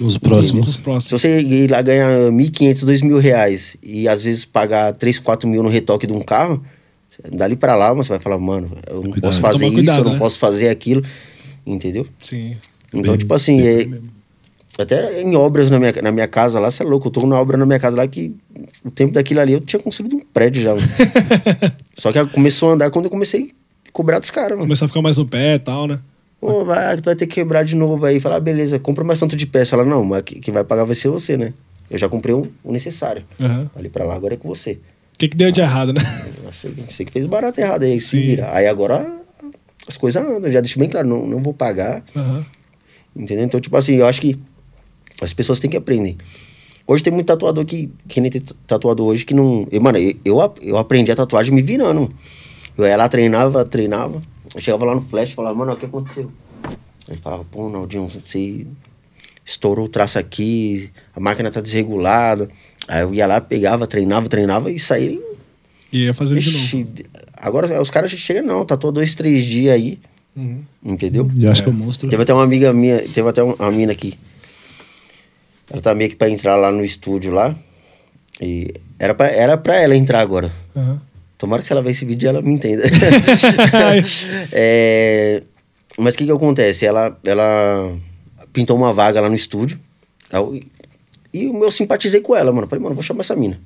Os 0.00 0.16
próximos. 0.18 0.68
Os 0.68 0.74
Se 0.74 0.80
próximos. 0.80 1.20
você 1.20 1.40
ir 1.40 1.70
lá 1.70 1.82
ganhar 1.82 2.30
1.500, 2.30 2.84
2.000 2.84 3.18
reais 3.18 3.76
e 3.82 4.06
às 4.06 4.22
vezes 4.22 4.44
pagar 4.44 4.92
3, 4.92 5.18
4 5.18 5.48
mil 5.48 5.62
no 5.62 5.68
retoque 5.68 6.06
de 6.06 6.12
um 6.12 6.20
carro, 6.20 6.62
dali 7.32 7.56
pra 7.56 7.74
lá 7.74 7.92
você 7.92 8.10
vai 8.10 8.18
falar, 8.20 8.38
mano, 8.38 8.70
eu 8.86 8.96
não 8.96 9.02
Cuidado. 9.10 9.22
posso 9.22 9.40
fazer 9.40 9.64
isso, 9.66 9.74
cuidado, 9.74 9.98
eu 9.98 10.04
não 10.04 10.12
né? 10.12 10.18
posso 10.18 10.38
fazer 10.38 10.68
aquilo. 10.68 11.02
Entendeu? 11.66 12.06
Sim. 12.20 12.56
Então, 12.94 13.12
Bem- 13.12 13.18
tipo 13.18 13.34
assim, 13.34 13.56
bem 13.60 13.94
é- 14.78 14.82
até 14.82 15.20
em 15.20 15.34
obras 15.34 15.68
na 15.68 15.78
minha, 15.80 15.92
na 16.00 16.12
minha 16.12 16.28
casa 16.28 16.60
lá, 16.60 16.70
você 16.70 16.84
é 16.84 16.86
louco. 16.86 17.08
Eu 17.08 17.10
tô 17.10 17.26
na 17.26 17.40
obra 17.40 17.56
na 17.56 17.66
minha 17.66 17.80
casa 17.80 17.96
lá 17.96 18.06
que 18.06 18.32
o 18.84 18.90
tempo 18.92 19.12
daquilo 19.12 19.40
ali 19.40 19.54
eu 19.54 19.60
tinha 19.60 19.80
construído 19.82 20.14
um 20.16 20.20
prédio 20.20 20.62
já. 20.62 20.72
Só 21.98 22.12
que 22.12 22.24
começou 22.26 22.70
a 22.70 22.74
andar 22.74 22.90
quando 22.90 23.06
eu 23.06 23.10
comecei 23.10 23.40
a 23.42 23.48
cobrar 23.92 24.18
dos 24.18 24.30
caras, 24.30 24.50
mano. 24.50 24.62
Começar 24.62 24.84
a 24.84 24.88
ficar 24.88 25.02
mais 25.02 25.16
no 25.16 25.26
pé 25.26 25.54
e 25.54 25.58
tal, 25.58 25.86
né? 25.86 26.00
Pô, 26.40 26.64
vai, 26.64 26.96
vai 26.98 27.16
ter 27.16 27.26
que 27.26 27.34
quebrar 27.34 27.64
de 27.64 27.74
novo 27.74 28.04
aí. 28.06 28.20
Falar, 28.20 28.36
ah, 28.36 28.40
beleza, 28.40 28.78
compra 28.78 29.02
mais 29.04 29.18
tanto 29.18 29.34
de 29.36 29.46
peça. 29.46 29.74
Ela, 29.74 29.84
não, 29.84 30.04
mas 30.04 30.22
que- 30.22 30.38
quem 30.38 30.54
vai 30.54 30.62
pagar 30.64 30.84
vai 30.84 30.94
ser 30.94 31.08
você, 31.08 31.36
né? 31.36 31.52
Eu 31.90 31.98
já 31.98 32.08
comprei 32.08 32.34
o, 32.34 32.48
o 32.62 32.70
necessário. 32.72 33.24
Aham. 33.40 33.70
Ali 33.74 33.88
pra 33.88 34.04
lá, 34.04 34.14
agora 34.14 34.34
é 34.34 34.36
com 34.36 34.46
você. 34.48 34.72
O 35.14 35.18
que, 35.18 35.26
que 35.28 35.36
deu 35.36 35.50
de 35.50 35.60
errado, 35.60 35.92
né? 35.92 36.00
Você, 36.44 36.68
você 36.68 37.04
que 37.04 37.10
fez 37.12 37.26
barato 37.26 37.60
errado 37.60 37.82
aí, 37.82 37.98
se 37.98 38.20
vira. 38.20 38.54
Aí 38.54 38.66
agora 38.68 39.18
as 39.86 39.96
coisas 39.96 40.22
andam, 40.22 40.52
já 40.52 40.60
deixo 40.60 40.78
bem 40.78 40.88
claro, 40.88 41.08
não, 41.08 41.26
não 41.26 41.42
vou 41.42 41.52
pagar. 41.52 42.04
Aham. 42.14 42.44
Entendeu? 43.16 43.44
Então, 43.44 43.58
tipo 43.60 43.76
assim, 43.76 43.96
eu 43.96 44.06
acho 44.06 44.20
que 44.20 44.38
as 45.20 45.32
pessoas 45.32 45.58
têm 45.58 45.68
que 45.68 45.76
aprender. 45.76 46.16
Hoje 46.86 47.02
tem 47.02 47.12
muito 47.12 47.26
tatuador 47.26 47.64
que, 47.64 47.90
que 48.06 48.20
nem 48.20 48.30
tem 48.30 48.42
tatuador 48.66 49.08
hoje 49.08 49.24
que 49.24 49.34
não. 49.34 49.66
Eu, 49.72 49.80
mano, 49.80 49.98
eu, 49.98 50.54
eu 50.62 50.78
aprendi 50.78 51.10
a 51.10 51.16
tatuagem 51.16 51.52
me 51.52 51.62
virando. 51.62 52.08
Eu 52.78 52.86
ia 52.86 52.96
lá, 52.96 53.08
treinava, 53.08 53.64
treinava. 53.64 54.22
Eu 54.54 54.60
chegava 54.60 54.84
lá 54.84 54.94
no 54.94 55.00
flash 55.00 55.30
e 55.30 55.34
falava, 55.34 55.54
mano, 55.56 55.72
o 55.72 55.76
que 55.76 55.84
aconteceu? 55.86 56.30
Ele 57.08 57.18
falava, 57.18 57.44
pô, 57.44 57.68
Naldinho, 57.68 58.08
você 58.08 58.66
estourou 59.44 59.86
o 59.86 59.88
traço 59.88 60.18
aqui, 60.18 60.90
a 61.14 61.18
máquina 61.20 61.50
tá 61.50 61.60
desregulada. 61.60 62.48
Aí 62.86 63.02
eu 63.02 63.12
ia 63.12 63.26
lá, 63.26 63.40
pegava, 63.40 63.86
treinava, 63.86 64.28
treinava 64.28 64.70
e 64.70 64.78
saía. 64.78 65.18
E 65.92 66.04
ia 66.04 66.14
fazer 66.14 66.38
de 66.38 66.46
novo. 66.50 66.58
Ixi, 66.64 66.86
agora 67.36 67.80
os 67.82 67.90
caras 67.90 68.10
chegam, 68.12 68.44
não, 68.44 68.64
tatuou 68.64 68.92
dois, 68.92 69.14
três 69.14 69.42
dias 69.44 69.74
aí, 69.74 69.98
Uhum. 70.36 70.62
entendeu? 70.84 71.28
E 71.36 71.46
acho 71.48 71.62
que 71.62 71.68
é 71.68 71.72
um 71.72 71.74
monstro. 71.74 72.08
Teve 72.08 72.22
até 72.22 72.32
uma 72.32 72.44
amiga 72.44 72.72
minha, 72.72 72.98
teve 73.08 73.28
até 73.28 73.42
um- 73.42 73.54
uma 73.54 73.70
mina 73.72 73.90
aqui. 73.92 74.14
Ela 75.70 75.82
tá 75.82 75.94
meio 75.94 76.10
que 76.10 76.16
pra 76.16 76.28
entrar 76.30 76.56
lá 76.56 76.70
no 76.70 76.84
estúdio 76.84 77.32
lá. 77.32 77.54
E 78.40 78.72
era 78.98 79.14
pra, 79.14 79.26
era 79.28 79.56
pra 79.56 79.76
ela 79.76 79.96
entrar 79.96 80.20
agora. 80.20 80.52
Aham. 80.76 81.02
Tomara 81.38 81.62
que 81.62 81.68
se 81.68 81.72
ela 81.72 81.80
ver 81.80 81.92
esse 81.92 82.04
vídeo 82.04 82.28
ela 82.28 82.42
me 82.42 82.52
entenda. 82.52 82.82
É, 84.52 85.42
mas 85.96 86.14
o 86.14 86.18
que 86.18 86.26
que 86.26 86.32
acontece? 86.32 86.84
Ela, 86.84 87.16
ela 87.24 87.96
pintou 88.52 88.76
uma 88.76 88.92
vaga 88.92 89.20
lá 89.20 89.28
no 89.28 89.34
estúdio. 89.34 89.78
E 91.32 91.44
eu, 91.44 91.70
simpatizei 91.70 92.20
com 92.20 92.34
ela, 92.34 92.52
mano. 92.52 92.66
Falei, 92.66 92.82
mano, 92.82 92.94
vou 92.94 93.04
chamar 93.04 93.20
essa 93.20 93.36
mina. 93.36 93.60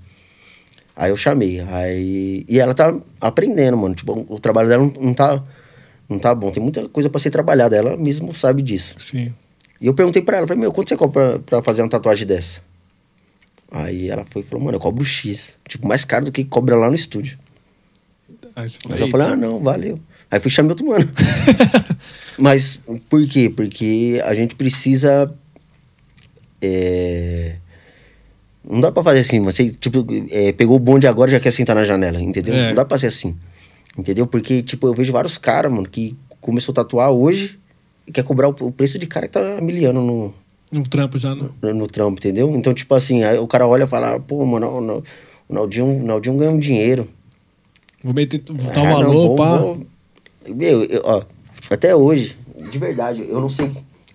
Aí 0.94 1.10
eu 1.10 1.16
chamei. 1.16 1.60
Aí, 1.60 2.44
e 2.46 2.58
ela 2.58 2.74
tá 2.74 2.94
aprendendo, 3.20 3.76
mano. 3.76 3.94
Tipo, 3.94 4.26
o 4.28 4.38
trabalho 4.38 4.68
dela 4.68 4.82
não, 4.82 4.92
não 5.00 5.14
tá, 5.14 5.42
não 6.08 6.18
tá 6.18 6.34
bom. 6.34 6.50
Tem 6.50 6.62
muita 6.62 6.88
coisa 6.88 7.08
pra 7.08 7.20
ser 7.20 7.30
trabalhada. 7.30 7.74
Ela 7.74 7.96
mesmo 7.96 8.34
sabe 8.34 8.62
disso. 8.62 8.96
Sim. 8.98 9.32
E 9.80 9.86
eu 9.86 9.94
perguntei 9.94 10.22
pra 10.22 10.36
ela, 10.36 10.46
falei, 10.46 10.60
meu, 10.60 10.72
quanto 10.72 10.88
você 10.90 10.96
cobra 10.96 11.30
pra, 11.30 11.38
pra 11.38 11.62
fazer 11.62 11.82
uma 11.82 11.88
tatuagem 11.88 12.26
dessa? 12.26 12.60
Aí 13.70 14.10
ela 14.10 14.24
foi 14.24 14.42
e 14.42 14.44
falou, 14.44 14.64
mano, 14.64 14.76
eu 14.76 14.80
cobro 14.80 15.04
X. 15.04 15.54
Tipo, 15.66 15.88
mais 15.88 16.04
caro 16.04 16.26
do 16.26 16.32
que 16.32 16.44
cobra 16.44 16.76
lá 16.76 16.88
no 16.88 16.94
estúdio. 16.94 17.38
Aí 18.54 18.68
você 18.68 18.78
Mas 18.88 18.98
falou, 18.98 19.06
eu 19.06 19.10
falei, 19.10 19.26
ah, 19.28 19.36
não, 19.36 19.60
valeu. 19.60 19.98
Aí 20.30 20.40
fui 20.40 20.50
chamar 20.50 20.70
outro 20.70 20.86
mano. 20.86 21.08
Mas 22.40 22.80
por 23.08 23.26
quê? 23.26 23.52
Porque 23.54 24.20
a 24.24 24.34
gente 24.34 24.54
precisa. 24.54 25.32
é, 26.60 27.56
Não 28.68 28.80
dá 28.80 28.90
pra 28.90 29.02
fazer 29.02 29.20
assim, 29.20 29.40
você 29.40 29.70
tipo, 29.70 30.06
é, 30.30 30.52
pegou 30.52 30.76
o 30.76 30.80
bonde 30.80 31.06
agora 31.06 31.30
e 31.30 31.34
já 31.34 31.40
quer 31.40 31.50
sentar 31.50 31.76
na 31.76 31.84
janela, 31.84 32.20
entendeu? 32.20 32.54
É. 32.54 32.68
Não 32.68 32.74
dá 32.74 32.84
pra 32.84 32.98
ser 32.98 33.08
assim. 33.08 33.36
Entendeu? 33.96 34.26
Porque, 34.26 34.62
tipo, 34.62 34.86
eu 34.86 34.94
vejo 34.94 35.12
vários 35.12 35.36
caras, 35.36 35.70
mano, 35.70 35.86
que 35.86 36.16
começou 36.40 36.72
a 36.72 36.76
tatuar 36.76 37.10
hoje 37.10 37.58
e 38.06 38.12
quer 38.12 38.24
cobrar 38.24 38.48
o, 38.48 38.72
preço 38.72 38.98
de 38.98 39.06
cara 39.06 39.26
que 39.26 39.34
tá 39.34 39.60
miliano 39.60 40.04
no, 40.04 40.34
um 40.72 40.82
trampo 40.82 41.18
já, 41.18 41.34
não. 41.34 41.50
no, 41.60 41.74
no 41.74 41.86
trampo, 41.86 42.18
entendeu? 42.18 42.50
Então, 42.56 42.72
tipo 42.72 42.94
assim, 42.94 43.22
aí 43.22 43.38
o 43.38 43.46
cara 43.46 43.66
olha 43.66 43.84
e 43.84 43.86
fala, 43.86 44.18
pô, 44.18 44.44
mano, 44.46 45.02
o 45.48 45.52
Naldinho, 45.52 45.86
o 45.86 46.02
Naldinho 46.02 46.36
ganha 46.36 46.50
um 46.50 46.58
dinheiro. 46.58 47.06
Vou 48.02 48.12
meter, 48.14 48.40
botar 48.40 48.80
Ah, 48.80 48.82
um 48.82 48.86
não, 48.86 48.92
valor, 49.00 49.12
vou- 49.28 49.36
pá. 49.36 49.56
vou- 49.58 49.86
Meu, 50.48 50.84
eu- 50.84 51.02
ó, 51.04 51.22
até 51.70 51.94
hoje, 51.94 52.36
de 52.70 52.78
verdade, 52.78 53.24
eu 53.28 53.40
não 53.40 53.48
sei, 53.48 53.66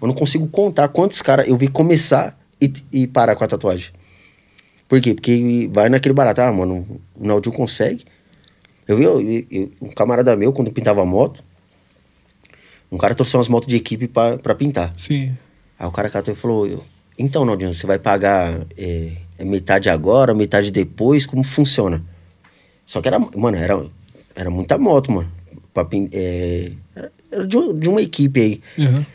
eu 0.01 0.07
não 0.07 0.13
consigo 0.13 0.47
contar 0.47 0.88
quantos 0.89 1.21
caras 1.21 1.47
eu 1.47 1.55
vi 1.55 1.67
começar 1.69 2.38
e, 2.61 2.71
e 2.91 3.07
parar 3.07 3.35
com 3.35 3.43
a 3.43 3.47
tatuagem. 3.47 3.91
Por 4.88 4.99
quê? 5.01 5.13
Porque 5.13 5.69
vai 5.71 5.88
naquele 5.89 6.13
barato, 6.13 6.41
ah, 6.41 6.51
mano, 6.51 6.99
o 7.15 7.25
Naldinho 7.25 7.55
consegue. 7.55 8.03
Eu 8.88 8.97
vi 8.97 9.03
eu- 9.03 9.21
eu- 9.51 9.71
um 9.81 9.88
camarada 9.89 10.35
meu, 10.35 10.51
quando 10.53 10.71
pintava 10.71 11.05
moto, 11.05 11.43
um 12.91 12.97
cara 12.97 13.13
trouxe 13.15 13.35
umas 13.35 13.47
motos 13.49 13.67
de 13.69 13.75
equipe 13.75 14.07
pra, 14.07 14.38
pra 14.38 14.55
pintar. 14.55 14.93
Sim. 14.97 15.35
Aí 15.79 15.88
o 15.88 15.91
cara 15.91 16.09
catou 16.09 16.33
e 16.33 16.38
falou, 16.38 16.83
então, 17.19 17.43
Naldinho, 17.45 17.73
você 17.73 17.85
vai 17.85 17.99
pagar 17.99 18.65
é, 18.77 19.11
é 19.38 19.45
metade 19.45 19.89
agora, 19.89 20.33
metade 20.33 20.71
depois, 20.71 21.25
como 21.25 21.43
funciona? 21.43 22.03
Só 22.88 23.01
que 23.01 23.07
era, 23.09 23.19
mano, 23.19 23.55
era, 23.57 23.85
era 24.33 24.49
muita 24.49 24.77
moto, 24.79 25.11
mano. 25.11 25.29
Pra, 25.73 25.85
é, 26.11 26.71
era 27.29 27.45
de, 27.45 27.55
uma- 27.57 27.73
de 27.73 27.89
uma 27.89 28.01
equipe 28.01 28.39
aí. 28.39 28.61
Aham. 28.83 29.05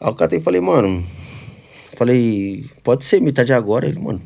Aí 0.00 0.08
eu 0.10 0.14
catei 0.14 0.38
e 0.40 0.42
falei, 0.42 0.60
mano, 0.60 1.06
falei, 1.96 2.68
pode 2.82 3.04
ser 3.04 3.20
metade 3.22 3.52
agora. 3.52 3.86
Ele, 3.86 3.98
mano, 4.00 4.20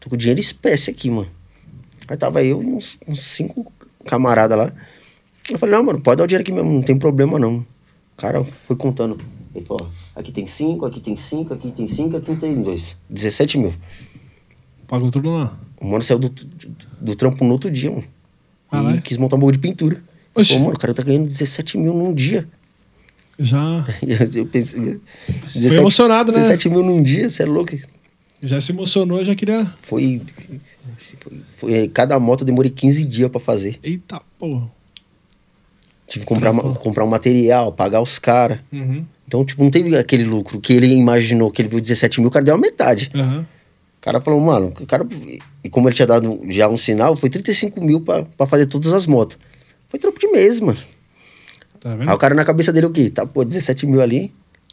tô 0.00 0.08
com 0.08 0.16
dinheiro 0.16 0.38
espécie 0.40 0.90
aqui, 0.90 1.10
mano. 1.10 1.28
Aí 2.08 2.16
tava 2.16 2.42
eu 2.42 2.62
e 2.62 2.66
uns, 2.66 2.98
uns 3.06 3.20
cinco 3.20 3.70
camaradas 4.06 4.56
lá. 4.56 4.72
Eu 5.50 5.58
falei, 5.58 5.74
não, 5.76 5.82
mano, 5.84 6.00
pode 6.00 6.18
dar 6.18 6.24
o 6.24 6.26
dinheiro 6.28 6.42
aqui 6.42 6.52
mesmo, 6.52 6.70
não 6.72 6.82
tem 6.82 6.96
problema 6.96 7.36
não. 7.38 7.58
O 7.58 8.16
cara 8.16 8.44
foi 8.44 8.76
contando. 8.76 9.18
Ele 9.54 9.64
falou, 9.66 9.90
aqui 10.14 10.30
tem 10.30 10.46
cinco, 10.46 10.86
aqui 10.86 11.00
tem 11.00 11.16
cinco, 11.16 11.52
aqui 11.52 11.70
tem 11.72 11.88
cinco, 11.88 12.16
aqui 12.16 12.34
tem 12.36 12.62
dois. 12.62 12.96
17 13.10 13.58
mil. 13.58 13.74
Pagou 14.86 15.10
tudo 15.10 15.30
lá. 15.30 15.58
O 15.82 15.86
mano 15.88 16.02
saiu 16.04 16.18
do, 16.18 16.32
do 17.00 17.14
trampo 17.16 17.44
no 17.44 17.52
outro 17.52 17.68
dia, 17.70 17.90
mano. 17.90 18.04
Ah, 18.70 18.80
e 18.80 18.84
vai? 18.84 19.00
quis 19.00 19.16
montar 19.16 19.34
um 19.36 19.40
bagulho 19.40 19.56
de 19.56 19.58
pintura. 19.58 20.00
Oxi. 20.34 20.54
Pô, 20.54 20.60
mano, 20.60 20.74
o 20.74 20.78
cara 20.78 20.94
tá 20.94 21.02
ganhando 21.02 21.26
17 21.28 21.76
mil 21.76 21.92
num 21.92 22.14
dia. 22.14 22.48
Já, 23.38 23.84
eu 24.34 24.46
pensei. 24.46 25.00
Foi 25.52 25.76
emocionado, 25.78 26.30
né? 26.30 26.38
17 26.38 26.68
mil 26.68 26.82
num 26.84 27.02
dia, 27.02 27.28
você 27.28 27.42
é 27.42 27.46
louco? 27.46 27.76
já 28.44 28.60
se 28.60 28.72
emocionou, 28.72 29.22
já 29.24 29.34
queria. 29.34 29.64
Foi, 29.82 30.20
foi, 31.18 31.40
foi- 31.56 31.88
Cada 31.88 32.18
moto 32.18 32.40
eu 32.42 32.46
demorei 32.46 32.70
15 32.70 33.04
dias 33.04 33.30
pra 33.30 33.40
fazer. 33.40 33.78
Eita, 33.82 34.20
porra. 34.38 34.68
Tive 36.08 36.24
que 36.24 36.28
comprar, 36.34 36.52
comprar 36.54 37.04
um 37.04 37.08
material, 37.08 37.72
pagar 37.72 38.00
os 38.02 38.18
caras. 38.18 38.58
Uhum. 38.72 39.04
Então, 39.26 39.44
tipo, 39.44 39.62
não 39.64 39.70
teve 39.70 39.96
aquele 39.96 40.24
lucro 40.24 40.60
que 40.60 40.72
ele 40.72 40.86
imaginou, 40.92 41.50
que 41.50 41.62
ele 41.62 41.68
viu 41.68 41.80
17 41.80 42.20
mil, 42.20 42.28
o 42.28 42.32
cara 42.32 42.44
deu 42.44 42.54
a 42.54 42.58
metade. 42.58 43.10
Aham. 43.14 43.46
O 44.02 44.04
cara 44.04 44.20
falou, 44.20 44.40
mano, 44.40 44.72
o 44.80 44.86
cara. 44.86 45.06
E 45.62 45.70
como 45.70 45.88
ele 45.88 45.94
tinha 45.94 46.06
dado 46.08 46.40
já 46.48 46.68
um 46.68 46.76
sinal, 46.76 47.14
foi 47.14 47.30
35 47.30 47.80
mil 47.80 48.00
pra, 48.00 48.24
pra 48.24 48.48
fazer 48.48 48.66
todas 48.66 48.92
as 48.92 49.06
motos. 49.06 49.38
Foi 49.88 50.00
trampo 50.00 50.18
de 50.18 50.26
mês, 50.26 50.58
mano. 50.58 50.78
Tá 51.78 51.94
vendo? 51.94 52.08
Aí 52.08 52.14
o 52.14 52.18
cara 52.18 52.34
na 52.34 52.44
cabeça 52.44 52.72
dele 52.72 52.86
o 52.86 52.90
quê? 52.90 53.08
Tá, 53.08 53.24
pô, 53.24 53.44
17 53.44 53.86
mil 53.86 54.00
ali. 54.00 54.32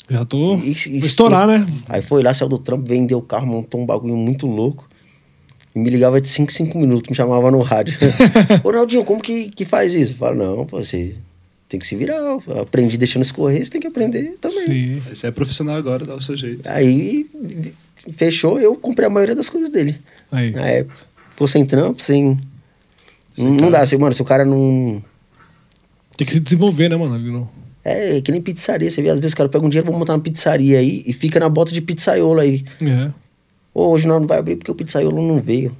Já 0.10 0.26
tô. 0.26 0.56
E- 0.56 0.72
e- 0.88 1.00
Vou 1.00 1.08
estourar, 1.08 1.46
né? 1.48 1.64
Aí 1.88 2.02
foi 2.02 2.24
lá, 2.24 2.34
saiu 2.34 2.50
do 2.50 2.58
trampo, 2.58 2.88
vendeu 2.88 3.20
o 3.20 3.22
carro, 3.22 3.46
montou 3.46 3.80
um 3.80 3.86
bagulho 3.86 4.16
muito 4.18 4.48
louco. 4.48 4.90
E 5.76 5.80
me 5.80 5.88
ligava 5.92 6.20
de 6.20 6.28
5 6.28 6.52
em 6.52 6.56
5 6.56 6.80
minutos, 6.80 7.08
me 7.12 7.16
chamava 7.16 7.52
no 7.52 7.62
rádio. 7.62 7.96
Ô, 8.66 8.72
Naldinho, 8.72 9.04
como 9.06 9.22
que, 9.22 9.50
que 9.50 9.64
faz 9.64 9.94
isso? 9.94 10.14
Eu 10.14 10.18
falo, 10.18 10.36
não, 10.36 10.66
pô, 10.66 10.84
você 10.84 11.14
tem 11.68 11.80
que 11.80 11.86
se 11.86 11.96
virar. 11.96 12.16
Eu 12.18 12.42
aprendi 12.60 12.98
deixando 12.98 13.22
escorrer, 13.22 13.64
você 13.64 13.70
tem 13.70 13.80
que 13.80 13.86
aprender 13.86 14.36
também. 14.42 14.66
Sim. 14.66 15.02
Você 15.14 15.28
é 15.28 15.32
profissional 15.32 15.76
agora, 15.76 16.04
dá 16.04 16.16
o 16.16 16.22
seu 16.22 16.36
jeito. 16.36 16.68
Aí 16.68 17.30
fechou, 18.14 18.60
eu 18.60 18.76
comprei 18.76 19.08
a 19.08 19.10
maioria 19.10 19.36
das 19.36 19.50
coisas 19.50 19.70
dele. 19.70 20.00
Aí. 20.32 20.52
Na 20.52 20.66
época. 20.68 21.00
Ficou 21.32 21.47
sem 21.47 21.66
trampo, 21.66 22.02
sem. 22.04 22.38
não, 23.38 23.52
não 23.54 23.72
dá, 23.72 23.82
assim, 23.82 23.97
mano, 23.97 24.14
se 24.14 24.22
o 24.22 24.26
cara 24.26 24.43
não. 24.45 25.02
Tem 26.18 26.28
que 26.28 26.34
se 26.34 26.39
desenvolver, 26.39 26.89
né, 26.89 26.95
mano? 26.97 27.16
Ali 27.16 27.32
no- 27.32 27.50
É, 27.84 28.20
que 28.22 28.32
nem 28.32 28.41
pizzaria. 28.41 28.91
Você 28.91 29.02
vê, 29.02 29.10
às 29.10 29.20
vezes 29.20 29.34
o 29.34 29.38
cara 29.38 29.47
pega 29.47 29.66
um 29.66 29.70
dinheiro, 29.70 29.86
vamos 29.86 30.00
montar 30.00 30.14
uma 30.14 30.20
pizzaria 30.20 30.78
aí 30.80 31.02
e 31.06 31.14
fica 31.14 31.39
na 31.39 31.47
bota 31.47 31.72
de 31.72 31.82
pizzaiolo 31.82 32.39
aí. 32.41 32.66
É. 32.86 33.10
Ô, 33.74 33.88
hoje 33.91 34.06
nós 34.08 34.20
não 34.20 34.28
vai 34.28 34.38
abrir 34.38 34.58
porque 34.58 34.70
o 34.72 34.76
pizzaiolo 34.76 35.22
não 35.26 35.39
veio. 35.41 35.76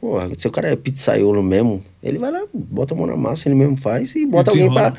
Pô, 0.00 0.16
se 0.38 0.46
o 0.46 0.50
cara 0.50 0.68
é 0.68 0.76
pizzaiolo 0.76 1.42
mesmo, 1.42 1.82
ele 2.02 2.18
vai 2.18 2.30
lá, 2.30 2.42
bota 2.54 2.94
a 2.94 2.96
mão 2.96 3.06
na 3.06 3.16
massa, 3.16 3.48
ele 3.48 3.56
mesmo 3.56 3.76
faz 3.76 4.14
e 4.14 4.24
bota 4.26 4.50
alguém 4.52 4.68
pra, 4.72 4.94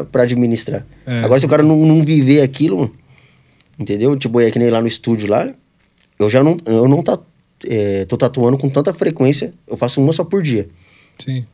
a- 0.00 0.04
pra 0.04 0.22
administrar. 0.24 0.84
É. 1.06 1.20
Agora, 1.24 1.40
se 1.40 1.46
o 1.46 1.48
cara 1.48 1.62
não, 1.62 1.76
não 1.86 2.02
viver 2.04 2.42
aquilo, 2.42 2.94
entendeu? 3.78 4.14
Tipo, 4.18 4.38
é 4.40 4.50
que 4.50 4.58
nem 4.58 4.68
lá 4.68 4.82
no 4.82 4.86
estúdio 4.88 5.28
lá, 5.30 5.50
eu 6.20 6.28
já 6.28 6.44
não, 6.44 6.58
eu 6.66 6.86
não 6.86 7.02
tá, 7.02 7.18
é, 7.66 8.04
tô 8.04 8.16
tatuando 8.16 8.58
com 8.58 8.68
tanta 8.68 8.92
frequência, 8.92 9.54
eu 9.66 9.76
faço 9.76 10.00
uma 10.02 10.12
só 10.12 10.22
por 10.22 10.42
dia. 10.42 10.68
Sim. 11.18 11.46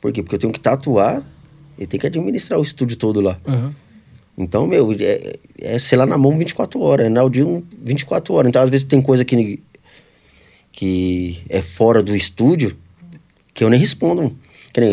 Por 0.00 0.12
quê? 0.12 0.22
Porque 0.22 0.36
eu 0.36 0.38
tenho 0.38 0.52
que 0.52 0.60
tatuar 0.60 1.26
e 1.76 1.86
tenho 1.86 2.00
que 2.00 2.06
administrar 2.06 2.58
o 2.58 2.62
estúdio 2.62 2.96
todo 2.96 3.20
lá. 3.20 3.38
Aham. 3.46 3.74
Então, 4.38 4.66
meu, 4.66 4.94
é, 5.00 5.36
é 5.58 5.78
ser 5.78 5.96
lá 5.96 6.04
na 6.06 6.18
mão 6.18 6.36
24 6.36 6.78
horas, 6.80 7.06
é 7.06 7.08
na 7.08 7.26
dia 7.28 7.46
um 7.46 7.62
24 7.82 8.34
horas. 8.34 8.48
Então, 8.48 8.62
às 8.62 8.68
vezes 8.68 8.86
tem 8.86 9.00
coisa 9.00 9.24
que, 9.24 9.62
que 10.70 11.42
é 11.48 11.62
fora 11.62 12.02
do 12.02 12.14
estúdio 12.14 12.76
que 13.54 13.64
eu 13.64 13.70
nem 13.70 13.80
respondo. 13.80 14.36
Que 14.72 14.80
nem, 14.80 14.92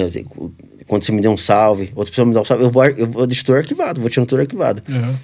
quando 0.88 1.03
você 1.03 1.11
me 1.11 1.22
deu 1.22 1.32
um 1.32 1.38
salve, 1.38 1.91
outras 1.93 2.09
pessoas 2.09 2.28
me 2.30 2.34
dão 2.34 2.41
um 2.41 2.45
salve, 2.45 2.64
eu 2.64 2.72
vou, 2.72 2.86
eu 2.86 3.07
vou 3.07 3.28
deixar 3.28 3.43
tudo 3.43 3.57
arquivado, 3.57 3.99
vou 3.99 4.09
tirando 4.09 4.30
tudo 4.30 4.39
arquivado. 4.39 4.82
Aham. 4.89 5.20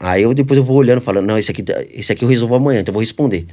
Aí 0.00 0.22
eu 0.22 0.32
depois 0.34 0.58
eu 0.58 0.64
vou 0.64 0.76
olhando 0.76 0.98
e 1.00 1.04
falando, 1.04 1.26
não, 1.26 1.36
esse 1.38 1.50
aqui, 1.50 1.62
tá- 1.62 1.82
esse 1.92 2.12
aqui 2.12 2.24
eu 2.24 2.28
resolvo 2.28 2.54
amanhã, 2.54 2.80
então 2.80 2.92
eu 2.92 2.94
vou 2.94 3.00
responder. 3.00 3.46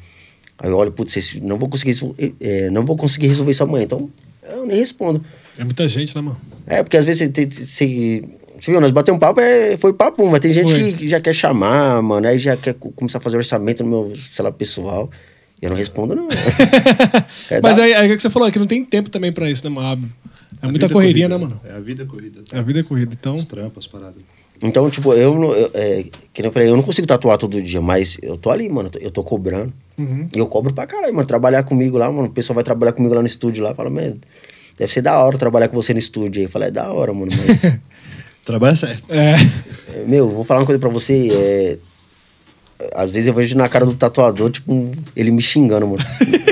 Aí 0.59 0.69
eu 0.69 0.77
olho, 0.77 0.91
putz, 0.91 1.17
esse- 1.17 1.39
não 1.41 1.57
vou 1.57 1.67
conseguir, 1.67 1.95
é, 2.39 2.69
não 2.69 2.85
vou 2.85 2.95
conseguir 2.95 3.27
resolver 3.27 3.51
isso 3.51 3.63
amanhã, 3.63 3.83
então 3.85 4.09
eu 4.51 4.65
nem 4.65 4.77
respondo. 4.77 5.23
É 5.57 5.63
muita 5.63 5.87
gente, 5.87 6.15
né, 6.15 6.21
mano? 6.21 6.37
É, 6.67 6.83
porque 6.83 6.97
às 6.97 7.05
vezes 7.05 7.19
você, 7.19 7.29
tem- 7.29 7.49
você, 7.49 8.23
você 8.59 8.71
viu, 8.71 8.79
nós 8.79 8.91
batemos 8.91 9.17
um 9.17 9.19
papo, 9.19 9.39
é, 9.41 9.75
foi 9.77 9.93
papo, 9.93 10.25
mas 10.29 10.39
tem 10.39 10.53
gente 10.53 10.71
Foi. 10.71 10.93
que 10.93 11.09
já 11.09 11.19
quer 11.19 11.33
chamar, 11.33 12.01
mano, 12.01 12.27
aí 12.27 12.37
já 12.39 12.55
quer 12.55 12.73
co- 12.75 12.91
começar 12.91 13.17
a 13.17 13.21
fazer 13.21 13.37
orçamento 13.37 13.83
no 13.83 13.89
meu 13.89 14.15
celular 14.15 14.51
pessoal. 14.53 15.09
Eu 15.61 15.69
não 15.69 15.77
respondo, 15.77 16.13
não. 16.15 16.27
É, 17.49 17.59
Mas 17.61 17.79
aí, 17.79 17.93
aí 17.93 18.09
é 18.09 18.13
o 18.13 18.15
que 18.15 18.21
você 18.21 18.29
falou, 18.29 18.47
é 18.47 18.51
que 18.51 18.59
não 18.59 18.67
tem 18.67 18.83
tempo 18.83 19.09
também 19.09 19.31
pra 19.31 19.49
isso, 19.49 19.63
né, 19.63 19.69
mano? 19.69 19.87
É 20.61 20.65
A 20.65 20.69
muita 20.69 20.87
vida 20.87 20.93
correria, 20.93 21.27
corrida, 21.27 21.29
né, 21.29 21.37
mano? 21.55 21.61
É 21.65 21.77
a 21.77 21.79
vida 21.79 22.05
corrida. 22.05 22.43
A 22.53 22.61
vida 22.61 22.79
é 22.79 22.83
corrida, 22.83 23.15
então. 23.19 23.35
Os 23.35 23.45
trampos, 23.45 23.85
as 23.85 23.87
paradas. 23.91 24.21
Então, 24.63 24.89
tipo, 24.89 25.13
eu, 25.13 25.37
não- 25.37 25.51
eu, 25.53 25.69
é, 25.73 26.03
que 26.33 26.41
nem 26.41 26.47
eu 26.47 26.51
falei, 26.51 26.69
eu 26.69 26.75
não 26.75 26.83
consigo 26.83 27.05
tatuar 27.07 27.37
todo 27.37 27.61
dia, 27.61 27.81
mas 27.81 28.17
eu 28.21 28.37
tô 28.37 28.49
ali, 28.49 28.69
mano, 28.69 28.87
eu 28.87 28.91
tô- 28.91 28.99
eu 28.99 29.11
tô 29.11 29.23
cobrando. 29.23 29.71
Uhum. 29.97 30.27
E 30.33 30.39
eu 30.39 30.47
cobro 30.47 30.73
pra 30.73 30.85
caralho, 30.87 31.13
mano, 31.13 31.27
trabalhar 31.27 31.63
comigo 31.63 31.97
lá, 31.97 32.11
mano, 32.11 32.27
o 32.27 32.31
pessoal 32.31 32.55
vai 32.55 32.63
trabalhar 32.63 32.93
comigo 32.93 33.13
lá 33.13 33.21
no 33.21 33.27
estúdio 33.27 33.63
lá, 33.63 33.73
fala, 33.75 33.89
mano, 33.89 34.17
deve 34.77 34.91
ser 34.91 35.01
da 35.01 35.17
hora 35.23 35.37
trabalhar 35.37 35.67
com 35.67 35.75
você 35.75 35.93
no 35.93 35.99
estúdio. 35.99 36.39
Aí 36.39 36.45
eu 36.45 36.49
falei, 36.49 36.69
é 36.69 36.71
da 36.71 36.91
hora, 36.91 37.13
mano, 37.13 37.31
mas... 37.45 37.61
Trabalha 38.45 38.75
certo. 38.75 39.11
É. 39.11 39.33
É, 39.93 40.03
Meu, 40.05 40.29
vou 40.29 40.43
falar 40.43 40.59
uma 40.59 40.65
coisa 40.67 40.79
pra 40.79 40.89
você. 40.89 41.29
É... 41.33 41.77
Às 42.93 43.09
vezes 43.09 43.27
eu 43.27 43.33
vejo 43.33 43.55
na 43.57 43.67
cara 43.67 43.85
do 43.85 43.95
tatuador, 43.95 44.51
tipo, 44.51 44.91
ele 45.15 45.31
me 45.31 45.41
xingando, 45.41 45.87
mano. 45.87 46.03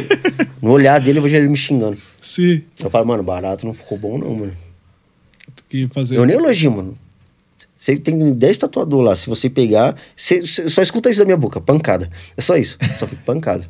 no 0.61 0.71
olhar 0.71 0.99
dele 0.99 1.19
eu 1.19 1.23
vejo 1.23 1.35
ele 1.35 1.47
me 1.47 1.55
xingando. 1.57 1.97
Se 2.21 2.63
Eu 2.81 2.89
falo, 2.89 3.05
mano, 3.05 3.21
barato 3.21 3.65
não 3.65 3.73
ficou 3.73 3.97
bom, 3.97 4.17
não, 4.17 4.33
mano. 4.33 4.53
que 5.69 5.85
fazer. 5.87 6.17
Eu 6.17 6.25
nem 6.25 6.35
elogio, 6.35 6.71
mano. 6.71 6.95
Você 7.83 7.97
tem 7.97 8.31
10 8.33 8.57
tatuadores 8.59 9.05
lá. 9.05 9.13
Se 9.13 9.27
você 9.27 9.49
pegar. 9.49 9.97
Você, 10.15 10.39
você 10.39 10.69
só 10.69 10.81
escuta 10.81 11.09
isso 11.09 11.19
da 11.19 11.25
minha 11.25 11.35
boca, 11.35 11.59
pancada. 11.59 12.09
É 12.37 12.41
só 12.41 12.55
isso. 12.55 12.77
Só 12.95 13.05
fica 13.05 13.21
pancada. 13.25 13.69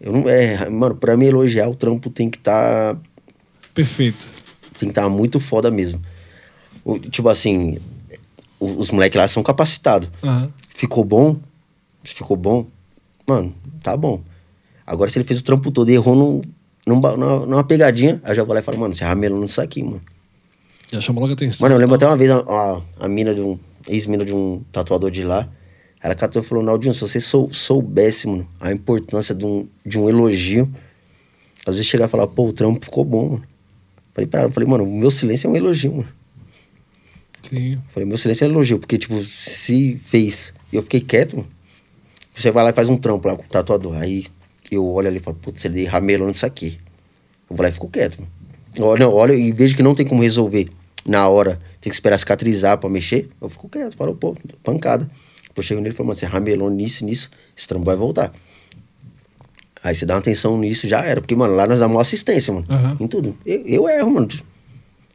Eu 0.00 0.12
não. 0.14 0.26
É, 0.26 0.66
mano, 0.70 0.94
pra 0.96 1.14
mim 1.14 1.26
elogiar, 1.26 1.68
o 1.68 1.74
trampo 1.74 2.08
tem 2.08 2.30
que 2.30 2.38
estar. 2.38 2.96
Perfeito. 3.74 4.26
tem 4.78 4.88
que 4.88 4.92
estar 4.98 5.10
muito 5.10 5.38
foda 5.38 5.70
mesmo. 5.70 6.00
O- 6.82 6.98
tipo 6.98 7.28
assim, 7.28 7.78
o- 8.58 8.78
os 8.78 8.90
moleques 8.90 9.20
lá 9.20 9.28
são 9.28 9.42
capacitados. 9.42 10.08
Aham. 10.22 10.50
Ficou 10.70 11.04
bom? 11.04 11.36
Ficou 12.02 12.34
bom? 12.36 12.66
Mano, 13.28 13.54
tá 13.82 13.94
bom. 13.94 14.22
Agora, 14.86 15.10
se 15.10 15.18
ele 15.18 15.26
fez 15.26 15.40
o 15.40 15.44
trampo 15.44 15.70
todo 15.70 15.90
e 15.90 15.94
errou 15.94 16.42
num, 16.86 16.98
ba- 16.98 17.14
numa, 17.14 17.44
numa 17.44 17.64
pegadinha, 17.64 18.22
aí 18.24 18.30
eu 18.32 18.36
já 18.36 18.42
vou 18.44 18.54
lá 18.54 18.60
e 18.60 18.62
falo, 18.62 18.78
mano, 18.78 18.94
você 18.96 19.04
é 19.04 19.06
ramelou 19.06 19.38
nisso 19.38 19.60
aqui, 19.60 19.82
mano. 19.82 20.00
Já 20.92 21.00
chamou 21.00 21.20
logo 21.20 21.32
a 21.32 21.34
atenção. 21.34 21.64
Mano, 21.64 21.74
eu 21.74 21.78
lembro 21.78 21.96
então. 21.96 22.08
até 22.08 22.14
uma 22.14 22.16
vez 22.16 22.30
a, 22.30 22.38
a, 22.38 22.82
a 23.04 23.08
mina 23.08 23.34
de 23.34 23.40
um. 23.40 23.58
Ex-mina 23.88 24.24
de 24.24 24.32
um 24.32 24.62
tatuador 24.72 25.10
de 25.10 25.22
lá. 25.22 25.48
Ela 26.02 26.14
catou 26.14 26.42
e 26.42 26.44
falou, 26.44 26.62
Naldinho, 26.62 26.92
se 26.92 27.00
você 27.00 27.20
sou, 27.20 27.52
soubesse, 27.52 28.26
mano, 28.26 28.46
a 28.60 28.72
importância 28.72 29.34
de 29.34 29.44
um, 29.44 29.68
de 29.84 29.98
um 29.98 30.08
elogio, 30.08 30.68
às 31.64 31.74
vezes 31.74 31.88
chegar 31.88 32.06
e 32.06 32.08
falar, 32.08 32.26
pô, 32.26 32.46
o 32.46 32.52
trampo 32.52 32.84
ficou 32.84 33.04
bom, 33.04 33.30
mano. 33.30 33.44
Falei 34.12 34.26
pra 34.26 34.42
ela, 34.42 34.52
falei, 34.52 34.68
mano, 34.68 34.84
o 34.84 34.98
meu 34.98 35.10
silêncio 35.10 35.48
é 35.48 35.50
um 35.50 35.56
elogio, 35.56 35.92
mano. 35.92 36.08
Sim. 37.42 37.80
Falei, 37.88 38.08
meu 38.08 38.18
silêncio 38.18 38.44
é 38.44 38.48
elogio, 38.48 38.78
porque, 38.78 38.98
tipo, 38.98 39.22
se 39.22 39.96
fez 39.96 40.52
e 40.72 40.76
eu 40.76 40.82
fiquei 40.82 41.00
quieto, 41.00 41.36
mano, 41.36 41.48
você 42.34 42.50
vai 42.50 42.64
lá 42.64 42.70
e 42.70 42.72
faz 42.72 42.88
um 42.88 42.96
trampo 42.96 43.26
lá 43.26 43.36
com 43.36 43.42
o 43.42 43.48
tatuador. 43.48 43.96
Aí 43.96 44.26
eu 44.70 44.86
olho 44.86 45.08
ali 45.08 45.18
e 45.18 45.20
falo, 45.20 45.36
putz, 45.36 45.64
ele 45.64 45.84
ramelou 45.84 46.28
nisso 46.28 46.44
aqui. 46.44 46.78
Eu 47.48 47.56
vou 47.56 47.62
lá 47.62 47.68
e 47.68 47.72
fico 47.72 47.88
quieto. 47.88 48.18
Mano. 48.20 48.35
Eu 48.76 48.84
olho, 48.84 49.02
eu 49.04 49.12
olho 49.14 49.34
e 49.34 49.52
vejo 49.52 49.74
que 49.76 49.82
não 49.82 49.94
tem 49.94 50.06
como 50.06 50.22
resolver 50.22 50.68
na 51.04 51.28
hora, 51.28 51.60
tem 51.80 51.90
que 51.90 51.94
esperar 51.94 52.18
cicatrizar 52.18 52.78
pra 52.78 52.90
mexer. 52.90 53.28
Eu 53.40 53.48
fico 53.48 53.68
quieto, 53.68 53.96
falo, 53.96 54.14
pô, 54.14 54.36
pancada. 54.62 55.08
Depois 55.48 55.66
chego 55.66 55.80
nele 55.80 55.94
e 55.94 55.96
falo, 55.96 56.08
mano, 56.08 56.18
você 56.18 56.26
ramelou 56.26 56.68
nisso, 56.70 57.04
nisso, 57.04 57.30
esse 57.56 57.66
trampo 57.66 57.84
vai 57.86 57.96
voltar. 57.96 58.32
Aí 59.82 59.94
você 59.94 60.04
dá 60.04 60.14
uma 60.14 60.20
atenção 60.20 60.58
nisso, 60.58 60.88
já 60.88 61.00
era. 61.04 61.20
Porque, 61.20 61.36
mano, 61.36 61.54
lá 61.54 61.66
nós 61.66 61.78
damos 61.78 61.94
uma 61.94 62.02
assistência, 62.02 62.52
mano. 62.52 62.66
Aham. 62.68 62.96
Em 63.00 63.06
tudo. 63.06 63.36
Eu, 63.46 63.62
eu 63.66 63.88
erro, 63.88 64.10
mano. 64.10 64.28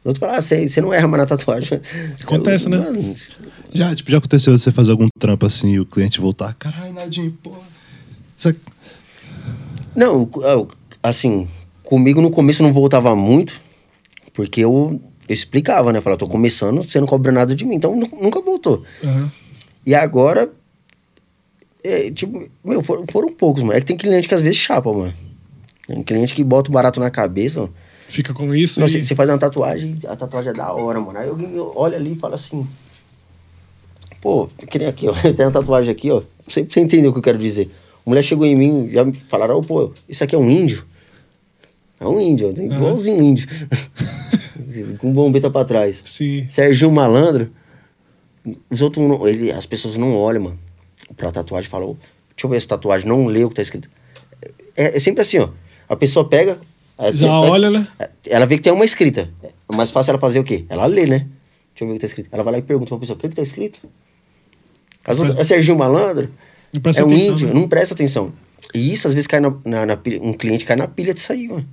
O 0.04 0.08
outro 0.08 0.18
fala, 0.20 0.38
ah, 0.38 0.42
você, 0.42 0.68
você 0.68 0.80
não 0.80 0.92
erra 0.92 1.06
mais 1.06 1.20
na 1.22 1.26
tatuagem. 1.26 1.80
Acontece, 2.22 2.68
né? 2.68 2.78
Mano, 2.78 3.14
Já, 3.72 3.94
tipo, 3.94 4.10
já 4.10 4.18
aconteceu 4.18 4.56
você 4.56 4.72
fazer 4.72 4.90
algum 4.92 5.06
trampo 5.20 5.46
assim 5.46 5.74
e 5.74 5.80
o 5.80 5.86
cliente 5.86 6.20
voltar, 6.20 6.52
caralho, 6.54 6.92
Naldinho, 6.92 7.30
porra. 7.42 7.60
Aqui- 8.44 8.58
Não, 9.94 10.28
eu- 10.42 10.68
assim, 11.02 11.46
comigo 11.92 12.22
no 12.22 12.30
começo 12.30 12.62
não 12.62 12.72
voltava 12.72 13.14
muito, 13.14 13.60
porque 14.32 14.62
eu, 14.64 14.98
eu 15.28 15.32
explicava, 15.34 15.92
né? 15.92 16.00
Falava, 16.00 16.18
tô 16.18 16.26
começando, 16.26 16.82
você 16.82 16.98
não 16.98 17.06
cobra 17.06 17.30
nada 17.30 17.54
de 17.54 17.66
mim, 17.66 17.74
então 17.74 17.94
nu- 17.94 18.08
nunca 18.18 18.40
voltou. 18.40 18.82
Aham. 19.04 19.30
E 19.84 19.94
agora, 19.94 20.50
é, 21.84 22.10
tipo, 22.10 22.48
meu, 22.64 22.82
foram, 22.82 23.04
foram 23.12 23.30
poucos, 23.30 23.62
mano. 23.62 23.76
É 23.76 23.80
que 23.80 23.86
tem 23.86 23.96
cliente 23.98 24.26
que 24.26 24.34
às 24.34 24.40
vezes 24.40 24.56
chapa, 24.56 24.90
mano. 24.90 25.12
Tem 25.86 26.00
cliente 26.02 26.34
que 26.34 26.42
bota 26.42 26.70
o 26.70 26.72
barato 26.72 26.98
na 26.98 27.10
cabeça, 27.10 27.60
mano. 27.60 27.74
Fica 28.08 28.32
com 28.32 28.54
isso 28.54 28.80
Não, 28.80 28.86
e... 28.86 29.04
Você 29.04 29.14
faz 29.14 29.28
uma 29.28 29.36
tatuagem, 29.38 29.98
a 30.08 30.16
tatuagem 30.16 30.50
é 30.52 30.54
da 30.54 30.72
hora, 30.72 30.98
mano. 30.98 31.18
Aí 31.18 31.28
alguém 31.28 31.50
olha 31.74 31.98
ali 31.98 32.12
e 32.12 32.16
fala 32.16 32.36
assim. 32.36 32.66
Pô, 34.18 34.48
que 34.68 34.78
nem 34.78 34.88
aqui, 34.88 35.08
ó. 35.08 35.14
Eu 35.24 35.34
tenho 35.34 35.48
uma 35.48 35.52
tatuagem 35.52 35.92
aqui, 35.92 36.10
ó. 36.10 36.22
Você, 36.48 36.64
você 36.64 36.80
entendeu 36.80 37.10
o 37.10 37.12
que 37.12 37.18
eu 37.18 37.22
quero 37.22 37.38
dizer. 37.38 37.70
A 38.06 38.08
mulher 38.08 38.22
chegou 38.22 38.46
em 38.46 38.56
mim, 38.56 38.88
já 38.90 39.04
me 39.04 39.12
falaram, 39.12 39.58
ô, 39.58 39.62
pô, 39.62 39.92
isso 40.08 40.24
aqui 40.24 40.34
é 40.34 40.38
um 40.38 40.48
índio. 40.50 40.86
É 42.02 42.08
um 42.08 42.20
índio, 42.20 42.48
Aham. 42.48 42.62
igualzinho 42.76 43.16
um 43.18 43.22
índio. 43.22 43.48
Com 44.98 45.12
bombeta 45.12 45.50
pra 45.50 45.64
trás. 45.64 46.00
Sim. 46.04 46.46
Serginho 46.48 46.90
Malandro, 46.90 47.50
os 48.70 48.80
outros 48.82 49.06
não, 49.06 49.26
ele, 49.28 49.52
as 49.52 49.66
pessoas 49.66 49.96
não 49.96 50.14
olham, 50.16 50.42
mano, 50.42 50.58
pra 51.16 51.30
tatuagem 51.30 51.68
e 51.68 51.70
falam, 51.70 51.90
"Ô, 51.90 51.96
deixa 52.30 52.46
eu 52.46 52.50
ver 52.50 52.56
essa 52.56 52.68
tatuagem, 52.68 53.06
não 53.08 53.26
lê 53.26 53.44
o 53.44 53.48
que 53.48 53.54
tá 53.56 53.62
escrito. 53.62 53.88
É, 54.76 54.96
é 54.96 54.98
sempre 54.98 55.22
assim, 55.22 55.38
ó. 55.38 55.48
A 55.88 55.94
pessoa 55.96 56.26
pega. 56.28 56.58
aí 56.96 57.14
Já 57.14 57.26
tem- 57.26 57.50
olha, 57.50 57.70
né? 57.70 57.86
Ela 58.26 58.46
vê 58.46 58.56
que 58.56 58.62
tem 58.64 58.72
uma 58.72 58.84
escrita. 58.84 59.30
É 59.42 59.76
mais 59.76 59.90
fácil 59.90 60.10
ela 60.10 60.18
fazer 60.18 60.38
o 60.40 60.44
quê? 60.44 60.64
Ela 60.68 60.86
lê, 60.86 61.06
né? 61.06 61.26
Deixa 61.74 61.84
eu 61.84 61.86
ver 61.86 61.92
o 61.92 61.94
que 61.94 62.00
tá 62.00 62.06
escrito. 62.06 62.28
Ela 62.32 62.42
vai 62.42 62.52
lá 62.54 62.58
e 62.58 62.62
pergunta 62.62 62.88
pra 62.88 62.98
pessoa, 62.98 63.16
o 63.16 63.20
que, 63.20 63.28
que 63.28 63.36
tá 63.36 63.42
escrito? 63.42 63.80
As 65.04 65.18
outras, 65.18 65.38
é 65.38 65.44
Serginho 65.44 65.76
Malandro? 65.76 66.30
É 66.72 66.78
um 66.78 66.80
atenção, 66.80 67.10
índio, 67.12 67.48
né? 67.48 67.54
não 67.54 67.68
presta 67.68 67.94
atenção. 67.94 68.32
E 68.74 68.92
isso 68.92 69.06
às 69.06 69.12
vezes 69.14 69.26
cai 69.26 69.40
na, 69.40 69.54
na, 69.64 69.84
na 69.84 69.96
pilha, 69.96 70.20
um 70.22 70.32
cliente 70.32 70.64
cai 70.64 70.76
na 70.76 70.86
pilha 70.88 71.12
disso 71.12 71.30
aí, 71.32 71.48
mano. 71.48 71.66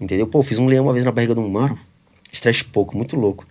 Entendeu? 0.00 0.26
Pô, 0.26 0.42
fiz 0.42 0.58
um 0.58 0.66
leão 0.66 0.84
uma 0.84 0.92
vez 0.92 1.04
na 1.04 1.12
barriga 1.12 1.34
de 1.34 1.40
um 1.40 1.48
mano, 1.48 1.78
estresse 2.32 2.64
pouco, 2.64 2.96
muito 2.96 3.16
louco. 3.16 3.46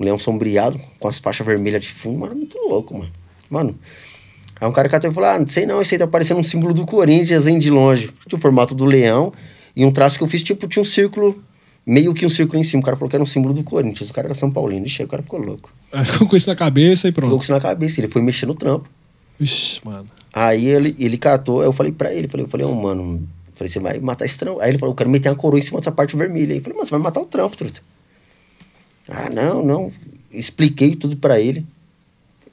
Um 0.00 0.04
leão 0.04 0.18
sombreado, 0.18 0.80
com 0.98 1.08
as 1.08 1.18
faixas 1.18 1.46
vermelhas 1.46 1.82
de 1.84 1.90
fundo, 1.90 2.18
mano, 2.18 2.34
muito 2.34 2.58
louco, 2.58 2.96
mano. 2.96 3.12
Mano, 3.50 3.78
aí 4.60 4.66
um 4.66 4.72
cara 4.72 4.88
catou 4.88 5.10
e 5.10 5.14
falou, 5.14 5.28
ah, 5.28 5.38
não 5.38 5.46
sei 5.46 5.66
não, 5.66 5.80
esse 5.80 5.94
aí 5.94 5.98
tá 5.98 6.06
parecendo 6.06 6.40
um 6.40 6.42
símbolo 6.42 6.72
do 6.72 6.86
Corinthians, 6.86 7.46
hein, 7.46 7.58
de 7.58 7.70
longe. 7.70 8.10
Tinha 8.26 8.38
o 8.38 8.40
formato 8.40 8.74
do 8.74 8.84
leão, 8.84 9.32
e 9.76 9.84
um 9.84 9.90
traço 9.92 10.16
que 10.18 10.24
eu 10.24 10.28
fiz, 10.28 10.42
tipo, 10.42 10.66
tinha 10.66 10.80
um 10.80 10.84
círculo, 10.84 11.42
meio 11.84 12.14
que 12.14 12.24
um 12.24 12.30
círculo 12.30 12.58
em 12.58 12.62
cima. 12.62 12.80
O 12.80 12.84
cara 12.84 12.96
falou 12.96 13.10
que 13.10 13.16
era 13.16 13.22
um 13.22 13.26
símbolo 13.26 13.54
do 13.54 13.62
Corinthians, 13.62 14.10
o 14.10 14.14
cara 14.14 14.28
era 14.28 14.34
São 14.34 14.50
Paulino. 14.50 14.86
Ixi, 14.86 15.02
o 15.02 15.08
cara 15.08 15.22
ficou 15.22 15.38
louco. 15.40 15.70
Ficou 16.04 16.28
com 16.28 16.36
isso 16.36 16.48
na 16.48 16.56
cabeça 16.56 17.08
e 17.08 17.10
Ficou 17.10 17.22
com 17.24 17.28
pronto. 17.28 17.42
isso 17.42 17.52
na 17.52 17.60
cabeça, 17.60 18.00
ele 18.00 18.08
foi 18.08 18.22
mexer 18.22 18.46
no 18.46 18.54
trampo. 18.54 18.88
Vixe, 19.38 19.80
mano. 19.84 20.06
Aí 20.32 20.66
ele, 20.66 20.96
ele 20.98 21.18
catou, 21.18 21.62
eu 21.62 21.72
falei 21.72 21.92
pra 21.92 22.12
ele, 22.12 22.28
falei, 22.28 22.46
eu 22.46 22.50
falei, 22.50 22.66
ô, 22.66 22.74
mano, 22.74 23.28
falei, 23.62 23.68
você 23.68 23.80
vai 23.80 24.00
matar 24.00 24.24
esse 24.24 24.38
trampo. 24.38 24.60
Aí 24.60 24.70
ele 24.70 24.78
falou, 24.78 24.92
eu 24.92 24.96
quero 24.96 25.10
meter 25.10 25.28
uma 25.28 25.36
coroa 25.36 25.58
em 25.58 25.62
cima 25.62 25.80
dessa 25.80 25.92
parte 25.92 26.16
vermelha. 26.16 26.52
Aí 26.52 26.58
eu 26.58 26.62
falei, 26.62 26.78
mas 26.78 26.88
você 26.88 26.92
vai 26.92 27.00
matar 27.00 27.20
o 27.20 27.26
trampo, 27.26 27.56
truta. 27.56 27.80
Ah, 29.08 29.30
não, 29.30 29.64
não. 29.64 29.90
Expliquei 30.30 30.94
tudo 30.94 31.16
pra 31.16 31.40
ele. 31.40 31.66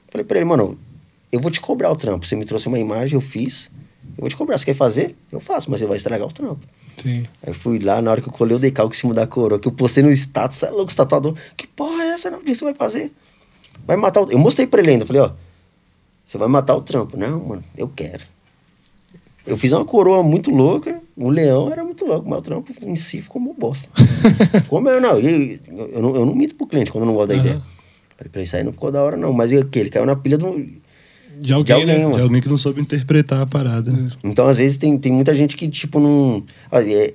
Falei 0.08 0.24
pra 0.24 0.38
ele, 0.38 0.44
mano, 0.44 0.78
eu 1.30 1.40
vou 1.40 1.50
te 1.50 1.60
cobrar 1.60 1.90
o 1.90 1.96
trampo. 1.96 2.26
Você 2.26 2.36
me 2.36 2.44
trouxe 2.44 2.68
uma 2.68 2.78
imagem, 2.78 3.14
eu 3.14 3.20
fiz. 3.20 3.70
Eu 4.16 4.22
vou 4.22 4.28
te 4.28 4.36
cobrar. 4.36 4.58
Você 4.58 4.64
quer 4.64 4.74
fazer? 4.74 5.16
Eu 5.30 5.40
faço, 5.40 5.70
mas 5.70 5.80
você 5.80 5.86
vai 5.86 5.96
estragar 5.96 6.26
o 6.26 6.32
trampo. 6.32 6.66
Sim. 6.96 7.26
Aí 7.42 7.54
fui 7.54 7.78
lá, 7.78 8.02
na 8.02 8.10
hora 8.10 8.20
que 8.20 8.28
eu 8.28 8.32
colei 8.32 8.56
o 8.56 8.58
decalque 8.58 8.96
em 8.96 8.98
cima 8.98 9.14
da 9.14 9.26
coroa, 9.26 9.58
que 9.58 9.68
eu 9.68 9.72
postei 9.72 10.02
no 10.02 10.10
status, 10.10 10.62
é 10.62 10.70
louco, 10.70 10.90
os 10.90 10.94
tatuador. 10.94 11.34
Que 11.56 11.66
porra 11.66 12.02
é 12.02 12.08
essa, 12.08 12.30
não? 12.30 12.42
Disso 12.42 12.60
você 12.60 12.64
vai 12.66 12.74
fazer? 12.74 13.12
vai 13.86 13.96
matar 13.96 14.22
o... 14.22 14.30
Eu 14.30 14.38
mostrei 14.38 14.66
pra 14.66 14.80
ele 14.80 14.90
ainda, 14.90 15.06
falei, 15.06 15.22
ó, 15.22 15.32
você 16.24 16.38
vai 16.38 16.48
matar 16.48 16.74
o 16.74 16.82
trampo. 16.82 17.16
Não, 17.16 17.40
mano, 17.40 17.64
eu 17.76 17.88
quero. 17.88 18.24
Eu 19.46 19.56
fiz 19.56 19.72
uma 19.72 19.84
coroa 19.84 20.22
muito 20.22 20.50
louca, 20.50 20.99
o 21.20 21.28
leão 21.30 21.70
era 21.70 21.84
muito 21.84 22.04
louco, 22.06 22.28
mas 22.28 22.38
o 22.38 22.42
trampo 22.42 22.72
em 22.82 22.96
si 22.96 23.20
ficou 23.20 23.40
uma 23.42 23.52
bosta. 23.54 23.88
ficou 24.64 24.80
mesmo, 24.80 25.00
não. 25.00 25.20
E 25.20 25.60
Eu, 25.68 25.86
eu, 25.88 26.02
não. 26.02 26.14
eu 26.16 26.26
não 26.26 26.34
minto 26.34 26.54
pro 26.54 26.66
cliente 26.66 26.90
quando 26.90 27.02
eu 27.04 27.06
não 27.08 27.14
gosto 27.14 27.28
da 27.28 27.34
Aham. 27.34 27.42
ideia. 27.44 27.62
Falei, 28.16 28.30
pra 28.32 28.42
isso 28.42 28.56
aí 28.56 28.64
não 28.64 28.72
ficou 28.72 28.90
da 28.90 29.02
hora, 29.02 29.16
não. 29.16 29.32
Mas 29.32 29.52
e 29.52 29.64
que 29.64 29.78
ele 29.78 29.90
caiu 29.90 30.06
na 30.06 30.16
pilha 30.16 30.36
do, 30.38 30.50
De 31.38 31.52
alguém, 31.52 31.64
de 31.64 31.72
alguém, 31.92 32.08
né? 32.08 32.16
De 32.16 32.22
alguém 32.22 32.40
que 32.40 32.48
não 32.48 32.58
soube 32.58 32.80
interpretar 32.80 33.40
a 33.40 33.46
parada. 33.46 33.90
né? 33.90 34.08
Então, 34.24 34.46
às 34.48 34.56
vezes, 34.58 34.76
tem, 34.76 34.98
tem 34.98 35.12
muita 35.12 35.34
gente 35.34 35.56
que, 35.56 35.68
tipo, 35.68 35.98
não. 36.00 36.42
É, 36.72 37.14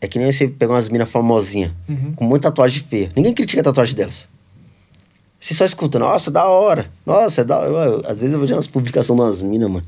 é 0.00 0.06
que 0.08 0.18
nem 0.18 0.30
você 0.30 0.46
pegar 0.48 0.74
umas 0.74 0.88
minas 0.88 1.08
famosinhas, 1.08 1.72
Uhum. 1.88 2.12
com 2.14 2.24
muita 2.24 2.48
tatuagem 2.50 2.82
feia. 2.82 3.10
Ninguém 3.16 3.32
critica 3.34 3.60
a 3.60 3.64
tatuagem 3.64 3.94
delas. 3.94 4.28
Você 5.40 5.54
só 5.54 5.64
escuta, 5.64 5.98
nossa, 5.98 6.30
da 6.30 6.44
hora. 6.46 6.90
Nossa, 7.04 7.42
é 7.42 7.44
da 7.44 7.58
hora. 7.58 7.68
Eu- 7.68 7.92
eu- 7.98 8.02
às 8.06 8.18
vezes 8.18 8.34
eu 8.34 8.40
vejo 8.40 8.54
umas 8.54 8.66
publicações 8.66 9.06
de 9.18 9.22
umas 9.22 9.42
minas, 9.42 9.70
mano. 9.70 9.84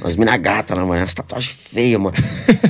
Umas 0.00 0.16
minas 0.16 0.36
gatas 0.38 0.76
lá, 0.76 0.84
mano. 0.84 1.00
Umas 1.00 1.14
tatuagens 1.14 1.52
feias, 1.52 2.00
mano. 2.00 2.16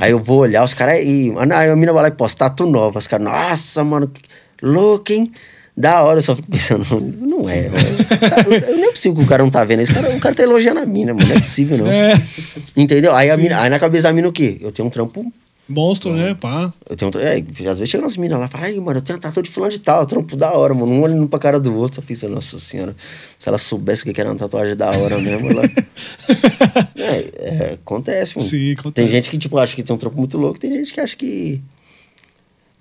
Aí 0.01 0.11
eu 0.11 0.19
vou 0.19 0.39
olhar, 0.39 0.65
os 0.65 0.75
caras. 0.75 0.99
E, 1.03 1.33
aí 1.55 1.71
a 1.71 1.77
mina 1.77 1.93
vai 1.93 2.03
lá 2.03 2.09
e 2.09 2.13
posta 2.13 2.49
tatu 2.49 2.67
nova. 2.67 2.99
Os 2.99 3.07
caras, 3.07 3.25
nossa, 3.25 3.85
mano, 3.85 4.09
que 4.09 4.23
louco, 4.63 5.13
hein? 5.13 5.33
Da 5.77 6.03
hora, 6.03 6.21
eu 6.21 6.23
só 6.23 6.37
fico 6.37 6.49
pensando, 6.49 6.85
não 7.21 7.49
é, 7.49 7.63
velho. 7.63 8.67
Eu 8.69 8.77
nem 8.77 8.87
é 8.87 8.91
possível 8.93 9.17
que 9.19 9.25
o 9.25 9.27
cara 9.27 9.43
não 9.43 9.51
tá 9.51 9.65
vendo 9.65 9.83
isso. 9.83 9.91
O 9.91 9.95
cara, 9.95 10.11
o 10.11 10.21
cara 10.21 10.35
tá 10.35 10.43
elogiando 10.45 10.79
a 10.79 10.87
mina, 10.87 11.13
mano. 11.13 11.27
Não 11.27 11.37
é 11.37 11.41
possível, 11.41 11.79
não. 11.79 11.91
É. 11.91 12.15
Entendeu? 12.77 13.13
Aí, 13.13 13.29
a 13.29 13.37
mina, 13.37 13.61
aí 13.61 13.69
na 13.69 13.79
cabeça 13.81 14.05
da 14.05 14.13
mina 14.13 14.29
o 14.29 14.33
quê? 14.33 14.57
Eu 14.61 14.71
tenho 14.71 14.87
um 14.87 14.91
trampo. 14.91 15.33
Monstro, 15.67 16.13
né? 16.13 16.35
Pá. 16.35 16.73
Eu 16.89 16.95
tenho 16.95 17.11
um, 17.15 17.19
é, 17.19 17.39
às 17.71 17.79
vezes 17.79 17.89
chegam 17.89 18.05
umas 18.05 18.17
minas 18.19 18.39
lá 18.39 18.45
e 18.45 18.49
falam, 18.49 18.67
aí, 18.67 18.79
mano, 18.79 18.99
eu 18.99 19.03
tenho 19.03 19.17
uma 19.17 19.23
tatu 19.23 19.43
de 19.43 19.51
fulano 19.51 19.73
de 19.73 19.81
tal, 19.81 20.05
trampo 20.05 20.37
da 20.37 20.53
hora, 20.53 20.75
mano. 20.75 20.93
Um 20.93 21.01
olhando 21.01 21.27
pra 21.27 21.39
cara 21.39 21.59
do 21.59 21.75
outro, 21.75 21.97
só 21.97 22.03
pensa, 22.03 22.29
nossa 22.29 22.61
senhora, 22.61 22.95
se 23.39 23.49
ela 23.49 23.57
soubesse 23.57 24.03
o 24.03 24.07
que 24.07 24.13
que 24.13 24.21
era 24.21 24.31
uma 24.31 24.37
tatuagem 24.37 24.77
da 24.77 24.91
hora 24.91 25.19
mesmo, 25.19 25.51
ela. 25.51 25.63
é, 26.97 27.31
é, 27.39 27.73
acontece, 27.75 28.37
mano. 28.37 28.49
Sim, 28.49 28.73
acontece. 28.73 29.07
Tem 29.07 29.09
gente 29.09 29.31
que, 29.31 29.39
tipo, 29.39 29.57
acha 29.57 29.75
que 29.75 29.83
tem 29.83 29.97
um 29.97 29.99
trampo 29.99 30.19
muito 30.19 30.37
louco, 30.37 30.59
tem 30.59 30.71
gente 30.71 30.93
que 30.93 31.01
acha 31.01 31.17
que. 31.17 31.63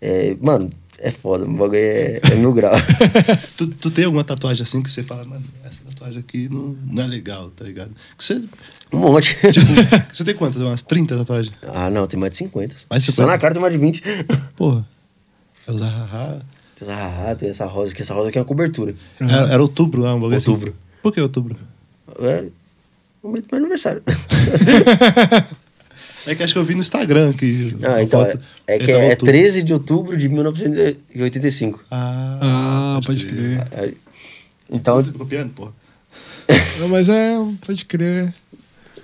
É, 0.02 0.36
mano, 0.42 0.70
é 1.00 1.12
foda, 1.12 1.46
o 1.46 1.52
bagulho 1.52 1.76
é, 1.76 2.20
é 2.22 2.36
mil 2.36 2.54
grau. 2.54 2.74
Tu, 3.56 3.68
tu 3.68 3.92
tem 3.92 4.06
alguma 4.06 4.24
tatuagem 4.24 4.64
assim 4.64 4.82
que 4.82 4.90
você 4.90 5.04
fala, 5.04 5.24
mano, 5.24 5.46
essa 5.64 5.83
tatuagem 6.04 6.20
aqui 6.20 6.50
não, 6.50 6.76
não 6.86 7.04
é 7.04 7.08
legal, 7.08 7.50
tá 7.52 7.64
ligado? 7.66 7.92
Que 8.18 8.24
você, 8.24 8.42
Um 8.92 9.00
monte. 9.00 9.36
tipo, 9.52 9.66
você 10.14 10.24
tem 10.24 10.36
quantas? 10.36 10.62
Umas 10.62 10.82
30 10.82 11.18
tatuagens? 11.18 11.54
ah, 11.64 11.90
não, 11.90 12.06
tem 12.08 12.20
mais 12.20 12.32
de 12.34 12.38
50. 12.40 12.76
Mais 12.90 13.04
de 13.04 13.12
Só 13.12 13.24
50? 13.24 13.32
na 13.32 13.38
cara 13.38 13.54
tem 13.54 13.62
mais 13.62 13.74
de 13.74 13.80
20. 13.80 14.02
Porra. 14.56 14.86
É 15.66 15.72
usar 15.72 15.86
haha. 15.88 16.40
Tem 16.78 16.90
essa, 16.90 17.36
tem 17.36 17.50
essa 17.50 17.66
rosa 17.66 17.94
aqui, 17.94 18.02
essa 18.02 18.14
rosa 18.14 18.28
aqui 18.28 18.38
é 18.38 18.42
uma 18.42 18.46
cobertura. 18.46 18.94
Era, 19.18 19.54
era 19.54 19.62
outubro 19.62 20.02
lá, 20.02 20.14
um 20.14 20.20
bagulho 20.20 20.36
assim. 20.36 20.52
Outubro. 20.52 20.76
Por 21.02 21.14
que 21.14 21.22
outubro? 21.22 21.56
É 22.20 22.44
o 23.24 23.28
momento 23.30 23.46
do 23.48 23.52
meu 23.52 23.60
aniversário. 23.62 24.04
É 26.26 26.36
que 26.36 26.42
acho 26.44 26.54
que 26.54 26.60
eu 26.60 26.64
vi 26.64 26.74
no 26.74 26.80
Instagram 26.80 27.34
que. 27.34 27.76
Ah, 27.84 28.02
então, 28.02 28.24
foto, 28.26 28.40
é, 28.66 28.76
é 28.76 28.80
que 28.80 28.90
é 28.92 29.10
outubro. 29.10 29.26
13 29.26 29.62
de 29.62 29.74
outubro 29.74 30.16
de 30.18 30.30
1985. 30.30 31.84
Ah, 31.92 32.96
Ah, 32.98 33.00
pode 33.06 33.26
crer. 33.26 33.68
Aí- 33.72 33.98
Então, 34.72 35.04
Tá 35.04 35.12
copiando, 35.12 35.52
porra. 35.54 35.72
Não, 36.80 36.88
mas 36.88 37.10
é, 37.10 37.38
pode 37.66 37.86
crer. 37.86 38.34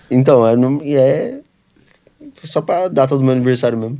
então 0.09 0.45
é, 0.45 0.55
não- 0.55 0.81
é 0.83 1.39
só 2.43 2.61
pra 2.61 2.87
data 2.87 3.15
do 3.17 3.23
meu 3.23 3.31
aniversário 3.33 3.77
mesmo. 3.77 3.99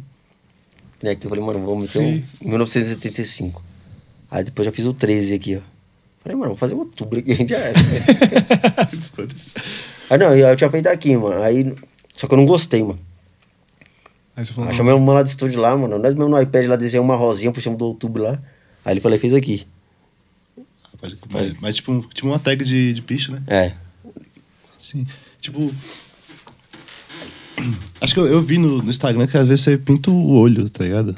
Né, 1.01 1.15
que 1.15 1.25
eu 1.25 1.29
falei, 1.29 1.43
mano, 1.43 1.65
vamos 1.65 1.83
meter 1.95 1.99
um, 2.05 2.17
Sim. 2.17 2.25
em 2.41 2.49
1975. 2.49 3.63
Aí 4.29 4.43
depois 4.43 4.65
já 4.65 4.71
fiz 4.71 4.85
o 4.85 4.93
13 4.93 5.33
aqui, 5.35 5.55
ó. 5.55 5.61
Falei, 6.21 6.35
mano, 6.35 6.49
vou 6.49 6.57
fazer 6.57 6.73
outubro 6.73 7.19
aqui, 7.19 7.47
já 7.47 7.57
era. 7.57 7.79
Foda-se. 9.15 9.53
aí 10.09 10.17
não, 10.17 10.35
eu 10.35 10.55
tinha 10.57 10.69
feito 10.69 10.87
aqui, 10.87 11.15
mano. 11.15 11.41
Aí, 11.41 11.73
só 12.15 12.27
que 12.27 12.33
eu 12.33 12.37
não 12.37 12.45
gostei, 12.45 12.83
mano. 12.83 12.99
Aí 14.35 14.43
você 14.43 14.51
falou. 14.53 14.69
Aí 14.69 14.75
chamei 14.75 14.93
uma 14.93 15.13
lá 15.13 15.23
do 15.23 15.29
estúdio 15.29 15.59
lá, 15.61 15.75
mano. 15.77 15.97
Nós 15.97 16.13
mesmo 16.13 16.29
no 16.29 16.41
iPad 16.41 16.67
lá 16.67 16.75
desenhamos 16.75 17.09
uma 17.09 17.15
rosinha 17.15 17.51
por 17.51 17.61
cima 17.61 17.77
do 17.77 17.85
outubro 17.85 18.23
lá. 18.23 18.37
Aí 18.83 18.93
ele 18.93 18.99
falou, 18.99 19.17
fez 19.17 19.33
aqui. 19.33 19.65
Pode- 21.01 21.17
Mas, 21.31 21.53
mas 21.61 21.75
tipo, 21.75 21.91
um- 21.91 22.01
tipo 22.01 22.27
uma 22.27 22.39
tag 22.39 22.63
de, 22.63 22.93
de 22.93 23.01
picho, 23.01 23.31
né? 23.31 23.41
É. 23.47 23.71
Sim. 24.77 25.05
Tipo. 25.39 25.71
Acho 28.01 28.13
que 28.13 28.19
eu, 28.19 28.27
eu 28.27 28.41
vi 28.41 28.57
no, 28.57 28.81
no 28.81 28.89
Instagram 28.89 29.27
que 29.27 29.37
às 29.37 29.47
vezes 29.47 29.63
você 29.63 29.77
pinta 29.77 30.09
o 30.09 30.31
olho, 30.31 30.69
tá 30.69 30.83
ligado? 30.83 31.15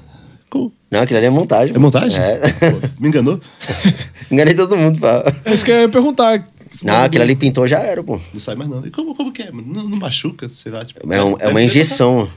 Co- 0.50 0.72
Não, 0.90 1.02
aquilo 1.02 1.18
ali 1.18 1.28
é 1.28 1.30
montagem. 1.30 1.76
É 1.76 1.80
montagem? 1.80 2.20
É. 2.22 2.38
Pô, 2.40 2.88
me 3.02 3.08
enganou? 3.10 3.40
Enganei 4.32 4.54
todo 4.54 4.76
mundo. 4.78 5.00
Pá. 5.00 5.24
É 5.46 5.54
isso 5.54 5.64
que 5.66 5.72
eu 5.72 5.82
ia 5.82 5.90
perguntar. 5.90 6.48
Não, 6.84 7.04
aquilo 7.04 7.24
ali 7.24 7.36
pintou 7.36 7.68
já 7.68 7.80
era, 7.80 8.04
pô. 8.04 8.20
Não 8.34 8.40
sai 8.40 8.56
mais 8.56 8.70
não. 8.70 8.86
E 8.86 8.90
como, 8.92 9.14
como 9.14 9.32
que 9.32 9.44
é? 9.44 9.52
Não, 9.52 9.88
não 9.88 9.98
machuca, 9.98 10.50
sei 10.50 10.72
lá. 10.72 10.84
Tipo, 10.86 11.12
É, 11.14 11.24
um- 11.24 11.34
é 11.34 11.38
deve- 11.38 11.46
uma 11.46 11.54
deve 11.60 11.66
injeção, 11.66 12.16
mano. 12.18 12.34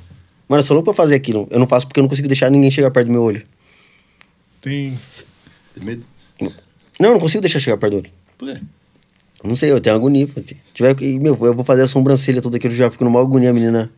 Mano, 0.48 0.60
eu 0.60 0.64
sou 0.66 0.74
louco 0.74 0.92
pra 0.92 1.02
fazer 1.02 1.14
aquilo. 1.14 1.46
Eu 1.50 1.58
não 1.58 1.66
faço 1.66 1.86
porque 1.86 1.98
eu 2.00 2.02
não 2.02 2.08
consigo 2.08 2.28
deixar 2.28 2.50
ninguém 2.50 2.70
chegar 2.70 2.90
perto 2.90 3.06
do 3.06 3.12
meu 3.12 3.22
olho. 3.22 3.42
Tem. 4.60 4.98
Tem 5.74 5.84
medo? 5.84 6.04
Não, 6.98 7.10
eu 7.10 7.12
não 7.14 7.20
consigo 7.20 7.40
deixar 7.40 7.60
chegar 7.60 7.76
perto 7.76 7.92
do 7.92 7.96
olho. 7.98 8.10
Por 8.38 8.48
quê? 8.48 8.60
Não 9.42 9.54
sei, 9.54 9.70
eu 9.70 9.80
tenho 9.80 9.96
agonia. 9.96 10.26
Tiver, 10.72 10.96
meu, 11.20 11.36
eu 11.42 11.54
vou 11.54 11.64
fazer 11.64 11.82
a 11.82 11.86
sobrancelha 11.86 12.40
toda 12.40 12.56
aqui, 12.56 12.66
eu 12.66 12.70
já 12.70 12.90
fico 12.90 13.04
numa 13.04 13.20
agonia, 13.20 13.52
menina. 13.52 13.90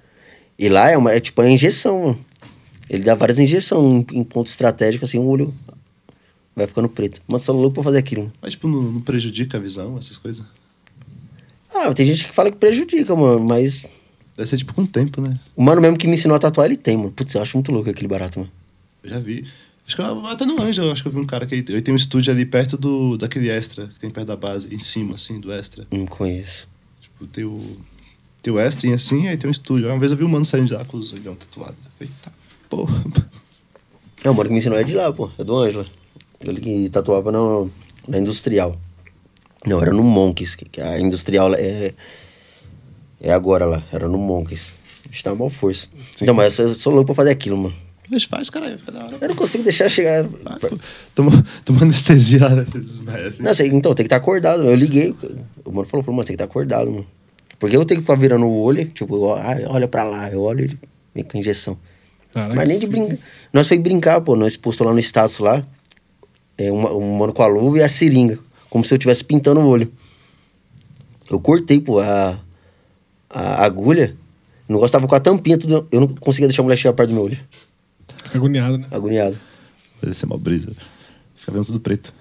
E 0.58 0.68
lá 0.68 0.90
é, 0.90 0.96
uma, 0.96 1.12
é 1.12 1.20
tipo 1.20 1.40
uma 1.40 1.50
injeção, 1.50 2.02
mano. 2.02 2.18
Ele 2.88 3.04
dá 3.04 3.14
várias 3.14 3.38
injeções 3.38 4.06
em, 4.12 4.18
em 4.18 4.24
ponto 4.24 4.48
estratégico, 4.48 5.04
assim, 5.04 5.18
o 5.18 5.26
olho 5.26 5.54
vai 6.54 6.66
ficando 6.66 6.88
preto. 6.88 7.20
Mas 7.28 7.42
eu 7.42 7.46
sou 7.46 7.56
louco 7.56 7.74
pra 7.74 7.84
fazer 7.84 7.98
aquilo. 7.98 8.32
Mas, 8.40 8.52
tipo, 8.52 8.66
não, 8.66 8.82
não 8.82 9.00
prejudica 9.00 9.56
a 9.56 9.60
visão, 9.60 9.98
essas 9.98 10.16
coisas? 10.16 10.44
Ah, 11.72 11.92
tem 11.92 12.06
gente 12.06 12.26
que 12.26 12.34
fala 12.34 12.50
que 12.50 12.56
prejudica, 12.56 13.14
mano, 13.14 13.40
mas 13.40 13.86
Deve 14.36 14.48
ser, 14.50 14.58
tipo, 14.58 14.74
com 14.74 14.82
o 14.82 14.86
tempo, 14.86 15.20
né? 15.22 15.38
o 15.56 15.62
mano 15.62 15.80
mesmo 15.80 15.96
que 15.96 16.06
me 16.06 16.14
ensinou 16.14 16.36
a 16.36 16.38
tatuar, 16.38 16.66
ele 16.66 16.76
tem, 16.76 16.96
mano. 16.96 17.10
Putz, 17.10 17.34
eu 17.34 17.40
acho 17.40 17.56
muito 17.56 17.72
louco 17.72 17.88
aquele 17.88 18.06
barato, 18.06 18.38
mano. 18.38 18.52
Eu 19.02 19.10
já 19.10 19.18
vi. 19.18 19.46
Acho 19.86 19.94
que 19.94 20.02
eu, 20.02 20.26
até 20.26 20.44
no 20.44 20.58
eu 20.58 20.92
acho 20.92 21.02
que 21.02 21.08
eu 21.08 21.12
vi 21.12 21.18
um 21.18 21.24
cara 21.24 21.46
que 21.46 21.54
ele 21.54 21.80
tem 21.80 21.94
um 21.94 21.96
estúdio 21.96 22.32
ali 22.32 22.44
perto 22.44 22.76
do, 22.76 23.16
daquele 23.16 23.48
extra, 23.48 23.86
que 23.86 24.00
tem 24.00 24.10
perto 24.10 24.26
da 24.26 24.36
base, 24.36 24.66
em 24.74 24.80
cima, 24.80 25.14
assim, 25.14 25.38
do 25.38 25.52
extra. 25.52 25.86
Não 25.92 26.06
conheço. 26.06 26.66
Tipo, 27.00 27.26
tem 27.28 27.44
o, 27.44 27.76
tem 28.42 28.52
o 28.52 28.58
extra 28.58 28.92
assim, 28.92 29.28
aí 29.28 29.36
tem 29.36 29.46
um 29.46 29.50
estúdio. 29.52 29.86
Aí 29.86 29.92
Uma 29.92 30.00
vez 30.00 30.10
eu 30.10 30.18
vi 30.18 30.24
um 30.24 30.28
mano 30.28 30.44
saindo 30.44 30.66
de 30.66 30.72
lá 30.72 30.84
com 30.84 30.96
os 30.96 31.12
olhão 31.12 31.36
tatuados. 31.36 31.84
Eu 31.84 31.90
falei, 31.98 32.12
tá, 32.20 32.32
porra. 32.68 33.04
É, 34.24 34.30
o 34.30 34.34
mano 34.34 34.48
que 34.48 34.52
me 34.52 34.58
ensinou 34.58 34.76
é 34.76 34.82
de 34.82 34.92
lá, 34.92 35.12
pô. 35.12 35.30
É 35.38 35.44
do 35.44 35.56
Ângelo. 35.56 35.86
Ele 36.40 36.60
que 36.60 36.90
tatuava 36.90 37.30
na, 37.30 37.70
na 38.08 38.18
Industrial. 38.18 38.76
Não, 39.64 39.80
era 39.80 39.92
no 39.92 40.02
Monks, 40.02 40.56
que, 40.56 40.80
a 40.80 40.98
Industrial 40.98 41.54
é, 41.54 41.94
é 43.20 43.32
agora 43.32 43.66
lá. 43.66 43.84
Era 43.92 44.08
no 44.08 44.18
Monks. 44.18 44.72
A 45.04 45.12
gente 45.12 45.22
tava 45.22 45.36
mal 45.36 45.48
força. 45.48 45.86
Então, 46.20 46.34
mas 46.34 46.58
eu 46.58 46.66
sou, 46.66 46.74
sou 46.74 46.92
louco 46.92 47.06
pra 47.06 47.14
fazer 47.14 47.30
aquilo, 47.30 47.56
mano. 47.56 47.85
Mas 48.10 48.24
faz, 48.24 48.50
caralho, 48.50 48.78
fica 48.78 48.92
da 48.92 49.04
hora. 49.04 49.18
Eu 49.20 49.28
não 49.28 49.36
consigo 49.36 49.64
deixar 49.64 49.88
chegar... 49.88 50.24
Vai. 50.24 50.58
Toma, 51.14 51.44
toma 51.64 51.82
anestesia 51.82 52.46
assim. 52.46 53.42
Não, 53.42 53.54
sei, 53.54 53.68
então, 53.68 53.94
tem 53.94 54.04
que 54.04 54.06
estar 54.06 54.16
acordado. 54.16 54.62
Eu 54.62 54.74
liguei, 54.74 55.14
o 55.64 55.72
mano 55.72 55.86
falou, 55.86 56.04
falou, 56.04 56.16
mano, 56.16 56.26
tem 56.26 56.36
que 56.36 56.42
estar 56.42 56.44
acordado, 56.44 56.90
mano. 56.90 57.06
Porque 57.58 57.76
eu 57.76 57.84
tenho 57.84 58.00
que 58.00 58.06
ficar 58.06 58.18
virando 58.18 58.46
o 58.46 58.60
olho, 58.60 58.86
tipo, 58.88 59.16
olha 59.18 59.88
pra 59.88 60.04
lá, 60.04 60.30
eu 60.30 60.42
olho 60.42 60.64
ele 60.64 60.78
vem 61.14 61.24
com 61.24 61.36
a 61.36 61.40
injeção. 61.40 61.78
Caraca. 62.32 62.54
Mas 62.54 62.68
nem 62.68 62.78
de 62.78 62.86
brincar. 62.86 63.18
Nós 63.52 63.66
foi 63.66 63.78
brincar, 63.78 64.20
pô. 64.20 64.36
Nós 64.36 64.56
postou 64.56 64.86
lá 64.86 64.92
no 64.92 64.98
status 65.00 65.38
lá. 65.38 65.66
É, 66.58 66.70
uma, 66.70 66.92
um 66.92 67.16
mano 67.16 67.32
com 67.32 67.42
a 67.42 67.46
luva 67.46 67.78
e 67.78 67.82
a 67.82 67.88
seringa. 67.88 68.38
Como 68.68 68.84
se 68.84 68.92
eu 68.92 68.96
estivesse 68.96 69.24
pintando 69.24 69.60
o 69.60 69.66
olho. 69.66 69.90
Eu 71.30 71.40
cortei, 71.40 71.80
pô, 71.80 71.98
a, 71.98 72.38
a 73.30 73.64
agulha. 73.64 74.14
O 74.68 74.72
negócio 74.74 74.92
tava 74.92 75.06
com 75.06 75.14
a 75.14 75.20
tampinha, 75.20 75.56
tudo. 75.56 75.88
Eu 75.90 76.00
não 76.00 76.08
conseguia 76.08 76.46
deixar 76.46 76.60
a 76.60 76.64
mulher 76.64 76.76
chegar 76.76 76.92
perto 76.92 77.08
do 77.08 77.14
meu 77.14 77.24
olho. 77.24 77.38
Fica 78.26 78.38
agoniado, 78.38 78.78
né? 78.78 78.86
Agoniado. 78.90 79.36
Vai 80.02 80.14
ser 80.14 80.26
mal 80.26 80.38
brisa. 80.38 80.70
Fica 81.34 81.52
vendo 81.52 81.64
tudo 81.64 81.80
preto. 81.80 82.12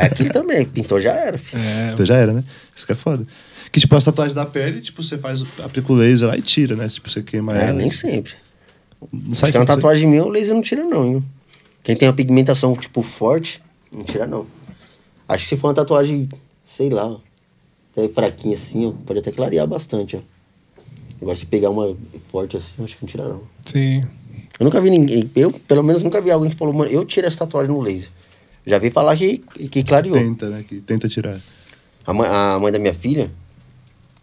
É 0.00 0.06
aqui 0.06 0.30
também. 0.30 0.64
Pintou 0.64 0.98
já 1.00 1.12
era, 1.12 1.36
filho. 1.38 1.62
É. 1.62 1.90
Então 1.92 2.04
já 2.06 2.16
era, 2.16 2.32
né? 2.32 2.44
Isso 2.74 2.86
que 2.86 2.92
é 2.92 2.94
foda. 2.94 3.26
Que, 3.70 3.80
tipo, 3.80 3.94
as 3.96 4.04
tatuagens 4.04 4.34
da 4.34 4.44
pele, 4.44 4.80
tipo, 4.80 5.02
você 5.02 5.16
faz, 5.16 5.42
aplica 5.64 5.92
o 5.92 5.96
laser 5.96 6.28
lá 6.28 6.36
e 6.36 6.42
tira, 6.42 6.74
né? 6.76 6.88
Tipo, 6.88 7.10
você 7.10 7.22
queima 7.22 7.56
É, 7.56 7.64
ela. 7.68 7.72
nem 7.74 7.90
sempre. 7.90 8.32
Não 9.12 9.34
Se 9.34 9.40
sai 9.40 9.50
tem 9.52 9.60
uma 9.60 9.66
sempre, 9.66 9.76
tatuagem 9.76 10.08
minha, 10.08 10.24
o 10.24 10.28
laser 10.28 10.54
não 10.54 10.62
tira, 10.62 10.84
não, 10.84 11.10
viu? 11.10 11.24
Quem 11.82 11.96
tem 11.96 12.06
uma 12.08 12.14
pigmentação, 12.14 12.74
tipo, 12.76 13.02
forte, 13.02 13.62
não 13.90 14.02
tira, 14.02 14.26
não. 14.26 14.46
Acho 15.28 15.44
que 15.44 15.48
se 15.50 15.56
for 15.56 15.68
uma 15.68 15.74
tatuagem, 15.74 16.28
sei 16.64 16.88
lá, 16.90 17.16
até 17.96 18.08
fraquinha 18.08 18.54
assim, 18.54 18.86
ó, 18.86 18.92
pode 19.04 19.18
até 19.20 19.32
clarear 19.32 19.66
bastante, 19.66 20.16
ó. 20.16 20.20
Agora, 21.20 21.36
se 21.36 21.46
pegar 21.46 21.70
uma 21.70 21.96
forte 22.30 22.56
assim, 22.56 22.82
acho 22.84 22.96
que 22.96 23.02
não 23.04 23.08
tira, 23.08 23.24
não. 23.28 23.42
Sim. 23.64 24.04
Eu 24.62 24.64
nunca 24.64 24.80
vi 24.80 24.90
ninguém, 24.90 25.28
eu, 25.34 25.50
pelo 25.50 25.82
menos, 25.82 26.04
nunca 26.04 26.20
vi 26.20 26.30
alguém 26.30 26.48
que 26.48 26.54
falou, 26.54 26.72
mano, 26.72 26.88
eu 26.88 27.04
tiro 27.04 27.26
essa 27.26 27.38
tatuagem 27.38 27.72
no 27.72 27.80
laser. 27.80 28.08
Já 28.64 28.78
vi 28.78 28.90
falar 28.90 29.16
que, 29.16 29.38
que 29.38 29.82
clareou. 29.82 30.16
Tenta, 30.16 30.48
né? 30.48 30.62
Que 30.62 30.80
tenta 30.80 31.08
tirar. 31.08 31.36
A 32.06 32.12
mãe, 32.12 32.28
a 32.30 32.60
mãe 32.60 32.70
da 32.70 32.78
minha 32.78 32.94
filha, 32.94 33.28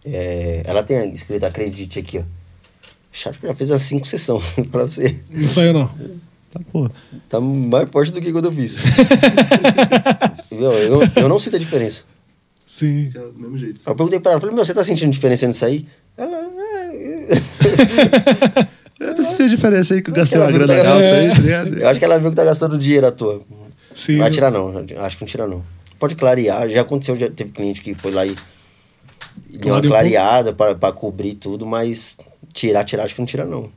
é, 0.06 0.64
ela 0.66 0.82
tem 0.82 1.12
escrito 1.12 1.44
acredite 1.44 2.00
aqui, 2.00 2.20
ó. 2.20 2.24
Acho 3.12 3.38
que 3.38 3.48
já 3.48 3.54
fez 3.54 3.70
umas 3.70 3.82
cinco 3.82 4.08
sessões, 4.08 4.46
pra 4.72 4.84
você. 4.84 5.20
Não 5.30 5.46
saiu, 5.46 5.74
não. 5.74 5.88
Tá, 6.52 6.62
pô. 6.72 6.90
Tá 7.28 7.42
mais 7.42 7.90
forte 7.90 8.14
do 8.14 8.22
que 8.22 8.32
quando 8.32 8.46
eu 8.46 8.54
fiz. 8.54 8.78
Viu? 10.50 10.72
eu, 10.72 11.02
eu 11.18 11.28
não 11.28 11.38
sinto 11.38 11.58
a 11.58 11.60
diferença. 11.60 12.04
Sim. 12.66 13.10
Do 13.10 13.34
mesmo 13.36 13.58
jeito. 13.58 13.82
Eu 13.86 13.94
perguntei 13.94 14.22
pra 14.22 14.32
ela, 14.32 14.40
falei, 14.40 14.56
meu, 14.56 14.64
você 14.64 14.74
tá 14.74 14.86
sentindo 14.86 15.12
diferença 15.12 15.46
nisso 15.46 15.66
aí? 15.66 15.86
Ela, 16.16 16.38
é... 16.38 17.40
Eu 19.00 19.16
tô 19.16 19.24
sentindo 19.24 19.46
a 19.46 19.48
diferença 19.48 19.94
aí 19.94 20.02
que 20.02 20.10
eu 20.10 20.14
gastei 20.14 20.38
Ela 20.38 20.50
uma 20.50 20.58
grana 20.58 20.74
alta 20.74 21.16
aí, 21.16 21.30
tá 21.30 21.40
ligado? 21.40 21.78
Eu 21.78 21.88
acho 21.88 22.00
que 22.00 22.06
ela 22.06 22.20
viu 22.20 22.30
que 22.30 22.36
tá 22.36 22.44
gastando 22.44 22.78
dinheiro 22.78 23.08
à 23.08 23.12
toa. 23.12 23.42
Sim. 23.94 24.14
Não 24.14 24.20
vai 24.20 24.32
tirar 24.32 24.52
não, 24.52 24.74
acho 25.00 25.18
que 25.18 25.24
não 25.24 25.28
tira 25.28 25.48
não. 25.48 25.64
Pode 25.98 26.16
clarear, 26.16 26.68
já 26.70 26.82
aconteceu, 26.82 27.16
já 27.16 27.30
teve 27.30 27.52
cliente 27.52 27.82
que 27.82 27.94
foi 27.94 28.12
lá 28.12 28.26
e 28.26 28.36
deu 29.50 29.74
uma 29.74 29.80
um 29.80 29.82
clareada 29.82 30.54
pra, 30.54 30.76
pra 30.76 30.92
cobrir 30.92 31.36
tudo, 31.36 31.66
mas 31.66 32.18
tirar, 32.54 32.84
tirar, 32.84 33.04
acho 33.04 33.16
que 33.16 33.22
não 33.22 33.26
tira 33.26 33.46
não. 33.46 33.70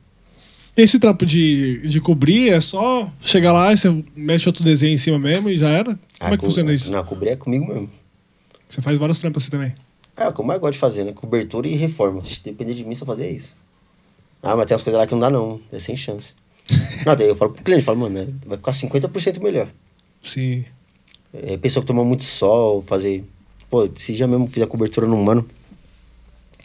Esse 0.75 0.99
trampo 0.99 1.25
de, 1.25 1.87
de 1.87 2.01
cobrir 2.01 2.49
é 2.49 2.59
só 2.59 3.11
chegar 3.21 3.53
lá 3.53 3.71
e 3.71 3.77
você 3.77 4.03
mexe 4.15 4.49
outro 4.49 4.63
desenho 4.63 4.93
em 4.93 4.97
cima 4.97 5.19
mesmo 5.19 5.49
e 5.49 5.55
já 5.55 5.69
era? 5.69 5.97
Como 6.19 6.33
é 6.33 6.37
que 6.37 6.45
funciona 6.45 6.73
isso? 6.73 6.91
Não, 6.91 7.03
cobrir 7.03 7.29
é 7.29 7.35
comigo 7.35 7.67
mesmo. 7.67 7.89
Você 8.67 8.81
faz 8.81 8.97
vários 8.97 9.19
trampos 9.19 9.43
assim 9.43 9.51
também. 9.51 9.73
É, 10.17 10.27
o 10.27 10.33
que 10.33 10.41
eu 10.41 10.45
mais 10.45 10.59
gosto 10.59 10.73
de 10.73 10.79
fazer, 10.79 11.03
né? 11.03 11.11
Cobertura 11.11 11.67
e 11.67 11.75
reforma. 11.75 12.23
Se 12.25 12.43
depender 12.43 12.73
de 12.73 12.83
mim, 12.83 12.95
só 12.95 13.05
fazer 13.05 13.29
isso. 13.29 13.55
Ah, 14.43 14.55
mas 14.57 14.65
tem 14.65 14.75
umas 14.75 14.83
coisas 14.83 14.99
lá 14.99 15.07
que 15.07 15.13
não 15.13 15.21
dá 15.21 15.29
não, 15.29 15.59
é 15.71 15.79
sem 15.79 15.95
chance. 15.95 16.33
não, 17.05 17.15
daí 17.15 17.27
eu 17.29 17.35
falo 17.35 17.51
pro 17.53 17.63
cliente, 17.63 17.83
falo, 17.85 17.97
mano, 17.99 18.39
vai 18.45 18.57
ficar 18.57 18.73
50% 18.73 19.41
melhor. 19.41 19.69
Sim. 20.21 20.65
É, 21.33 21.57
pessoa 21.57 21.81
que 21.81 21.87
toma 21.87 22.03
muito 22.03 22.23
sol, 22.23 22.81
fazer. 22.81 23.23
Pô, 23.69 23.85
esse 23.85 24.13
dia 24.13 24.27
mesmo 24.27 24.47
fiz 24.47 24.61
a 24.61 24.67
cobertura 24.67 25.07
num 25.07 25.23
mano. 25.23 25.47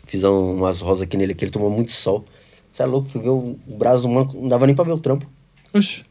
Fiz 0.07 0.25
um- 0.25 0.55
umas 0.55 0.81
rosas 0.81 1.03
aqui 1.03 1.17
nele 1.17 1.35
que 1.35 1.45
ele 1.45 1.53
tomou 1.53 1.71
muito 1.71 1.93
sol. 1.93 2.25
Você 2.71 2.83
é 2.83 2.87
louco, 2.87 3.09
fui 3.09 3.21
ver 3.23 3.31
o, 3.31 3.59
o 3.67 3.77
braço 3.77 4.03
do 4.03 4.09
mano, 4.09 4.31
não 4.35 4.49
dava 4.49 4.67
nem 4.67 4.75
pra 4.75 4.85
ver 4.85 4.93
o 4.93 4.99
trampo. 4.99 5.27
Oxi. 5.73 6.05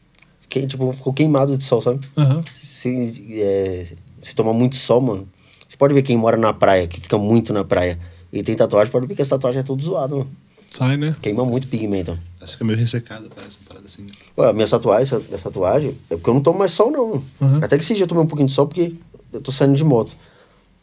Que, 0.48 0.66
tipo, 0.66 0.90
ficou 0.92 1.12
queimado 1.12 1.56
de 1.56 1.64
sol, 1.64 1.80
sabe? 1.82 2.06
Aham. 2.16 2.42
Se, 2.54 3.24
é, 3.40 3.86
se 4.20 4.34
toma 4.34 4.52
muito 4.52 4.76
sol, 4.76 5.00
mano. 5.00 5.28
Você 5.68 5.76
pode 5.76 5.94
ver 5.94 6.02
quem 6.02 6.16
mora 6.16 6.36
na 6.36 6.52
praia, 6.52 6.86
que 6.88 7.00
fica 7.00 7.18
muito 7.18 7.52
na 7.52 7.64
praia. 7.64 7.98
E 8.32 8.42
tem 8.42 8.56
tatuagem, 8.56 8.90
pode 8.90 9.06
ver 9.06 9.14
que 9.14 9.22
essa 9.22 9.36
tatuagem 9.36 9.60
é 9.60 9.62
tudo 9.62 9.82
zoada, 9.82 10.14
mano. 10.16 10.30
Sai, 10.70 10.96
né? 10.96 11.16
Queima 11.22 11.44
muito 11.44 11.66
pigmento. 11.68 12.18
Acho 12.40 12.56
que 12.56 12.62
é 12.62 12.66
meio 12.66 12.78
ressecada, 12.78 13.28
parece 13.34 13.58
uma 13.60 13.68
parada 13.68 13.86
assim. 13.86 14.06
Ué, 14.36 14.52
minha 14.52 14.68
tatuagem, 14.68 15.02
essa, 15.02 15.16
essa 15.34 15.44
tatuagem, 15.44 15.96
é 16.10 16.14
porque 16.16 16.30
eu 16.30 16.34
não 16.34 16.40
tomo 16.40 16.58
mais 16.58 16.72
sol, 16.72 16.90
não. 16.90 17.22
Uhum. 17.40 17.58
Até 17.62 17.76
que 17.76 17.84
esse 17.84 17.94
dia 17.94 18.04
eu 18.04 18.08
tomei 18.08 18.22
um 18.22 18.26
pouquinho 18.26 18.48
de 18.48 18.54
sol 18.54 18.66
porque 18.66 18.94
eu 19.32 19.40
tô 19.40 19.50
saindo 19.50 19.74
de 19.74 19.84
moto. 19.84 20.14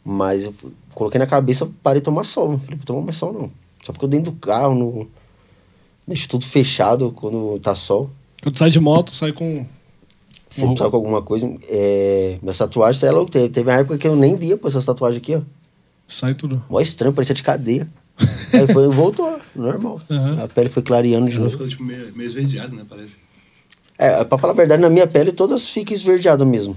Mas 0.04 0.44
eu 0.44 0.54
coloquei 0.94 1.18
na 1.18 1.26
cabeça, 1.26 1.68
parei 1.82 2.00
de 2.00 2.04
tomar 2.04 2.24
sol. 2.24 2.52
Não 2.52 2.58
falei, 2.60 2.76
vou 2.76 2.86
tomar 2.86 3.02
mais 3.02 3.16
sol, 3.16 3.32
não. 3.32 3.50
Só 3.84 3.92
ficou 3.92 4.08
dentro 4.08 4.32
do 4.32 4.38
carro, 4.38 4.74
no... 4.74 5.08
deixo 6.06 6.28
tudo 6.28 6.44
fechado 6.44 7.10
quando 7.12 7.58
tá 7.60 7.74
sol. 7.74 8.10
Quando 8.42 8.56
sai 8.58 8.70
de 8.70 8.78
moto, 8.80 9.10
sai 9.10 9.32
com. 9.32 9.66
Sempre 10.50 10.70
Uhum. 10.70 10.76
sai 10.76 10.90
com 10.90 10.96
alguma 10.96 11.22
coisa. 11.22 11.52
É... 11.68 12.38
Minhas 12.42 12.58
tatuagens, 12.58 13.02
é 13.02 13.10
louco. 13.10 13.30
Teve, 13.30 13.48
teve 13.48 13.70
uma 13.70 13.78
época 13.78 13.98
que 13.98 14.06
eu 14.06 14.14
nem 14.14 14.36
via 14.36 14.56
pô, 14.56 14.68
essas 14.68 14.84
tatuagens 14.84 15.20
aqui, 15.20 15.34
ó. 15.34 15.40
Sai 16.06 16.34
tudo. 16.34 16.62
Mó 16.70 16.80
estranho, 16.80 17.12
parecia 17.12 17.34
de 17.34 17.42
cadeia. 17.42 17.88
Aí 18.52 18.66
foi, 18.72 18.88
voltou, 18.88 19.38
normal. 19.54 20.00
Uhum. 20.08 20.42
A 20.44 20.48
pele 20.48 20.68
foi 20.68 20.82
clareando 20.82 21.28
de 21.28 21.36
Ela 21.36 21.44
novo. 21.44 21.52
ficou 21.52 21.68
tipo 21.68 21.84
meio, 21.84 22.12
meio 22.14 22.26
esverdeada, 22.26 22.74
né? 22.74 22.84
Parece. 22.88 23.10
É, 23.98 24.24
pra 24.24 24.38
falar 24.38 24.52
a 24.52 24.56
verdade, 24.56 24.80
na 24.82 24.90
minha 24.90 25.06
pele 25.06 25.32
todas 25.32 25.68
ficam 25.68 25.94
esverdeadas 25.94 26.46
mesmo. 26.46 26.76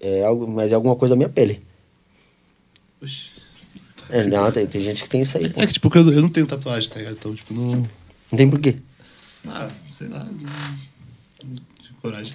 É 0.00 0.24
algo, 0.24 0.46
mas 0.46 0.72
é 0.72 0.74
alguma 0.74 0.96
coisa 0.96 1.14
da 1.14 1.16
minha 1.16 1.28
pele. 1.28 1.62
Oxi. 3.02 3.30
É, 4.08 4.24
não, 4.24 4.50
tem, 4.52 4.66
tem 4.66 4.80
gente 4.82 5.02
que 5.02 5.08
tem 5.08 5.22
isso 5.22 5.36
aí, 5.36 5.48
pô. 5.48 5.60
É 5.60 5.66
que, 5.66 5.72
tipo, 5.72 5.90
eu, 5.96 6.12
eu 6.12 6.22
não 6.22 6.28
tenho 6.28 6.46
tatuagem, 6.46 6.88
tá 6.88 6.98
ligado? 6.98 7.14
Então, 7.14 7.34
tipo, 7.34 7.52
não. 7.52 7.88
Não 8.30 8.36
tem 8.36 8.48
porquê. 8.48 8.76
Ah, 9.46 9.70
sei 9.92 10.08
lá. 10.08 10.24
Não, 10.24 11.56
coragem. 12.00 12.32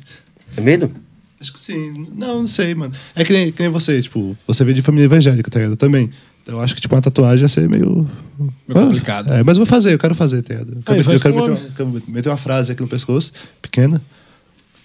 É 0.57 0.61
medo? 0.61 0.91
Acho 1.39 1.53
que 1.53 1.59
sim. 1.59 1.93
Não, 2.13 2.39
não 2.41 2.47
sei, 2.47 2.75
mano. 2.75 2.93
É 3.15 3.23
que 3.23 3.31
nem, 3.33 3.51
que 3.51 3.61
nem 3.61 3.71
você, 3.71 4.01
tipo, 4.01 4.37
você 4.45 4.63
veio 4.63 4.75
de 4.75 4.81
família 4.81 5.05
evangélica, 5.05 5.49
tá 5.49 5.59
ligado? 5.59 5.73
Eu 5.73 5.77
também. 5.77 6.11
Eu 6.47 6.59
acho 6.59 6.73
que, 6.75 6.81
tipo, 6.81 6.95
uma 6.95 7.01
tatuagem 7.01 7.43
ia 7.43 7.47
ser 7.47 7.69
meio. 7.69 8.07
Meio 8.39 8.51
Ah, 8.69 8.73
complicado. 8.85 9.31
É, 9.31 9.43
mas 9.43 9.57
eu 9.57 9.63
vou 9.63 9.65
fazer, 9.65 9.93
eu 9.93 9.99
quero 9.99 10.15
fazer, 10.15 10.41
tá 10.41 10.53
ligado? 10.55 10.71
Eu 10.73 10.77
eu 10.77 11.19
quero 11.19 11.35
meter, 11.35 11.51
uma, 11.51 11.69
quero 11.71 12.03
meter 12.07 12.29
uma 12.29 12.37
frase 12.37 12.71
aqui 12.71 12.81
no 12.81 12.87
pescoço, 12.87 13.31
pequena. 13.61 14.01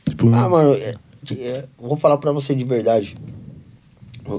Tipo, 0.09 0.29
um- 0.29 0.35
Ah, 0.35 0.49
mano, 0.49 0.75
é, 0.75 0.95
é, 1.33 1.65
vou 1.79 1.97
falar 1.97 2.19
pra 2.19 2.31
você 2.33 2.55
de 2.55 2.65
verdade. 2.65 3.17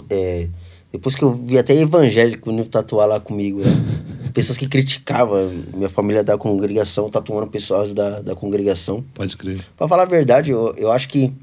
É, 0.10 0.48
depois 0.92 1.16
que 1.16 1.24
eu 1.24 1.34
vi 1.34 1.58
até 1.58 1.74
evangélico 1.76 2.52
no 2.52 2.66
tatuar 2.68 3.08
lá 3.08 3.20
comigo, 3.20 3.60
né? 3.60 3.66
pessoas 4.34 4.58
que 4.58 4.68
criticavam 4.68 5.50
minha 5.74 5.90
família 5.90 6.24
da 6.24 6.38
congregação, 6.38 7.10
tatuando 7.10 7.48
pessoas 7.48 7.94
da, 7.94 8.22
da 8.22 8.36
congregação. 8.36 9.04
pode 9.16 9.36
crer. 9.36 9.60
Pra 9.76 9.88
falar 9.88 10.04
a 10.04 10.06
verdade, 10.06 10.52
eu, 10.52 10.74
eu 10.78 10.92
acho 10.92 11.10
que. 11.10 11.34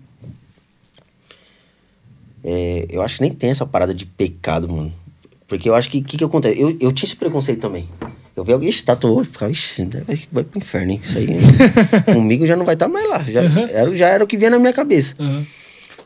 é, 2.43 2.87
eu 2.91 3.03
acho 3.03 3.17
que 3.17 3.23
nem 3.23 3.33
tem 3.33 3.51
essa 3.51 3.67
parada 3.67 3.93
de 3.95 4.07
pecado, 4.07 4.69
mano. 4.69 4.93
Porque 5.47 5.69
eu 5.69 5.75
acho 5.75 5.91
que 5.91 5.99
o 5.99 6.05
que, 6.05 6.17
que 6.17 6.25
acontece? 6.25 6.61
Eu, 6.61 6.71
eu 6.81 6.93
tinha 6.93 7.07
esse 7.07 7.17
preconceito 7.17 7.61
também. 7.61 7.89
Eu 8.37 8.43
vi 8.43 8.53
alguém, 8.53 8.69
ixi, 8.69 8.85
tatuou, 8.85 9.21
eu 9.21 9.25
ficava, 9.25 9.53
ixi, 9.53 9.85
vai, 10.07 10.21
vai 10.33 10.43
pro 10.45 10.59
inferno, 10.59 10.93
hein? 10.93 11.01
Isso 11.03 11.17
aí 11.19 11.27
comigo 12.13 12.45
já 12.47 12.57
não 12.57 12.65
vai 12.65 12.75
estar 12.75 12.89
mais 12.89 13.09
lá. 13.09 13.23
Já, 13.23 13.43
era, 13.43 13.97
já 13.97 14.09
era 14.09 14.25
o 14.25 14.27
que 14.27 14.37
vinha 14.37 14.51
na 14.51 14.59
minha 14.59 14.73
cabeça. 14.73 15.15
Aham. 15.21 15.47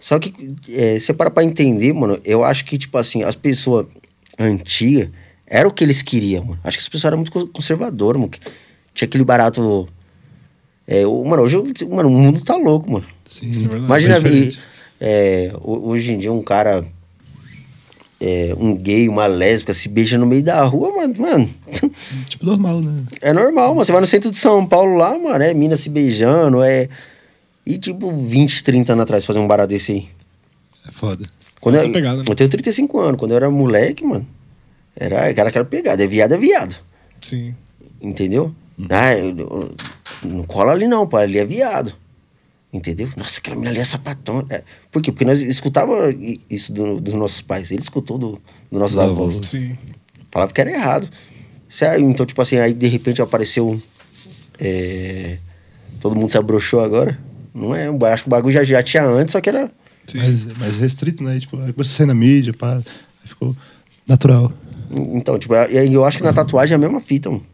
Só 0.00 0.18
que, 0.18 0.32
é, 0.68 0.98
você 1.00 1.12
para 1.12 1.30
pra 1.30 1.42
entender, 1.42 1.92
mano, 1.92 2.20
eu 2.24 2.44
acho 2.44 2.64
que, 2.64 2.76
tipo 2.78 2.96
assim, 2.98 3.22
as 3.22 3.34
pessoas 3.34 3.86
antigas, 4.38 5.08
era 5.46 5.66
o 5.66 5.72
que 5.72 5.82
eles 5.82 6.02
queriam, 6.02 6.44
mano. 6.44 6.60
Acho 6.62 6.76
que 6.76 6.82
as 6.82 6.88
pessoas 6.88 7.06
eram 7.06 7.16
muito 7.18 7.32
co- 7.32 7.46
conservadoras, 7.48 8.20
mano. 8.20 8.32
Tinha 8.94 9.06
aquele 9.08 9.24
barato... 9.24 9.88
É, 10.86 11.06
o- 11.06 11.24
mano, 11.24 11.42
hoje, 11.42 11.56
eu- 11.56 11.64
mano, 11.88 12.08
o 12.08 12.12
mundo 12.12 12.42
tá 12.44 12.56
louco, 12.56 12.90
mano. 12.90 13.06
Sim. 13.26 13.50
Isso 13.50 13.64
é 13.64 13.68
verdade. 13.68 13.84
Imagina, 13.86 14.16
É 14.16 14.52
é, 15.00 15.52
ho- 15.60 15.88
hoje 15.88 16.12
em 16.12 16.18
dia 16.18 16.32
um 16.32 16.42
cara, 16.42 16.84
é, 18.20 18.54
um 18.58 18.74
gay, 18.76 19.08
uma 19.08 19.26
lésbica 19.26 19.72
se 19.72 19.88
beija 19.88 20.18
no 20.18 20.26
meio 20.26 20.42
da 20.42 20.62
rua, 20.64 20.94
mano, 20.96 21.14
mano, 21.18 21.50
Tipo, 22.28 22.44
normal, 22.46 22.80
né? 22.80 23.04
é 23.20 23.32
normal, 23.32 23.68
mano. 23.74 23.84
Você 23.84 23.92
vai 23.92 24.00
no 24.00 24.06
centro 24.06 24.30
de 24.30 24.36
São 24.36 24.66
Paulo 24.66 24.96
lá, 24.96 25.16
mano, 25.18 25.42
é 25.44 25.54
mina 25.54 25.76
se 25.76 25.88
beijando, 25.88 26.62
é... 26.62 26.88
E 27.64 27.78
tipo, 27.78 28.10
20, 28.10 28.64
30 28.64 28.92
anos 28.94 29.02
atrás 29.02 29.26
fazer 29.26 29.38
um 29.38 29.46
barato 29.46 29.68
desse 29.68 29.92
aí. 29.92 30.08
É 30.88 30.90
foda. 30.90 31.24
Quando 31.60 31.74
Outra 31.74 31.88
eu, 31.90 31.92
pegada, 31.92 32.16
né? 32.18 32.24
eu 32.26 32.34
tenho 32.34 32.48
35 32.48 32.98
anos, 32.98 33.18
quando 33.18 33.32
eu 33.32 33.36
era 33.36 33.50
moleque, 33.50 34.04
mano, 34.04 34.26
era 34.96 35.32
cara 35.34 35.50
que 35.52 35.58
era 35.58 35.64
pegado, 35.66 36.02
é 36.02 36.06
viado, 36.06 36.32
é 36.32 36.38
viado. 36.38 36.76
Sim. 37.20 37.54
Entendeu? 38.00 38.54
Ah, 38.88 39.14
eu- 39.14 39.36
eu- 39.38 39.74
não 40.22 40.44
cola 40.44 40.72
ali 40.72 40.86
não, 40.86 41.06
pai, 41.06 41.24
ali 41.24 41.38
é 41.38 41.44
viado. 41.44 41.92
Entendeu? 42.72 43.08
Nossa, 43.16 43.38
aquela 43.38 43.56
menina 43.56 43.70
ali 43.72 43.80
é 43.80 43.84
sapatão. 43.84 44.44
É, 44.50 44.62
por 44.90 45.00
quê? 45.00 45.10
Porque 45.10 45.24
nós 45.24 45.40
escutava 45.40 46.10
i- 46.12 46.40
isso 46.50 46.72
do- 46.72 47.00
dos 47.00 47.14
nossos 47.14 47.40
pais. 47.40 47.70
Ele 47.70 47.80
escutou 47.80 48.18
do, 48.18 48.40
dos 48.70 48.78
nossos 48.80 48.98
avós. 48.98 49.40
Sim. 49.42 49.76
Falava 50.30 50.52
que 50.52 50.60
era 50.60 50.70
errado. 50.70 51.08
Sério, 51.70 52.06
então, 52.08 52.26
tipo 52.26 52.40
assim, 52.42 52.56
aí 52.58 52.72
de 52.74 52.86
repente 52.86 53.22
apareceu. 53.22 53.80
é, 54.60 55.38
todo 56.00 56.14
mundo 56.16 56.30
se 56.30 56.36
abrochou 56.36 56.80
agora. 56.80 57.18
Não 57.54 57.74
é? 57.74 57.88
Eu 57.88 57.98
Acho 58.06 58.24
que 58.24 58.28
o 58.28 58.30
bagulho 58.30 58.52
já, 58.52 58.62
já 58.64 58.82
tinha 58.82 59.04
antes, 59.04 59.32
só 59.32 59.40
que 59.40 59.48
era. 59.48 59.70
Sim. 60.06 60.18
Mais, 60.18 60.44
mais 60.58 60.76
restrito, 60.76 61.22
né? 61.24 61.38
Tipo, 61.40 61.56
a 61.58 61.84
sair 61.84 62.06
na 62.06 62.14
mídia, 62.14 62.52
pá. 62.52 62.76
Aí 62.76 62.82
ficou 63.24 63.56
natural. 64.06 64.52
Então, 64.90 65.38
tipo, 65.38 65.54
e 65.54 65.78
aí 65.78 65.92
eu 65.92 66.04
acho 66.04 66.18
que 66.18 66.24
na 66.24 66.32
tatuagem 66.32 66.72
é 66.74 66.76
a 66.76 66.78
mesma 66.78 67.00
fita, 67.00 67.30
mano. 67.30 67.44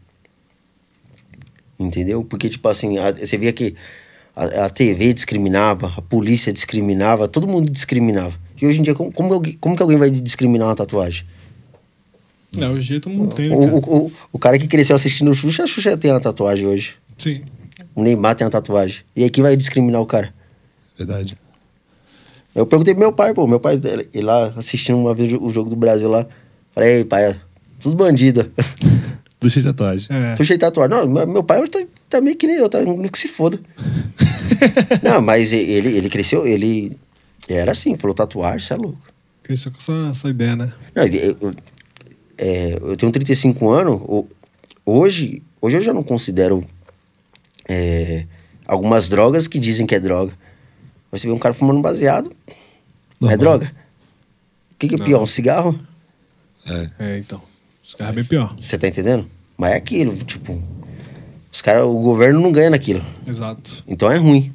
Entendeu? 1.77 2.23
Porque, 2.23 2.49
tipo 2.49 2.67
assim, 2.69 2.97
a- 2.97 3.11
você 3.11 3.37
via 3.37 3.51
que 3.51 3.75
a, 4.35 4.65
a 4.65 4.69
TV 4.69 5.13
discriminava, 5.13 5.93
a 5.97 6.01
polícia 6.01 6.51
discriminava, 6.51 7.27
todo 7.27 7.47
mundo 7.47 7.69
discriminava. 7.71 8.37
E 8.61 8.65
hoje 8.65 8.79
em 8.79 8.83
dia, 8.83 8.93
como, 8.95 9.11
como, 9.11 9.29
que 9.29 9.33
alguém- 9.35 9.57
como 9.59 9.75
que 9.75 9.81
alguém 9.81 9.97
vai 9.97 10.09
discriminar 10.09 10.67
uma 10.67 10.75
tatuagem? 10.75 11.25
É, 12.57 12.69
o 12.69 12.79
jeito 12.79 13.09
não 13.09 13.27
tem, 13.27 13.49
né, 13.49 13.55
O, 13.55 13.59
cara? 13.59 13.75
o, 13.75 14.05
o, 14.07 14.11
o 14.33 14.39
cara 14.39 14.57
que 14.57 14.67
cresceu 14.67 14.95
assistindo 14.95 15.29
o 15.29 15.33
Xuxa, 15.33 15.63
a 15.63 15.67
Xuxa 15.67 15.97
tem 15.97 16.11
uma 16.11 16.21
tatuagem 16.21 16.65
hoje. 16.67 16.95
Sim. 17.17 17.43
O 17.93 18.01
Neymar 18.03 18.35
tem 18.35 18.45
uma 18.45 18.51
tatuagem. 18.51 19.01
E 19.15 19.23
aí, 19.23 19.29
quem 19.29 19.43
vai 19.43 19.55
discriminar 19.57 20.01
o 20.01 20.05
cara? 20.05 20.33
Verdade. 20.97 21.37
Eu 22.53 22.65
perguntei 22.65 22.93
pro 22.93 23.01
meu 23.01 23.11
pai, 23.11 23.33
pô, 23.33 23.45
meu 23.45 23.59
pai, 23.59 23.79
ele, 24.13 24.25
lá 24.25 24.53
assistindo 24.55 24.97
uma 24.97 25.13
vez 25.13 25.33
o 25.33 25.49
jogo 25.49 25.69
do 25.69 25.75
Brasil 25.75 26.07
lá. 26.09 26.25
Falei, 26.71 26.97
ei, 26.99 27.03
pai, 27.05 27.31
é 27.31 27.35
tudo 27.79 27.95
bandido. 27.97 28.49
Deixa 29.41 29.59
de 29.59 29.67
tatuagem. 29.67 30.07
É. 30.09 30.35
Tô 30.35 30.43
cheio 30.43 30.57
de 30.57 30.61
tatuagem. 30.65 30.97
Não, 30.97 31.25
meu- 31.27 31.43
pai 31.43 31.59
hoje 31.59 31.69
tá, 31.71 31.85
tá 32.09 32.21
meio 32.21 32.35
que 32.35 32.47
nem 32.47 32.55
eu, 32.57 32.69
tá 32.69 32.81
no 32.81 33.09
que 33.09 33.19
se 33.19 33.27
foda. 33.27 33.59
não, 35.03 35.21
mas 35.21 35.51
ele, 35.51 35.89
ele 35.97 36.09
cresceu, 36.09 36.47
ele 36.47 36.97
era 37.47 37.71
assim, 37.73 37.95
falou 37.97 38.13
tatuagem, 38.15 38.59
você 38.59 38.73
é 38.73 38.77
louco. 38.77 39.07
Cresceu 39.43 39.71
com 39.71 39.77
essa, 39.77 40.09
essa 40.11 40.29
ideia, 40.29 40.55
né? 40.55 40.73
Não, 40.95 41.05
eu, 41.05 41.37
eu, 41.39 41.53
é, 42.37 42.77
eu 42.81 42.95
tenho 42.97 43.11
35 43.11 43.69
anos, 43.69 44.01
hoje, 44.85 45.43
hoje 45.61 45.77
eu 45.77 45.81
já 45.81 45.93
não 45.93 46.01
considero 46.01 46.65
é, 47.69 48.25
algumas 48.65 49.07
drogas 49.07 49.47
que 49.47 49.59
dizem 49.59 49.85
que 49.85 49.93
é 49.95 49.99
droga. 49.99 50.33
Você 51.11 51.27
vê 51.27 51.33
um 51.33 51.39
cara 51.39 51.53
fumando 51.53 51.81
baseado, 51.81 52.31
é 53.29 53.37
droga. 53.37 53.71
O 54.71 54.77
que, 54.77 54.89
que 54.89 54.95
é 54.95 54.97
Não. 54.97 55.05
pior, 55.05 55.21
um 55.21 55.27
cigarro? 55.27 55.79
É. 56.67 56.89
É, 56.99 57.17
então. 57.19 57.41
Os 57.87 57.93
caras 57.93 58.13
é 58.13 58.15
bem 58.15 58.25
pior. 58.25 58.55
Você 58.59 58.77
tá 58.77 58.87
entendendo? 58.87 59.27
Mas 59.57 59.71
é 59.73 59.75
aquilo, 59.77 60.15
tipo, 60.23 60.61
os 61.51 61.61
caras, 61.61 61.83
o 61.83 61.93
governo 62.01 62.39
não 62.41 62.51
ganha 62.51 62.69
naquilo. 62.69 63.03
Exato. 63.27 63.83
Então 63.87 64.11
é 64.11 64.17
ruim. 64.17 64.51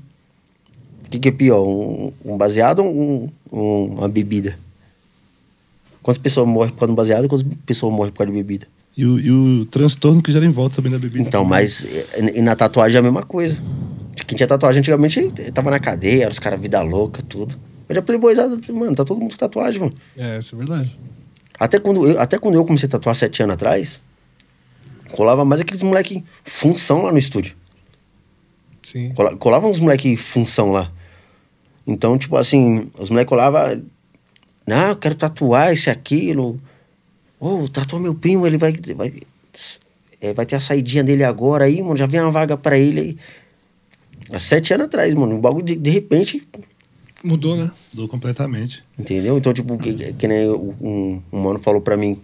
O 1.07 1.11
que, 1.11 1.19
que 1.19 1.29
é 1.29 1.33
pior? 1.33 1.63
Um, 1.67 2.13
um 2.25 2.37
baseado 2.37 2.81
ou 2.85 2.91
um, 2.93 3.29
um- 3.53 3.85
uma 3.99 4.09
bebida? 4.09 4.59
Quantas 6.03 6.21
pessoas 6.23 6.47
morrem 6.49 6.73
por 6.73 6.79
causa 6.81 6.93
do 6.93 6.97
baseado 6.97 7.25
e 7.25 7.29
quantas 7.29 7.47
pessoas 7.67 7.93
morrem 7.93 8.13
por 8.13 8.19
causa 8.19 8.33
de 8.33 8.39
bebida? 8.39 8.67
E 8.97 9.05
o, 9.05 9.19
e 9.21 9.31
o 9.31 9.65
transtorno 9.67 10.23
que 10.23 10.33
gera 10.33 10.45
em 10.47 10.51
volta 10.51 10.77
também 10.77 10.91
da 10.91 10.99
bebida. 10.99 11.27
Então, 11.27 11.45
mas 11.45 11.85
e, 11.85 12.07
e 12.37 12.43
na 12.43 12.57
tatuagem 12.57 12.97
é 12.97 13.01
a 13.01 13.03
mesma 13.03 13.23
coisa. 13.23 13.61
Quem 14.27 14.37
tinha 14.37 14.47
tatuagem 14.47 14.81
antigamente 14.81 15.31
tava 15.53 15.71
na 15.71 15.79
cadeia, 15.79 16.23
era 16.25 16.33
os 16.33 16.39
caras 16.39 16.61
vida 16.61 16.81
louca, 16.83 17.23
tudo. 17.23 17.55
Mas 17.89 17.99
a 17.99 18.03
playboyzada, 18.03 18.59
mano, 18.73 18.95
tá 18.95 19.05
todo 19.05 19.21
mundo 19.21 19.33
com 19.33 19.37
tatuagem, 19.37 19.81
mano. 19.81 19.95
É, 20.17 20.39
isso 20.39 20.55
é 20.55 20.59
verdade. 20.59 20.97
Até 21.61 21.79
quando 21.79 22.09
eu, 22.09 22.19
até 22.21 22.39
quando 22.39 22.55
eu 22.55 22.65
comecei 22.65 22.87
a 22.89 22.91
tatuar 22.91 23.15
sete 23.15 23.43
anos 23.43 23.55
atrás, 23.55 24.01
colava 25.13 25.45
mais 25.45 25.61
aqueles 25.61 25.83
moleque 25.83 26.25
função 26.43 27.03
lá 27.03 27.13
no 27.13 27.19
estúdio. 27.19 27.55
Sim. 28.83 29.13
Cola- 29.15 29.37
Colava 29.37 29.67
uns 29.69 29.79
moleque 29.79 30.17
função 30.17 30.73
lá. 30.73 30.91
Então, 31.87 32.17
tipo 32.17 32.37
assim, 32.37 32.91
os 32.99 33.11
moleques 33.11 33.29
colavam. 33.29 33.83
Não, 34.67 34.89
eu 34.89 34.97
quero 34.97 35.15
tatuar 35.15 35.73
esse 35.73 35.91
aquilo. 35.91 36.59
Ô, 37.39 37.69
tatua 37.69 38.01
meu 38.01 38.15
primo, 38.15 38.47
ele 38.47 38.57
vai. 38.57 38.73
Vai, 38.97 39.13
é, 40.21 40.33
vai 40.33 40.47
ter 40.47 40.57
a 40.57 40.61
saidinha 40.61 41.05
dele 41.05 41.25
agora 41.25 41.65
aí, 41.67 41.83
mano. 41.83 41.97
Já 41.97 42.07
vem 42.07 42.21
uma 42.21 42.31
vaga 42.31 42.57
pra 42.57 42.79
ele 42.79 43.01
aí. 43.01 43.17
Há 44.33 44.39
sete 44.39 44.73
anos 44.73 44.87
atrás, 44.87 45.13
mano. 45.15 45.37
O 45.37 45.41
bagulho 45.41 45.65
de, 45.65 45.77
de 45.77 45.91
repente. 45.91 46.47
Mudou, 47.23 47.57
né? 47.57 47.71
Mudou 47.93 48.09
completamente. 48.09 48.83
Entendeu? 48.99 49.37
Então, 49.37 49.53
tipo, 49.53 49.77
que, 49.79 50.13
que 50.15 50.27
nem 50.29 50.49
um, 50.51 51.23
um 51.33 51.41
mano 51.43 51.59
falou 51.59 51.81
pra 51.81 51.97
mim. 51.97 52.21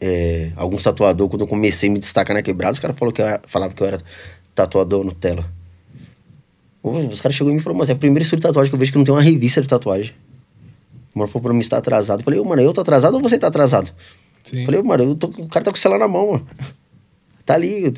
É, 0.00 0.52
alguns 0.56 0.82
tatuador, 0.82 1.28
quando 1.28 1.42
eu 1.42 1.46
comecei 1.46 1.88
a 1.88 1.92
me 1.92 1.98
destacar 1.98 2.34
na 2.34 2.42
quebrada, 2.42 2.72
os 2.72 2.78
caras 2.78 2.96
falaram 2.96 3.12
que 3.14 3.22
eu 3.22 3.26
era, 3.26 3.40
falavam 3.46 3.74
que 3.74 3.82
eu 3.82 3.86
era 3.86 4.00
tatuador 4.54 5.04
Nutella. 5.04 5.50
Os 6.82 7.20
caras 7.20 7.34
chegou 7.36 7.54
e 7.54 7.60
falou, 7.60 7.78
mano, 7.78 7.90
é 7.90 7.94
o 7.94 7.98
primeiro 7.98 8.22
estúdio 8.22 8.40
de 8.42 8.48
tatuagem 8.48 8.70
que 8.70 8.74
eu 8.74 8.78
vejo 8.78 8.92
que 8.92 8.98
não 8.98 9.04
tem 9.04 9.14
uma 9.14 9.22
revista 9.22 9.62
de 9.62 9.68
tatuagem. 9.68 10.12
O 11.14 11.18
mano 11.18 11.30
falou 11.30 11.44
pra 11.44 11.54
mim, 11.54 11.62
você 11.62 11.70
tá 11.70 11.78
atrasado. 11.78 12.20
Eu 12.20 12.24
falei, 12.24 12.38
ô, 12.40 12.44
mano, 12.44 12.60
eu 12.60 12.72
tô 12.74 12.80
atrasado 12.82 13.14
ou 13.14 13.20
você 13.22 13.38
tá 13.38 13.46
atrasado? 13.46 13.90
Sim. 14.42 14.60
Eu 14.60 14.64
falei, 14.66 14.80
ô, 14.80 14.84
mano, 14.84 15.04
eu 15.04 15.14
tô- 15.14 15.28
o 15.28 15.48
cara 15.48 15.64
tá 15.64 15.70
com 15.70 15.76
o 15.76 15.80
celular 15.80 15.98
na 15.98 16.08
mão, 16.08 16.32
mano. 16.32 16.46
Tá 17.46 17.54
ali, 17.54 17.90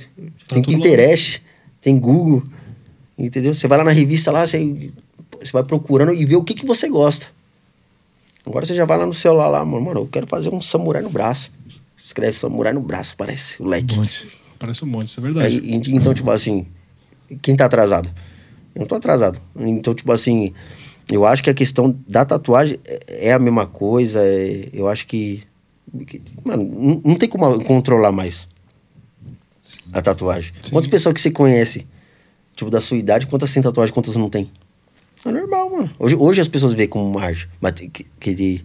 tem 0.47 0.63
tudo 0.63 0.71
lá. 0.73 0.77
Pinterest, 0.85 1.43
tem 1.81 1.99
Google, 1.99 2.45
entendeu? 3.19 3.55
Você 3.55 3.67
vai 3.67 3.79
lá 3.79 3.85
na 3.85 3.91
revista 3.93 4.31
lá, 4.31 4.47
você, 4.47 4.93
você 5.41 5.53
vai 5.53 5.65
procurando 5.65 6.13
e 6.13 6.25
vê 6.25 6.37
o 6.37 6.43
que, 6.45 6.55
que 6.55 6.67
você 6.67 6.89
gosta. 6.89 7.27
Agora 8.45 8.65
você 8.65 8.75
já 8.75 8.85
vai 8.85 8.97
lá 8.99 9.07
no 9.07 9.15
celular 9.15 9.49
lá, 9.49 9.65
mano, 9.65 9.85
mano, 9.85 10.01
eu 10.01 10.07
quero 10.07 10.27
fazer 10.27 10.51
um 10.51 10.61
samurai 10.61 11.03
no 11.03 11.11
braço. 11.11 11.51
Escreve 11.97 12.35
samurai 12.39 12.73
no 12.73 12.81
braço, 12.81 13.17
parece, 13.17 13.61
o 13.61 13.67
leque. 13.67 13.95
Um 13.95 13.99
monte. 13.99 14.29
Parece 14.59 14.85
um 14.85 14.89
monte, 14.89 15.09
isso 15.09 15.19
é 15.21 15.23
verdade. 15.23 15.57
Aí, 15.57 15.75
então, 15.75 16.15
tipo 16.15 16.31
assim, 16.31 16.67
quem 17.43 17.57
tá 17.57 17.65
atrasado? 17.67 18.09
Eu 18.75 18.81
não 18.81 18.87
tô 18.87 18.95
atrasado. 18.95 19.41
Então, 19.57 19.95
tipo 19.95 20.13
assim, 20.13 20.53
eu 21.11 21.25
acho 21.27 21.43
que 21.43 21.51
a 21.51 21.55
questão 21.55 21.97
da 22.07 22.25
tatuagem 22.25 22.79
é 22.87 23.29
é 23.29 23.33
a 23.33 23.39
mesma 23.39 23.67
coisa. 23.67 24.21
é- 24.23 24.69
eu 24.73 24.87
acho 24.89 25.07
que. 25.07 25.43
que- 26.07 26.23
mano, 26.45 26.63
não, 26.65 27.01
não 27.05 27.17
tem 27.17 27.29
como 27.29 27.65
controlar 27.65 28.13
mais 28.13 28.47
a 29.93 30.01
tatuagem. 30.01 30.53
Sim. 30.61 30.71
Quantas 30.71 30.89
pessoas 30.89 31.13
que 31.15 31.21
você 31.21 31.31
conhece, 31.31 31.87
tipo, 32.55 32.71
da 32.71 32.81
sua 32.81 32.97
idade, 32.97 33.27
quantas 33.27 33.53
têm 33.53 33.63
tatuagem, 33.63 33.93
quantas 33.93 34.15
não 34.17 34.31
tem? 34.31 34.51
É 35.25 35.31
normal, 35.31 35.71
mano. 35.71 35.91
Hoje, 35.99 36.15
hoje 36.17 36.41
as 36.41 36.49
pessoas 36.49 36.73
veem 36.75 36.89
como 36.89 37.05
uma 37.09 37.23
arte. 37.23 37.49
Mas 37.61 37.73
tem, 37.73 37.89
que, 37.91 38.07
que 38.21 38.35
de- 38.35 38.65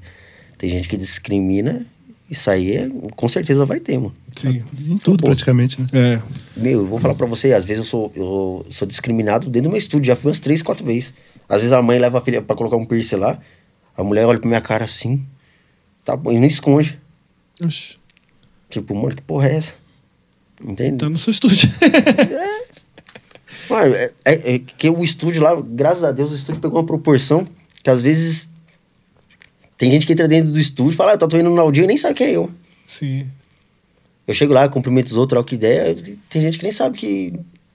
tem 0.58 0.70
gente 0.70 0.88
que 0.88 0.96
discrimina. 0.98 1.86
Isso 2.30 2.50
aí 2.50 2.78
é, 2.78 2.90
com 3.16 3.28
certeza 3.28 3.66
vai 3.66 3.80
ter, 3.80 3.98
mano. 3.98 4.14
Sim. 4.36 4.64
Em 4.88 4.98
tudo, 4.98 5.22
Pô. 5.22 5.28
praticamente, 5.28 5.82
né? 5.82 5.88
É. 5.94 6.22
Meu, 6.56 6.80
eu 6.80 6.88
vou 6.88 6.98
falar 7.00 7.14
pra 7.16 7.26
você, 7.26 7.52
às 7.52 7.66
vezes 7.66 7.84
eu 7.84 7.90
sou, 7.90 8.12
eu 8.16 8.66
sou 8.70 8.88
discriminado 8.88 9.50
dentro 9.50 9.68
do 9.68 9.72
meu 9.72 9.78
estúdio, 9.78 10.06
já 10.08 10.16
fui 10.16 10.30
umas 10.30 10.40
três, 10.40 10.62
quatro 10.62 10.86
vezes. 10.86 11.14
Às 11.50 11.58
vezes 11.60 11.74
a 11.74 11.82
mãe 11.82 12.00
leva 12.00 12.20
a 12.20 12.22
filha 12.22 12.42
pra 12.42 12.56
colocar 12.56 12.78
um 12.78 12.86
piercing 12.86 13.18
lá, 13.18 13.38
a 13.98 14.04
mulher 14.04 14.26
olha 14.26 14.40
pra 14.40 14.48
minha 14.48 14.62
cara 14.62 14.86
assim, 14.86 15.26
tá 16.06 16.16
bom, 16.16 16.32
e 16.32 16.40
não 16.40 16.48
esconde. 16.48 16.98
Oxi. 17.62 17.98
Tipo, 18.70 18.96
mano, 18.96 19.14
que 19.14 19.22
porra 19.22 19.50
é 19.50 19.56
essa? 19.56 19.74
Entende? 20.64 21.00
Tá 21.00 21.10
no 21.10 21.18
seu 21.18 21.32
estúdio. 21.32 21.70
Mano, 23.70 23.96
é, 23.96 24.12
é- 24.26 24.56
é 24.56 24.60
que 24.60 24.90
o 24.90 25.04
estúdio 25.04 25.42
lá, 25.42 25.56
graças 25.62 26.04
a 26.04 26.12
Deus, 26.12 26.32
o 26.32 26.36
estúdio 26.36 26.62
pegou 26.62 26.80
uma 26.80 26.86
proporção 26.86 27.46
que 27.84 27.90
às 27.90 28.02
vezes 28.02 28.50
tem 29.78 29.90
gente 29.90 30.06
que 30.06 30.14
entra 30.14 30.28
dentro 30.28 30.52
do 30.52 30.60
estúdio 30.60 30.94
e 30.94 30.96
fala, 30.96 31.12
ah, 31.12 31.18
eu 31.20 31.28
tô 31.28 31.38
indo 31.38 31.50
no 31.50 31.56
Naldinho 31.56 31.86
e 31.86 31.88
nem 31.88 31.98
sabe 31.98 32.16
quem 32.16 32.28
é 32.28 32.36
eu. 32.36 32.52
Sim. 32.86 33.28
Eu 34.28 34.34
chego 34.34 34.54
lá, 34.54 34.70
cumprimento 34.70 35.08
os 35.08 35.18
outros, 35.18 35.36
troco 35.38 35.54
ideia, 35.56 35.96
tem 36.30 36.42
gente 36.42 36.58
que 36.58 36.64
nem 36.64 36.72
sabe 36.72 36.98
que 36.98 37.34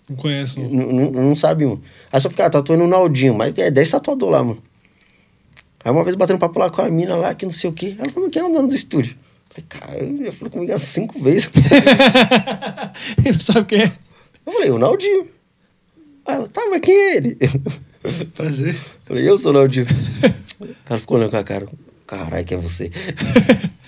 Não 0.09 0.17
conhece. 0.17 0.61
Não. 0.61 0.69
Não, 0.71 0.93
não, 1.11 1.23
não 1.29 1.37
sabe, 1.37 1.65
mano. 1.67 1.83
Aí 2.13 2.21
só 2.21 2.31
fica, 2.31 2.47
ah, 2.47 2.51
tatuando 2.51 2.85
o 2.85 2.89
Naldinho, 2.89 3.35
mas 3.35 3.53
é 3.59 3.71
10 3.71 3.91
tatuador 3.91 4.31
lá, 4.31 4.45
mano. 4.45 4.63
Aí 5.85 5.91
uma 5.93 6.05
vez 6.05 6.15
batendo 6.17 6.39
papo 6.39 6.59
lá 6.59 6.71
com 6.71 6.83
a 6.83 6.89
mina 6.91 7.17
lá, 7.17 7.35
que 7.35 7.45
não 7.45 7.53
sei 7.53 7.69
o 7.71 7.73
quê. 7.73 7.97
Ela 7.99 8.09
falou, 8.11 8.27
mas 8.29 8.33
quem 8.33 8.43
é 8.43 8.45
o 8.45 8.53
dono 8.53 8.69
do 8.69 8.75
estúdio? 8.75 9.17
Eu 9.57 9.65
falei, 9.65 9.67
cara, 9.69 10.25
já 10.27 10.33
falou 10.33 10.51
comigo 10.53 10.73
há 10.73 10.79
cinco 10.79 11.19
vezes. 11.21 11.51
Ele 13.19 13.33
não 13.33 13.41
sabe 13.41 13.65
quem 13.67 13.83
é. 13.83 13.93
Eu 14.47 14.53
falei, 14.53 14.71
o 14.71 14.79
Naldinho. 14.79 15.29
Aí 16.27 16.35
ela, 16.35 16.49
tá, 16.49 16.63
mas 16.71 16.81
quem 16.81 16.95
é 16.95 17.17
ele? 17.17 17.39
Prazer. 18.35 18.75
Eu 18.75 18.81
falei, 19.05 19.29
eu 19.29 19.39
sou 19.39 19.51
o 19.51 19.55
Naldinho. 19.55 19.87
Ela 20.89 20.99
ficou 20.99 21.17
olhando 21.17 21.31
com 21.31 21.37
a 21.37 21.45
cara, 21.45 21.67
caralho, 22.07 22.45
que 22.45 22.55
é 22.55 22.57
você. 22.57 22.91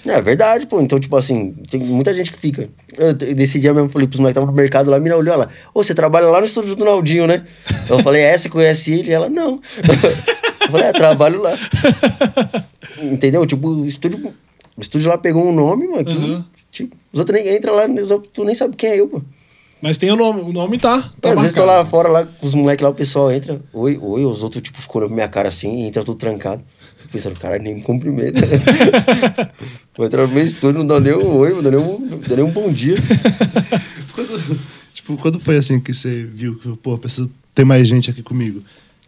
É 0.07 0.23
verdade, 0.23 0.67
pô. 0.67 0.81
Então, 0.81 0.99
tipo 0.99 1.15
assim, 1.17 1.53
tem 1.71 1.81
muita 1.81 2.15
gente 2.15 2.31
que 2.33 2.39
fica. 2.39 2.71
Eu, 2.97 3.13
nesse 3.35 3.59
dia 3.59 3.75
mesmo, 3.75 3.89
falei 3.91 4.07
pros 4.07 4.21
moleques 4.21 4.35
que 4.39 4.39
estavam 4.41 4.55
no 4.55 4.57
mercado 4.57 4.91
lá, 4.91 4.97
a 4.97 5.01
mina 5.01 5.17
olhou 5.17 5.37
lá. 5.37 5.49
Ô, 5.75 5.83
você 5.83 5.93
trabalha 5.93 6.29
lá 6.29 6.39
no 6.41 6.47
estúdio 6.47 6.77
do 6.77 6.85
Naldinho, 6.85 7.27
né? 7.27 7.45
Eu 7.91 7.99
falei, 7.99 8.23
é, 8.23 8.39
você 8.39 8.49
conhece 8.49 8.93
ele? 8.93 9.11
E 9.11 9.13
ela, 9.13 9.29
não. 9.29 9.61
Eu 10.65 10.71
falei, 10.71 10.87
é, 10.87 10.93
trabalho 10.93 11.43
lá. 11.43 11.53
Entendeu? 13.03 13.45
Tipo, 13.45 13.69
o 13.69 13.85
estúdio, 13.87 14.33
o 14.77 14.81
estúdio 14.81 15.09
lá 15.11 15.19
pegou 15.19 15.45
um 15.45 15.53
nome, 15.53 15.89
mano, 15.89 16.05
que, 16.05 16.17
Uhum. 16.17 16.45
tipo, 16.71 16.97
os 17.13 17.19
outros 17.21 17.39
nem 17.43 17.57
entram 17.57 17.75
lá, 17.75 17.87
os 17.87 18.11
outros, 18.11 18.31
tu 18.33 18.45
nem 18.45 18.55
sabe 18.55 18.77
quem 18.77 18.91
é 18.91 19.01
eu, 19.01 19.09
pô. 19.09 19.21
Mas 19.81 19.97
tem 19.97 20.11
o 20.11 20.17
nome. 20.17 20.41
O 20.43 20.53
nome 20.53 20.79
tá. 20.79 21.11
tá 21.21 21.31
Às 21.31 21.37
vezes 21.41 21.55
tô 21.55 21.65
marcado. 21.65 21.85
lá 21.85 21.85
fora, 21.91 22.09
lá 22.09 22.27
com 22.27 22.47
os 22.47 22.55
moleques 22.55 22.83
lá, 22.83 22.91
o 22.91 22.95
pessoal 22.95 23.31
entra, 23.31 23.61
oi, 23.73 23.99
oi, 24.01 24.25
os 24.25 24.43
outros, 24.43 24.63
tipo, 24.63 24.81
ficam 24.81 24.97
olhando 24.97 25.09
pra 25.11 25.15
minha 25.17 25.29
cara 25.29 25.49
assim, 25.49 25.83
e 25.83 25.87
entra 25.87 26.03
tudo 26.03 26.19
trancado. 26.19 26.63
Pensando, 27.13 27.39
caralho, 27.39 27.63
nem 27.63 27.77
me 27.77 27.83
cumprimenta. 27.83 28.41
Vou 29.97 30.05
entrar 30.07 30.27
no 30.27 30.33
meu 30.35 30.45
estúdio, 30.45 30.81
não 30.81 30.87
dá 30.87 31.01
nem 31.01 31.15
um 31.15 31.37
oi, 31.37 31.53
não 31.55 31.63
dá 31.63 31.71
nem 31.71 31.81
um, 31.81 31.99
não 31.99 32.19
dá 32.19 32.37
nem 32.37 32.45
um 32.45 32.51
bom 32.51 32.71
dia. 32.71 32.97
Quando, 34.15 34.61
tipo, 34.93 35.17
quando 35.17 35.39
foi 35.41 35.57
assim 35.57 35.79
que 35.81 35.95
você 35.95 36.25
viu 36.25 36.57
que, 36.59 36.77
pô, 36.77 36.99
preciso 36.99 37.31
ter 37.55 37.65
mais 37.65 37.87
gente 37.89 38.11
aqui 38.11 38.23
comigo? 38.23 38.63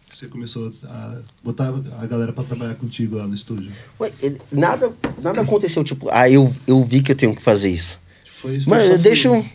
Você 0.09 0.27
começou 0.29 0.71
a 0.85 1.18
botar 1.43 1.73
a 2.01 2.07
galera 2.07 2.33
pra 2.33 2.45
trabalhar 2.45 2.75
contigo 2.77 3.16
lá 3.16 3.27
no 3.27 3.35
estúdio? 3.35 3.73
Ué, 3.99 4.12
ele- 4.23 4.41
nada, 4.53 4.93
nada 5.21 5.41
aconteceu, 5.41 5.83
tipo, 5.83 6.09
ah, 6.12 6.31
eu, 6.31 6.55
eu 6.66 6.83
vi 6.85 7.03
que 7.03 7.11
eu 7.12 7.16
tenho 7.16 7.35
que 7.35 7.43
fazer 7.43 7.71
isso. 7.71 7.99
Foi, 8.33 8.61
só 8.61 8.75
eu 8.77 8.99
deixo. 8.99 9.29
fluindo. 9.31 9.49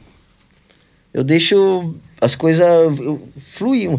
Eu 1.16 1.24
deixo 1.24 1.96
as 2.20 2.36
coisas 2.36 2.68
fluir, 3.38 3.90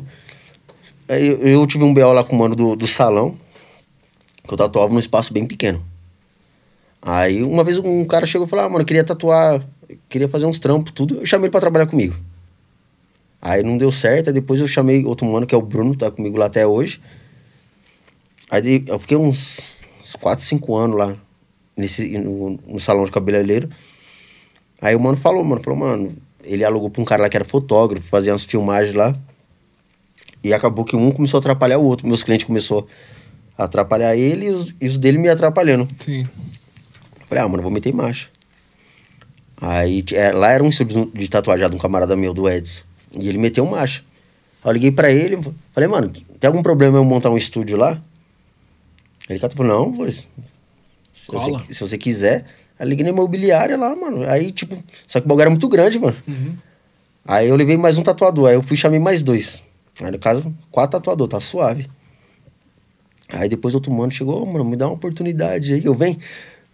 Eu, 1.08 1.38
eu 1.38 1.66
tive 1.66 1.82
um 1.82 1.94
BO 1.94 2.12
lá 2.12 2.22
com 2.22 2.36
o 2.36 2.38
mano 2.38 2.54
do, 2.54 2.76
do 2.76 2.86
salão, 2.86 3.38
que 4.46 4.52
eu 4.52 4.58
tatuava 4.58 4.92
num 4.92 4.98
espaço 4.98 5.32
bem 5.32 5.46
pequeno. 5.46 5.82
Aí 7.00 7.42
uma 7.42 7.64
vez 7.64 7.78
um 7.78 8.04
cara 8.04 8.26
chegou 8.26 8.46
e 8.46 8.50
falou: 8.50 8.66
Ah, 8.66 8.68
mano, 8.68 8.82
eu 8.82 8.86
queria 8.86 9.02
tatuar, 9.02 9.66
queria 10.10 10.28
fazer 10.28 10.44
uns 10.44 10.58
trampos, 10.58 10.92
tudo. 10.92 11.20
Eu 11.20 11.24
chamei 11.24 11.46
ele 11.46 11.52
pra 11.52 11.60
trabalhar 11.60 11.86
comigo. 11.86 12.14
Aí 13.40 13.62
não 13.62 13.78
deu 13.78 13.90
certo, 13.90 14.28
aí 14.28 14.34
depois 14.34 14.60
eu 14.60 14.68
chamei 14.68 15.02
outro 15.06 15.26
mano, 15.26 15.46
que 15.46 15.54
é 15.54 15.58
o 15.58 15.62
Bruno, 15.62 15.96
tá 15.96 16.10
comigo 16.10 16.36
lá 16.36 16.46
até 16.46 16.66
hoje. 16.66 17.00
Aí 18.50 18.84
eu 18.86 18.98
fiquei 18.98 19.16
uns, 19.16 19.58
uns 20.02 20.16
4, 20.16 20.44
5 20.44 20.76
anos 20.76 20.98
lá, 20.98 21.16
nesse, 21.74 22.18
no, 22.18 22.58
no 22.66 22.78
salão 22.78 23.06
de 23.06 23.10
cabeleireiro. 23.10 23.70
Aí 24.82 24.94
o 24.94 25.00
mano 25.00 25.16
falou, 25.16 25.42
mano, 25.42 25.62
falou, 25.62 25.78
mano, 25.78 26.25
ele 26.46 26.64
alugou 26.64 26.88
pra 26.88 27.02
um 27.02 27.04
cara 27.04 27.22
lá 27.22 27.28
que 27.28 27.36
era 27.36 27.44
fotógrafo, 27.44 28.06
fazia 28.06 28.32
umas 28.32 28.44
filmagens 28.44 28.94
lá. 28.94 29.16
E 30.42 30.54
acabou 30.54 30.84
que 30.84 30.94
um 30.94 31.10
começou 31.10 31.38
a 31.38 31.40
atrapalhar 31.40 31.78
o 31.78 31.84
outro. 31.84 32.06
Meus 32.06 32.22
clientes 32.22 32.46
começou 32.46 32.86
a 33.58 33.64
atrapalhar 33.64 34.16
ele 34.16 34.46
e 34.46 34.50
os, 34.50 34.74
e 34.80 34.86
os 34.86 34.98
dele 34.98 35.18
me 35.18 35.28
atrapalhando. 35.28 35.88
Sim. 35.98 36.26
Falei, 37.26 37.42
ah, 37.42 37.48
mano, 37.48 37.62
vou 37.62 37.72
meter 37.72 37.92
marcha. 37.92 38.28
Aí 39.56 40.04
é, 40.12 40.30
lá 40.32 40.50
era 40.50 40.62
um 40.62 40.68
estúdio 40.68 41.10
de 41.12 41.28
tatuagem 41.28 41.68
de 41.68 41.74
um 41.74 41.78
camarada 41.78 42.14
meu, 42.14 42.32
do 42.32 42.48
Edson. 42.48 42.84
E 43.18 43.28
ele 43.28 43.38
meteu 43.38 43.66
marcha. 43.66 44.04
Aí 44.62 44.70
eu 44.70 44.72
liguei 44.72 44.92
pra 44.92 45.10
ele, 45.10 45.38
falei, 45.72 45.88
mano, 45.88 46.10
tem 46.10 46.48
algum 46.48 46.62
problema 46.62 46.98
eu 46.98 47.04
montar 47.04 47.30
um 47.30 47.36
estúdio 47.36 47.76
lá? 47.76 48.00
Ele 49.28 49.38
falou, 49.38 49.66
não, 49.66 49.92
pô, 49.92 50.08
se 50.08 50.28
você, 51.26 51.74
se 51.74 51.80
você 51.80 51.98
quiser. 51.98 52.46
Aí 52.78 52.86
eu 52.86 52.90
liguei 52.90 53.04
na 53.04 53.10
imobiliária 53.10 53.76
lá, 53.76 53.94
mano. 53.96 54.28
Aí, 54.28 54.52
tipo, 54.52 54.76
só 55.06 55.18
que 55.20 55.26
o 55.26 55.28
bagulho 55.28 55.42
era 55.42 55.50
muito 55.50 55.68
grande, 55.68 55.98
mano. 55.98 56.16
Uhum. 56.28 56.54
Aí 57.24 57.48
eu 57.48 57.56
levei 57.56 57.76
mais 57.76 57.98
um 57.98 58.02
tatuador. 58.02 58.48
Aí 58.48 58.54
eu 58.54 58.62
fui 58.62 58.74
e 58.74 58.78
chamei 58.78 58.98
mais 59.00 59.22
dois. 59.22 59.62
Aí 60.00 60.10
no 60.10 60.18
caso, 60.18 60.54
quatro 60.70 60.92
tatuadores, 60.98 61.30
tá 61.30 61.40
suave. 61.40 61.88
Aí 63.28 63.48
depois 63.48 63.74
outro 63.74 63.90
mano 63.92 64.12
chegou, 64.12 64.42
"Ô, 64.42 64.46
mano, 64.46 64.64
me 64.64 64.76
dá 64.76 64.86
uma 64.86 64.94
oportunidade 64.94 65.72
aí. 65.72 65.84
Eu 65.84 65.94
venho. 65.94 66.18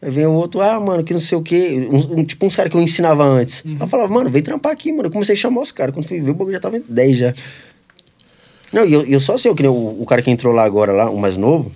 Aí 0.02 0.10
vem 0.10 0.26
o 0.26 0.32
outro, 0.32 0.60
ah, 0.60 0.78
mano, 0.80 1.04
que 1.04 1.12
não 1.14 1.20
sei 1.20 1.38
o 1.38 1.42
quê. 1.42 1.88
Um- 1.90 2.18
um- 2.20 2.24
tipo 2.24 2.44
uns 2.44 2.56
caras 2.56 2.70
que 2.70 2.76
eu 2.76 2.82
ensinava 2.82 3.22
antes. 3.24 3.62
Aí 3.64 3.78
eu 3.80 3.86
falava, 3.86 4.12
mano, 4.12 4.28
vem 4.28 4.42
trampar 4.42 4.72
aqui, 4.72 4.90
mano. 4.92 5.06
Eu 5.06 5.10
comecei 5.12 5.34
a 5.34 5.38
chamar 5.38 5.62
os 5.62 5.70
caras. 5.72 5.94
Quando 5.94 6.06
fui 6.06 6.20
ver, 6.20 6.32
o 6.32 6.34
bagulho 6.34 6.54
já 6.56 6.60
tava 6.60 6.76
em 6.76 6.84
10 6.88 7.16
já. 7.16 7.32
Não, 8.72 8.84
e 8.84 8.92
eu, 8.92 9.02
eu 9.06 9.20
só 9.20 9.38
sei, 9.38 9.54
que 9.54 9.62
nem 9.62 9.70
o, 9.70 10.02
o 10.02 10.04
cara 10.04 10.20
que 10.20 10.30
entrou 10.30 10.52
lá 10.52 10.64
agora, 10.64 10.92
lá, 10.92 11.08
o 11.08 11.18
mais 11.18 11.36
novo, 11.36 11.70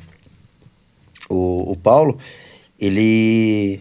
o, 1.29 1.72
o 1.72 1.77
Paulo, 1.77 2.18
ele. 2.81 3.81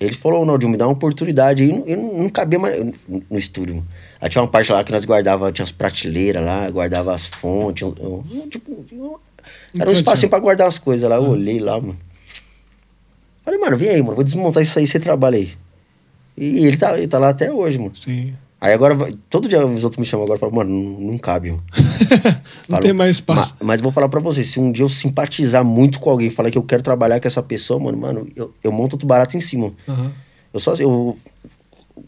Ele 0.00 0.14
falou, 0.14 0.46
não, 0.46 0.56
me 0.56 0.76
dá 0.78 0.86
uma 0.86 0.94
oportunidade. 0.94 1.62
aí 1.62 1.82
eu 1.86 1.96
não, 1.98 2.22
não 2.22 2.28
cabia 2.30 2.58
mais 2.58 2.82
no, 2.82 3.22
no 3.30 3.38
estúdio. 3.38 3.84
Aí 4.18 4.30
tinha 4.30 4.40
uma 4.40 4.48
parte 4.48 4.72
lá 4.72 4.82
que 4.82 4.90
nós 4.90 5.04
guardava, 5.04 5.52
tinha 5.52 5.62
as 5.62 5.70
prateleiras 5.72 6.42
lá, 6.42 6.70
guardava 6.70 7.14
as 7.14 7.26
fontes. 7.26 7.82
eu- 7.82 7.94
eu- 8.00 8.48
tipo, 8.48 8.82
eu- 8.90 9.20
era 9.78 9.90
um 9.90 9.92
espacinho 9.92 10.30
pra 10.30 10.38
guardar 10.38 10.66
as 10.66 10.78
coisas 10.78 11.08
lá. 11.08 11.16
Eu 11.16 11.22
olhei 11.24 11.58
lá, 11.58 11.78
mano. 11.78 11.98
Falei, 13.44 13.60
mano, 13.60 13.76
vem 13.76 13.90
aí, 13.90 14.02
mano, 14.02 14.14
vou 14.14 14.24
desmontar 14.24 14.62
isso 14.62 14.78
aí, 14.78 14.86
você 14.86 14.98
trabalha 14.98 15.36
aí. 15.36 15.52
E 16.36 16.66
ele 16.66 16.76
tá, 16.78 16.96
ele 16.96 17.06
tá 17.08 17.18
lá 17.18 17.28
até 17.30 17.52
hoje, 17.52 17.78
mano. 17.78 17.94
Sim. 17.94 18.32
Aí 18.60 18.72
agora, 18.74 18.94
todo 19.30 19.48
dia 19.48 19.64
os 19.66 19.84
outros 19.84 19.98
me 19.98 20.04
chamam 20.04 20.24
agora 20.24 20.36
e 20.36 20.40
falam, 20.40 20.54
mano, 20.54 20.70
não, 20.70 21.12
não 21.12 21.18
cabe, 21.18 21.50
mano. 21.50 21.62
Não 22.68 22.76
Falo, 22.76 22.82
tem 22.82 22.92
mais 22.92 23.16
espaço. 23.16 23.54
Ma- 23.60 23.66
mas 23.66 23.80
vou 23.80 23.90
falar 23.90 24.08
pra 24.08 24.20
você, 24.20 24.44
se 24.44 24.60
um 24.60 24.70
dia 24.70 24.84
eu 24.84 24.88
simpatizar 24.88 25.64
muito 25.64 25.98
com 25.98 26.10
alguém, 26.10 26.30
falar 26.30 26.50
que 26.50 26.58
eu 26.58 26.62
quero 26.62 26.82
trabalhar 26.82 27.18
com 27.18 27.26
essa 27.26 27.42
pessoa, 27.42 27.80
mano, 27.80 27.98
mano, 27.98 28.28
eu, 28.36 28.52
eu 28.62 28.70
monto 28.70 28.94
outro 28.94 29.08
barato 29.08 29.36
em 29.36 29.40
cima. 29.40 29.72
Aham. 29.88 30.12
Eu 30.52 30.60
só 30.60 30.74
eu 30.74 31.18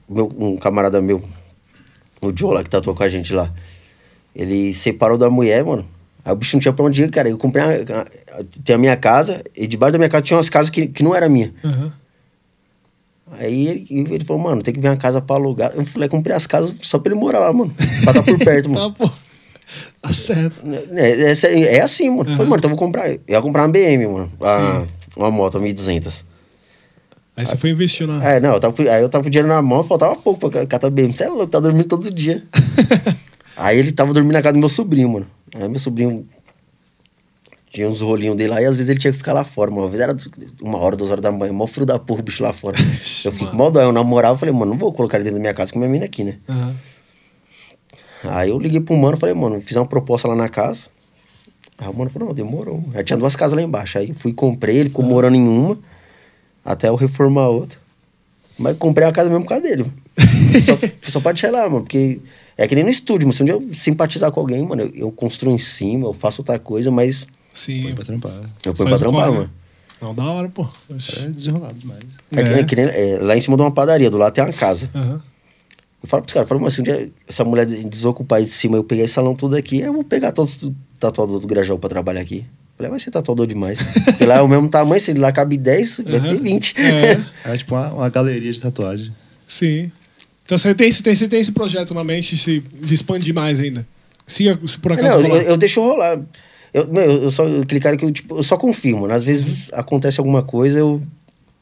meu 0.08 0.30
um 0.38 0.56
camarada 0.56 1.00
meu, 1.00 1.22
o 2.20 2.32
Joe 2.36 2.54
lá 2.54 2.62
que 2.62 2.70
tatuou 2.70 2.94
com 2.94 3.02
a 3.02 3.08
gente 3.08 3.32
lá. 3.32 3.50
Ele 4.36 4.72
separou 4.74 5.16
da 5.18 5.28
mulher, 5.30 5.64
mano. 5.64 5.86
Aí 6.24 6.32
o 6.32 6.36
bicho 6.36 6.54
não 6.56 6.60
tinha 6.60 6.72
pra 6.72 6.84
onde 6.84 7.02
ir, 7.02 7.10
cara. 7.10 7.28
Eu 7.28 7.38
comprei 7.38 7.64
a, 7.64 7.68
a- 8.02 8.44
tem 8.64 8.74
a 8.76 8.78
minha 8.78 8.96
casa 8.96 9.42
e 9.56 9.66
debaixo 9.66 9.92
da 9.94 9.98
minha 9.98 10.08
casa 10.08 10.22
tinha 10.22 10.36
umas 10.36 10.48
casas 10.50 10.70
que, 10.70 10.86
que 10.86 11.02
não 11.02 11.14
era 11.14 11.28
minha. 11.28 11.52
Aham. 11.64 11.92
Aí 13.38 13.66
ele, 13.68 13.86
ele 14.14 14.24
falou, 14.24 14.42
mano, 14.42 14.62
tem 14.62 14.72
que 14.74 14.80
ver 14.80 14.88
uma 14.88 14.96
casa 14.96 15.20
pra 15.20 15.36
alugar. 15.36 15.72
Eu 15.74 15.84
falei, 15.84 16.08
comprei 16.08 16.36
as 16.36 16.46
casas 16.46 16.74
só 16.82 16.98
pra 16.98 17.12
ele 17.12 17.20
morar 17.20 17.38
lá, 17.40 17.52
mano. 17.52 17.74
Pra 18.04 18.10
estar 18.12 18.22
por 18.22 18.38
perto, 18.38 18.68
mano. 18.70 18.90
Tá, 18.92 19.06
pô. 19.06 19.10
Tá 20.02 20.12
certo. 20.12 20.56
É, 20.94 21.30
essa- 21.30 21.48
é 21.48 21.80
assim, 21.80 22.10
mano. 22.10 22.30
Uhum. 22.30 22.36
Falei, 22.36 22.50
mano, 22.50 22.56
então 22.58 22.70
eu 22.70 22.76
vou 22.76 22.86
comprar. 22.86 23.08
Eu 23.10 23.20
ia 23.28 23.40
comprar 23.40 23.62
uma 23.62 23.68
BM, 23.68 24.06
mano. 24.06 24.32
A- 24.40 24.84
uma 25.16 25.30
moto, 25.30 25.56
a 25.58 25.60
1200. 25.60 26.24
Aí 27.36 27.46
você 27.46 27.56
foi 27.56 27.70
investir 27.70 28.06
na. 28.06 28.22
É, 28.22 28.38
não, 28.38 28.52
eu 28.52 28.60
tava, 28.60 28.74
aí 28.82 29.02
eu 29.02 29.08
tava 29.08 29.24
com 29.24 29.30
dinheiro 29.30 29.48
na 29.48 29.62
mão, 29.62 29.82
faltava 29.82 30.14
pouco 30.16 30.50
pra 30.50 30.66
catar 30.66 30.90
BM. 30.90 31.16
Você 31.16 31.24
é 31.24 31.28
louco, 31.28 31.46
tá 31.46 31.58
dormindo 31.60 31.84
todo 31.86 32.10
dia. 32.10 32.42
aí 33.56 33.78
ele 33.78 33.92
tava 33.92 34.12
dormindo 34.12 34.32
na 34.34 34.42
casa 34.42 34.52
do 34.52 34.58
meu 34.58 34.68
sobrinho, 34.68 35.08
mano. 35.08 35.26
Aí 35.54 35.66
meu 35.68 35.80
sobrinho 35.80 36.26
tinha 37.72 37.88
uns 37.88 38.02
rolinhos 38.02 38.36
dele 38.36 38.50
lá 38.50 38.60
e 38.60 38.66
às 38.66 38.76
vezes 38.76 38.90
ele 38.90 39.00
tinha 39.00 39.10
que 39.10 39.16
ficar 39.16 39.32
lá 39.32 39.44
fora, 39.44 39.70
mano. 39.70 39.84
Às 39.84 39.92
vezes 39.92 40.06
era 40.06 40.16
uma 40.60 40.78
hora, 40.78 40.94
duas 40.94 41.10
horas 41.10 41.22
da 41.22 41.32
manhã, 41.32 41.52
mó 41.54 41.66
frio 41.66 41.86
da 41.86 41.98
porra, 41.98 42.20
o 42.20 42.22
bicho 42.22 42.42
lá 42.42 42.52
fora. 42.52 42.76
eu 43.24 43.32
fiquei 43.32 43.48
com 43.48 43.56
mó 43.56 43.70
dó, 43.70 43.80
eu 43.80 43.92
namorava, 43.92 44.34
eu 44.34 44.38
falei, 44.38 44.54
mano, 44.54 44.72
não 44.72 44.78
vou 44.78 44.92
colocar 44.92 45.16
ele 45.16 45.24
dentro 45.24 45.38
da 45.38 45.40
minha 45.40 45.54
casa 45.54 45.72
com 45.72 45.78
minha 45.78 45.90
mina 45.90 46.04
aqui, 46.04 46.22
né? 46.22 46.38
Aham. 46.48 46.76
Aí 48.24 48.50
eu 48.50 48.58
liguei 48.58 48.80
pro 48.80 48.96
mano, 48.96 49.16
falei, 49.16 49.34
mano, 49.34 49.60
fiz 49.60 49.76
uma 49.76 49.86
proposta 49.86 50.28
lá 50.28 50.36
na 50.36 50.48
casa. 50.48 50.86
Aí 51.78 51.88
o 51.88 51.94
mano 51.94 52.10
falou, 52.10 52.28
não, 52.28 52.34
demorou. 52.34 52.84
Aí 52.94 53.02
tinha 53.02 53.16
duas 53.16 53.34
casas 53.34 53.56
lá 53.56 53.62
embaixo. 53.62 53.98
Aí 53.98 54.12
fui, 54.12 54.32
comprei, 54.32 54.76
ele 54.76 54.90
ficou 54.90 55.04
morando 55.04 55.34
em 55.34 55.48
uma, 55.48 55.78
até 56.64 56.88
eu 56.88 56.94
reformar 56.94 57.44
a 57.44 57.48
outra. 57.48 57.78
Mas 58.58 58.76
comprei 58.76 59.08
a 59.08 59.12
casa 59.12 59.28
mesmo 59.28 59.44
por 59.44 59.48
causa 59.48 59.64
dele. 59.64 59.86
só, 60.62 60.78
só 61.10 61.20
pra 61.20 61.32
deixar 61.32 61.50
lá, 61.50 61.68
mano, 61.68 61.82
porque 61.82 62.20
é 62.56 62.68
que 62.68 62.74
nem 62.74 62.84
no 62.84 62.90
estúdio, 62.90 63.26
mas 63.26 63.36
se 63.36 63.42
um 63.42 63.46
dia 63.46 63.54
eu 63.54 63.74
simpatizar 63.74 64.30
com 64.30 64.40
alguém, 64.40 64.62
mano, 64.64 64.82
eu, 64.82 64.92
eu 64.94 65.10
construo 65.10 65.52
em 65.52 65.58
cima, 65.58 66.06
eu 66.06 66.12
faço 66.12 66.42
outra 66.42 66.58
coisa, 66.58 66.90
mas 66.90 67.26
Sim. 67.52 67.82
Põe 67.82 67.94
pra 67.94 68.04
trampar. 68.04 68.32
eu 68.64 68.74
ponho 68.74 68.88
pra 68.88 68.98
trampar, 68.98 69.30
mano. 69.32 69.50
Não, 70.00 70.14
da 70.14 70.24
hora, 70.24 70.48
pô. 70.48 70.66
Oxi. 70.90 71.18
É 71.24 71.28
desenrolado 71.28 71.74
demais. 71.78 72.00
É, 72.32 72.42
que- 72.42 72.48
É. 72.48 72.58
é 72.60 72.64
que 72.64 72.76
nem- 72.76 72.84
é, 72.86 73.18
lá 73.20 73.36
em 73.36 73.40
cima 73.40 73.56
de 73.56 73.62
uma 73.62 73.70
padaria, 73.70 74.10
do 74.10 74.18
lado 74.18 74.32
tem 74.32 74.42
uma 74.42 74.52
casa. 74.52 74.90
Aham. 74.94 75.22
Eu 76.02 76.08
falo 76.08 76.22
pros 76.24 76.34
caras, 76.34 76.46
eu 76.46 76.48
falo, 76.48 76.60
mas 76.60 76.74
se 76.74 76.80
um 76.80 76.84
dia 76.84 77.08
essa 77.28 77.44
mulher 77.44 77.64
desocupar 77.64 78.40
aí 78.40 78.44
de 78.44 78.50
cima, 78.50 78.76
eu 78.76 78.82
pegar 78.82 79.04
esse 79.04 79.14
salão 79.14 79.36
tudo 79.36 79.54
aqui, 79.54 79.78
eu 79.80 79.92
vou 79.92 80.02
pegar 80.02 80.32
todos 80.32 80.60
os 80.60 80.72
tatuadores 80.98 81.40
do 81.42 81.46
Grajaú 81.46 81.78
pra 81.78 81.88
trabalhar 81.88 82.20
aqui. 82.20 82.38
Eu 82.38 82.76
Falei, 82.76 82.90
vai 82.90 82.98
ser 82.98 83.12
tatuador 83.12 83.46
demais. 83.46 83.78
Porque 84.04 84.26
lá 84.26 84.38
é 84.38 84.40
o 84.42 84.48
mesmo 84.48 84.68
tamanho, 84.68 85.00
se 85.00 85.12
lá 85.14 85.30
cabe 85.30 85.56
10, 85.56 85.98
vai 85.98 86.16
Aham. 86.16 86.28
ter 86.34 86.40
20. 86.40 86.74
É, 86.80 87.20
É 87.52 87.56
tipo 87.56 87.76
uma, 87.76 87.92
uma 87.92 88.08
galeria 88.08 88.52
de 88.52 88.58
tatuagem. 88.60 89.14
sim. 89.46 89.92
Então 90.44 90.58
você 90.58 90.74
tem, 90.74 90.90
você 90.90 91.02
tem, 91.04 91.14
você 91.14 91.28
tem 91.28 91.40
esse 91.40 91.52
projeto 91.52 91.94
na 91.94 92.02
mente 92.02 92.36
se, 92.36 92.58
de 92.60 92.92
expandir 92.94 93.32
mais 93.32 93.60
ainda. 93.60 93.86
Se, 94.26 94.44
se 94.66 94.78
por 94.80 94.92
acaso. 94.92 95.08
Não, 95.08 95.20
eu, 95.20 95.28
rolar. 95.28 95.42
eu 95.44 95.56
deixo 95.56 95.80
rolar. 95.80 96.20
Eu, 96.74 96.88
meu, 96.88 97.02
eu 97.04 97.30
só 97.30 97.44
aquele 97.60 97.80
cara 97.80 97.96
que 97.96 98.04
eu, 98.04 98.10
tipo, 98.12 98.36
eu 98.36 98.42
só 98.42 98.56
confirmo. 98.56 99.06
né? 99.06 99.14
Às 99.14 99.24
vezes 99.24 99.70
acontece 99.72 100.18
alguma 100.20 100.42
coisa, 100.42 100.78
eu. 100.78 101.02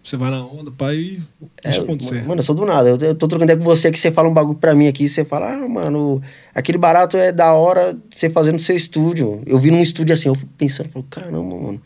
Você 0.02 0.16
vai 0.16 0.30
na 0.30 0.42
onda, 0.46 0.70
pai, 0.70 0.96
e 0.96 1.22
é, 1.62 1.68
deixa 1.68 1.82
acontecer. 1.82 2.22
Mano, 2.26 2.38
eu 2.40 2.42
sou 2.44 2.54
do 2.54 2.64
nada. 2.64 2.88
Eu, 2.88 2.96
eu 2.98 3.14
tô 3.14 3.28
trocando 3.28 3.44
ideia 3.52 3.58
com 3.58 3.64
você 3.64 3.90
que 3.92 4.00
você 4.00 4.10
fala 4.10 4.28
um 4.28 4.32
bagulho 4.32 4.56
pra 4.56 4.74
mim 4.74 4.86
aqui, 4.86 5.06
você 5.06 5.24
fala, 5.26 5.52
ah, 5.52 5.68
mano, 5.68 6.22
aquele 6.54 6.78
barato 6.78 7.18
é 7.18 7.30
da 7.32 7.52
hora 7.52 7.98
você 8.10 8.30
fazer 8.30 8.50
no 8.52 8.58
seu 8.58 8.74
estúdio. 8.74 9.42
Eu 9.44 9.58
vi 9.58 9.70
num 9.70 9.82
estúdio 9.82 10.14
assim, 10.14 10.28
eu 10.28 10.34
fico 10.34 10.50
pensando, 10.56 10.88
falo, 10.88 11.04
caramba, 11.10 11.38
mano, 11.42 11.82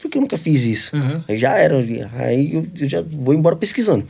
por 0.00 0.10
que 0.10 0.18
eu 0.18 0.22
nunca 0.22 0.36
fiz 0.36 0.64
isso? 0.66 0.96
Aham. 0.96 1.24
Aí 1.28 1.38
já 1.38 1.56
era. 1.56 1.76
Aí 2.14 2.52
eu, 2.54 2.66
eu 2.80 2.88
já 2.88 3.00
vou 3.02 3.32
embora 3.32 3.54
pesquisando. 3.54 4.06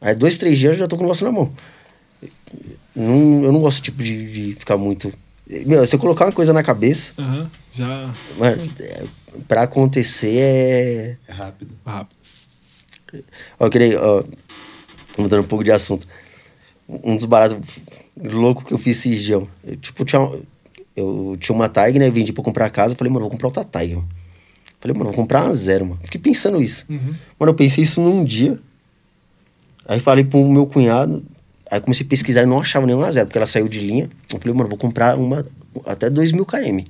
Aí 0.00 0.14
dois, 0.14 0.38
três 0.38 0.58
dias 0.58 0.72
eu 0.72 0.78
já 0.78 0.86
tô 0.86 0.96
com 0.96 1.02
o 1.02 1.06
negócio 1.06 1.26
na 1.26 1.32
mão. 1.32 1.52
Não, 2.96 3.44
eu 3.44 3.52
não 3.52 3.60
gosto 3.60 3.82
tipo 3.82 4.02
de, 4.02 4.48
de 4.52 4.54
ficar 4.54 4.76
muito. 4.78 5.12
Meu, 5.66 5.86
se 5.86 5.94
eu 5.94 5.98
colocar 5.98 6.26
uma 6.26 6.32
coisa 6.32 6.52
na 6.52 6.62
cabeça, 6.62 7.12
Aham. 7.18 7.50
Já. 7.72 8.12
mano, 8.38 8.70
é, 8.80 9.04
pra 9.46 9.62
acontecer 9.62 10.36
é. 10.36 11.16
É 11.26 11.32
rápido. 11.32 11.74
Rápido. 11.86 12.18
Ó, 13.58 13.66
eu 13.66 13.70
queria. 13.70 13.98
Ó, 14.00 14.22
mudando 15.16 15.40
um 15.40 15.46
pouco 15.48 15.64
de 15.64 15.72
assunto. 15.72 16.06
Um 16.86 17.16
dos 17.16 17.24
baratos 17.24 17.58
loucos 18.16 18.64
que 18.64 18.72
eu 18.74 18.78
fiz 18.78 18.98
esse 18.98 19.16
dia. 19.16 19.36
Eu, 19.64 19.76
tipo, 19.76 20.04
tinha, 20.04 20.20
eu 20.94 21.36
tinha 21.40 21.54
uma 21.56 21.68
Tiger, 21.68 21.98
né? 21.98 22.10
Vendi 22.10 22.32
pra 22.32 22.44
comprar 22.44 22.68
casa. 22.70 22.94
Falei, 22.94 23.10
mano, 23.12 23.24
vou 23.24 23.30
comprar 23.30 23.48
outra 23.48 23.64
Tiger. 23.64 24.02
Falei, 24.80 24.94
mano, 24.96 25.06
vou 25.06 25.14
comprar 25.14 25.44
uma 25.44 25.54
zero, 25.54 25.86
mano. 25.86 26.00
Fiquei 26.04 26.20
pensando 26.20 26.60
isso. 26.60 26.84
Uhum. 26.90 27.14
Mano, 27.38 27.50
eu 27.52 27.54
pensei 27.54 27.84
isso 27.84 28.00
num 28.00 28.22
dia. 28.24 28.58
Aí 29.86 29.98
falei 29.98 30.24
pro 30.24 30.44
meu 30.46 30.66
cunhado. 30.66 31.24
Aí 31.70 31.80
comecei 31.80 32.04
a 32.04 32.08
pesquisar 32.08 32.42
e 32.42 32.46
não 32.46 32.60
achava 32.60 32.86
nenhuma 32.86 33.12
zero, 33.12 33.26
porque 33.26 33.38
ela 33.38 33.46
saiu 33.46 33.68
de 33.68 33.80
linha. 33.80 34.08
Eu 34.32 34.40
falei, 34.40 34.54
mano, 34.54 34.68
vou 34.68 34.78
comprar 34.78 35.16
uma 35.16 35.46
até 35.84 36.08
2 36.08 36.32
mil 36.32 36.46
km. 36.46 36.80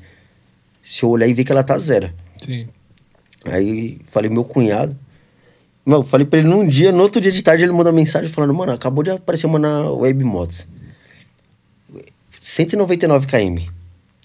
Se 0.83 1.03
eu 1.03 1.11
olhar 1.11 1.27
e 1.27 1.35
ver 1.35 1.45
que 1.45 1.53
ela 1.53 1.65
tá 1.65 1.79
zero. 1.79 2.13
Sim. 2.37 2.69
Aí 3.45 4.01
falei, 4.05 4.31
meu 4.31 4.45
cunhado. 4.45 4.97
Meu, 5.85 6.05
falei 6.05 6.27
pra 6.27 6.39
ele 6.39 6.49
num 6.49 6.67
dia, 6.67 6.93
no 6.93 7.03
outro 7.03 7.21
dia 7.21 7.33
de 7.33 7.43
tarde 7.43 7.65
ele 7.65 7.73
mandou 7.73 7.93
mensagem 7.93 8.29
falando, 8.29 8.53
mano, 8.53 8.73
acabou 8.73 9.03
de 9.03 9.11
aparecer 9.11 9.47
uma 9.47 9.59
na 9.59 9.91
Web 9.91 10.23
Mods. 10.23 10.69
199 12.41 13.27
km. 13.27 13.67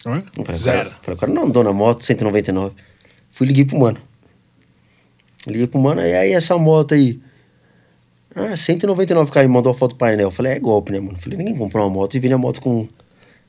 Eu 0.06 0.45
Falei, 0.45 0.60
Zero. 0.60 0.78
Cara, 0.89 0.99
falei, 1.01 1.20
cara, 1.20 1.34
não 1.34 1.43
andou 1.45 1.64
na 1.64 1.74
moto, 1.74 2.06
199. 2.06 2.76
Fui 3.30 3.47
liguei 3.47 3.66
pro 3.66 3.80
mano. 3.80 3.97
Liguei 5.47 5.68
pro 5.68 5.80
mano, 5.80 6.01
e 6.01 6.14
aí 6.14 6.34
essa 6.34 6.58
moto 6.58 6.93
aí? 6.93 7.20
Ah, 8.36 8.56
199 8.56 9.32
km, 9.32 9.48
mandou 9.48 9.72
a 9.72 9.76
foto 9.76 9.92
do 9.92 9.98
painel. 9.98 10.28
Eu 10.28 10.32
falei, 10.32 10.54
é 10.54 10.60
golpe, 10.60 10.92
né, 10.92 11.00
mano? 11.00 11.20
Falei, 11.20 11.38
ninguém 11.38 11.56
comprou 11.56 11.84
uma 11.86 11.90
moto 11.90 12.16
e 12.16 12.20
vende 12.20 12.34
a 12.34 12.38
moto 12.38 12.62
com 12.62 12.88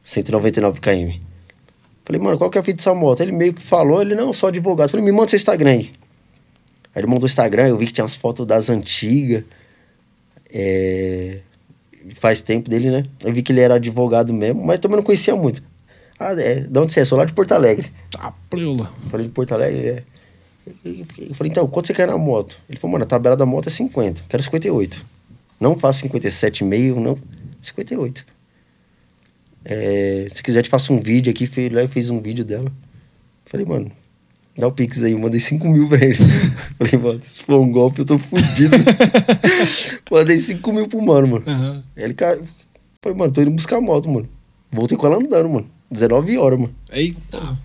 199 0.03 0.81
km. 0.81 1.19
Falei, 2.05 2.21
mano, 2.21 2.37
qual 2.37 2.51
que 2.51 2.59
é 2.59 2.61
a 2.61 2.65
fita 2.65 2.77
dessa 2.77 2.95
moto? 2.95 3.21
Ele 3.21 3.33
meio 3.33 3.55
que 3.55 3.63
falou, 3.63 4.03
ele, 4.03 4.15
não, 4.15 4.33
só 4.33 4.49
advogado. 4.49 4.91
Falei, 4.91 5.05
me 5.05 5.11
manda 5.11 5.29
seu 5.29 5.37
Instagram 5.37 5.71
aí. 5.71 5.91
Aí 6.95 7.01
ele 7.01 7.07
mandou 7.07 7.23
o 7.23 7.27
Instagram, 7.27 7.69
eu 7.69 7.79
vi 7.79 7.87
que 7.87 7.93
tinha 7.93 8.05
umas 8.05 8.15
fotos 8.15 8.47
das 8.47 8.69
antigas. 8.69 9.45
É... 10.53 11.41
Faz 12.15 12.43
tempo 12.43 12.69
dele, 12.69 12.91
né? 12.91 13.05
Eu 13.25 13.33
vi 13.33 13.43
que 13.43 13.51
ele 13.51 13.61
era 13.61 13.77
advogado 13.77 14.35
mesmo, 14.35 14.63
mas 14.63 14.79
também 14.79 14.97
não 14.97 15.03
conhecia 15.03 15.35
muito. 15.35 15.63
Ah, 16.19 16.33
é, 16.33 16.61
de 16.61 16.79
onde 16.79 16.93
você 16.93 17.01
é? 17.01 17.05
Sou 17.05 17.17
lá 17.17 17.25
de 17.25 17.33
Porto 17.33 17.53
Alegre. 17.53 17.91
Tá, 18.11 18.33
preula. 18.51 18.93
Falei 19.11 19.27
de 19.27 19.33
Porto 19.33 19.53
Alegre, 19.53 19.89
é. 19.89 20.03
Eu 20.67 21.35
falei, 21.35 21.51
então, 21.51 21.67
quanto 21.67 21.87
você 21.87 21.95
quer 21.95 22.07
na 22.07 22.17
moto? 22.17 22.59
Ele 22.69 22.79
falou, 22.79 22.93
mano, 22.93 23.05
a 23.05 23.09
tabela 23.09 23.37
da 23.37 23.45
moto 23.45 23.67
é 23.67 23.71
50, 23.71 24.25
quero 24.29 24.43
58. 24.43 25.05
Não 25.61 25.77
faço 25.77 26.07
57,5, 26.07 26.97
não. 26.97 27.19
58. 27.61 28.27
É, 29.65 30.29
se 30.31 30.43
quiser, 30.43 30.63
te 30.63 30.69
faço 30.69 30.93
um 30.93 31.01
vídeo 31.01 31.31
aqui. 31.31 31.47
Fui 31.47 31.69
lá 31.69 31.83
e 31.83 31.89
fiz 31.89 32.11
um 32.11 32.21
vídeo 32.21 32.45
dela. 32.45 32.71
Falei, 33.47 33.65
mano, 33.65 33.91
dá 34.57 34.67
o 34.67 34.73
Pix 34.73 35.03
aí. 35.03 35.13
Eu 35.13 35.19
mandei 35.19 35.41
5 35.41 35.67
mil 35.69 35.89
pra 35.89 36.05
ele. 36.05 36.19
Falei, 36.77 36.99
mano, 36.99 37.21
se 37.23 37.43
for 37.43 37.61
um 37.61 37.71
golpe, 37.71 38.01
eu 38.01 38.05
tô 38.05 38.19
fudido. 38.19 38.77
mandei 40.11 40.39
5 40.39 40.73
mil 40.73 40.89
pro 40.89 41.01
mano, 41.03 41.29
mano. 41.29 41.45
Aí 41.97 42.05
ele, 42.05 42.15
cara, 42.15 42.41
falei, 43.03 43.19
mano, 43.19 43.33
tô 43.33 43.41
indo 43.41 43.51
buscar 43.51 43.77
a 43.77 43.81
moto, 43.81 44.09
mano. 44.09 44.29
Voltei 44.71 44.99
com 44.99 45.07
ela 45.07 45.17
andando, 45.17 45.49
mano. 45.49 45.71
19 45.91 46.39
horas, 46.39 46.59
mano. 46.59 46.75
Eita. 46.91 47.59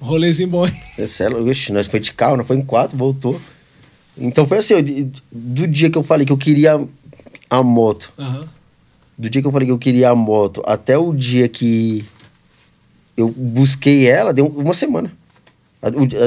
Rolezinho 0.00 0.48
bom, 0.48 0.66
hein? 0.66 0.72
É 0.96 1.06
sério, 1.06 1.44
oxe, 1.48 1.72
nós 1.72 1.86
foi 1.86 2.00
de 2.00 2.12
carro, 2.12 2.36
nós 2.36 2.46
foi 2.46 2.56
em 2.56 2.62
quatro, 2.62 2.96
voltou. 2.96 3.40
Então 4.16 4.46
foi 4.46 4.58
assim, 4.58 4.82
de- 4.82 5.10
do 5.30 5.66
dia 5.66 5.90
que 5.90 5.98
eu 5.98 6.02
falei 6.02 6.24
que 6.26 6.32
eu 6.32 6.38
queria 6.38 6.80
a 7.50 7.62
moto, 7.62 8.12
Aham. 8.18 8.48
do 9.16 9.28
dia 9.30 9.40
que 9.40 9.46
eu 9.48 9.52
falei 9.52 9.66
que 9.66 9.72
eu 9.72 9.78
queria 9.78 10.10
a 10.10 10.14
moto, 10.14 10.62
até 10.66 10.96
o 10.98 11.12
dia 11.12 11.48
que 11.48 12.04
eu 13.16 13.28
busquei 13.30 14.06
ela, 14.06 14.32
deu 14.32 14.46
uma 14.46 14.74
semana. 14.74 15.10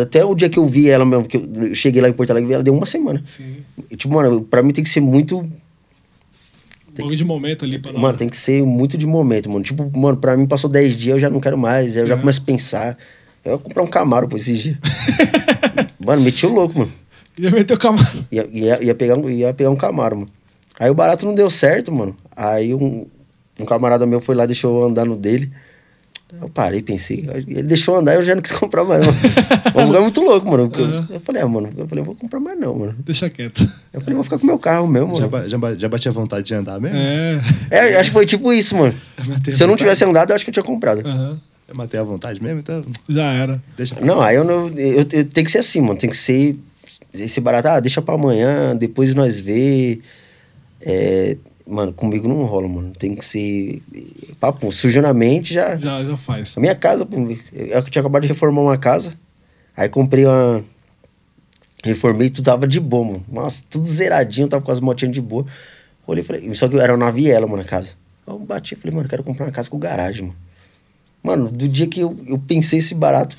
Até 0.01 0.24
o 0.24 0.34
dia 0.34 0.49
que 0.49 0.57
eu 0.57 0.65
vi 0.65 0.89
ela 0.89 1.03
mesmo, 1.05 1.26
que 1.26 1.36
eu 1.38 1.76
cheguei 1.76 2.01
lá 2.01 2.07
em 2.07 2.13
Porto 2.13 2.32
Alegre, 2.32 2.47
e 2.47 2.49
vi 2.49 2.53
ela 2.53 2.63
deu 2.63 2.74
uma 2.74 2.86
semana. 2.86 3.22
Sim. 3.26 3.57
Tipo, 3.97 4.13
mano, 4.13 4.41
pra 4.41 4.63
mim 4.63 4.72
tem 4.72 4.84
que 4.84 4.89
ser 4.89 5.01
muito. 5.01 5.45
Algo 6.99 7.15
de 7.15 7.24
momento 7.26 7.63
ali 7.65 7.80
pra 7.80 7.91
Mano, 7.93 8.17
tem 8.17 8.28
que 8.30 8.36
ser 8.38 8.63
muito 8.65 8.97
de 8.97 9.05
momento, 9.07 9.49
mano. 9.49 9.63
Tipo, 9.63 9.89
mano, 9.97 10.17
pra 10.17 10.36
mim 10.38 10.45
passou 10.45 10.69
10 10.69 10.95
dias, 10.95 11.15
eu 11.15 11.19
já 11.19 11.30
não 11.30 11.39
quero 11.39 11.57
mais. 11.57 11.95
Eu 11.95 12.05
já 12.07 12.15
É. 12.15 12.17
começo 12.17 12.41
a 12.41 12.43
pensar. 12.45 12.97
Eu 13.43 13.53
ia 13.53 13.57
comprar 13.57 13.83
um 13.83 13.87
Camaro 13.87 14.27
por 14.27 14.37
esses 14.37 14.59
dias. 14.59 14.77
mano, 15.99 16.21
meti 16.21 16.45
o 16.45 16.49
louco, 16.49 16.77
mano. 16.79 16.91
Já 17.39 17.49
meteu 17.49 17.77
camarada. 17.77 18.11
Ia, 18.31 18.47
ia, 18.51 18.83
ia, 18.83 18.95
pegar, 18.95 19.15
um- 19.17 19.29
ia 19.29 19.53
pegar 19.53 19.69
um 19.69 19.75
Camaro, 19.75 20.17
mano. 20.17 20.29
Aí 20.79 20.89
o 20.89 20.93
barato 20.95 21.25
não 21.25 21.33
deu 21.33 21.49
certo, 21.49 21.91
mano. 21.91 22.15
Aí 22.35 22.73
um, 22.73 23.05
um 23.59 23.65
camarada 23.65 24.05
meu 24.05 24.19
foi 24.21 24.35
lá, 24.35 24.45
deixou 24.45 24.81
eu 24.81 24.87
andar 24.87 25.05
no 25.05 25.15
dele. 25.15 25.51
Eu 26.41 26.47
parei, 26.49 26.81
pensei. 26.81 27.27
Ele 27.47 27.63
deixou 27.63 27.95
eu 27.95 27.99
andar 27.99 28.13
e 28.13 28.15
eu 28.17 28.23
já 28.23 28.33
não 28.35 28.41
quis 28.41 28.51
comprar 28.57 28.83
mais, 28.85 29.05
mano. 29.05 29.17
Vou 29.73 29.87
ficar 29.87 30.01
muito 30.01 30.21
louco, 30.21 30.49
mano. 30.49 30.71
eu- 30.73 30.85
Aham. 30.85 31.07
Eu 31.09 31.19
falei, 31.19 31.41
ah, 31.41 31.47
mano, 31.47 31.69
eu 31.77 31.87
falei, 31.87 32.01
eu 32.01 32.05
vou 32.05 32.15
comprar 32.15 32.39
mais 32.39 32.57
não, 32.59 32.73
mano. 32.75 32.95
Deixa 32.99 33.29
quieto. 33.29 33.69
Eu 33.93 33.99
falei, 34.01 34.15
vou 34.15 34.23
ficar 34.23 34.37
com 34.39 34.45
meu 34.45 34.57
carro 34.59 34.87
mesmo, 34.87 35.07
Já, 35.15 35.27
mano. 35.27 35.29
ba- 35.29 35.47
já, 35.49 35.57
ba- 35.57 35.75
já 35.75 35.89
batia 35.89 36.11
vontade 36.11 36.45
de 36.47 36.53
andar 36.53 36.79
mesmo? 36.79 36.97
É. 36.97 37.41
É, 37.69 37.99
acho 37.99 38.09
que 38.09 38.13
foi 38.13 38.25
tipo 38.25 38.51
isso, 38.53 38.75
mano. 38.77 38.93
matei 39.27 39.53
Se 39.53 39.61
eu 39.63 39.67
não 39.67 39.73
a 39.73 39.77
tivesse 39.77 40.03
andado, 40.05 40.29
eu 40.31 40.35
acho 40.35 40.45
que 40.45 40.49
eu 40.49 40.53
tinha 40.53 40.63
comprado. 40.63 41.05
Aham. 41.05 41.39
Eu 41.72 41.78
matei 41.78 41.97
a 41.97 42.03
vontade 42.03 42.43
mesmo, 42.43 42.59
então 42.59 42.84
Já 43.07 43.32
era. 43.32 43.61
deixa 43.78 43.95
pra 43.95 44.05
Não, 44.05 44.19
aí 44.22 44.36
eu 44.36 44.43
não. 44.43 44.67
Eu, 44.78 45.05
eu- 45.09 45.26
tem 45.26 45.43
que 45.45 45.49
ser 45.51 45.59
assim, 45.59 45.80
mano. 45.80 45.97
Tem 45.97 46.09
que 46.09 46.17
ser. 46.17 46.57
Esse 47.13 47.39
barato, 47.39 47.69
ah, 47.69 47.80
deixa 47.80 48.01
pra 48.01 48.13
amanhã, 48.15 48.76
depois 48.76 49.15
nós 49.15 49.39
vê. 49.39 50.01
É, 50.82 51.38
mano, 51.65 51.93
comigo 51.93 52.28
não 52.28 52.43
rola, 52.43 52.67
mano. 52.67 52.91
Tem 52.91 53.15
que 53.15 53.24
ser. 53.24 53.82
Papo, 54.38 54.69
surgiu 54.74 55.01
na 55.01 55.13
mente 55.13 55.53
já. 55.53 55.78
Já, 55.78 56.03
já 56.03 56.17
faz. 56.17 56.57
A 56.57 56.59
minha 56.59 56.76
casa, 56.76 57.05
pô, 57.05 57.15
eu 57.17 57.38
eu 57.67 57.84
tinha 57.89 58.01
acabado 58.01 58.24
de 58.24 58.28
reformar 58.28 58.61
uma 58.61 58.78
casa. 58.78 59.13
Aí 59.78 59.88
comprei 59.88 60.26
uma. 60.26 60.61
Reformei, 61.86 62.30
tudo 62.30 62.45
tava 62.45 62.67
de 62.67 62.82
boa, 62.82 63.05
mano. 63.05 63.26
Nossa, 63.32 63.63
tudo 63.69 63.88
zeradinho, 63.88 64.47
tava 64.49 64.63
com 64.63 64.72
as 64.72 64.82
motinhas 64.82 65.13
de 65.13 65.22
boa. 65.22 65.45
Olhei 66.05 66.22
e 66.22 66.28
falei, 66.28 66.53
só 66.53 66.67
que 66.67 66.78
era 66.78 66.93
uma 66.93 67.09
viela, 67.11 67.47
mano, 67.47 67.61
a 67.61 67.65
casa. 67.65 67.93
Aí 68.28 68.34
eu 68.34 68.39
bati 68.39 68.74
e 68.74 68.78
falei, 68.78 68.93
mano, 68.93 69.05
eu 69.05 69.09
quero 69.09 69.24
comprar 69.24 69.45
uma 69.45 69.51
casa 69.53 69.69
com 69.69 69.80
garagem, 69.80 70.24
mano. 70.28 70.36
Mano, 71.24 71.49
do 71.51 71.67
dia 71.67 71.88
que 71.88 71.99
eu, 72.01 72.15
eu 72.28 72.39
pensei 72.39 72.80
esse 72.80 72.95
barato, 72.95 73.38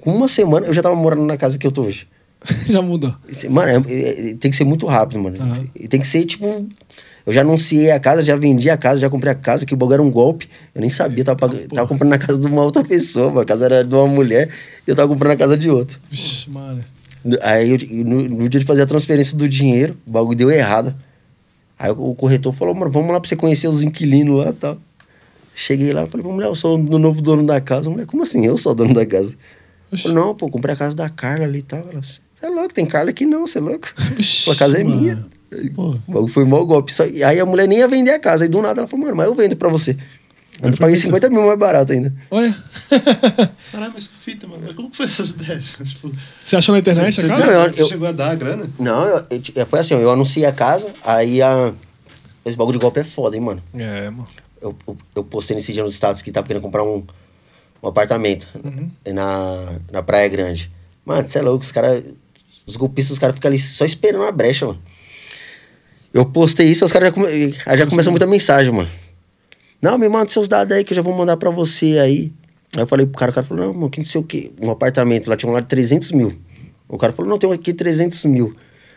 com 0.00 0.14
uma 0.14 0.28
semana 0.28 0.66
eu 0.66 0.74
já 0.74 0.82
tava 0.82 0.94
morando 0.94 1.24
na 1.24 1.36
casa 1.36 1.56
que 1.58 1.66
eu 1.66 1.72
tô 1.72 1.82
hoje. 1.84 2.06
já 2.68 2.82
mudou. 2.82 3.14
Mano, 3.48 3.86
é- 3.88 4.30
é- 4.30 4.34
tem 4.34 4.50
que 4.50 4.56
ser 4.56 4.64
muito 4.64 4.84
rápido, 4.86 5.20
mano. 5.20 5.36
Aham. 5.40 5.66
E 5.74 5.86
tem 5.88 6.00
que 6.00 6.06
ser, 6.06 6.24
tipo. 6.24 6.66
Eu 7.24 7.32
já 7.32 7.42
anunciei 7.42 7.92
a 7.92 8.00
casa, 8.00 8.20
já 8.24 8.34
vendi 8.34 8.68
a 8.68 8.76
casa, 8.76 9.00
já 9.00 9.08
comprei 9.08 9.30
a 9.30 9.34
casa, 9.36 9.64
que 9.64 9.72
o 9.72 9.76
bagulho 9.76 9.94
era 9.94 10.02
um 10.02 10.10
golpe. 10.10 10.48
Eu 10.74 10.80
nem 10.80 10.90
sabia, 10.90 11.24
tava, 11.24 11.38
pag... 11.38 11.68
tava 11.68 11.86
comprando 11.86 12.10
na 12.10 12.18
casa 12.18 12.36
de 12.36 12.46
uma 12.48 12.62
outra 12.64 12.82
pessoa, 12.82 13.28
mano. 13.28 13.40
a 13.42 13.44
casa 13.44 13.64
era 13.66 13.84
de 13.84 13.94
uma 13.94 14.08
mulher 14.08 14.48
e 14.84 14.90
eu 14.90 14.96
tava 14.96 15.06
comprando 15.08 15.30
na 15.30 15.36
casa 15.36 15.56
de 15.56 15.70
outra. 15.70 15.96
Vixe, 16.10 16.50
mano. 16.50 16.84
Aí 17.42 17.70
eu- 17.70 18.04
no, 18.04 18.28
no 18.28 18.48
dia 18.48 18.58
de 18.58 18.66
fazer 18.66 18.82
a 18.82 18.86
transferência 18.86 19.36
do 19.36 19.48
dinheiro, 19.48 19.96
o 20.04 20.10
bagulho 20.10 20.36
deu 20.36 20.50
errado. 20.50 20.92
Aí 21.78 21.92
o, 21.92 22.10
o 22.10 22.14
corretor 22.16 22.52
falou, 22.52 22.74
mano, 22.74 22.90
vamos 22.90 23.12
lá 23.12 23.20
pra 23.20 23.28
você 23.28 23.36
conhecer 23.36 23.68
os 23.68 23.84
inquilinos 23.84 24.44
lá 24.44 24.50
e 24.50 24.54
tal. 24.54 24.78
Cheguei 25.54 25.92
lá, 25.92 26.06
falei 26.06 26.24
pra 26.24 26.32
mulher, 26.32 26.46
eu 26.46 26.54
sou 26.54 26.78
o 26.78 26.98
novo 26.98 27.20
dono 27.20 27.44
da 27.46 27.60
casa. 27.60 27.88
A 27.88 27.92
mulher, 27.92 28.06
como 28.06 28.22
assim? 28.22 28.44
Eu 28.46 28.56
sou 28.58 28.72
o 28.72 28.74
dono 28.74 28.94
da 28.94 29.04
casa. 29.06 29.34
Falei, 29.96 30.16
não, 30.16 30.34
pô, 30.34 30.48
comprei 30.48 30.74
a 30.74 30.78
casa 30.78 30.96
da 30.96 31.08
Carla 31.10 31.44
ali 31.44 31.58
e 31.58 31.62
tal. 31.62 31.80
Ela, 31.90 32.02
você 32.02 32.20
é 32.40 32.48
louco, 32.48 32.72
tem 32.74 32.86
Carla 32.86 33.10
aqui 33.10 33.26
não, 33.26 33.46
você 33.46 33.58
é 33.58 33.60
louco. 33.60 33.88
Vixe, 34.16 34.46
Pô, 34.46 34.52
a 34.52 34.56
casa 34.56 34.80
é 34.80 34.84
mano. 34.84 35.00
minha. 35.00 35.26
Pô. 35.74 35.90
O 36.08 36.12
bagulho 36.12 36.32
foi 36.32 36.44
mal 36.46 36.64
golpe. 36.64 36.92
Aí 37.26 37.38
a 37.38 37.44
mulher 37.44 37.68
nem 37.68 37.78
ia 37.80 37.88
vender 37.88 38.12
a 38.12 38.18
casa. 38.18 38.44
Aí 38.44 38.48
do 38.48 38.62
nada 38.62 38.80
ela 38.80 38.88
falou, 38.88 39.04
mano, 39.04 39.16
mas 39.16 39.26
eu 39.26 39.34
vendo 39.34 39.54
pra 39.54 39.68
você. 39.68 39.96
Eu 40.62 40.70
paguei 40.72 40.88
muito- 40.88 41.00
50 41.00 41.28
mil 41.30 41.42
mais 41.46 41.58
barato 41.58 41.92
ainda. 41.92 42.12
Olha. 42.30 42.56
Caralho, 43.70 43.92
mas 43.94 44.06
que 44.06 44.16
fita, 44.16 44.46
mano. 44.46 44.62
Mas 44.66 44.74
Como 44.76 44.90
que 44.90 44.96
foi 44.96 45.06
essas 45.06 45.30
ideias? 45.30 45.64
Tipo, 45.84 46.12
Você 46.44 46.56
achou 46.56 46.74
na 46.74 46.78
internet 46.78 47.14
você, 47.14 47.20
a 47.20 47.24
você, 47.24 47.28
cara? 47.28 47.46
Não, 47.46 47.52
eu- 47.52 47.72
você 47.72 47.82
eu- 47.82 47.86
chegou 47.86 48.08
a 48.08 48.12
dar 48.12 48.30
a 48.30 48.34
grana? 48.34 48.70
Não, 48.78 49.04
eu- 49.04 49.22
eu- 49.54 49.66
foi 49.66 49.80
assim, 49.80 49.94
eu 49.94 50.10
anunciei 50.10 50.46
a 50.46 50.52
casa, 50.52 50.88
aí 51.04 51.42
a... 51.42 51.72
Esse 52.44 52.56
bagulho 52.56 52.78
de 52.78 52.82
golpe 52.82 52.98
é 53.00 53.04
foda, 53.04 53.36
hein, 53.36 53.42
mano. 53.42 53.62
É, 53.74 54.10
mano. 54.10 54.24
Eu, 54.62 54.76
eu, 55.16 55.24
postei 55.24 55.56
nesse 55.56 55.72
dia 55.72 55.82
nos 55.82 55.94
status 55.94 56.22
que 56.22 56.30
tava 56.30 56.46
querendo 56.46 56.62
comprar 56.62 56.84
um, 56.84 57.04
um 57.82 57.88
apartamento 57.88 58.48
na, 59.12 59.80
na 59.90 60.02
Praia 60.02 60.28
Grande. 60.28 60.70
Mano, 61.04 61.28
você 61.28 61.38
é 61.38 61.42
louco, 61.42 61.64
os 61.64 61.72
caras... 61.72 62.04
Os 62.64 62.76
golpistas, 62.76 63.14
os 63.14 63.18
caras 63.18 63.34
ficam 63.34 63.48
ali 63.48 63.58
só 63.58 63.84
esperando 63.84 64.22
a 64.22 64.30
brecha, 64.30 64.66
mano. 64.66 64.80
Eu 66.14 66.26
postei 66.26 66.68
isso, 66.68 66.84
os 66.84 66.92
caras 66.92 67.08
já, 67.08 67.12
come, 67.12 67.52
já 67.52 67.86
começou 67.88 68.12
muita 68.12 68.26
mensagem, 68.26 68.72
mano. 68.72 68.88
Não, 69.80 69.98
me 69.98 70.08
manda 70.08 70.30
seus 70.30 70.46
dados 70.46 70.76
aí 70.76 70.84
que 70.84 70.92
eu 70.92 70.96
já 70.96 71.02
vou 71.02 71.12
mandar 71.12 71.36
pra 71.36 71.50
você 71.50 71.98
aí. 71.98 72.32
Aí 72.76 72.82
eu 72.82 72.86
falei 72.86 73.04
pro 73.04 73.18
cara, 73.18 73.32
o 73.32 73.34
cara 73.34 73.44
falou, 73.44 73.66
não, 73.66 73.74
mano, 73.74 73.90
que 73.90 73.98
não 73.98 74.04
sei 74.04 74.20
o 74.20 74.24
quê. 74.24 74.52
Um 74.62 74.70
apartamento 74.70 75.28
lá, 75.28 75.36
tinha 75.36 75.50
um 75.50 75.52
lá 75.52 75.60
de 75.60 75.68
300 75.68 76.12
mil. 76.12 76.38
O 76.88 76.96
cara 76.96 77.12
falou, 77.12 77.28
não, 77.28 77.36
tem 77.36 77.50
um 77.50 77.52
aqui 77.52 77.72
300 77.72 78.24
mil. 78.26 78.54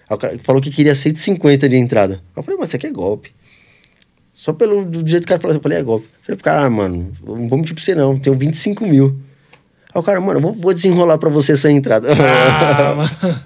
Aí 0.08 0.16
o 0.16 0.18
cara 0.18 0.38
falou 0.40 0.62
que 0.62 0.70
queria 0.70 0.94
150 0.94 1.68
de 1.68 1.76
entrada. 1.76 2.16
Aí 2.16 2.22
eu 2.36 2.44
falei, 2.44 2.60
mas 2.60 2.70
isso 2.70 2.76
aqui 2.76 2.88
é 2.88 2.92
golpe. 2.92 3.34
Só 4.36 4.52
pelo 4.52 4.84
do 4.84 5.08
jeito 5.08 5.26
que 5.26 5.28
o 5.28 5.30
cara 5.30 5.40
falou, 5.40 5.56
eu 5.56 5.62
falei, 5.62 5.78
é 5.78 5.84
golpe. 5.84 6.06
Eu 6.06 6.26
falei 6.26 6.36
pro 6.36 6.44
cara, 6.44 6.66
ah, 6.66 6.70
mano, 6.70 7.12
não 7.26 7.48
vou 7.48 7.58
mentir 7.58 7.74
pra 7.74 7.82
você 7.82 7.96
não, 7.96 8.20
tenho 8.20 8.38
25 8.38 8.86
mil. 8.86 9.18
Aí 9.94 10.00
o 10.00 10.04
cara, 10.04 10.20
mano, 10.20 10.40
eu 10.40 10.42
vou, 10.42 10.54
vou 10.54 10.74
desenrolar 10.74 11.18
pra 11.18 11.30
você 11.30 11.54
essa 11.54 11.72
entrada. 11.72 12.10
Ah, 12.12 12.96
mano. 13.24 13.40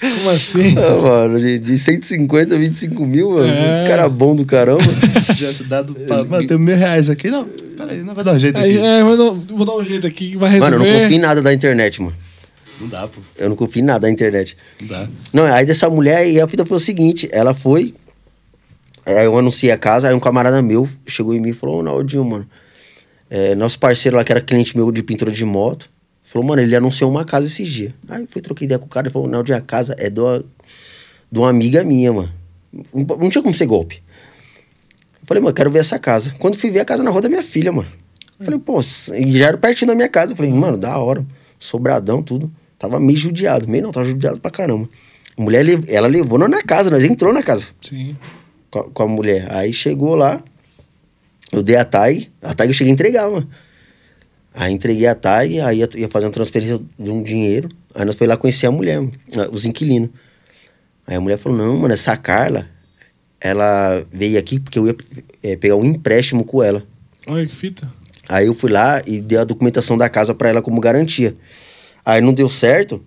Como 0.00 0.30
assim? 0.30 0.76
Ah, 0.78 1.02
mano, 1.02 1.40
de, 1.40 1.58
de 1.58 1.76
150 1.76 2.54
a 2.54 2.58
25 2.58 3.04
mil, 3.04 3.30
mano. 3.30 3.48
É. 3.48 3.82
Um 3.82 3.86
cara 3.88 4.08
bom 4.08 4.36
do 4.36 4.44
caramba. 4.44 4.84
Já 5.34 5.50
dado 5.66 5.94
pra... 5.94 6.22
Mano, 6.24 6.46
tem 6.46 6.58
mil 6.58 6.76
reais 6.76 7.10
aqui. 7.10 7.28
Não, 7.28 7.44
peraí, 7.44 8.02
não 8.04 8.14
vai 8.14 8.24
dar 8.24 8.34
um 8.34 8.38
jeito 8.38 8.56
aqui. 8.56 8.78
é, 8.78 9.02
mas 9.02 9.18
não, 9.18 9.34
vou 9.34 9.66
dar 9.66 9.74
um 9.74 9.82
jeito 9.82 10.06
aqui 10.06 10.30
que 10.30 10.36
vai 10.36 10.50
resolver. 10.50 10.78
mano, 10.78 10.86
eu 10.86 10.92
não 10.92 11.02
confio 11.02 11.16
em 11.16 11.20
nada 11.20 11.42
da 11.42 11.52
internet, 11.52 12.00
mano. 12.00 12.16
Não 12.80 12.88
dá, 12.88 13.08
pô. 13.08 13.20
Eu 13.36 13.48
não 13.48 13.56
confio 13.56 13.80
em 13.80 13.84
nada 13.84 14.00
da 14.00 14.10
internet. 14.10 14.56
Não 14.80 14.88
dá. 14.88 15.08
Não, 15.32 15.44
aí 15.44 15.66
dessa 15.66 15.88
mulher, 15.90 16.28
e 16.28 16.40
a 16.40 16.46
fita 16.46 16.64
foi 16.64 16.76
o 16.76 16.80
seguinte, 16.80 17.28
ela 17.32 17.54
foi, 17.54 17.94
aí 19.14 19.24
eu 19.24 19.38
anunciei 19.38 19.70
a 19.70 19.78
casa, 19.78 20.08
aí 20.08 20.14
um 20.14 20.20
camarada 20.20 20.60
meu 20.60 20.88
chegou 21.06 21.34
em 21.34 21.40
mim 21.40 21.50
e 21.50 21.52
falou, 21.52 21.78
ô 21.78 21.82
Naldinho, 21.82 22.24
mano, 22.24 22.48
é, 23.30 23.54
nosso 23.54 23.78
parceiro 23.78 24.16
lá, 24.16 24.24
que 24.24 24.32
era 24.32 24.40
cliente 24.40 24.76
meu 24.76 24.90
de 24.90 25.02
pintura 25.02 25.30
de 25.30 25.44
moto, 25.44 25.88
falou, 26.22 26.48
mano, 26.48 26.62
ele 26.62 26.74
anunciou 26.74 27.10
uma 27.10 27.24
casa 27.24 27.46
esses 27.46 27.68
dias. 27.68 27.92
Aí 28.08 28.26
fui, 28.28 28.42
troquei 28.42 28.64
ideia 28.64 28.78
com 28.78 28.86
o 28.86 28.88
cara, 28.88 29.06
ele 29.06 29.12
falou, 29.12 29.28
Naldinho, 29.28 29.58
a 29.58 29.60
casa 29.60 29.94
é 29.98 30.10
de 30.10 30.20
uma, 30.20 30.44
de 31.30 31.42
amiga 31.42 31.84
minha, 31.84 32.12
mano. 32.12 32.32
Não, 32.92 33.28
tinha 33.28 33.42
como 33.42 33.54
ser 33.54 33.66
golpe. 33.66 34.02
Eu 35.20 35.26
falei, 35.26 35.42
mano, 35.42 35.54
quero 35.54 35.70
ver 35.70 35.80
essa 35.80 35.98
casa. 35.98 36.34
Quando 36.38 36.56
fui 36.56 36.70
ver 36.70 36.80
a 36.80 36.84
casa 36.84 37.02
na 37.02 37.10
rua 37.10 37.22
da 37.22 37.28
minha 37.28 37.42
filha, 37.42 37.72
mano. 37.72 37.88
Eu 38.38 38.44
falei, 38.44 38.60
pô, 38.60 38.80
já 38.82 39.48
era 39.48 39.56
pertinho 39.56 39.88
da 39.88 39.94
minha 39.94 40.08
casa. 40.08 40.32
Eu 40.32 40.36
falei, 40.36 40.52
mano, 40.52 40.76
da 40.76 40.98
hora. 40.98 41.24
Sobradão, 41.58 42.22
tudo. 42.22 42.52
Tava 42.78 43.00
meio 43.00 43.18
judiado. 43.18 43.66
Meio 43.66 43.84
não, 43.84 43.92
tava 43.92 44.06
judiado 44.06 44.38
pra 44.38 44.50
caramba. 44.50 44.88
A 45.36 45.42
mulher, 45.42 45.64
ela 45.88 46.06
levou 46.06 46.38
nós 46.38 46.50
na 46.50 46.62
casa, 46.62 46.90
nós 46.90 47.04
entrou 47.04 47.30
na 47.30 47.42
casa 47.42 47.66
Sim. 47.82 48.16
Com 48.76 48.80
a, 48.80 48.84
com 48.90 49.02
a 49.02 49.06
mulher. 49.06 49.46
Aí 49.50 49.72
chegou 49.72 50.14
lá, 50.14 50.42
eu 51.52 51.62
dei 51.62 51.76
a 51.76 51.84
tag, 51.84 52.30
a 52.42 52.54
tag 52.54 52.68
eu 52.70 52.74
cheguei 52.74 52.92
a 52.92 52.94
entregar, 52.94 53.30
mano. 53.30 53.48
Aí 54.54 54.72
entreguei 54.72 55.06
a 55.06 55.14
tag, 55.14 55.60
aí 55.60 55.78
ia, 55.78 55.88
ia 55.94 56.08
fazer 56.08 56.26
uma 56.26 56.32
transferência 56.32 56.80
de 56.98 57.10
um 57.10 57.22
dinheiro. 57.22 57.68
Aí 57.94 58.04
nós 58.04 58.16
foi 58.16 58.26
lá 58.26 58.36
conhecer 58.36 58.66
a 58.66 58.70
mulher, 58.70 58.98
ah, 59.36 59.48
os 59.50 59.66
inquilinos. 59.66 60.10
Aí 61.06 61.16
a 61.16 61.20
mulher 61.20 61.38
falou, 61.38 61.58
não, 61.58 61.76
mano, 61.76 61.94
essa 61.94 62.16
Carla, 62.16 62.68
ela 63.40 64.04
veio 64.12 64.38
aqui 64.38 64.58
porque 64.58 64.78
eu 64.78 64.86
ia 64.86 64.96
eh, 65.42 65.56
pegar 65.56 65.76
um 65.76 65.84
empréstimo 65.84 66.44
com 66.44 66.62
ela. 66.62 66.82
Olha 67.26 67.46
que 67.46 67.54
fita. 67.54 67.92
Aí 68.28 68.46
eu 68.46 68.54
fui 68.54 68.70
lá 68.70 69.02
e 69.06 69.20
dei 69.20 69.38
a 69.38 69.44
documentação 69.44 69.96
da 69.96 70.08
casa 70.08 70.34
pra 70.34 70.48
ela 70.48 70.62
como 70.62 70.80
garantia. 70.80 71.36
Aí 72.04 72.20
não 72.20 72.32
deu 72.32 72.48
certo. 72.48 73.04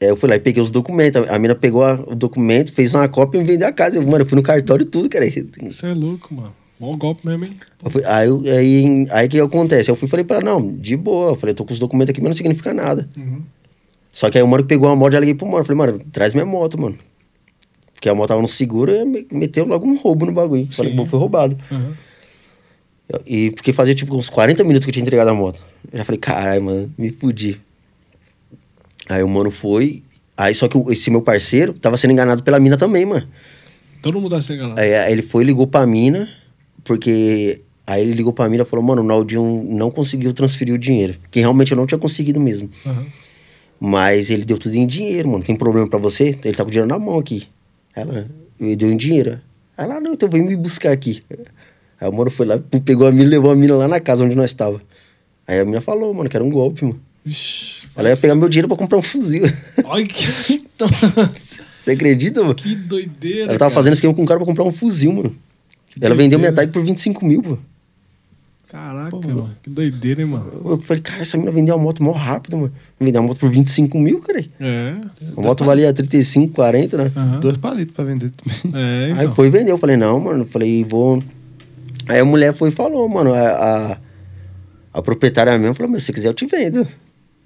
Aí 0.00 0.08
eu 0.08 0.16
fui 0.16 0.28
lá 0.28 0.36
e 0.36 0.40
peguei 0.40 0.62
os 0.62 0.70
documentos. 0.70 1.28
A 1.28 1.38
mina 1.38 1.54
pegou 1.54 1.82
a- 1.84 1.94
o 2.06 2.14
documento, 2.14 2.72
fez 2.72 2.94
uma 2.94 3.08
cópia 3.08 3.38
e 3.38 3.40
me 3.40 3.46
vendeu 3.46 3.66
a 3.68 3.72
casa. 3.72 3.96
Eu, 3.96 4.02
mano, 4.06 4.22
eu 4.22 4.26
fui 4.26 4.36
no 4.36 4.42
cartório 4.42 4.84
e 4.84 4.86
tudo, 4.86 5.08
cara. 5.08 5.24
Você 5.68 5.86
é 5.86 5.94
louco, 5.94 6.32
mano. 6.34 6.54
Bom 6.78 6.96
golpe 6.96 7.26
mesmo, 7.26 7.44
hein? 7.44 7.56
Fui- 7.90 8.04
aí, 8.04 8.28
aí, 8.50 9.06
aí 9.10 9.26
o 9.26 9.30
que 9.30 9.40
acontece? 9.40 9.90
Eu 9.90 9.96
fui 9.96 10.06
e 10.06 10.10
falei 10.10 10.24
pra 10.24 10.36
ela, 10.36 10.44
não, 10.44 10.72
de 10.76 10.96
boa. 10.96 11.32
Eu 11.32 11.36
falei, 11.36 11.52
tô 11.54 11.64
com 11.64 11.72
os 11.72 11.78
documentos 11.80 12.10
aqui, 12.10 12.20
mas 12.20 12.28
não 12.30 12.36
significa 12.36 12.72
nada. 12.72 13.08
Uhum. 13.18 13.42
Só 14.12 14.30
que 14.30 14.38
aí 14.38 14.44
o 14.44 14.48
mano 14.48 14.62
pegou 14.64 14.88
a 14.88 14.94
moto 14.94 15.10
e 15.10 15.14
já 15.14 15.20
liguei 15.20 15.34
pro 15.34 15.46
mano. 15.46 15.58
Eu 15.60 15.64
falei, 15.64 15.78
mano, 15.78 16.00
traz 16.12 16.32
minha 16.32 16.46
moto, 16.46 16.80
mano. 16.80 16.96
Porque 17.92 18.08
a 18.08 18.14
moto 18.14 18.28
tava 18.28 18.40
no 18.40 18.46
seguro 18.46 18.92
e 18.94 19.04
me- 19.04 19.26
meteu 19.32 19.64
logo 19.66 19.84
um 19.84 19.96
roubo 19.96 20.24
no 20.24 20.30
bagulho. 20.32 20.68
Falei, 20.70 20.92
Sim. 20.92 20.96
pô, 20.96 21.04
foi 21.06 21.18
roubado. 21.18 21.58
Uhum. 21.68 21.92
E 23.26 23.50
porque 23.52 23.72
fazia 23.72 23.94
tipo 23.94 24.14
uns 24.16 24.28
40 24.28 24.62
minutos 24.62 24.84
que 24.84 24.90
eu 24.90 24.92
tinha 24.92 25.02
entregado 25.02 25.28
a 25.30 25.34
moto. 25.34 25.60
Eu 25.90 25.98
já 25.98 26.04
falei, 26.04 26.18
caralho, 26.20 26.62
mano, 26.62 26.90
me 26.96 27.10
fudi. 27.10 27.60
Aí 29.08 29.22
o 29.22 29.28
mano 29.28 29.50
foi. 29.50 30.02
Aí 30.36 30.54
só 30.54 30.68
que 30.68 30.78
esse 30.92 31.10
meu 31.10 31.22
parceiro 31.22 31.72
tava 31.74 31.96
sendo 31.96 32.12
enganado 32.12 32.42
pela 32.42 32.60
mina 32.60 32.76
também, 32.76 33.04
mano. 33.04 33.26
Todo 34.02 34.20
mundo 34.20 34.30
tá 34.30 34.40
se 34.40 34.52
enganando. 34.52 34.80
Aí, 34.80 34.94
aí 34.94 35.12
ele 35.12 35.22
foi 35.22 35.42
e 35.42 35.46
ligou 35.46 35.66
pra 35.66 35.86
mina, 35.86 36.28
porque. 36.84 37.62
Aí 37.86 38.02
ele 38.02 38.12
ligou 38.12 38.34
pra 38.34 38.48
mina 38.50 38.64
e 38.64 38.66
falou, 38.66 38.84
mano, 38.84 39.00
o 39.00 39.04
Naldinho 39.04 39.64
não 39.66 39.90
conseguiu 39.90 40.34
transferir 40.34 40.74
o 40.74 40.78
dinheiro. 40.78 41.14
Que 41.30 41.40
realmente 41.40 41.72
eu 41.72 41.76
não 41.76 41.86
tinha 41.86 41.98
conseguido 41.98 42.38
mesmo. 42.38 42.68
Uhum. 42.84 43.06
Mas 43.80 44.28
ele 44.28 44.44
deu 44.44 44.58
tudo 44.58 44.74
em 44.74 44.86
dinheiro, 44.86 45.30
mano. 45.30 45.42
Tem 45.42 45.56
problema 45.56 45.88
pra 45.88 45.98
você? 45.98 46.38
Ele 46.44 46.54
tá 46.54 46.64
com 46.64 46.68
o 46.68 46.70
dinheiro 46.70 46.86
na 46.86 46.98
mão 46.98 47.18
aqui. 47.18 47.48
Ela, 47.96 48.28
ele 48.60 48.76
deu 48.76 48.92
em 48.92 48.96
dinheiro. 48.96 49.40
Ela, 49.76 49.96
ah, 49.96 50.00
não, 50.00 50.12
então 50.12 50.28
vem 50.28 50.42
me 50.42 50.54
buscar 50.54 50.92
aqui. 50.92 51.22
Aí 52.00 52.08
o 52.08 52.12
mano 52.12 52.30
foi 52.30 52.46
lá, 52.46 52.58
pegou 52.84 53.06
a 53.06 53.12
mina 53.12 53.24
e 53.24 53.28
levou 53.28 53.50
a 53.50 53.56
mina 53.56 53.74
lá 53.74 53.88
na 53.88 54.00
casa 54.00 54.22
onde 54.22 54.36
nós 54.36 54.52
tava. 54.52 54.82
Aí 55.46 55.58
a 55.58 55.64
mina 55.64 55.80
falou, 55.80 56.12
mano, 56.12 56.28
que 56.28 56.36
era 56.36 56.44
um 56.44 56.50
golpe, 56.50 56.84
mano. 56.84 57.00
Vixe. 57.28 57.86
Ela 57.94 58.10
ia 58.10 58.16
pegar 58.16 58.34
meu 58.34 58.48
dinheiro 58.48 58.68
pra 58.68 58.76
comprar 58.76 58.98
um 58.98 59.02
fuzil. 59.02 59.42
Olha 59.84 60.06
que. 60.06 60.26
Você 61.84 61.90
acredita, 61.92 62.42
mano? 62.42 62.54
Que 62.54 62.74
doideira. 62.74 63.42
Ela 63.42 63.58
tava 63.58 63.70
cara. 63.70 63.74
fazendo 63.74 63.94
esquema 63.94 64.14
com 64.14 64.22
um 64.22 64.26
cara 64.26 64.38
pra 64.38 64.46
comprar 64.46 64.64
um 64.64 64.70
fuzil, 64.70 65.12
mano. 65.12 65.28
Ela 65.28 65.34
doideira. 65.94 66.14
vendeu 66.14 66.38
minha 66.38 66.52
tag 66.52 66.70
por 66.70 66.82
25 66.82 67.24
mil, 67.24 67.42
pô. 67.42 67.58
Caraca, 68.68 69.16
mano. 69.16 69.50
Que 69.62 69.70
doideira, 69.70 70.20
hein, 70.20 70.28
mano. 70.28 70.60
Eu 70.64 70.80
falei, 70.80 71.02
cara, 71.02 71.22
essa 71.22 71.38
mina 71.38 71.50
vendeu 71.50 71.74
a 71.74 71.78
moto 71.78 72.02
mó 72.02 72.12
rápido, 72.12 72.58
mano. 72.58 72.72
Vendeu 73.00 73.22
a 73.22 73.24
moto 73.24 73.38
por 73.38 73.50
25 73.50 73.98
mil, 73.98 74.20
cara. 74.20 74.44
É. 74.60 74.94
A 75.36 75.40
moto 75.40 75.64
valia 75.64 75.92
35, 75.92 76.52
40, 76.54 76.98
né? 76.98 77.12
Aham. 77.16 77.40
Dois 77.40 77.56
palitos 77.56 77.94
pra 77.94 78.04
vender 78.04 78.30
também. 78.30 78.80
É, 78.80 79.08
então. 79.10 79.20
Aí 79.20 79.28
foi 79.28 79.48
vender. 79.50 79.70
Eu 79.70 79.78
falei, 79.78 79.96
não, 79.96 80.20
mano. 80.20 80.42
Eu 80.44 80.48
falei, 80.48 80.84
vou. 80.84 81.22
Aí 82.06 82.20
a 82.20 82.24
mulher 82.24 82.52
foi 82.52 82.68
e 82.68 82.72
falou, 82.72 83.08
mano. 83.08 83.32
A, 83.32 83.40
a, 83.40 83.98
a 84.92 85.02
proprietária 85.02 85.58
mesmo 85.58 85.74
falou, 85.74 85.90
mas 85.90 86.02
se 86.02 86.06
você 86.06 86.12
quiser 86.12 86.28
eu 86.28 86.34
te 86.34 86.44
vendo. 86.44 86.86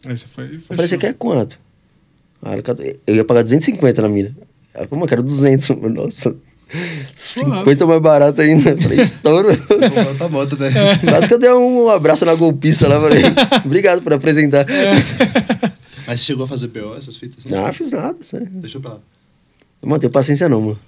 Aí 0.07 0.17
você 0.17 0.27
foi. 0.27 0.55
Eu 0.55 0.61
falei, 0.61 0.87
você 0.87 0.99
quer 0.99 1.15
quanto? 1.15 1.59
Aí 2.43 2.55
ela, 2.55 2.97
eu 3.07 3.15
ia 3.15 3.25
pagar 3.25 3.43
250 3.43 4.03
na 4.03 4.09
mina. 4.09 4.37
Ela 4.75 4.89
falou, 4.89 5.01
mano, 5.01 5.05
eu 5.05 5.09
quero 5.09 5.23
200. 5.23 5.69
Eu 5.71 5.77
falei, 5.77 5.95
Nossa, 5.95 6.37
50 7.15 7.87
mais 7.87 8.01
barato 8.01 8.41
ainda. 8.41 8.71
Eu 8.71 8.79
falei, 8.79 9.01
estouro. 9.01 9.49
Outra 10.09 10.29
moto, 10.29 10.59
né? 10.59 10.71
Quase 11.05 11.29
que 11.29 11.35
eu 11.35 11.39
dei 11.39 11.53
um 11.53 11.89
abraço 11.89 12.25
na 12.25 12.35
golpista 12.35 12.89
lá. 12.89 13.01
Falei, 13.01 13.23
obrigado 13.65 14.03
por 14.03 14.13
apresentar. 14.13 14.67
Mas 16.07 16.21
você 16.21 16.27
chegou 16.27 16.45
a 16.45 16.49
fazer 16.49 16.67
BO, 16.69 16.97
essas 16.97 17.17
fitas? 17.17 17.47
assim? 17.47 17.55
Não, 17.55 17.73
fiz 17.73 17.93
nada. 17.93 18.19
Sério. 18.25 18.49
Deixa 18.51 18.79
eu 18.79 18.83
pra 18.83 18.95
lá. 18.95 19.01
Não 19.83 19.99
tenho 19.99 20.13
paciência 20.13 20.49
não, 20.49 20.61
mano. 20.61 20.79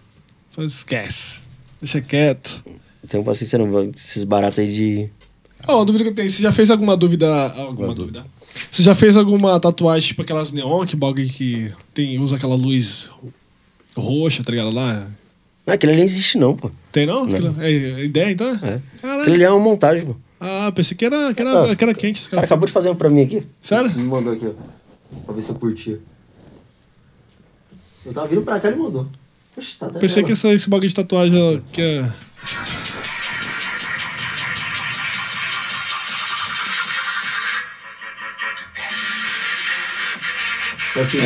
Falei, 0.50 0.68
esquece. 0.68 1.40
Deixa 1.80 2.00
quieto. 2.00 2.62
Não 2.66 3.08
tenho 3.08 3.22
paciência 3.22 3.58
não. 3.58 3.66
mano. 3.66 3.92
Esses 3.94 4.24
baratos 4.24 4.58
aí 4.58 4.74
de... 4.74 5.10
Ó, 5.66 5.76
uma 5.76 5.84
dúvida 5.84 6.04
que 6.04 6.10
eu 6.10 6.14
tenho. 6.14 6.28
Você 6.28 6.42
já 6.42 6.50
fez 6.52 6.70
alguma 6.70 6.96
dúvida. 6.96 7.26
Alguma 7.52 7.86
Boa 7.86 7.94
dúvida? 7.94 8.26
Você 8.70 8.82
já 8.82 8.94
fez 8.94 9.16
alguma 9.16 9.58
tatuagem, 9.60 10.08
tipo 10.08 10.22
aquelas 10.22 10.52
neon, 10.52 10.84
que 10.86 10.96
bagulho 10.96 11.28
que 11.28 11.72
tem, 11.92 12.18
usa 12.18 12.36
aquela 12.36 12.54
luz 12.54 13.10
roxa, 13.96 14.42
tá 14.42 14.50
ligado? 14.52 14.70
Lá. 14.70 15.06
Não, 15.66 15.74
aquele 15.74 15.92
ali 15.92 16.00
não 16.00 16.04
existe 16.04 16.36
não, 16.38 16.54
pô. 16.56 16.70
Tem 16.92 17.06
não? 17.06 17.24
Não. 17.24 17.32
Aquilo- 17.34 17.54
É, 17.60 17.72
é 17.72 18.04
ideia 18.04 18.30
então? 18.30 18.50
É. 18.62 18.80
Caralho. 19.00 19.20
Aquele 19.22 19.36
ali 19.36 19.44
é 19.44 19.50
uma 19.50 19.58
montagem, 19.64 20.04
pô. 20.06 20.16
Ah, 20.40 20.70
pensei 20.74 20.96
que 20.96 21.04
era, 21.04 21.32
que 21.32 21.40
era, 21.40 21.70
Ah, 21.72 21.76
que 21.76 21.82
era 21.84 21.94
quente. 21.94 22.18
esse 22.18 22.26
O 22.28 22.30
cara 22.30 22.42
cara. 22.42 22.46
acabou 22.46 22.66
de 22.66 22.72
fazer 22.72 22.90
um 22.90 22.94
pra 22.94 23.08
mim 23.08 23.22
aqui. 23.22 23.46
Sério? 23.62 23.90
Me 23.96 24.02
mandou 24.02 24.32
aqui, 24.34 24.46
ó. 24.46 25.20
Pra 25.24 25.34
ver 25.34 25.42
se 25.42 25.50
eu 25.50 25.54
curtia. 25.54 25.98
Eu 28.04 28.12
tava 28.12 28.26
vindo 28.26 28.42
pra 28.42 28.60
cá 28.60 28.68
e 28.68 28.72
ele 28.72 28.80
mandou. 28.82 29.08
Oxe, 29.56 29.76
tá 29.78 29.86
até 29.86 29.98
Pensei 29.98 30.22
que 30.22 30.32
essa, 30.32 30.52
esse 30.52 30.68
bagulho 30.68 30.88
de 30.88 30.94
tatuagem 30.94 31.40
ó, 31.40 31.58
que 31.72 31.80
é. 31.80 32.10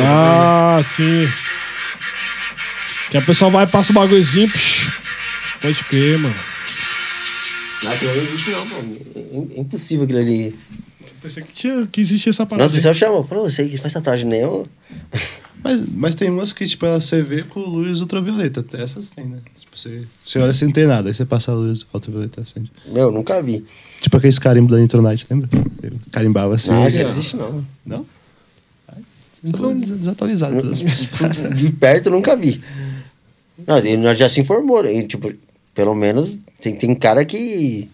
Ah, 0.05 0.79
sim. 0.83 1.27
Que 3.09 3.17
a 3.17 3.21
pessoa 3.21 3.49
vai 3.51 3.65
e 3.65 3.67
passa 3.67 3.91
o 3.91 3.95
bagulhozinho. 3.95 4.49
psh, 4.49 4.91
Pode 5.61 5.83
crer, 5.85 6.17
mano. 6.17 6.35
Não, 7.83 7.91
aquilo 7.91 8.15
não 8.15 8.23
existe 8.23 8.49
não, 8.51 8.67
pô. 8.67 8.75
É- 8.75 9.59
impossível 9.61 10.03
aquilo 10.05 10.19
ali. 10.19 10.55
Pensei 11.21 11.43
que, 11.43 11.51
tinha, 11.51 11.87
que 11.91 12.01
existia 12.01 12.29
essa 12.29 12.45
parada. 12.45 12.63
Nossa, 12.63 12.73
o 12.73 12.75
pessoal 12.75 12.93
chama. 12.93 13.23
Falou, 13.23 13.49
você 13.49 13.67
que 13.67 13.77
faz 13.77 13.93
tatuagem 13.93 14.25
neon. 14.27 14.65
Mas, 15.61 15.81
mas 15.93 16.15
tem 16.15 16.29
umas 16.29 16.53
que, 16.53 16.65
tipo, 16.65 16.85
ela 16.85 17.01
você 17.01 17.21
vê 17.21 17.43
com 17.43 17.59
luz 17.59 17.99
ultravioleta. 17.99 18.61
Até 18.61 18.81
essas 18.81 19.09
tem, 19.09 19.25
né? 19.25 19.39
Tipo, 19.59 19.77
você, 19.77 20.03
você 20.23 20.39
olha 20.39 20.53
sem 20.53 20.67
não 20.69 20.73
tem 20.73 20.87
nada, 20.87 21.09
aí 21.09 21.13
você 21.13 21.25
passa 21.25 21.51
a 21.51 21.53
luz 21.53 21.85
ultravioleta 21.93 22.39
acende. 22.39 22.71
Meu, 22.85 23.11
nunca 23.11 23.41
vi. 23.41 23.65
Tipo 23.99 24.15
aqueles 24.15 24.39
carimbo 24.39 24.71
da 24.71 24.77
Nitronite, 24.79 25.27
lembra? 25.29 25.49
Eu 25.83 25.91
carimbava 26.13 26.55
assim. 26.55 26.71
Isso 26.87 26.99
não 26.99 27.09
existe 27.09 27.35
não. 27.35 27.67
Não? 27.85 28.05
Ai, 29.43 29.49
Estão 29.51 29.77
des- 29.77 29.89
desatualizados 29.89 30.61
todas 30.61 30.73
as 30.73 30.81
pessoas. 30.81 31.55
De 31.57 31.71
perto 31.71 32.07
eu 32.07 32.11
nunca 32.13 32.35
vi. 32.35 32.61
Não, 33.67 33.77
ele 33.77 33.97
nós 33.97 34.17
já 34.17 34.27
se 34.29 34.39
informou. 34.41 34.85
e, 34.85 35.03
tipo, 35.07 35.31
pelo 35.73 35.93
menos 35.95 36.35
tem, 36.61 36.75
tem 36.75 36.93
cara 36.95 37.23
que. 37.25 37.89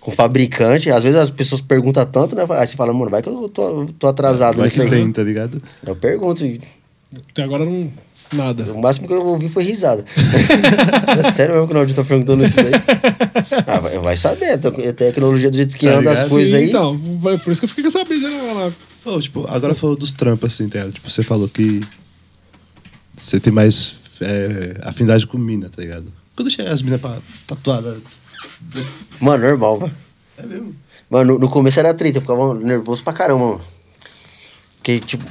Com 0.00 0.10
fabricante, 0.10 0.90
às 0.90 1.04
vezes 1.04 1.16
as 1.18 1.30
pessoas 1.30 1.60
perguntam 1.60 2.04
tanto, 2.04 2.34
né? 2.34 2.44
Aí 2.50 2.66
você 2.66 2.74
fala, 2.74 2.92
mano, 2.92 3.08
vai 3.08 3.22
que 3.22 3.28
eu 3.28 3.48
tô, 3.48 3.86
tô 3.98 4.08
atrasado 4.08 4.56
Vai 4.56 4.64
nisso 4.64 4.78
que 4.80 4.82
aí. 4.82 4.90
tem, 4.90 5.12
tá 5.12 5.22
ligado? 5.22 5.62
Eu 5.86 5.94
pergunto. 5.94 6.44
e 6.44 6.60
Até 7.30 7.44
agora 7.44 7.64
não. 7.64 7.88
Nada. 8.32 8.72
O 8.72 8.80
máximo 8.80 9.06
que 9.06 9.12
eu 9.14 9.24
ouvi 9.26 9.48
foi 9.48 9.62
risada. 9.64 10.04
é 11.18 11.30
sério 11.32 11.54
mesmo 11.54 11.66
que 11.68 11.72
o 11.72 11.76
Naldinho 11.76 11.96
tá 11.96 12.04
perguntando 12.04 12.44
isso 12.44 12.56
daí? 12.56 12.72
Ah, 13.66 13.80
vai, 13.80 13.98
vai 13.98 14.16
saber. 14.16 14.52
A 14.52 14.92
tecnologia 14.92 15.50
do 15.50 15.56
jeito 15.56 15.76
que 15.76 15.86
Tá 15.86 15.98
anda 15.98 16.10
as 16.12 16.18
ligado? 16.18 16.30
coisas 16.30 16.50
Sim, 16.52 16.56
aí. 16.58 16.68
Então, 16.68 16.98
vai- 17.18 17.38
por 17.38 17.52
isso 17.52 17.60
que 17.60 17.64
eu 17.64 17.68
fiquei 17.68 17.84
com 17.84 17.88
essa 17.88 18.04
brisa 18.04 18.28
né, 18.28 18.52
lá. 18.52 18.72
Ô, 19.12 19.20
tipo, 19.20 19.46
agora 19.48 19.74
falou 19.74 19.96
dos 19.96 20.12
trampos, 20.12 20.52
assim, 20.54 20.68
tá 20.68 20.78
ligado? 20.78 20.94
Tipo, 20.94 21.10
você 21.10 21.22
falou 21.22 21.48
que 21.48 21.80
você 23.16 23.38
tem 23.40 23.52
mais 23.52 23.96
é, 24.20 24.76
afinidade 24.84 25.26
com 25.26 25.36
mina, 25.38 25.68
tá 25.68 25.82
ligado? 25.82 26.12
Quando 26.34 26.50
chega 26.50 26.72
as 26.72 26.80
minas 26.82 27.00
pra 27.00 27.16
tatuada. 27.46 28.00
Mano, 29.20 29.44
normal, 29.46 29.78
velho. 29.80 29.92
É 30.38 30.42
mesmo? 30.46 30.74
Mano, 31.10 31.34
no, 31.34 31.38
no 31.40 31.48
começo 31.50 31.78
era 31.78 31.92
treta, 31.92 32.18
eu 32.18 32.22
ficava 32.22 32.54
nervoso 32.54 33.04
pra 33.04 33.12
caramba, 33.12 33.44
mano. 33.44 33.60
Porque, 34.76 34.98
tipo, 35.00 35.24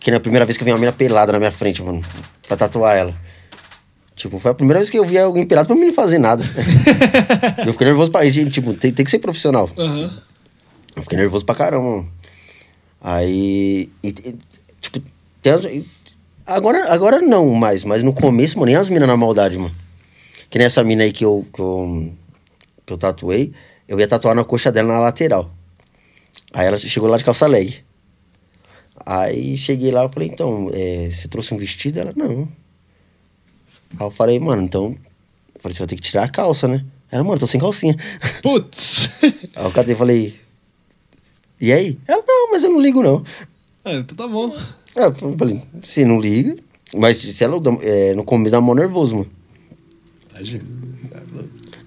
que 0.00 0.10
na 0.10 0.20
primeira 0.20 0.44
vez 0.46 0.56
que 0.56 0.62
eu 0.62 0.66
vi 0.66 0.72
uma 0.72 0.78
mina 0.78 0.92
pelada 0.92 1.32
na 1.32 1.38
minha 1.38 1.52
frente, 1.52 1.82
mano, 1.82 2.02
pra 2.46 2.56
tatuar 2.56 2.96
ela. 2.96 3.14
Tipo, 4.16 4.38
foi 4.38 4.52
a 4.52 4.54
primeira 4.54 4.78
vez 4.78 4.90
que 4.90 4.98
eu 4.98 5.04
vi 5.04 5.18
alguém 5.18 5.44
pelado 5.46 5.66
pra 5.66 5.76
mim 5.76 5.86
não 5.86 5.92
fazer 5.92 6.18
nada. 6.18 6.44
eu 7.66 7.72
fiquei 7.72 7.86
nervoso 7.86 8.10
pra. 8.10 8.24
Gente, 8.30 8.50
tipo, 8.52 8.72
tem, 8.74 8.92
tem 8.92 9.04
que 9.04 9.10
ser 9.10 9.18
profissional. 9.18 9.68
Aham. 9.76 10.12
Eu 10.96 11.02
fiquei 11.02 11.18
nervoso 11.18 11.44
pra 11.44 11.54
caramba, 11.54 11.82
mano. 11.90 12.08
Aí. 13.00 13.90
e- 14.02 14.08
e, 14.08 14.34
tipo, 14.80 15.00
tem 15.42 15.52
as- 15.52 15.66
agora, 16.46 16.92
agora 16.92 17.20
não 17.20 17.50
mais, 17.50 17.84
mas 17.84 18.02
no 18.02 18.12
começo, 18.12 18.56
mano, 18.58 18.66
nem 18.66 18.76
as 18.76 18.88
minas 18.88 19.08
na 19.08 19.16
maldade, 19.16 19.58
mano. 19.58 19.74
Que 20.48 20.58
nem 20.58 20.66
essa 20.66 20.84
mina 20.84 21.02
aí 21.02 21.12
que 21.12 21.24
eu, 21.24 21.44
que 21.52 21.60
eu, 21.60 22.12
que 22.86 22.92
eu 22.92 22.98
tatuei, 22.98 23.52
eu 23.88 23.98
ia 23.98 24.06
tatuar 24.06 24.34
na 24.36 24.44
coxa 24.44 24.70
dela 24.70 24.92
na 24.94 25.00
lateral. 25.00 25.50
Aí 26.52 26.66
ela 26.66 26.78
chegou 26.78 27.08
lá 27.08 27.16
de 27.18 27.24
calça 27.24 27.46
leg. 27.48 27.84
Aí 29.04 29.56
cheguei 29.56 29.90
lá 29.90 30.04
e 30.04 30.08
falei, 30.08 30.28
então, 30.32 30.70
é, 30.72 31.10
você 31.10 31.28
trouxe 31.28 31.52
um 31.54 31.58
vestido? 31.58 31.98
Ela, 31.98 32.12
não. 32.16 32.48
Aí 33.98 34.06
eu 34.06 34.10
falei, 34.10 34.38
mano, 34.38 34.62
então. 34.62 34.96
Eu 35.54 35.60
falei, 35.60 35.74
você 35.74 35.80
vai 35.80 35.88
ter 35.88 35.96
que 35.96 36.02
tirar 36.02 36.24
a 36.24 36.28
calça, 36.28 36.66
né? 36.68 36.84
Ela, 37.10 37.22
mano, 37.24 37.38
tô 37.38 37.46
sem 37.46 37.60
calcinha. 37.60 37.96
Putz! 38.42 39.10
Aí 39.54 39.64
eu 39.64 39.70
catei 39.70 39.94
e 39.94 39.96
falei, 39.98 40.40
e 41.60 41.72
aí? 41.72 41.98
Ela, 42.06 42.22
não, 42.26 42.50
mas 42.50 42.64
eu 42.64 42.70
não 42.70 42.80
ligo 42.80 43.02
não. 43.02 43.24
é, 43.84 43.98
então 43.98 44.16
tá 44.16 44.26
bom. 44.26 44.54
Aí 44.96 45.04
eu 45.04 45.14
falei, 45.38 45.62
se 45.82 46.04
não 46.04 46.20
liga, 46.20 46.56
mas 46.94 47.16
se 47.18 47.42
ela, 47.44 47.56
é, 47.82 48.12
no 48.14 48.24
começo 48.24 48.50
dá 48.52 48.60
mó 48.60 48.74
nervoso, 48.74 49.16
mano. 49.18 49.30
Imagina. 50.32 50.64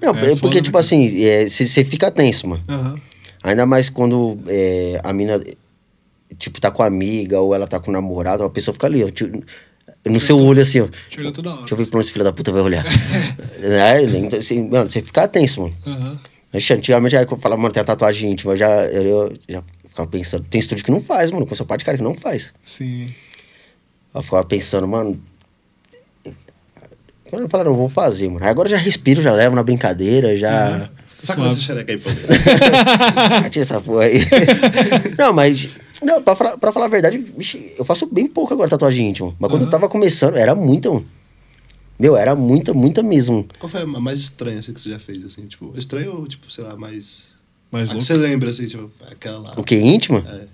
Não, 0.01 0.15
É, 0.15 0.31
é 0.31 0.35
porque, 0.37 0.57
né, 0.57 0.61
tipo 0.61 0.77
assim, 0.77 1.09
você 1.49 1.83
fica 1.83 2.09
tenso, 2.09 2.47
mano. 2.47 2.63
Aham. 2.67 3.01
Ainda 3.43 3.65
mais 3.65 3.89
quando 3.89 4.37
é, 4.47 4.99
a 5.03 5.13
mina, 5.13 5.41
tipo, 6.37 6.61
tá 6.61 6.71
com 6.71 6.83
a 6.83 6.85
amiga 6.85 7.39
ou 7.39 7.53
ela 7.53 7.67
tá 7.67 7.79
com 7.79 7.89
o 7.89 7.93
namorado, 7.93 8.43
a 8.43 8.49
pessoa 8.49 8.73
fica 8.73 8.87
ali, 8.87 9.03
ó, 9.03 9.09
tipo, 9.09 9.43
no 10.05 10.19
seu 10.19 10.39
olho 10.39 10.61
assim, 10.61 10.81
ó. 10.81 10.87
Te 11.09 11.19
olhou 11.19 11.31
toda 11.31 11.49
hora. 11.49 11.59
Deixa 11.59 11.73
eu 11.73 11.77
ver 11.77 11.85
pra 11.87 11.97
onde 11.97 12.05
esse 12.05 12.13
filho 12.13 12.25
da 12.25 12.33
puta 12.33 12.51
vai 12.51 12.61
olhar. 12.61 12.85
é, 13.61 14.01
então, 14.03 14.39
assim, 14.39 14.69
mano, 14.69 14.89
você 14.89 15.01
fica 15.01 15.27
tenso, 15.27 15.61
mano. 15.61 16.19
Ixi, 16.53 16.73
Antigamente, 16.73 17.15
aí 17.15 17.25
eu 17.29 17.37
falava, 17.37 17.61
mano, 17.61 17.73
tem 17.73 17.81
a 17.81 17.85
tatuagem 17.85 18.31
íntima. 18.31 18.53
Eu 18.53 18.57
já, 18.57 18.85
eu, 18.85 19.03
eu 19.03 19.37
já 19.47 19.63
ficava 19.85 20.09
pensando. 20.09 20.45
Tem 20.49 20.59
estúdio 20.59 20.85
que 20.85 20.91
não 20.91 21.01
faz, 21.01 21.29
mano. 21.29 21.45
Com 21.45 21.53
essa 21.53 21.65
parte 21.65 21.79
de 21.79 21.85
cara 21.85 21.97
que 21.97 22.03
não 22.03 22.15
faz. 22.15 22.53
Sim. 22.63 23.07
Eu 24.13 24.21
ficava 24.21 24.43
pensando, 24.45 24.87
mano. 24.87 25.21
Eu 27.31 27.49
falei, 27.49 27.65
não, 27.65 27.75
vou 27.75 27.89
fazer, 27.89 28.29
mano. 28.29 28.43
Aí 28.43 28.49
agora 28.49 28.67
eu 28.69 28.71
já 28.71 28.77
respiro, 28.77 29.21
já 29.21 29.33
levo 29.33 29.55
na 29.55 29.63
brincadeira, 29.63 30.35
já. 30.37 30.89
Saca 31.19 31.41
Suave. 31.41 31.51
essa 31.51 31.61
xereca 31.61 31.91
aí, 31.91 31.97
pô. 31.97 32.09
Tira 33.49 33.63
essa 33.63 33.81
porra 33.81 34.05
aí. 34.05 34.19
não, 35.17 35.33
mas. 35.33 35.69
Não, 36.01 36.21
pra 36.21 36.35
falar, 36.35 36.57
pra 36.57 36.71
falar 36.71 36.85
a 36.85 36.89
verdade, 36.89 37.17
bicho, 37.17 37.57
eu 37.77 37.83
faço 37.83 38.05
bem 38.05 38.27
pouco 38.27 38.53
agora 38.53 38.69
tatuagem 38.69 39.09
íntima. 39.09 39.35
Mas 39.39 39.49
quando 39.49 39.63
eu 39.63 39.67
Aham. 39.67 39.71
tava 39.71 39.89
começando, 39.89 40.35
era 40.35 40.53
muita, 40.53 40.91
mano. 40.91 41.05
Meu, 41.99 42.15
era 42.15 42.35
muita, 42.35 42.73
muita 42.73 43.01
mesmo. 43.01 43.47
Qual 43.57 43.69
foi 43.69 43.81
a 43.81 43.85
mais 43.85 44.19
estranha 44.19 44.59
assim, 44.59 44.73
que 44.73 44.79
você 44.79 44.89
já 44.89 44.99
fez, 44.99 45.25
assim? 45.25 45.47
Tipo, 45.47 45.73
estranho 45.77 46.15
ou, 46.15 46.27
tipo, 46.27 46.49
sei 46.51 46.63
lá, 46.63 46.75
mais... 46.75 47.23
Mais 47.71 47.89
a 47.89 47.93
que 47.93 47.95
louco. 47.95 48.05
você 48.05 48.13
lembra, 48.13 48.49
assim, 48.49 48.67
tipo, 48.67 48.89
aquela 49.11 49.39
lá. 49.39 49.53
O 49.57 49.63
que? 49.63 49.75
Íntima? 49.75 50.23
É. 50.27 50.45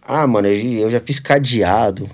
Ah, 0.00 0.26
mano, 0.26 0.48
eu, 0.48 0.78
eu 0.78 0.90
já 0.90 1.00
fiz 1.00 1.20
cadeado. 1.20 2.08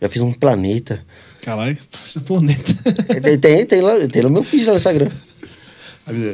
Já 0.00 0.08
fiz 0.08 0.20
um 0.20 0.32
planeta. 0.32 1.04
Caralho, 1.40 1.78
planeta. 2.26 2.74
tem, 3.22 3.38
tem, 3.38 3.66
tem, 3.66 3.80
lá, 3.80 4.06
tem 4.06 4.22
no 4.22 4.30
meu 4.30 4.42
feed 4.42 4.66
lá 4.66 4.72
no 4.72 4.76
Instagram. 4.76 5.10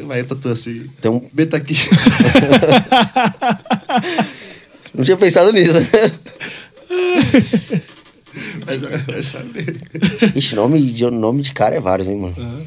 Vai 0.06 0.22
tatu 0.24 0.48
assim. 0.48 0.90
Tem 1.00 1.10
um 1.10 1.28
Beta 1.32 1.56
aqui. 1.56 1.74
Não 4.94 5.04
tinha 5.04 5.16
pensado 5.16 5.52
nisso. 5.52 5.72
Mas 8.66 8.82
ela 8.82 8.96
vai 8.98 9.22
saber. 9.22 9.80
Ixi, 10.34 10.54
nome 10.54 10.80
de, 10.92 11.10
nome 11.10 11.42
de 11.42 11.52
cara 11.52 11.74
é 11.76 11.80
vários, 11.80 12.08
hein, 12.08 12.16
mano. 12.16 12.34
Aham. 12.38 12.62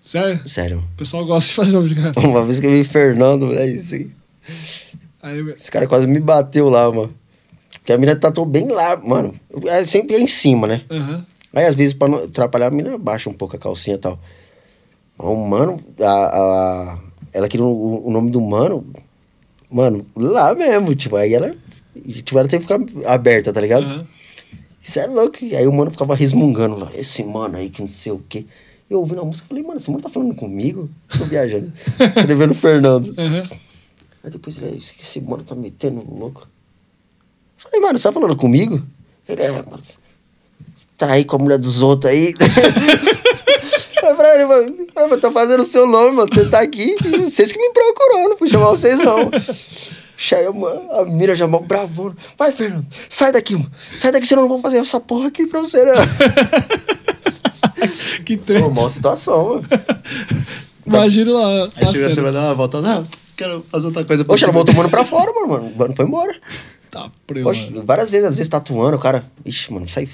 Sério? 0.00 0.48
Sério. 0.48 0.78
O 0.94 0.96
pessoal 0.96 1.24
gosta 1.26 1.48
de 1.50 1.54
fazer 1.54 1.72
nome 1.72 1.88
de 1.88 1.94
cara. 1.94 2.12
Uma 2.26 2.44
vez 2.44 2.60
que 2.60 2.66
eu 2.66 2.70
vi 2.70 2.84
Fernando, 2.84 3.52
é 3.54 3.66
isso 3.66 3.94
aí. 3.94 4.10
Aí, 5.22 5.40
Esse 5.50 5.70
cara 5.70 5.86
quase 5.86 6.06
me 6.06 6.20
bateu 6.20 6.68
lá, 6.70 6.90
mano. 6.90 7.12
Porque 7.72 7.92
a 7.92 7.98
mina 7.98 8.16
tatuou 8.16 8.46
bem 8.46 8.68
lá, 8.68 8.96
mano. 8.96 9.34
É 9.66 9.84
sempre 9.84 10.16
em 10.16 10.26
cima, 10.26 10.66
né? 10.66 10.82
Aham. 10.90 11.26
Aí, 11.54 11.64
às 11.66 11.74
vezes, 11.76 11.94
pra 11.94 12.08
não 12.08 12.24
atrapalhar, 12.24 12.66
a 12.66 12.70
mina 12.70 12.96
baixa 12.98 13.28
um 13.28 13.34
pouco 13.34 13.56
a 13.56 13.58
calcinha 13.58 13.96
e 13.96 13.98
tal. 13.98 14.18
O 15.18 15.34
mano, 15.34 15.80
a, 16.00 16.04
a- 16.04 16.98
ela 17.32 17.48
queria 17.48 17.64
o, 17.66 18.06
o 18.06 18.10
nome 18.10 18.30
do 18.30 18.40
mano, 18.40 18.86
mano, 19.70 20.06
lá 20.16 20.54
mesmo, 20.54 20.94
tipo, 20.94 21.16
aí 21.16 21.34
ela, 21.34 21.54
tipo, 22.22 22.38
ela 22.38 22.48
teve 22.48 22.66
que 22.66 22.72
ficar 22.72 23.10
aberta, 23.10 23.52
tá 23.52 23.60
ligado? 23.60 23.84
Aham. 23.84 24.06
Isso 24.82 24.98
é 25.00 25.06
louco. 25.06 25.44
E 25.44 25.54
aí 25.54 25.66
o 25.66 25.72
mano 25.72 25.90
ficava 25.90 26.14
resmungando 26.14 26.76
lá, 26.76 26.90
esse 26.94 27.22
mano 27.22 27.56
aí 27.58 27.68
que 27.68 27.80
não 27.80 27.88
sei 27.88 28.12
o 28.12 28.22
quê. 28.28 28.46
Eu 28.88 29.00
ouvindo 29.00 29.20
a 29.20 29.24
música, 29.24 29.46
falei, 29.46 29.62
mano, 29.62 29.78
esse 29.78 29.90
mano 29.90 30.02
tá 30.02 30.08
falando 30.08 30.34
comigo? 30.34 30.88
Tô 31.16 31.24
viajando. 31.24 31.70
Escrevendo 32.16 32.52
o 32.52 32.54
Fernando. 32.54 33.14
Aham. 33.18 33.42
Aí 34.24 34.30
depois 34.30 34.56
ele, 34.60 34.76
"Isso 34.76 34.94
que 34.94 35.02
esse 35.02 35.20
mano 35.20 35.44
tá 35.44 35.54
metendo 35.54 36.02
louco. 36.10 36.48
Falei, 37.56 37.80
mano, 37.80 37.98
você 37.98 38.04
tá 38.08 38.12
falando 38.12 38.34
comigo? 38.36 38.82
Ele, 39.28 39.42
é, 39.42 39.50
mano, 39.50 39.80
tá 40.96 41.12
aí 41.12 41.24
com 41.24 41.36
a 41.36 41.38
mulher 41.38 41.58
dos 41.58 41.82
outros 41.82 42.10
aí. 42.10 42.32
Falei 44.16 44.16
pra 44.16 44.34
ele, 44.34 44.46
mano, 44.46 44.86
eu 45.14 45.20
tô 45.20 45.30
fazendo 45.32 45.60
o 45.60 45.64
seu 45.64 45.86
nome, 45.86 46.12
mano, 46.16 46.28
você 46.32 46.48
tá 46.48 46.60
aqui, 46.60 46.94
vocês 47.24 47.52
que 47.52 47.58
me 47.58 47.70
procurou, 47.72 48.28
não 48.30 48.36
fui 48.38 48.48
chamar 48.48 48.68
vocês 48.70 48.98
não. 48.98 49.30
Cheia, 50.16 50.50
mano, 50.50 50.90
a 50.92 51.04
mira 51.04 51.36
já 51.36 51.46
mal 51.46 51.62
bravona. 51.62 52.16
Vai, 52.36 52.50
Fernando, 52.52 52.84
sai 53.08 53.30
daqui, 53.32 53.54
mano. 53.54 53.70
Sai 53.96 54.10
daqui, 54.10 54.26
senão 54.26 54.42
eu 54.42 54.48
não 54.48 54.54
vou 54.56 54.60
fazer 54.62 54.78
essa 54.78 54.98
porra 54.98 55.28
aqui 55.28 55.46
pra 55.46 55.60
você, 55.60 55.84
não. 55.84 55.94
Que 58.24 58.36
Pô, 58.36 58.44
treta. 58.44 58.68
maior 58.68 58.90
situação, 58.90 59.46
mano. 59.54 59.64
Imagina 60.86 61.32
lá. 61.32 61.64
Aí 61.76 61.84
a 61.84 61.86
chega 61.86 62.06
a 62.06 62.10
cena. 62.10 62.10
semana, 62.10 62.38
ela 62.38 62.54
volta, 62.54 62.80
não, 62.80 63.06
quero 63.36 63.64
fazer 63.70 63.86
outra 63.86 64.04
coisa 64.04 64.24
pra 64.24 64.34
Oxe, 64.34 64.44
ela 64.44 64.52
você." 64.52 64.58
botou 64.58 64.74
o 64.74 64.76
mano 64.76 64.90
pra 64.90 65.04
fora, 65.04 65.32
mano, 65.32 65.48
mano. 65.48 65.66
O 65.74 65.78
mano 65.78 65.94
foi 65.94 66.04
embora. 66.04 66.34
Tá, 66.90 67.10
preu, 67.26 67.46
Oxe, 67.46 67.70
mano. 67.70 67.84
várias 67.86 68.10
vezes, 68.10 68.26
às 68.28 68.34
vezes 68.36 68.48
tatuando, 68.48 68.96
o 68.96 69.00
cara. 69.00 69.24
Ixi, 69.46 69.72
mano, 69.72 69.86
sai. 69.88 70.08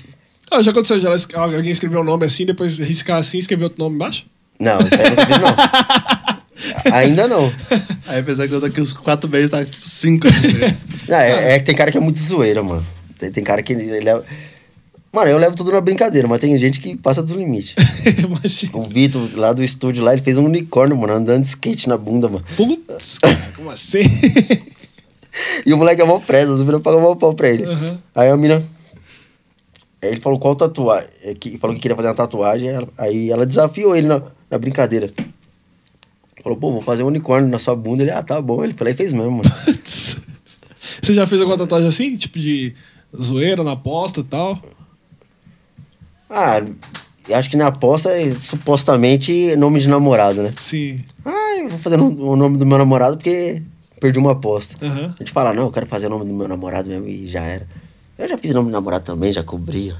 Ah, 0.50 0.62
já 0.62 0.70
aconteceu, 0.70 0.98
já 0.98 1.10
alguém 1.34 1.70
escreveu 1.70 2.00
o 2.00 2.04
nome 2.04 2.24
assim, 2.24 2.44
depois 2.44 2.78
riscar 2.78 3.18
assim 3.18 3.38
e 3.38 3.40
escrever 3.40 3.64
outro 3.64 3.82
nome 3.82 3.96
embaixo? 3.96 4.26
Não, 4.58 4.78
isso 4.80 4.94
aí 4.94 5.10
nunca 5.10 5.38
não. 5.38 6.34
Ainda 6.92 7.28
não. 7.28 7.52
Aí 8.06 8.20
apesar 8.20 8.46
que 8.46 8.54
eu 8.54 8.60
daqui 8.60 8.80
uns 8.80 8.92
quatro 8.92 9.28
meses, 9.28 9.50
tá 9.50 9.64
tipo 9.64 9.84
cinco. 9.86 10.26
Não, 11.08 11.16
é, 11.16 11.56
é 11.56 11.58
que 11.58 11.66
tem 11.66 11.74
cara 11.74 11.90
que 11.90 11.98
é 11.98 12.00
muito 12.00 12.18
zoeira, 12.18 12.62
mano. 12.62 12.86
Tem, 13.18 13.30
tem 13.30 13.44
cara 13.44 13.62
que 13.62 13.72
ele 13.72 14.00
leva. 14.00 14.24
Mano, 15.14 15.30
eu 15.30 15.38
levo 15.38 15.54
tudo 15.54 15.70
na 15.70 15.80
brincadeira, 15.80 16.26
mas 16.26 16.40
tem 16.40 16.58
gente 16.58 16.80
que 16.80 16.96
passa 16.96 17.22
dos 17.22 17.30
limites. 17.32 17.76
Imagina. 18.18 18.76
O 18.76 18.82
Vitor, 18.82 19.28
lá 19.36 19.52
do 19.52 19.62
estúdio, 19.62 20.02
lá, 20.02 20.12
ele 20.12 20.22
fez 20.22 20.38
um 20.38 20.44
unicórnio, 20.44 20.96
mano, 20.96 21.12
andando 21.12 21.42
de 21.42 21.48
skate 21.48 21.88
na 21.88 21.96
bunda, 21.96 22.28
mano. 22.28 22.44
Putz, 22.56 23.18
cara, 23.22 23.52
como 23.54 23.70
assim? 23.70 24.00
E 25.64 25.72
o 25.72 25.78
moleque 25.78 26.02
é 26.02 26.04
mó 26.04 26.18
presa, 26.18 26.52
os 26.52 26.58
meninos 26.60 26.82
pagam 26.82 27.00
mó 27.00 27.14
pau 27.14 27.32
pra 27.32 27.48
ele. 27.48 27.64
Uhum. 27.64 27.96
Aí 28.12 28.28
a 28.28 28.36
mina. 28.36 28.64
Aí 30.04 30.12
ele 30.12 30.20
falou 30.20 30.38
qual 30.38 30.54
tatuagem. 30.56 31.08
é, 31.22 31.34
que- 31.34 31.58
Falou 31.58 31.74
que 31.74 31.82
queria 31.82 31.96
fazer 31.96 32.08
uma 32.08 32.14
tatuagem. 32.14 32.68
ela- 32.68 32.88
Aí 32.98 33.30
ela 33.30 33.44
desafiou 33.46 33.94
ele 33.96 34.06
na, 34.06 34.22
na 34.50 34.58
brincadeira. 34.58 35.12
Falou, 36.42 36.58
pô, 36.58 36.70
vou 36.72 36.82
fazer 36.82 37.02
um 37.02 37.06
unicórnio 37.06 37.48
na 37.50 37.58
sua 37.58 37.74
bunda. 37.74 38.02
Ele, 38.02 38.10
ah, 38.10 38.22
tá 38.22 38.40
bom. 38.40 38.62
Ele 38.62 38.74
falou, 38.74 38.92
e 38.92 38.96
fez 38.96 39.12
mesmo, 39.12 39.30
mano. 39.30 39.44
Você 41.02 41.12
já 41.14 41.26
fez 41.26 41.40
alguma 41.40 41.56
tatuagem 41.58 41.88
assim? 41.88 42.14
Tipo 42.14 42.38
de 42.38 42.74
zoeira 43.20 43.62
na 43.64 43.72
aposta 43.72 44.20
e 44.20 44.24
tal? 44.24 44.60
Ah, 46.28 46.60
acho 47.34 47.50
que 47.50 47.56
na 47.56 47.68
aposta 47.68 48.10
é 48.10 48.34
supostamente 48.38 49.54
nome 49.56 49.80
de 49.80 49.88
namorado, 49.88 50.42
né? 50.42 50.52
Sim. 50.58 50.98
Ah, 51.24 51.56
eu 51.60 51.68
vou 51.70 51.78
fazer 51.78 51.98
o 52.00 52.36
nome 52.36 52.58
do 52.58 52.66
meu 52.66 52.78
namorado 52.78 53.16
porque 53.16 53.62
perdi 54.00 54.18
uma 54.18 54.32
aposta. 54.32 54.76
Aham. 54.84 55.14
A 55.14 55.18
gente 55.18 55.32
fala, 55.32 55.52
não, 55.54 55.64
eu 55.64 55.70
quero 55.70 55.86
fazer 55.86 56.06
o 56.06 56.10
nome 56.10 56.24
do 56.24 56.34
meu 56.34 56.48
namorado 56.48 56.88
mesmo 56.88 57.06
e 57.08 57.26
já 57.26 57.40
era. 57.42 57.66
Eu 58.18 58.28
já 58.28 58.38
fiz 58.38 58.52
nome 58.54 58.68
do 58.68 58.72
namorado 58.72 59.04
também, 59.04 59.32
já 59.32 59.42
cobria. 59.42 59.96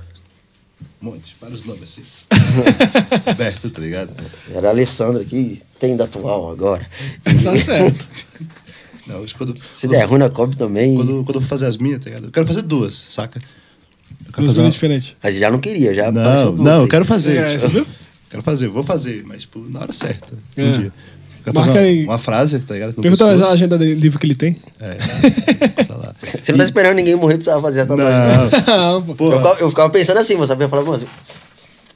Um 1.03 1.07
monte, 1.07 1.37
vários 1.41 1.65
nomes 1.65 1.83
assim. 1.83 2.03
Aberto, 3.31 3.71
tá 3.71 3.81
ligado? 3.81 4.11
Era 4.53 4.69
a 4.69 4.71
Alessandra 4.71 5.25
que 5.25 5.63
tem 5.79 5.97
da 5.97 6.05
atual 6.05 6.51
agora. 6.51 6.87
Tá 7.43 7.57
certo. 7.57 8.07
Não, 9.07 9.21
hoje 9.21 9.35
quando, 9.35 9.55
Se 9.77 9.87
der 9.87 10.05
ruim 10.07 10.19
na 10.19 10.31
cobre 10.31 10.57
também. 10.57 10.95
quando, 10.95 11.23
quando 11.25 11.35
eu 11.37 11.41
for 11.43 11.49
fazer 11.49 11.67
as 11.67 11.77
minhas, 11.77 11.99
tá 11.99 12.07
ligado? 12.07 12.25
Eu 12.27 12.31
quero 12.33 12.47
fazer 12.47 12.63
duas, 12.63 12.95
saca? 13.11 13.39
Eu 13.39 14.17
quero 14.33 14.37
Duas 14.45 14.49
fazer 14.49 14.61
uma- 14.63 14.71
diferentes. 14.71 15.15
Mas 15.23 15.35
já 15.37 15.51
não 15.51 15.59
queria, 15.59 15.93
já 15.93 16.11
Não, 16.11 16.53
não, 16.53 16.83
eu 16.83 16.89
quero 16.89 17.05
fazer. 17.05 17.37
É, 17.37 17.47
tipo, 17.49 17.61
você 17.61 17.69
viu? 17.69 17.87
Quero 18.31 18.43
fazer, 18.43 18.69
vou 18.69 18.83
fazer, 18.83 19.23
mas 19.27 19.43
tipo, 19.43 19.59
na 19.69 19.81
hora 19.81 19.93
certa. 19.93 20.33
Um 20.57 20.63
É. 20.63 20.71
dia. 20.71 20.93
Marca 21.53 21.79
aí. 21.79 22.05
uma, 22.05 22.13
uma 22.13 22.19
frase, 22.19 22.59
tá 22.61 22.75
ligado? 22.75 22.95
Pergunta 22.95 23.25
a 23.27 23.51
agenda 23.53 23.77
de 23.79 23.95
livro 23.95 24.19
que 24.19 24.27
ele 24.27 24.35
tem. 24.35 24.57
É. 24.81 24.97
sei 25.85 25.97
lá. 25.97 26.15
Você 26.41 26.53
não 26.53 26.59
tá 26.59 26.65
esperando 26.65 26.97
ninguém 26.97 27.15
morrer 27.17 27.39
pra 27.39 27.61
fazer 27.61 27.81
essa 27.81 27.89
tatuagem. 27.89 28.65
Não, 28.67 28.99
Ah, 28.99 29.03
pô. 29.17 29.33
Eu 29.33 29.39
ficava, 29.39 29.61
eu 29.61 29.71
ficava 29.71 29.91
pensando 29.91 30.19
assim, 30.19 30.35
mano, 30.35 30.47
sabe? 30.47 30.65
Eu 30.65 30.69
falava, 30.69 30.91
mano, 30.91 31.07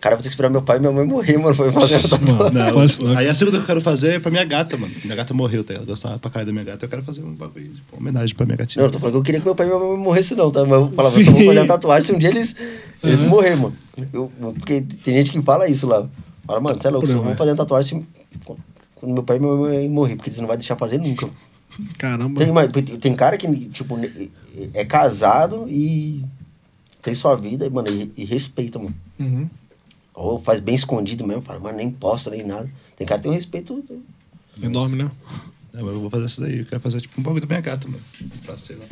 cara, 0.01 0.15
vou 0.17 0.23
ter 0.23 0.29
que 0.29 0.33
esperar 0.35 0.49
meu 0.51 0.63
pai 0.63 0.77
e 0.77 0.81
minha 0.81 0.93
mãe 0.93 1.05
morrer, 1.07 1.37
mano, 1.39 1.55
foi 1.55 1.73
fazer 1.73 1.95
essa 1.97 2.09
tatuagem. 2.09 2.53
Não, 2.53 3.09
não. 3.13 3.19
aí 3.19 3.27
a 3.29 3.35
segunda 3.35 3.57
que 3.59 3.63
eu 3.63 3.67
quero 3.67 3.81
fazer 3.81 4.15
é 4.15 4.19
pra 4.19 4.31
minha 4.31 4.45
gata, 4.45 4.77
mano. 4.77 4.93
Minha 5.03 5.17
gata 5.17 5.33
morreu, 5.35 5.65
tá 5.65 5.73
ligado? 5.73 5.85
Eu 5.87 5.93
gostava 5.93 6.19
pra 6.19 6.31
caralho 6.31 6.47
da 6.49 6.53
minha 6.53 6.65
gata. 6.65 6.85
Eu 6.85 6.89
quero 6.89 7.03
fazer 7.03 7.23
um 7.23 7.33
bagulho, 7.35 7.65
tipo, 7.69 7.97
uma 7.97 8.01
homenagem 8.01 8.35
pra 8.37 8.45
minha 8.47 8.57
gatinha. 8.59 8.83
Não, 8.83 8.89
eu 8.89 8.93
tô 8.93 8.99
falando 8.99 9.15
que 9.15 9.19
eu 9.19 9.23
queria 9.23 9.41
que 9.41 9.47
meu 9.47 9.55
pai 9.55 9.67
e 9.67 9.71
minha 9.71 9.81
mãe 9.83 9.97
morressem, 9.97 10.37
não, 10.37 10.51
tá? 10.51 10.61
Mas 10.65 10.73
eu 10.81 10.91
falava, 10.93 11.15
Sim. 11.15 11.21
eu 11.21 11.25
só 11.27 11.33
vou 11.33 11.47
fazer 11.47 11.61
a 11.61 11.67
tatuagem 11.67 12.07
se 12.07 12.13
um 12.15 12.19
dia 12.19 12.29
eles, 12.29 12.55
eles 13.03 13.21
Uhum. 13.21 13.29
morrerem, 13.29 13.57
mano. 13.59 13.75
Eu, 14.13 14.31
porque 14.59 14.83
tem 15.03 15.15
gente 15.15 15.31
que 15.33 15.41
fala 15.43 15.67
isso 15.69 15.87
lá. 15.87 16.07
Fala, 16.47 16.61
mano, 16.61 16.79
você 16.81 16.87
é 16.89 16.91
louco, 16.91 17.07
só 17.07 17.15
vou 17.19 17.35
fazer 17.35 17.51
a 17.53 17.57
tatuagem 17.57 18.01
se- 18.01 18.07
quando 18.99 19.13
meu 19.13 19.23
pai 19.23 19.37
e 19.37 19.41
minha 19.41 19.55
mãe 19.55 19.89
morrer, 19.89 20.17
porque 20.17 20.31
eles 20.31 20.41
não 20.41 20.49
vão 20.49 20.57
deixar 20.57 20.77
fazer 20.77 20.99
nunca. 20.99 21.29
Caramba. 21.97 22.41
Tem, 22.41 22.53
mas 22.53 22.69
tem 23.01 23.15
cara 23.15 23.37
que, 23.37 23.47
tipo, 23.67 23.97
é 24.75 24.85
casado 24.85 25.67
e 25.69 26.25
tem 27.03 27.15
sua 27.15 27.37
vida, 27.37 27.69
mano, 27.71 27.89
e, 27.89 28.13
e 28.17 28.25
respeita, 28.25 28.79
mano. 28.79 28.95
Uhum. 29.19 29.49
Ou 30.15 30.39
faz 30.39 30.59
bem 30.61 30.75
escondido 30.75 31.27
mesmo, 31.27 31.43
fala, 31.43 31.61
mano, 31.61 31.79
nem 31.79 31.91
posta, 31.91 32.31
nem 32.31 32.45
nada. 32.45 32.69
Tem 32.97 33.07
cara 33.07 33.21
que 33.21 33.23
tem 33.23 33.31
um 33.31 33.35
respeito. 33.35 33.85
Enorme, 34.61 34.97
né? 34.97 35.11
Não, 35.73 35.85
mas 35.85 35.95
eu 35.95 36.01
vou 36.01 36.11
fazer 36.11 36.27
isso 36.27 36.41
daí. 36.41 36.59
Eu 36.59 36.65
quero 36.65 36.83
fazer, 36.83 37.01
tipo, 37.01 37.21
um 37.21 37.23
bagulho 37.23 37.43
da 37.43 37.47
minha 37.47 37.61
gata, 37.61 37.87
mano. 37.87 38.03
Pra 38.45 38.59
sei 38.59 38.77
lá. 38.77 38.85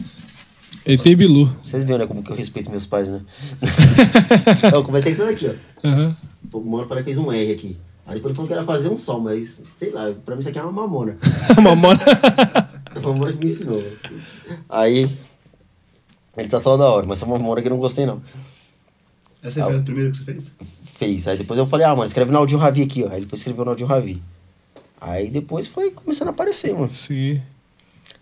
Ele 0.84 0.98
tem 0.98 1.16
Bilu. 1.16 1.52
Vocês 1.64 1.82
viram, 1.82 1.98
né, 1.98 2.06
como 2.06 2.22
que 2.22 2.30
eu 2.30 2.36
respeito 2.36 2.70
meus 2.70 2.86
pais, 2.86 3.08
né? 3.08 3.20
eu 4.72 4.84
comecei 4.84 5.16
com 5.16 5.22
isso 5.22 5.28
daqui, 5.28 5.48
ó. 5.48 5.88
Aham. 5.88 6.16
O 6.52 6.60
falou 6.60 6.98
que 6.98 7.02
fez 7.02 7.18
um 7.18 7.32
R 7.32 7.52
aqui. 7.52 7.76
Aí 8.06 8.14
depois 8.14 8.30
ele 8.30 8.34
falou 8.34 8.46
que 8.46 8.52
era 8.52 8.64
fazer 8.64 8.88
um 8.88 8.96
sol, 8.96 9.20
mas 9.20 9.62
sei 9.76 9.90
lá, 9.90 10.12
pra 10.24 10.36
mim 10.36 10.40
isso 10.40 10.48
aqui 10.48 10.58
é 10.58 10.62
uma 10.62 10.72
mamona. 10.72 11.16
Mamona. 11.60 11.98
Foi 12.92 13.02
a 13.02 13.06
mamona 13.06 13.32
que 13.32 13.38
me 13.38 13.46
ensinou. 13.46 13.82
Aí. 14.70 15.10
Ele 16.36 16.48
tá 16.48 16.60
toda 16.60 16.84
hora, 16.84 17.06
mas 17.06 17.18
essa 17.18 17.26
mamona 17.26 17.60
que 17.60 17.68
eu 17.68 17.70
não 17.70 17.78
gostei 17.78 18.06
não. 18.06 18.22
Essa 19.42 19.60
aí 19.60 19.66
foi 19.66 19.78
a 19.78 19.82
primeira 19.82 20.10
que 20.10 20.16
você 20.18 20.24
fez? 20.24 20.52
Fez. 20.84 21.28
Aí 21.28 21.38
depois 21.38 21.58
eu 21.58 21.66
falei, 21.66 21.86
ah, 21.86 21.94
mano, 21.94 22.06
escreve 22.06 22.30
no 22.30 22.38
Audio 22.38 22.58
Ravi 22.58 22.82
aqui, 22.82 23.04
ó. 23.04 23.10
Aí 23.10 23.18
ele 23.18 23.26
foi 23.26 23.38
escrever 23.38 23.64
no 23.64 23.70
Audio 23.70 23.86
Ravi. 23.86 24.22
Aí 25.00 25.30
depois 25.30 25.66
foi 25.66 25.90
começando 25.90 26.28
a 26.28 26.30
aparecer, 26.30 26.74
mano. 26.74 26.94
Sim. 26.94 27.40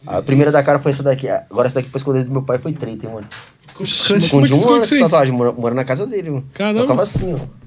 A 0.07 0.23
primeira 0.23 0.53
da 0.53 0.63
cara 0.63 0.79
foi 0.79 0.93
essa 0.93 1.03
daqui. 1.03 1.29
Agora 1.29 1.67
essa 1.67 1.77
daqui 1.77 1.89
pra 1.89 1.99
esconder 1.99 2.25
do 2.25 2.31
meu 2.31 2.43
pai 2.43 2.59
foi 2.59 2.73
treta, 2.73 3.07
hein, 3.07 3.13
mano. 3.13 3.27
É 3.79 3.83
Escondi 3.83 4.55
um 4.55 4.69
ano 4.69 4.83
essa 4.83 4.99
tatuagem, 4.99 5.35
mora, 5.35 5.53
mora 5.53 5.75
na 5.75 5.85
casa 5.85 6.07
dele, 6.07 6.31
mano. 6.31 6.47
Caramba. 6.53 6.81
Eu 6.81 6.83
ficava 6.83 7.03
assim, 7.03 7.35
ó. 7.35 7.64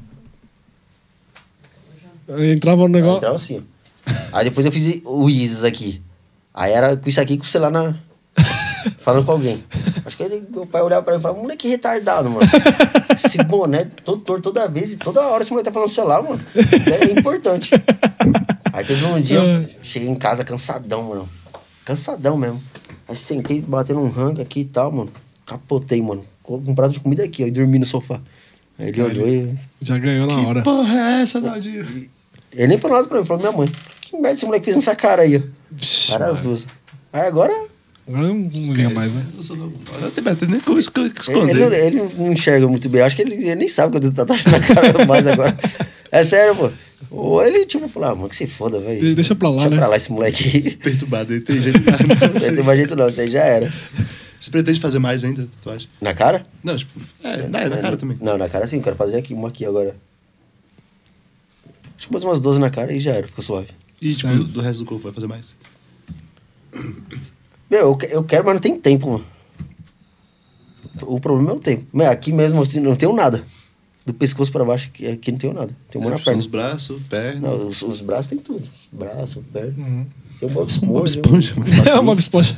Entrava 2.27 2.81
no 2.81 2.87
negócio. 2.89 3.17
entrava 3.17 3.35
assim. 3.35 3.63
Aí 4.31 4.45
depois 4.45 4.65
eu 4.65 4.71
fiz 4.71 5.01
o 5.05 5.29
Isis 5.29 5.63
aqui. 5.63 6.01
Aí 6.53 6.71
era 6.71 6.97
com 6.97 7.07
isso 7.07 7.21
aqui 7.21 7.37
com 7.37 7.43
o 7.43 7.47
celular 7.47 7.71
na. 7.71 7.95
Falando 8.99 9.25
com 9.25 9.31
alguém. 9.31 9.63
Acho 10.05 10.15
que 10.15 10.23
ele, 10.23 10.43
meu 10.49 10.65
pai 10.65 10.81
olhava 10.81 11.03
pra 11.03 11.13
mim 11.13 11.19
e 11.19 11.21
falava, 11.21 11.41
moleque 11.41 11.67
retardado, 11.67 12.29
mano. 12.29 12.47
Esse 13.13 13.37
boné 13.43 13.85
todo 14.03 14.21
torto 14.21 14.43
toda 14.43 14.67
vez 14.67 14.93
e 14.93 14.97
toda 14.97 15.21
hora 15.21 15.43
esse 15.43 15.51
moleque 15.51 15.69
tá 15.69 15.73
falando 15.73 15.89
celular, 15.89 16.21
mano. 16.23 16.39
É 16.55 17.19
importante. 17.19 17.71
Aí 18.71 18.85
teve 18.85 19.05
um 19.05 19.19
dia, 19.19 19.39
eu 19.41 19.69
cheguei 19.81 20.07
em 20.07 20.15
casa 20.15 20.43
cansadão, 20.43 21.03
mano. 21.03 21.29
Cansadão 21.83 22.37
mesmo. 22.37 22.61
Aí 23.07 23.15
sentei, 23.15 23.61
batendo 23.61 23.99
um 23.99 24.09
rango 24.09 24.41
aqui 24.41 24.61
e 24.61 24.65
tal, 24.65 24.91
mano. 24.91 25.11
Capotei, 25.45 26.01
mano. 26.01 26.23
Com 26.43 26.57
um 26.57 26.75
prato 26.75 26.93
de 26.93 26.99
comida 26.99 27.23
aqui, 27.23 27.43
ó, 27.43 27.47
e 27.47 27.51
dormi 27.51 27.79
no 27.79 27.85
sofá. 27.85 28.21
Aí 28.79 28.89
ele 28.89 29.01
olhou 29.01 29.27
e. 29.27 29.57
Já 29.81 29.97
ganhou 29.97 30.27
na 30.27 30.47
hora. 30.47 30.61
Porra, 30.61 30.93
é 30.95 31.21
essa, 31.21 31.41
Naldinho? 31.41 32.07
Ele 32.57 32.67
nem 32.67 32.77
falou 32.77 32.97
nada 32.97 33.07
pra 33.07 33.19
mim, 33.19 33.25
falou 33.25 33.41
minha 33.43 33.55
mãe. 33.55 33.69
Que 34.01 34.13
merda 34.17 34.33
esse 34.33 34.45
moleque 34.45 34.65
fez 34.65 34.75
nessa 34.75 34.95
cara 34.95 35.21
aí, 35.21 35.37
ó. 35.37 35.41
Vixe, 35.71 36.11
Cara, 36.11 36.27
as 36.27 36.39
duas. 36.39 36.65
Aí 37.13 37.21
agora, 37.27 37.53
Agora 38.07 38.27
não 38.27 38.47
liga 38.51 38.89
mais, 38.89 39.11
né? 39.11 39.25
Eu 39.37 40.35
tenho 40.37 40.51
nem 40.51 40.59
como 40.61 40.79
esco- 40.79 40.99
ele, 41.01 41.13
esconder. 41.19 41.49
ele, 41.55 41.59
não- 41.65 41.73
ele 41.73 42.09
não 42.17 42.31
enxerga 42.31 42.67
muito 42.67 42.87
bem. 42.89 43.01
Acho 43.01 43.15
que 43.15 43.21
ele, 43.21 43.35
ele 43.35 43.55
nem 43.55 43.67
sabe 43.67 43.91
que 43.91 43.97
eu 43.97 44.01
tenho 44.01 44.13
tatuagem 44.13 44.45
na 44.49 44.59
cara 44.61 45.03
mais 45.05 45.27
agora. 45.27 45.57
É 46.11 46.23
sério, 46.23 46.55
pô. 46.55 46.69
Ou 47.11 47.45
ele, 47.45 47.65
tipo, 47.65 47.87
falou, 47.87 48.09
ah, 48.09 48.15
mano, 48.15 48.29
que 48.29 48.35
se 48.35 48.47
foda, 48.47 48.79
velho. 48.79 49.13
Deixa 49.13 49.35
pra 49.35 49.49
lá, 49.49 49.55
Deixa 49.55 49.69
né? 49.69 49.77
pra 49.77 49.87
lá 49.87 49.97
esse 49.97 50.11
moleque 50.11 50.43
aí. 50.57 50.75
Perturbado, 50.77 51.33
ele 51.33 51.41
tem 51.41 51.61
jeito. 51.61 51.79
Não 51.83 52.55
tem 52.55 52.63
mais 52.63 52.77
jeito 52.77 52.95
não, 52.95 53.07
isso 53.09 53.19
aí 53.21 53.29
já 53.29 53.41
era. 53.43 53.71
Você 54.39 54.49
pretende 54.51 54.79
fazer 54.79 54.99
mais 54.99 55.23
ainda, 55.23 55.47
tatuagem? 55.57 55.89
Na 55.99 56.13
cara? 56.13 56.45
Não, 56.63 56.77
tipo, 56.77 56.99
é, 57.23 57.47
na, 57.47 57.67
na 57.69 57.77
cara 57.77 57.97
também. 57.97 58.17
Não, 58.21 58.37
na 58.37 58.47
cara 58.47 58.67
sim, 58.67 58.79
quero 58.81 58.95
fazer 58.95 59.17
aqui, 59.17 59.33
uma 59.33 59.49
aqui 59.49 59.65
agora. 59.65 59.95
Acho 61.97 62.07
que 62.07 62.13
mais 62.13 62.23
umas 62.23 62.39
12 62.39 62.59
na 62.59 62.69
cara 62.69 62.93
e 62.93 62.99
já 62.99 63.11
era, 63.13 63.27
fica 63.27 63.41
suave. 63.41 63.69
E, 64.01 64.09
tipo, 64.13 64.27
Sério? 64.29 64.43
do 64.43 64.61
resto 64.61 64.83
do 64.83 64.85
corpo 64.85 65.03
vai 65.05 65.13
fazer 65.13 65.27
mais? 65.27 65.55
Meu, 67.69 67.79
eu, 67.79 67.97
eu 68.09 68.23
quero, 68.23 68.45
mas 68.45 68.53
não 68.55 68.61
tem 68.61 68.79
tempo, 68.79 69.09
mano. 69.11 69.25
O 71.01 71.19
problema 71.19 71.51
é 71.51 71.53
o 71.55 71.59
tempo. 71.59 71.85
Meu, 71.93 72.09
aqui 72.09 72.31
mesmo 72.31 72.63
eu 72.73 72.81
não 72.81 72.95
tenho 72.95 73.13
nada. 73.13 73.43
do 74.05 74.13
pescoço 74.13 74.51
pra 74.51 74.63
baixo, 74.63 74.87
aqui, 74.93 75.07
aqui 75.07 75.31
não 75.31 75.39
tenho 75.39 75.53
nada. 75.53 75.75
Tem 75.89 75.99
uma 76.01 76.11
na 76.11 76.19
perna. 76.19 76.39
Os 76.39 76.45
braços, 76.47 77.01
perna. 77.09 77.49
Não, 77.49 77.67
os, 77.67 77.81
os 77.81 78.01
braços 78.01 78.27
tem 78.27 78.37
tudo. 78.37 78.67
Braço, 78.91 79.43
perna. 79.51 79.73
Uhum. 79.83 80.07
Tem 80.39 80.47
o 80.49 80.51
Bob 80.51 80.69
Esponja. 80.69 80.91
Bob 80.93 81.07
Esponja. 81.07 81.53
um- 81.57 81.89
É 81.89 81.99
uma 81.99 82.13
esponja. 82.13 82.57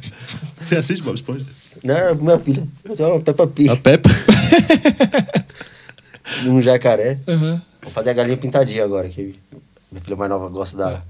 Você 0.61 0.76
assiste 0.76 1.02
Bob 1.02 1.16
Esponja? 1.16 1.45
Não, 1.84 2.16
minha 2.16 2.38
filha. 2.40 2.68
Eu 2.84 2.95
tenho 2.95 3.10
uma 3.10 3.22
Peppa 3.22 3.48
Pig. 3.48 3.70
A 3.70 3.76
Peppa. 3.78 4.10
Um 6.45 6.61
jacaré. 6.61 7.20
Uhum. 7.28 7.60
Vou 7.81 7.91
fazer 7.91 8.10
a 8.10 8.14
galinha 8.14 8.38
pintadinha 8.38 8.84
agora, 8.84 9.07
que 9.10 9.35
minha 9.91 10.01
filha 10.03 10.15
mais 10.15 10.30
nova 10.30 10.49
gosta 10.49 10.77
da 10.77 11.01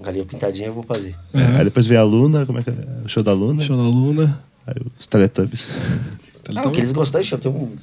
galinha 0.00 0.24
pintadinha, 0.24 0.68
eu 0.68 0.74
vou 0.74 0.82
fazer. 0.82 1.16
Aí 1.32 1.64
depois 1.64 1.86
vem 1.86 1.98
a 1.98 2.02
Luna, 2.02 2.44
como 2.46 2.58
é 2.58 2.62
que 2.62 2.70
é? 2.70 2.74
O 3.04 3.08
show 3.08 3.22
da 3.22 3.32
Luna. 3.32 3.62
Show 3.62 3.76
da 3.76 3.82
Luna. 3.82 4.42
Aí 4.66 4.74
os 4.98 5.06
Teletubbies. 5.06 5.66
Ah, 6.54 6.66
o 6.66 6.72
que 6.72 6.80
eles 6.80 6.92
gostam, 6.92 7.20
eu 7.20 7.38
tenho 7.38 7.54
um. 7.54 7.76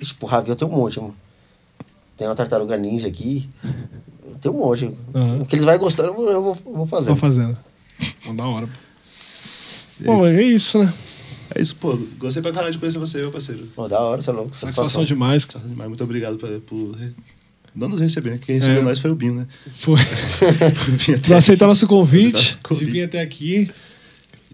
Ixi, 0.00 0.14
pro 0.14 0.26
Ravi 0.26 0.48
eu 0.50 0.56
tenho 0.56 0.70
um 0.70 0.74
monte, 0.74 0.98
mano. 0.98 1.14
Tem 2.16 2.26
uma 2.26 2.34
tartaruga 2.34 2.76
ninja 2.76 3.08
aqui. 3.08 3.48
Eu 3.62 4.36
tenho 4.40 4.54
um 4.54 4.58
monte. 4.58 4.90
Aham. 5.14 5.42
O 5.42 5.46
que 5.46 5.54
eles 5.54 5.64
vão 5.64 5.78
gostando, 5.78 6.08
eu 6.08 6.14
vou, 6.14 6.30
eu 6.30 6.42
vou, 6.42 6.58
eu 6.66 6.72
vou 6.72 6.86
fazendo. 7.16 7.56
Da 8.34 8.46
hora. 8.46 8.68
Bom, 10.00 10.26
é 10.26 10.42
isso, 10.42 10.78
né? 10.82 10.92
É 11.54 11.60
isso, 11.60 11.74
pô. 11.76 11.98
Gostei 12.18 12.42
pra 12.42 12.52
caralho 12.52 12.72
de 12.72 12.78
conhecer 12.78 12.98
você, 12.98 13.18
meu 13.18 13.30
parceiro. 13.32 13.66
Pô, 13.74 13.88
da 13.88 13.98
hora, 14.00 14.22
você 14.22 14.30
é 14.30 14.32
louco. 14.32 14.56
Satisfação 14.56 15.04
demais, 15.04 15.44
cara. 15.44 15.64
Mas 15.76 15.88
muito 15.88 16.04
obrigado 16.04 16.38
por, 16.66 16.96
não 17.74 17.88
nos 17.88 18.00
receber, 18.00 18.30
né? 18.30 18.38
Quem 18.44 18.56
recebeu 18.56 18.80
É. 18.80 18.84
nós 18.84 18.98
foi 18.98 19.10
o 19.10 19.14
Binho, 19.14 19.34
né? 19.34 19.46
Foi. 19.72 19.98
Por 21.26 21.34
aceitar 21.36 21.64
aqui. 21.64 21.68
nosso 21.68 21.86
convite, 21.86 22.58
de 22.78 22.84
vir 22.84 23.02
até 23.04 23.20
aqui. 23.20 23.70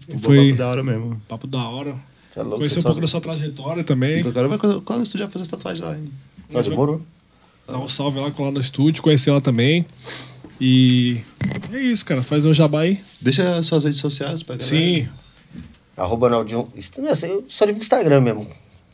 Um 0.09 0.19
Foi 0.19 0.47
papo 0.49 0.57
da 0.57 0.67
hora 0.69 0.83
mesmo. 0.83 1.21
papo 1.27 1.47
da 1.47 1.67
hora. 1.69 1.95
É 2.35 2.41
louco. 2.41 2.57
Conhecer 2.59 2.79
um 2.79 2.83
pouco 2.83 2.95
só- 2.97 3.01
da 3.01 3.07
sua 3.07 3.21
trajetória 3.21 3.81
E 3.81 3.83
também. 3.83 4.19
agora 4.21 4.47
vai 4.47 4.57
colar 4.57 4.97
no 4.97 5.03
estúdio 5.03 5.27
fazer 5.29 5.47
tatuagem 5.47 5.83
lá, 5.83 5.97
hein? 5.97 6.11
Nós 6.51 6.67
demorou. 6.67 7.01
Dar 7.67 7.79
um 7.79 7.87
salve 7.87 8.19
lá, 8.19 8.31
colar 8.31 8.51
no 8.51 8.59
estúdio, 8.59 9.01
conhecer 9.03 9.29
ela 9.31 9.41
também. 9.41 9.85
E 10.61 11.17
é 11.73 11.79
isso, 11.81 12.05
cara. 12.05 12.21
Fazer 12.21 12.47
um 12.47 12.53
jabá 12.53 12.81
aí. 12.81 13.01
Deixa 13.19 13.61
suas 13.63 13.83
redes 13.83 13.99
sociais 13.99 14.41
pra 14.43 14.55
galera. 14.55 14.69
Sim. 14.69 15.07
Arroba 15.97 16.29
Naldinho. 16.29 16.71
Isso 16.75 17.01
não 17.01 17.09
Eu 17.09 17.45
só 17.49 17.65
divulgo 17.65 17.81
Instagram 17.83 18.21
mesmo. 18.21 18.47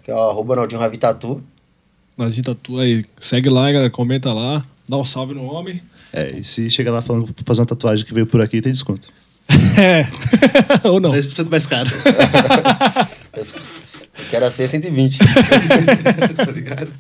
Que 0.03 0.09
é 0.09 0.15
o 0.15 0.19
arroba 0.30 0.55
Naldinho 0.55 0.80
Ravitatu. 0.80 1.43
Tatu 2.43 2.80
aí. 2.80 3.03
Segue 3.19 3.49
lá, 3.49 3.69
galera. 3.71 3.89
Comenta 3.89 4.31
lá. 4.31 4.65
Dá 4.88 4.97
um 4.97 5.03
salve 5.03 5.34
no 5.34 5.43
homem. 5.43 5.81
É, 6.13 6.38
e 6.38 6.43
se 6.43 6.69
chegar 6.69 6.91
lá 6.91 7.01
falando 7.01 7.25
que 7.25 7.34
vou 7.34 7.43
fazer 7.45 7.61
uma 7.61 7.65
tatuagem 7.67 8.05
que 8.05 8.13
veio 8.13 8.27
por 8.27 8.41
aqui, 8.41 8.61
tem 8.61 8.71
desconto. 8.71 9.09
É. 9.77 10.07
Ou 10.88 10.99
não. 10.99 11.09
10% 11.11 11.49
mais 11.49 11.65
caro. 11.65 11.89
Eu 13.35 13.45
quero 14.30 14.51
ser 14.51 14.69
120. 14.69 15.17
tá 15.17 16.51
ligado? 16.51 16.93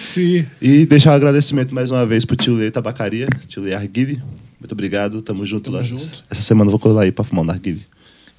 Sim. 0.00 0.46
E 0.60 0.86
deixar 0.86 1.10
um 1.12 1.14
agradecimento 1.14 1.74
mais 1.74 1.90
uma 1.90 2.04
vez 2.06 2.24
pro 2.24 2.34
tio 2.34 2.54
Lê 2.54 2.70
Tabacaria, 2.70 3.28
tio 3.46 3.62
Lê 3.62 3.74
Arguile. 3.74 4.22
Muito 4.58 4.72
obrigado, 4.72 5.20
tamo 5.20 5.44
junto 5.44 5.64
Tamo 5.64 5.76
lá. 5.76 5.82
junto. 5.82 6.24
Essa 6.30 6.42
semana 6.42 6.68
eu 6.68 6.72
vou 6.72 6.80
colar 6.80 7.02
aí 7.02 7.12
pra 7.12 7.22
fumar 7.24 7.44
um 7.44 7.46
narguile. 7.46 7.82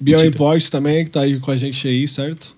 Biel. 0.00 0.24
Imports 0.24 0.70
também, 0.70 1.04
que 1.04 1.10
tá 1.10 1.22
aí 1.22 1.38
com 1.40 1.50
a 1.50 1.56
gente 1.56 1.86
aí, 1.88 2.06
certo? 2.06 2.56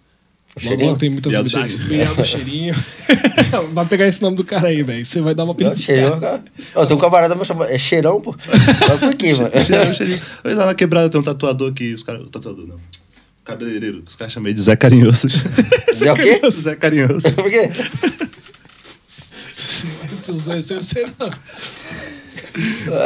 Logo, 0.56 0.66
Cheirinho? 0.68 0.86
logo 0.88 0.98
tem 0.98 1.10
muitas 1.10 1.32
Biel 1.32 1.42
do 1.44 1.50
novidades. 1.50 1.76
Cheirinho. 1.76 2.04
Biel 2.04 2.14
do 2.16 2.24
Cheirinho. 2.24 2.74
vai 3.72 3.86
pegar 3.86 4.08
esse 4.08 4.20
nome 4.20 4.36
do 4.36 4.44
cara 4.44 4.68
aí, 4.68 4.82
velho. 4.82 5.06
Você 5.06 5.20
vai 5.20 5.34
dar 5.34 5.44
uma 5.44 5.54
Não, 5.58 5.76
cheirão, 5.76 6.18
cara. 6.18 6.42
Ó, 6.74 6.84
tem 6.84 6.96
um 6.96 7.00
camarada 7.00 7.34
me 7.34 7.44
chamando. 7.44 7.70
É 7.70 7.78
cheirão, 7.78 8.20
pô. 8.20 8.36
Mas 8.46 9.00
por 9.00 9.14
quê, 9.14 9.32
mano? 9.34 9.50
Cheirinho, 9.64 9.94
cheirinho. 9.94 10.20
Olha 10.44 10.56
lá 10.56 10.66
na 10.66 10.74
quebrada 10.74 11.08
tem 11.08 11.20
um 11.20 11.24
tatuador 11.24 11.72
que 11.72 11.94
os 11.94 12.02
caras. 12.02 12.28
Tatuador 12.30 12.66
não. 12.66 12.80
Cabeleireiro, 13.44 14.02
que 14.02 14.10
os 14.10 14.16
caras 14.16 14.32
chamam 14.32 14.48
ele 14.48 14.54
de 14.54 14.62
Zé 14.62 14.76
Carinhoso. 14.76 15.28
É 16.04 16.12
o 16.12 16.14
quê? 16.16 16.40
Zé 16.50 16.74
Carinhoso. 16.76 17.32
Por 17.34 17.50
quê? 17.50 17.70
Não 20.28 20.62
sei, 20.62 20.82
sei 20.82 21.06
não. 21.18 21.30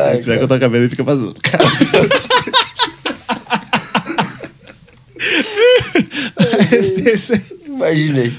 Ai, 0.07 0.23
Se 0.23 0.29
vai 0.29 0.39
cortar 0.39 0.57
o 0.57 0.61
cabelo, 0.61 0.85
ele 0.85 0.91
fica 0.91 1.05
vazando. 1.05 1.35
Imaginei. 7.67 8.33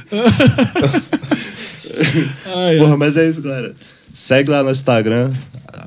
Ai, 2.45 2.77
Porra, 2.77 2.97
mas 2.97 3.17
é 3.17 3.27
isso, 3.29 3.41
galera. 3.41 3.75
Segue 4.13 4.49
lá 4.49 4.63
no 4.63 4.71
Instagram, 4.71 5.33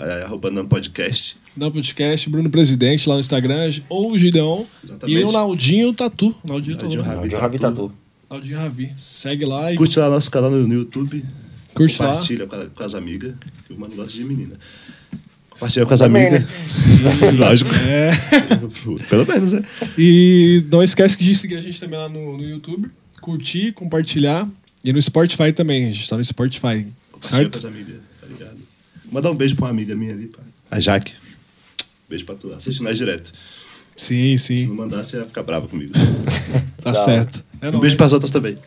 é, 0.00 0.22
arroba 0.24 0.50
Nam 0.50 0.66
Podcast. 0.66 1.36
Dá 1.56 1.70
podcast, 1.70 2.28
Bruno 2.30 2.48
Presidente 2.50 3.08
lá 3.08 3.14
no 3.16 3.20
Instagram, 3.20 3.68
ou 3.88 4.12
o 4.12 4.18
Gideon. 4.18 4.64
Exatamente. 4.84 5.18
E 5.20 5.24
o 5.24 5.32
Naldinho 5.32 5.92
Tatu. 5.92 6.34
Naldinho 6.46 6.76
Tatu. 6.76 6.84
Naldinho 6.96 7.02
Ravi. 7.02 7.16
Naldinho 7.18 7.40
Ravitatu. 7.40 7.92
Naldinho 8.30 8.58
Ravi. 8.58 8.92
Segue 8.96 9.44
lá 9.44 9.72
e 9.72 9.76
Curte 9.76 9.98
lá 9.98 10.08
nosso 10.08 10.30
canal 10.30 10.50
no 10.50 10.72
YouTube. 10.72 11.24
curte 11.74 12.00
lá. 12.00 12.08
Compartilha 12.12 12.46
com, 12.46 12.54
a- 12.56 12.66
com 12.66 12.82
as 12.84 12.94
amigas. 12.94 13.34
Que 13.66 13.72
o 13.72 13.80
mano 13.80 13.94
gosta 13.96 14.12
de 14.12 14.24
menina. 14.24 14.54
Compartilha 15.58 15.86
com 15.86 15.94
as 15.94 16.00
Também, 16.00 16.26
amigas. 16.28 16.84
Lógico. 17.38 17.70
É. 17.74 18.10
Pelo 19.08 19.26
menos, 19.26 19.52
né? 19.52 19.62
E 19.98 20.64
não 20.70 20.82
esquece 20.82 21.18
de 21.18 21.34
seguir 21.34 21.56
a 21.56 21.60
gente 21.60 21.80
também 21.80 21.98
lá 21.98 22.08
no, 22.08 22.36
no 22.38 22.44
YouTube. 22.44 22.88
Curtir, 23.20 23.72
compartilhar. 23.72 24.48
E 24.84 24.92
no 24.92 25.02
Spotify 25.02 25.52
também. 25.52 25.88
A 25.88 25.90
gente 25.90 26.08
tá 26.08 26.16
no 26.16 26.24
Spotify. 26.24 26.86
Compartilha 27.10 27.12
com 27.12 27.18
as 27.18 27.26
Certo? 27.28 27.66
amigas, 27.66 27.96
tá 28.20 28.26
ligado? 28.28 28.56
Mandar 29.10 29.32
um 29.32 29.34
beijo 29.34 29.56
pra 29.56 29.64
uma 29.64 29.70
amiga 29.72 29.96
minha 29.96 30.12
ali, 30.12 30.26
pá. 30.26 30.38
A 30.70 30.78
Jaque. 30.78 31.14
Beijo 32.08 32.24
pra 32.24 32.36
tu. 32.36 32.52
Assiste 32.54 32.80
nós 32.82 32.96
direto. 32.96 33.32
Sim, 33.96 34.36
Se 34.36 34.46
sim. 34.58 34.66
não 34.68 34.76
mandar, 34.76 35.02
você 35.02 35.16
vai 35.16 35.26
ficar 35.26 35.42
brava 35.42 35.66
comigo. 35.66 35.92
Tá 36.80 36.92
Da 36.92 37.04
certo. 37.04 37.44
É 37.60 37.66
um 37.66 37.70
nóis. 37.72 37.80
beijo 37.80 37.96
pras 37.96 38.12
outras 38.12 38.30
também. 38.30 38.56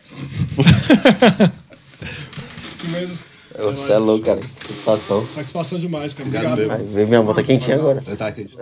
Firmeza. 2.76 3.18
Você 3.56 3.92
é 3.92 3.98
louco, 3.98 4.24
cara. 4.24 4.40
Satisfação. 4.40 5.28
Satisfação 5.28 5.78
demais, 5.78 6.14
cara. 6.14 6.28
Obrigado 6.28 6.52
Obrigado. 6.52 7.08
minha 7.08 7.22
moto 7.22 7.44
quentinha 7.44 7.76
agora. 7.76 8.02
Tá, 8.16 8.32
quente. 8.32 8.56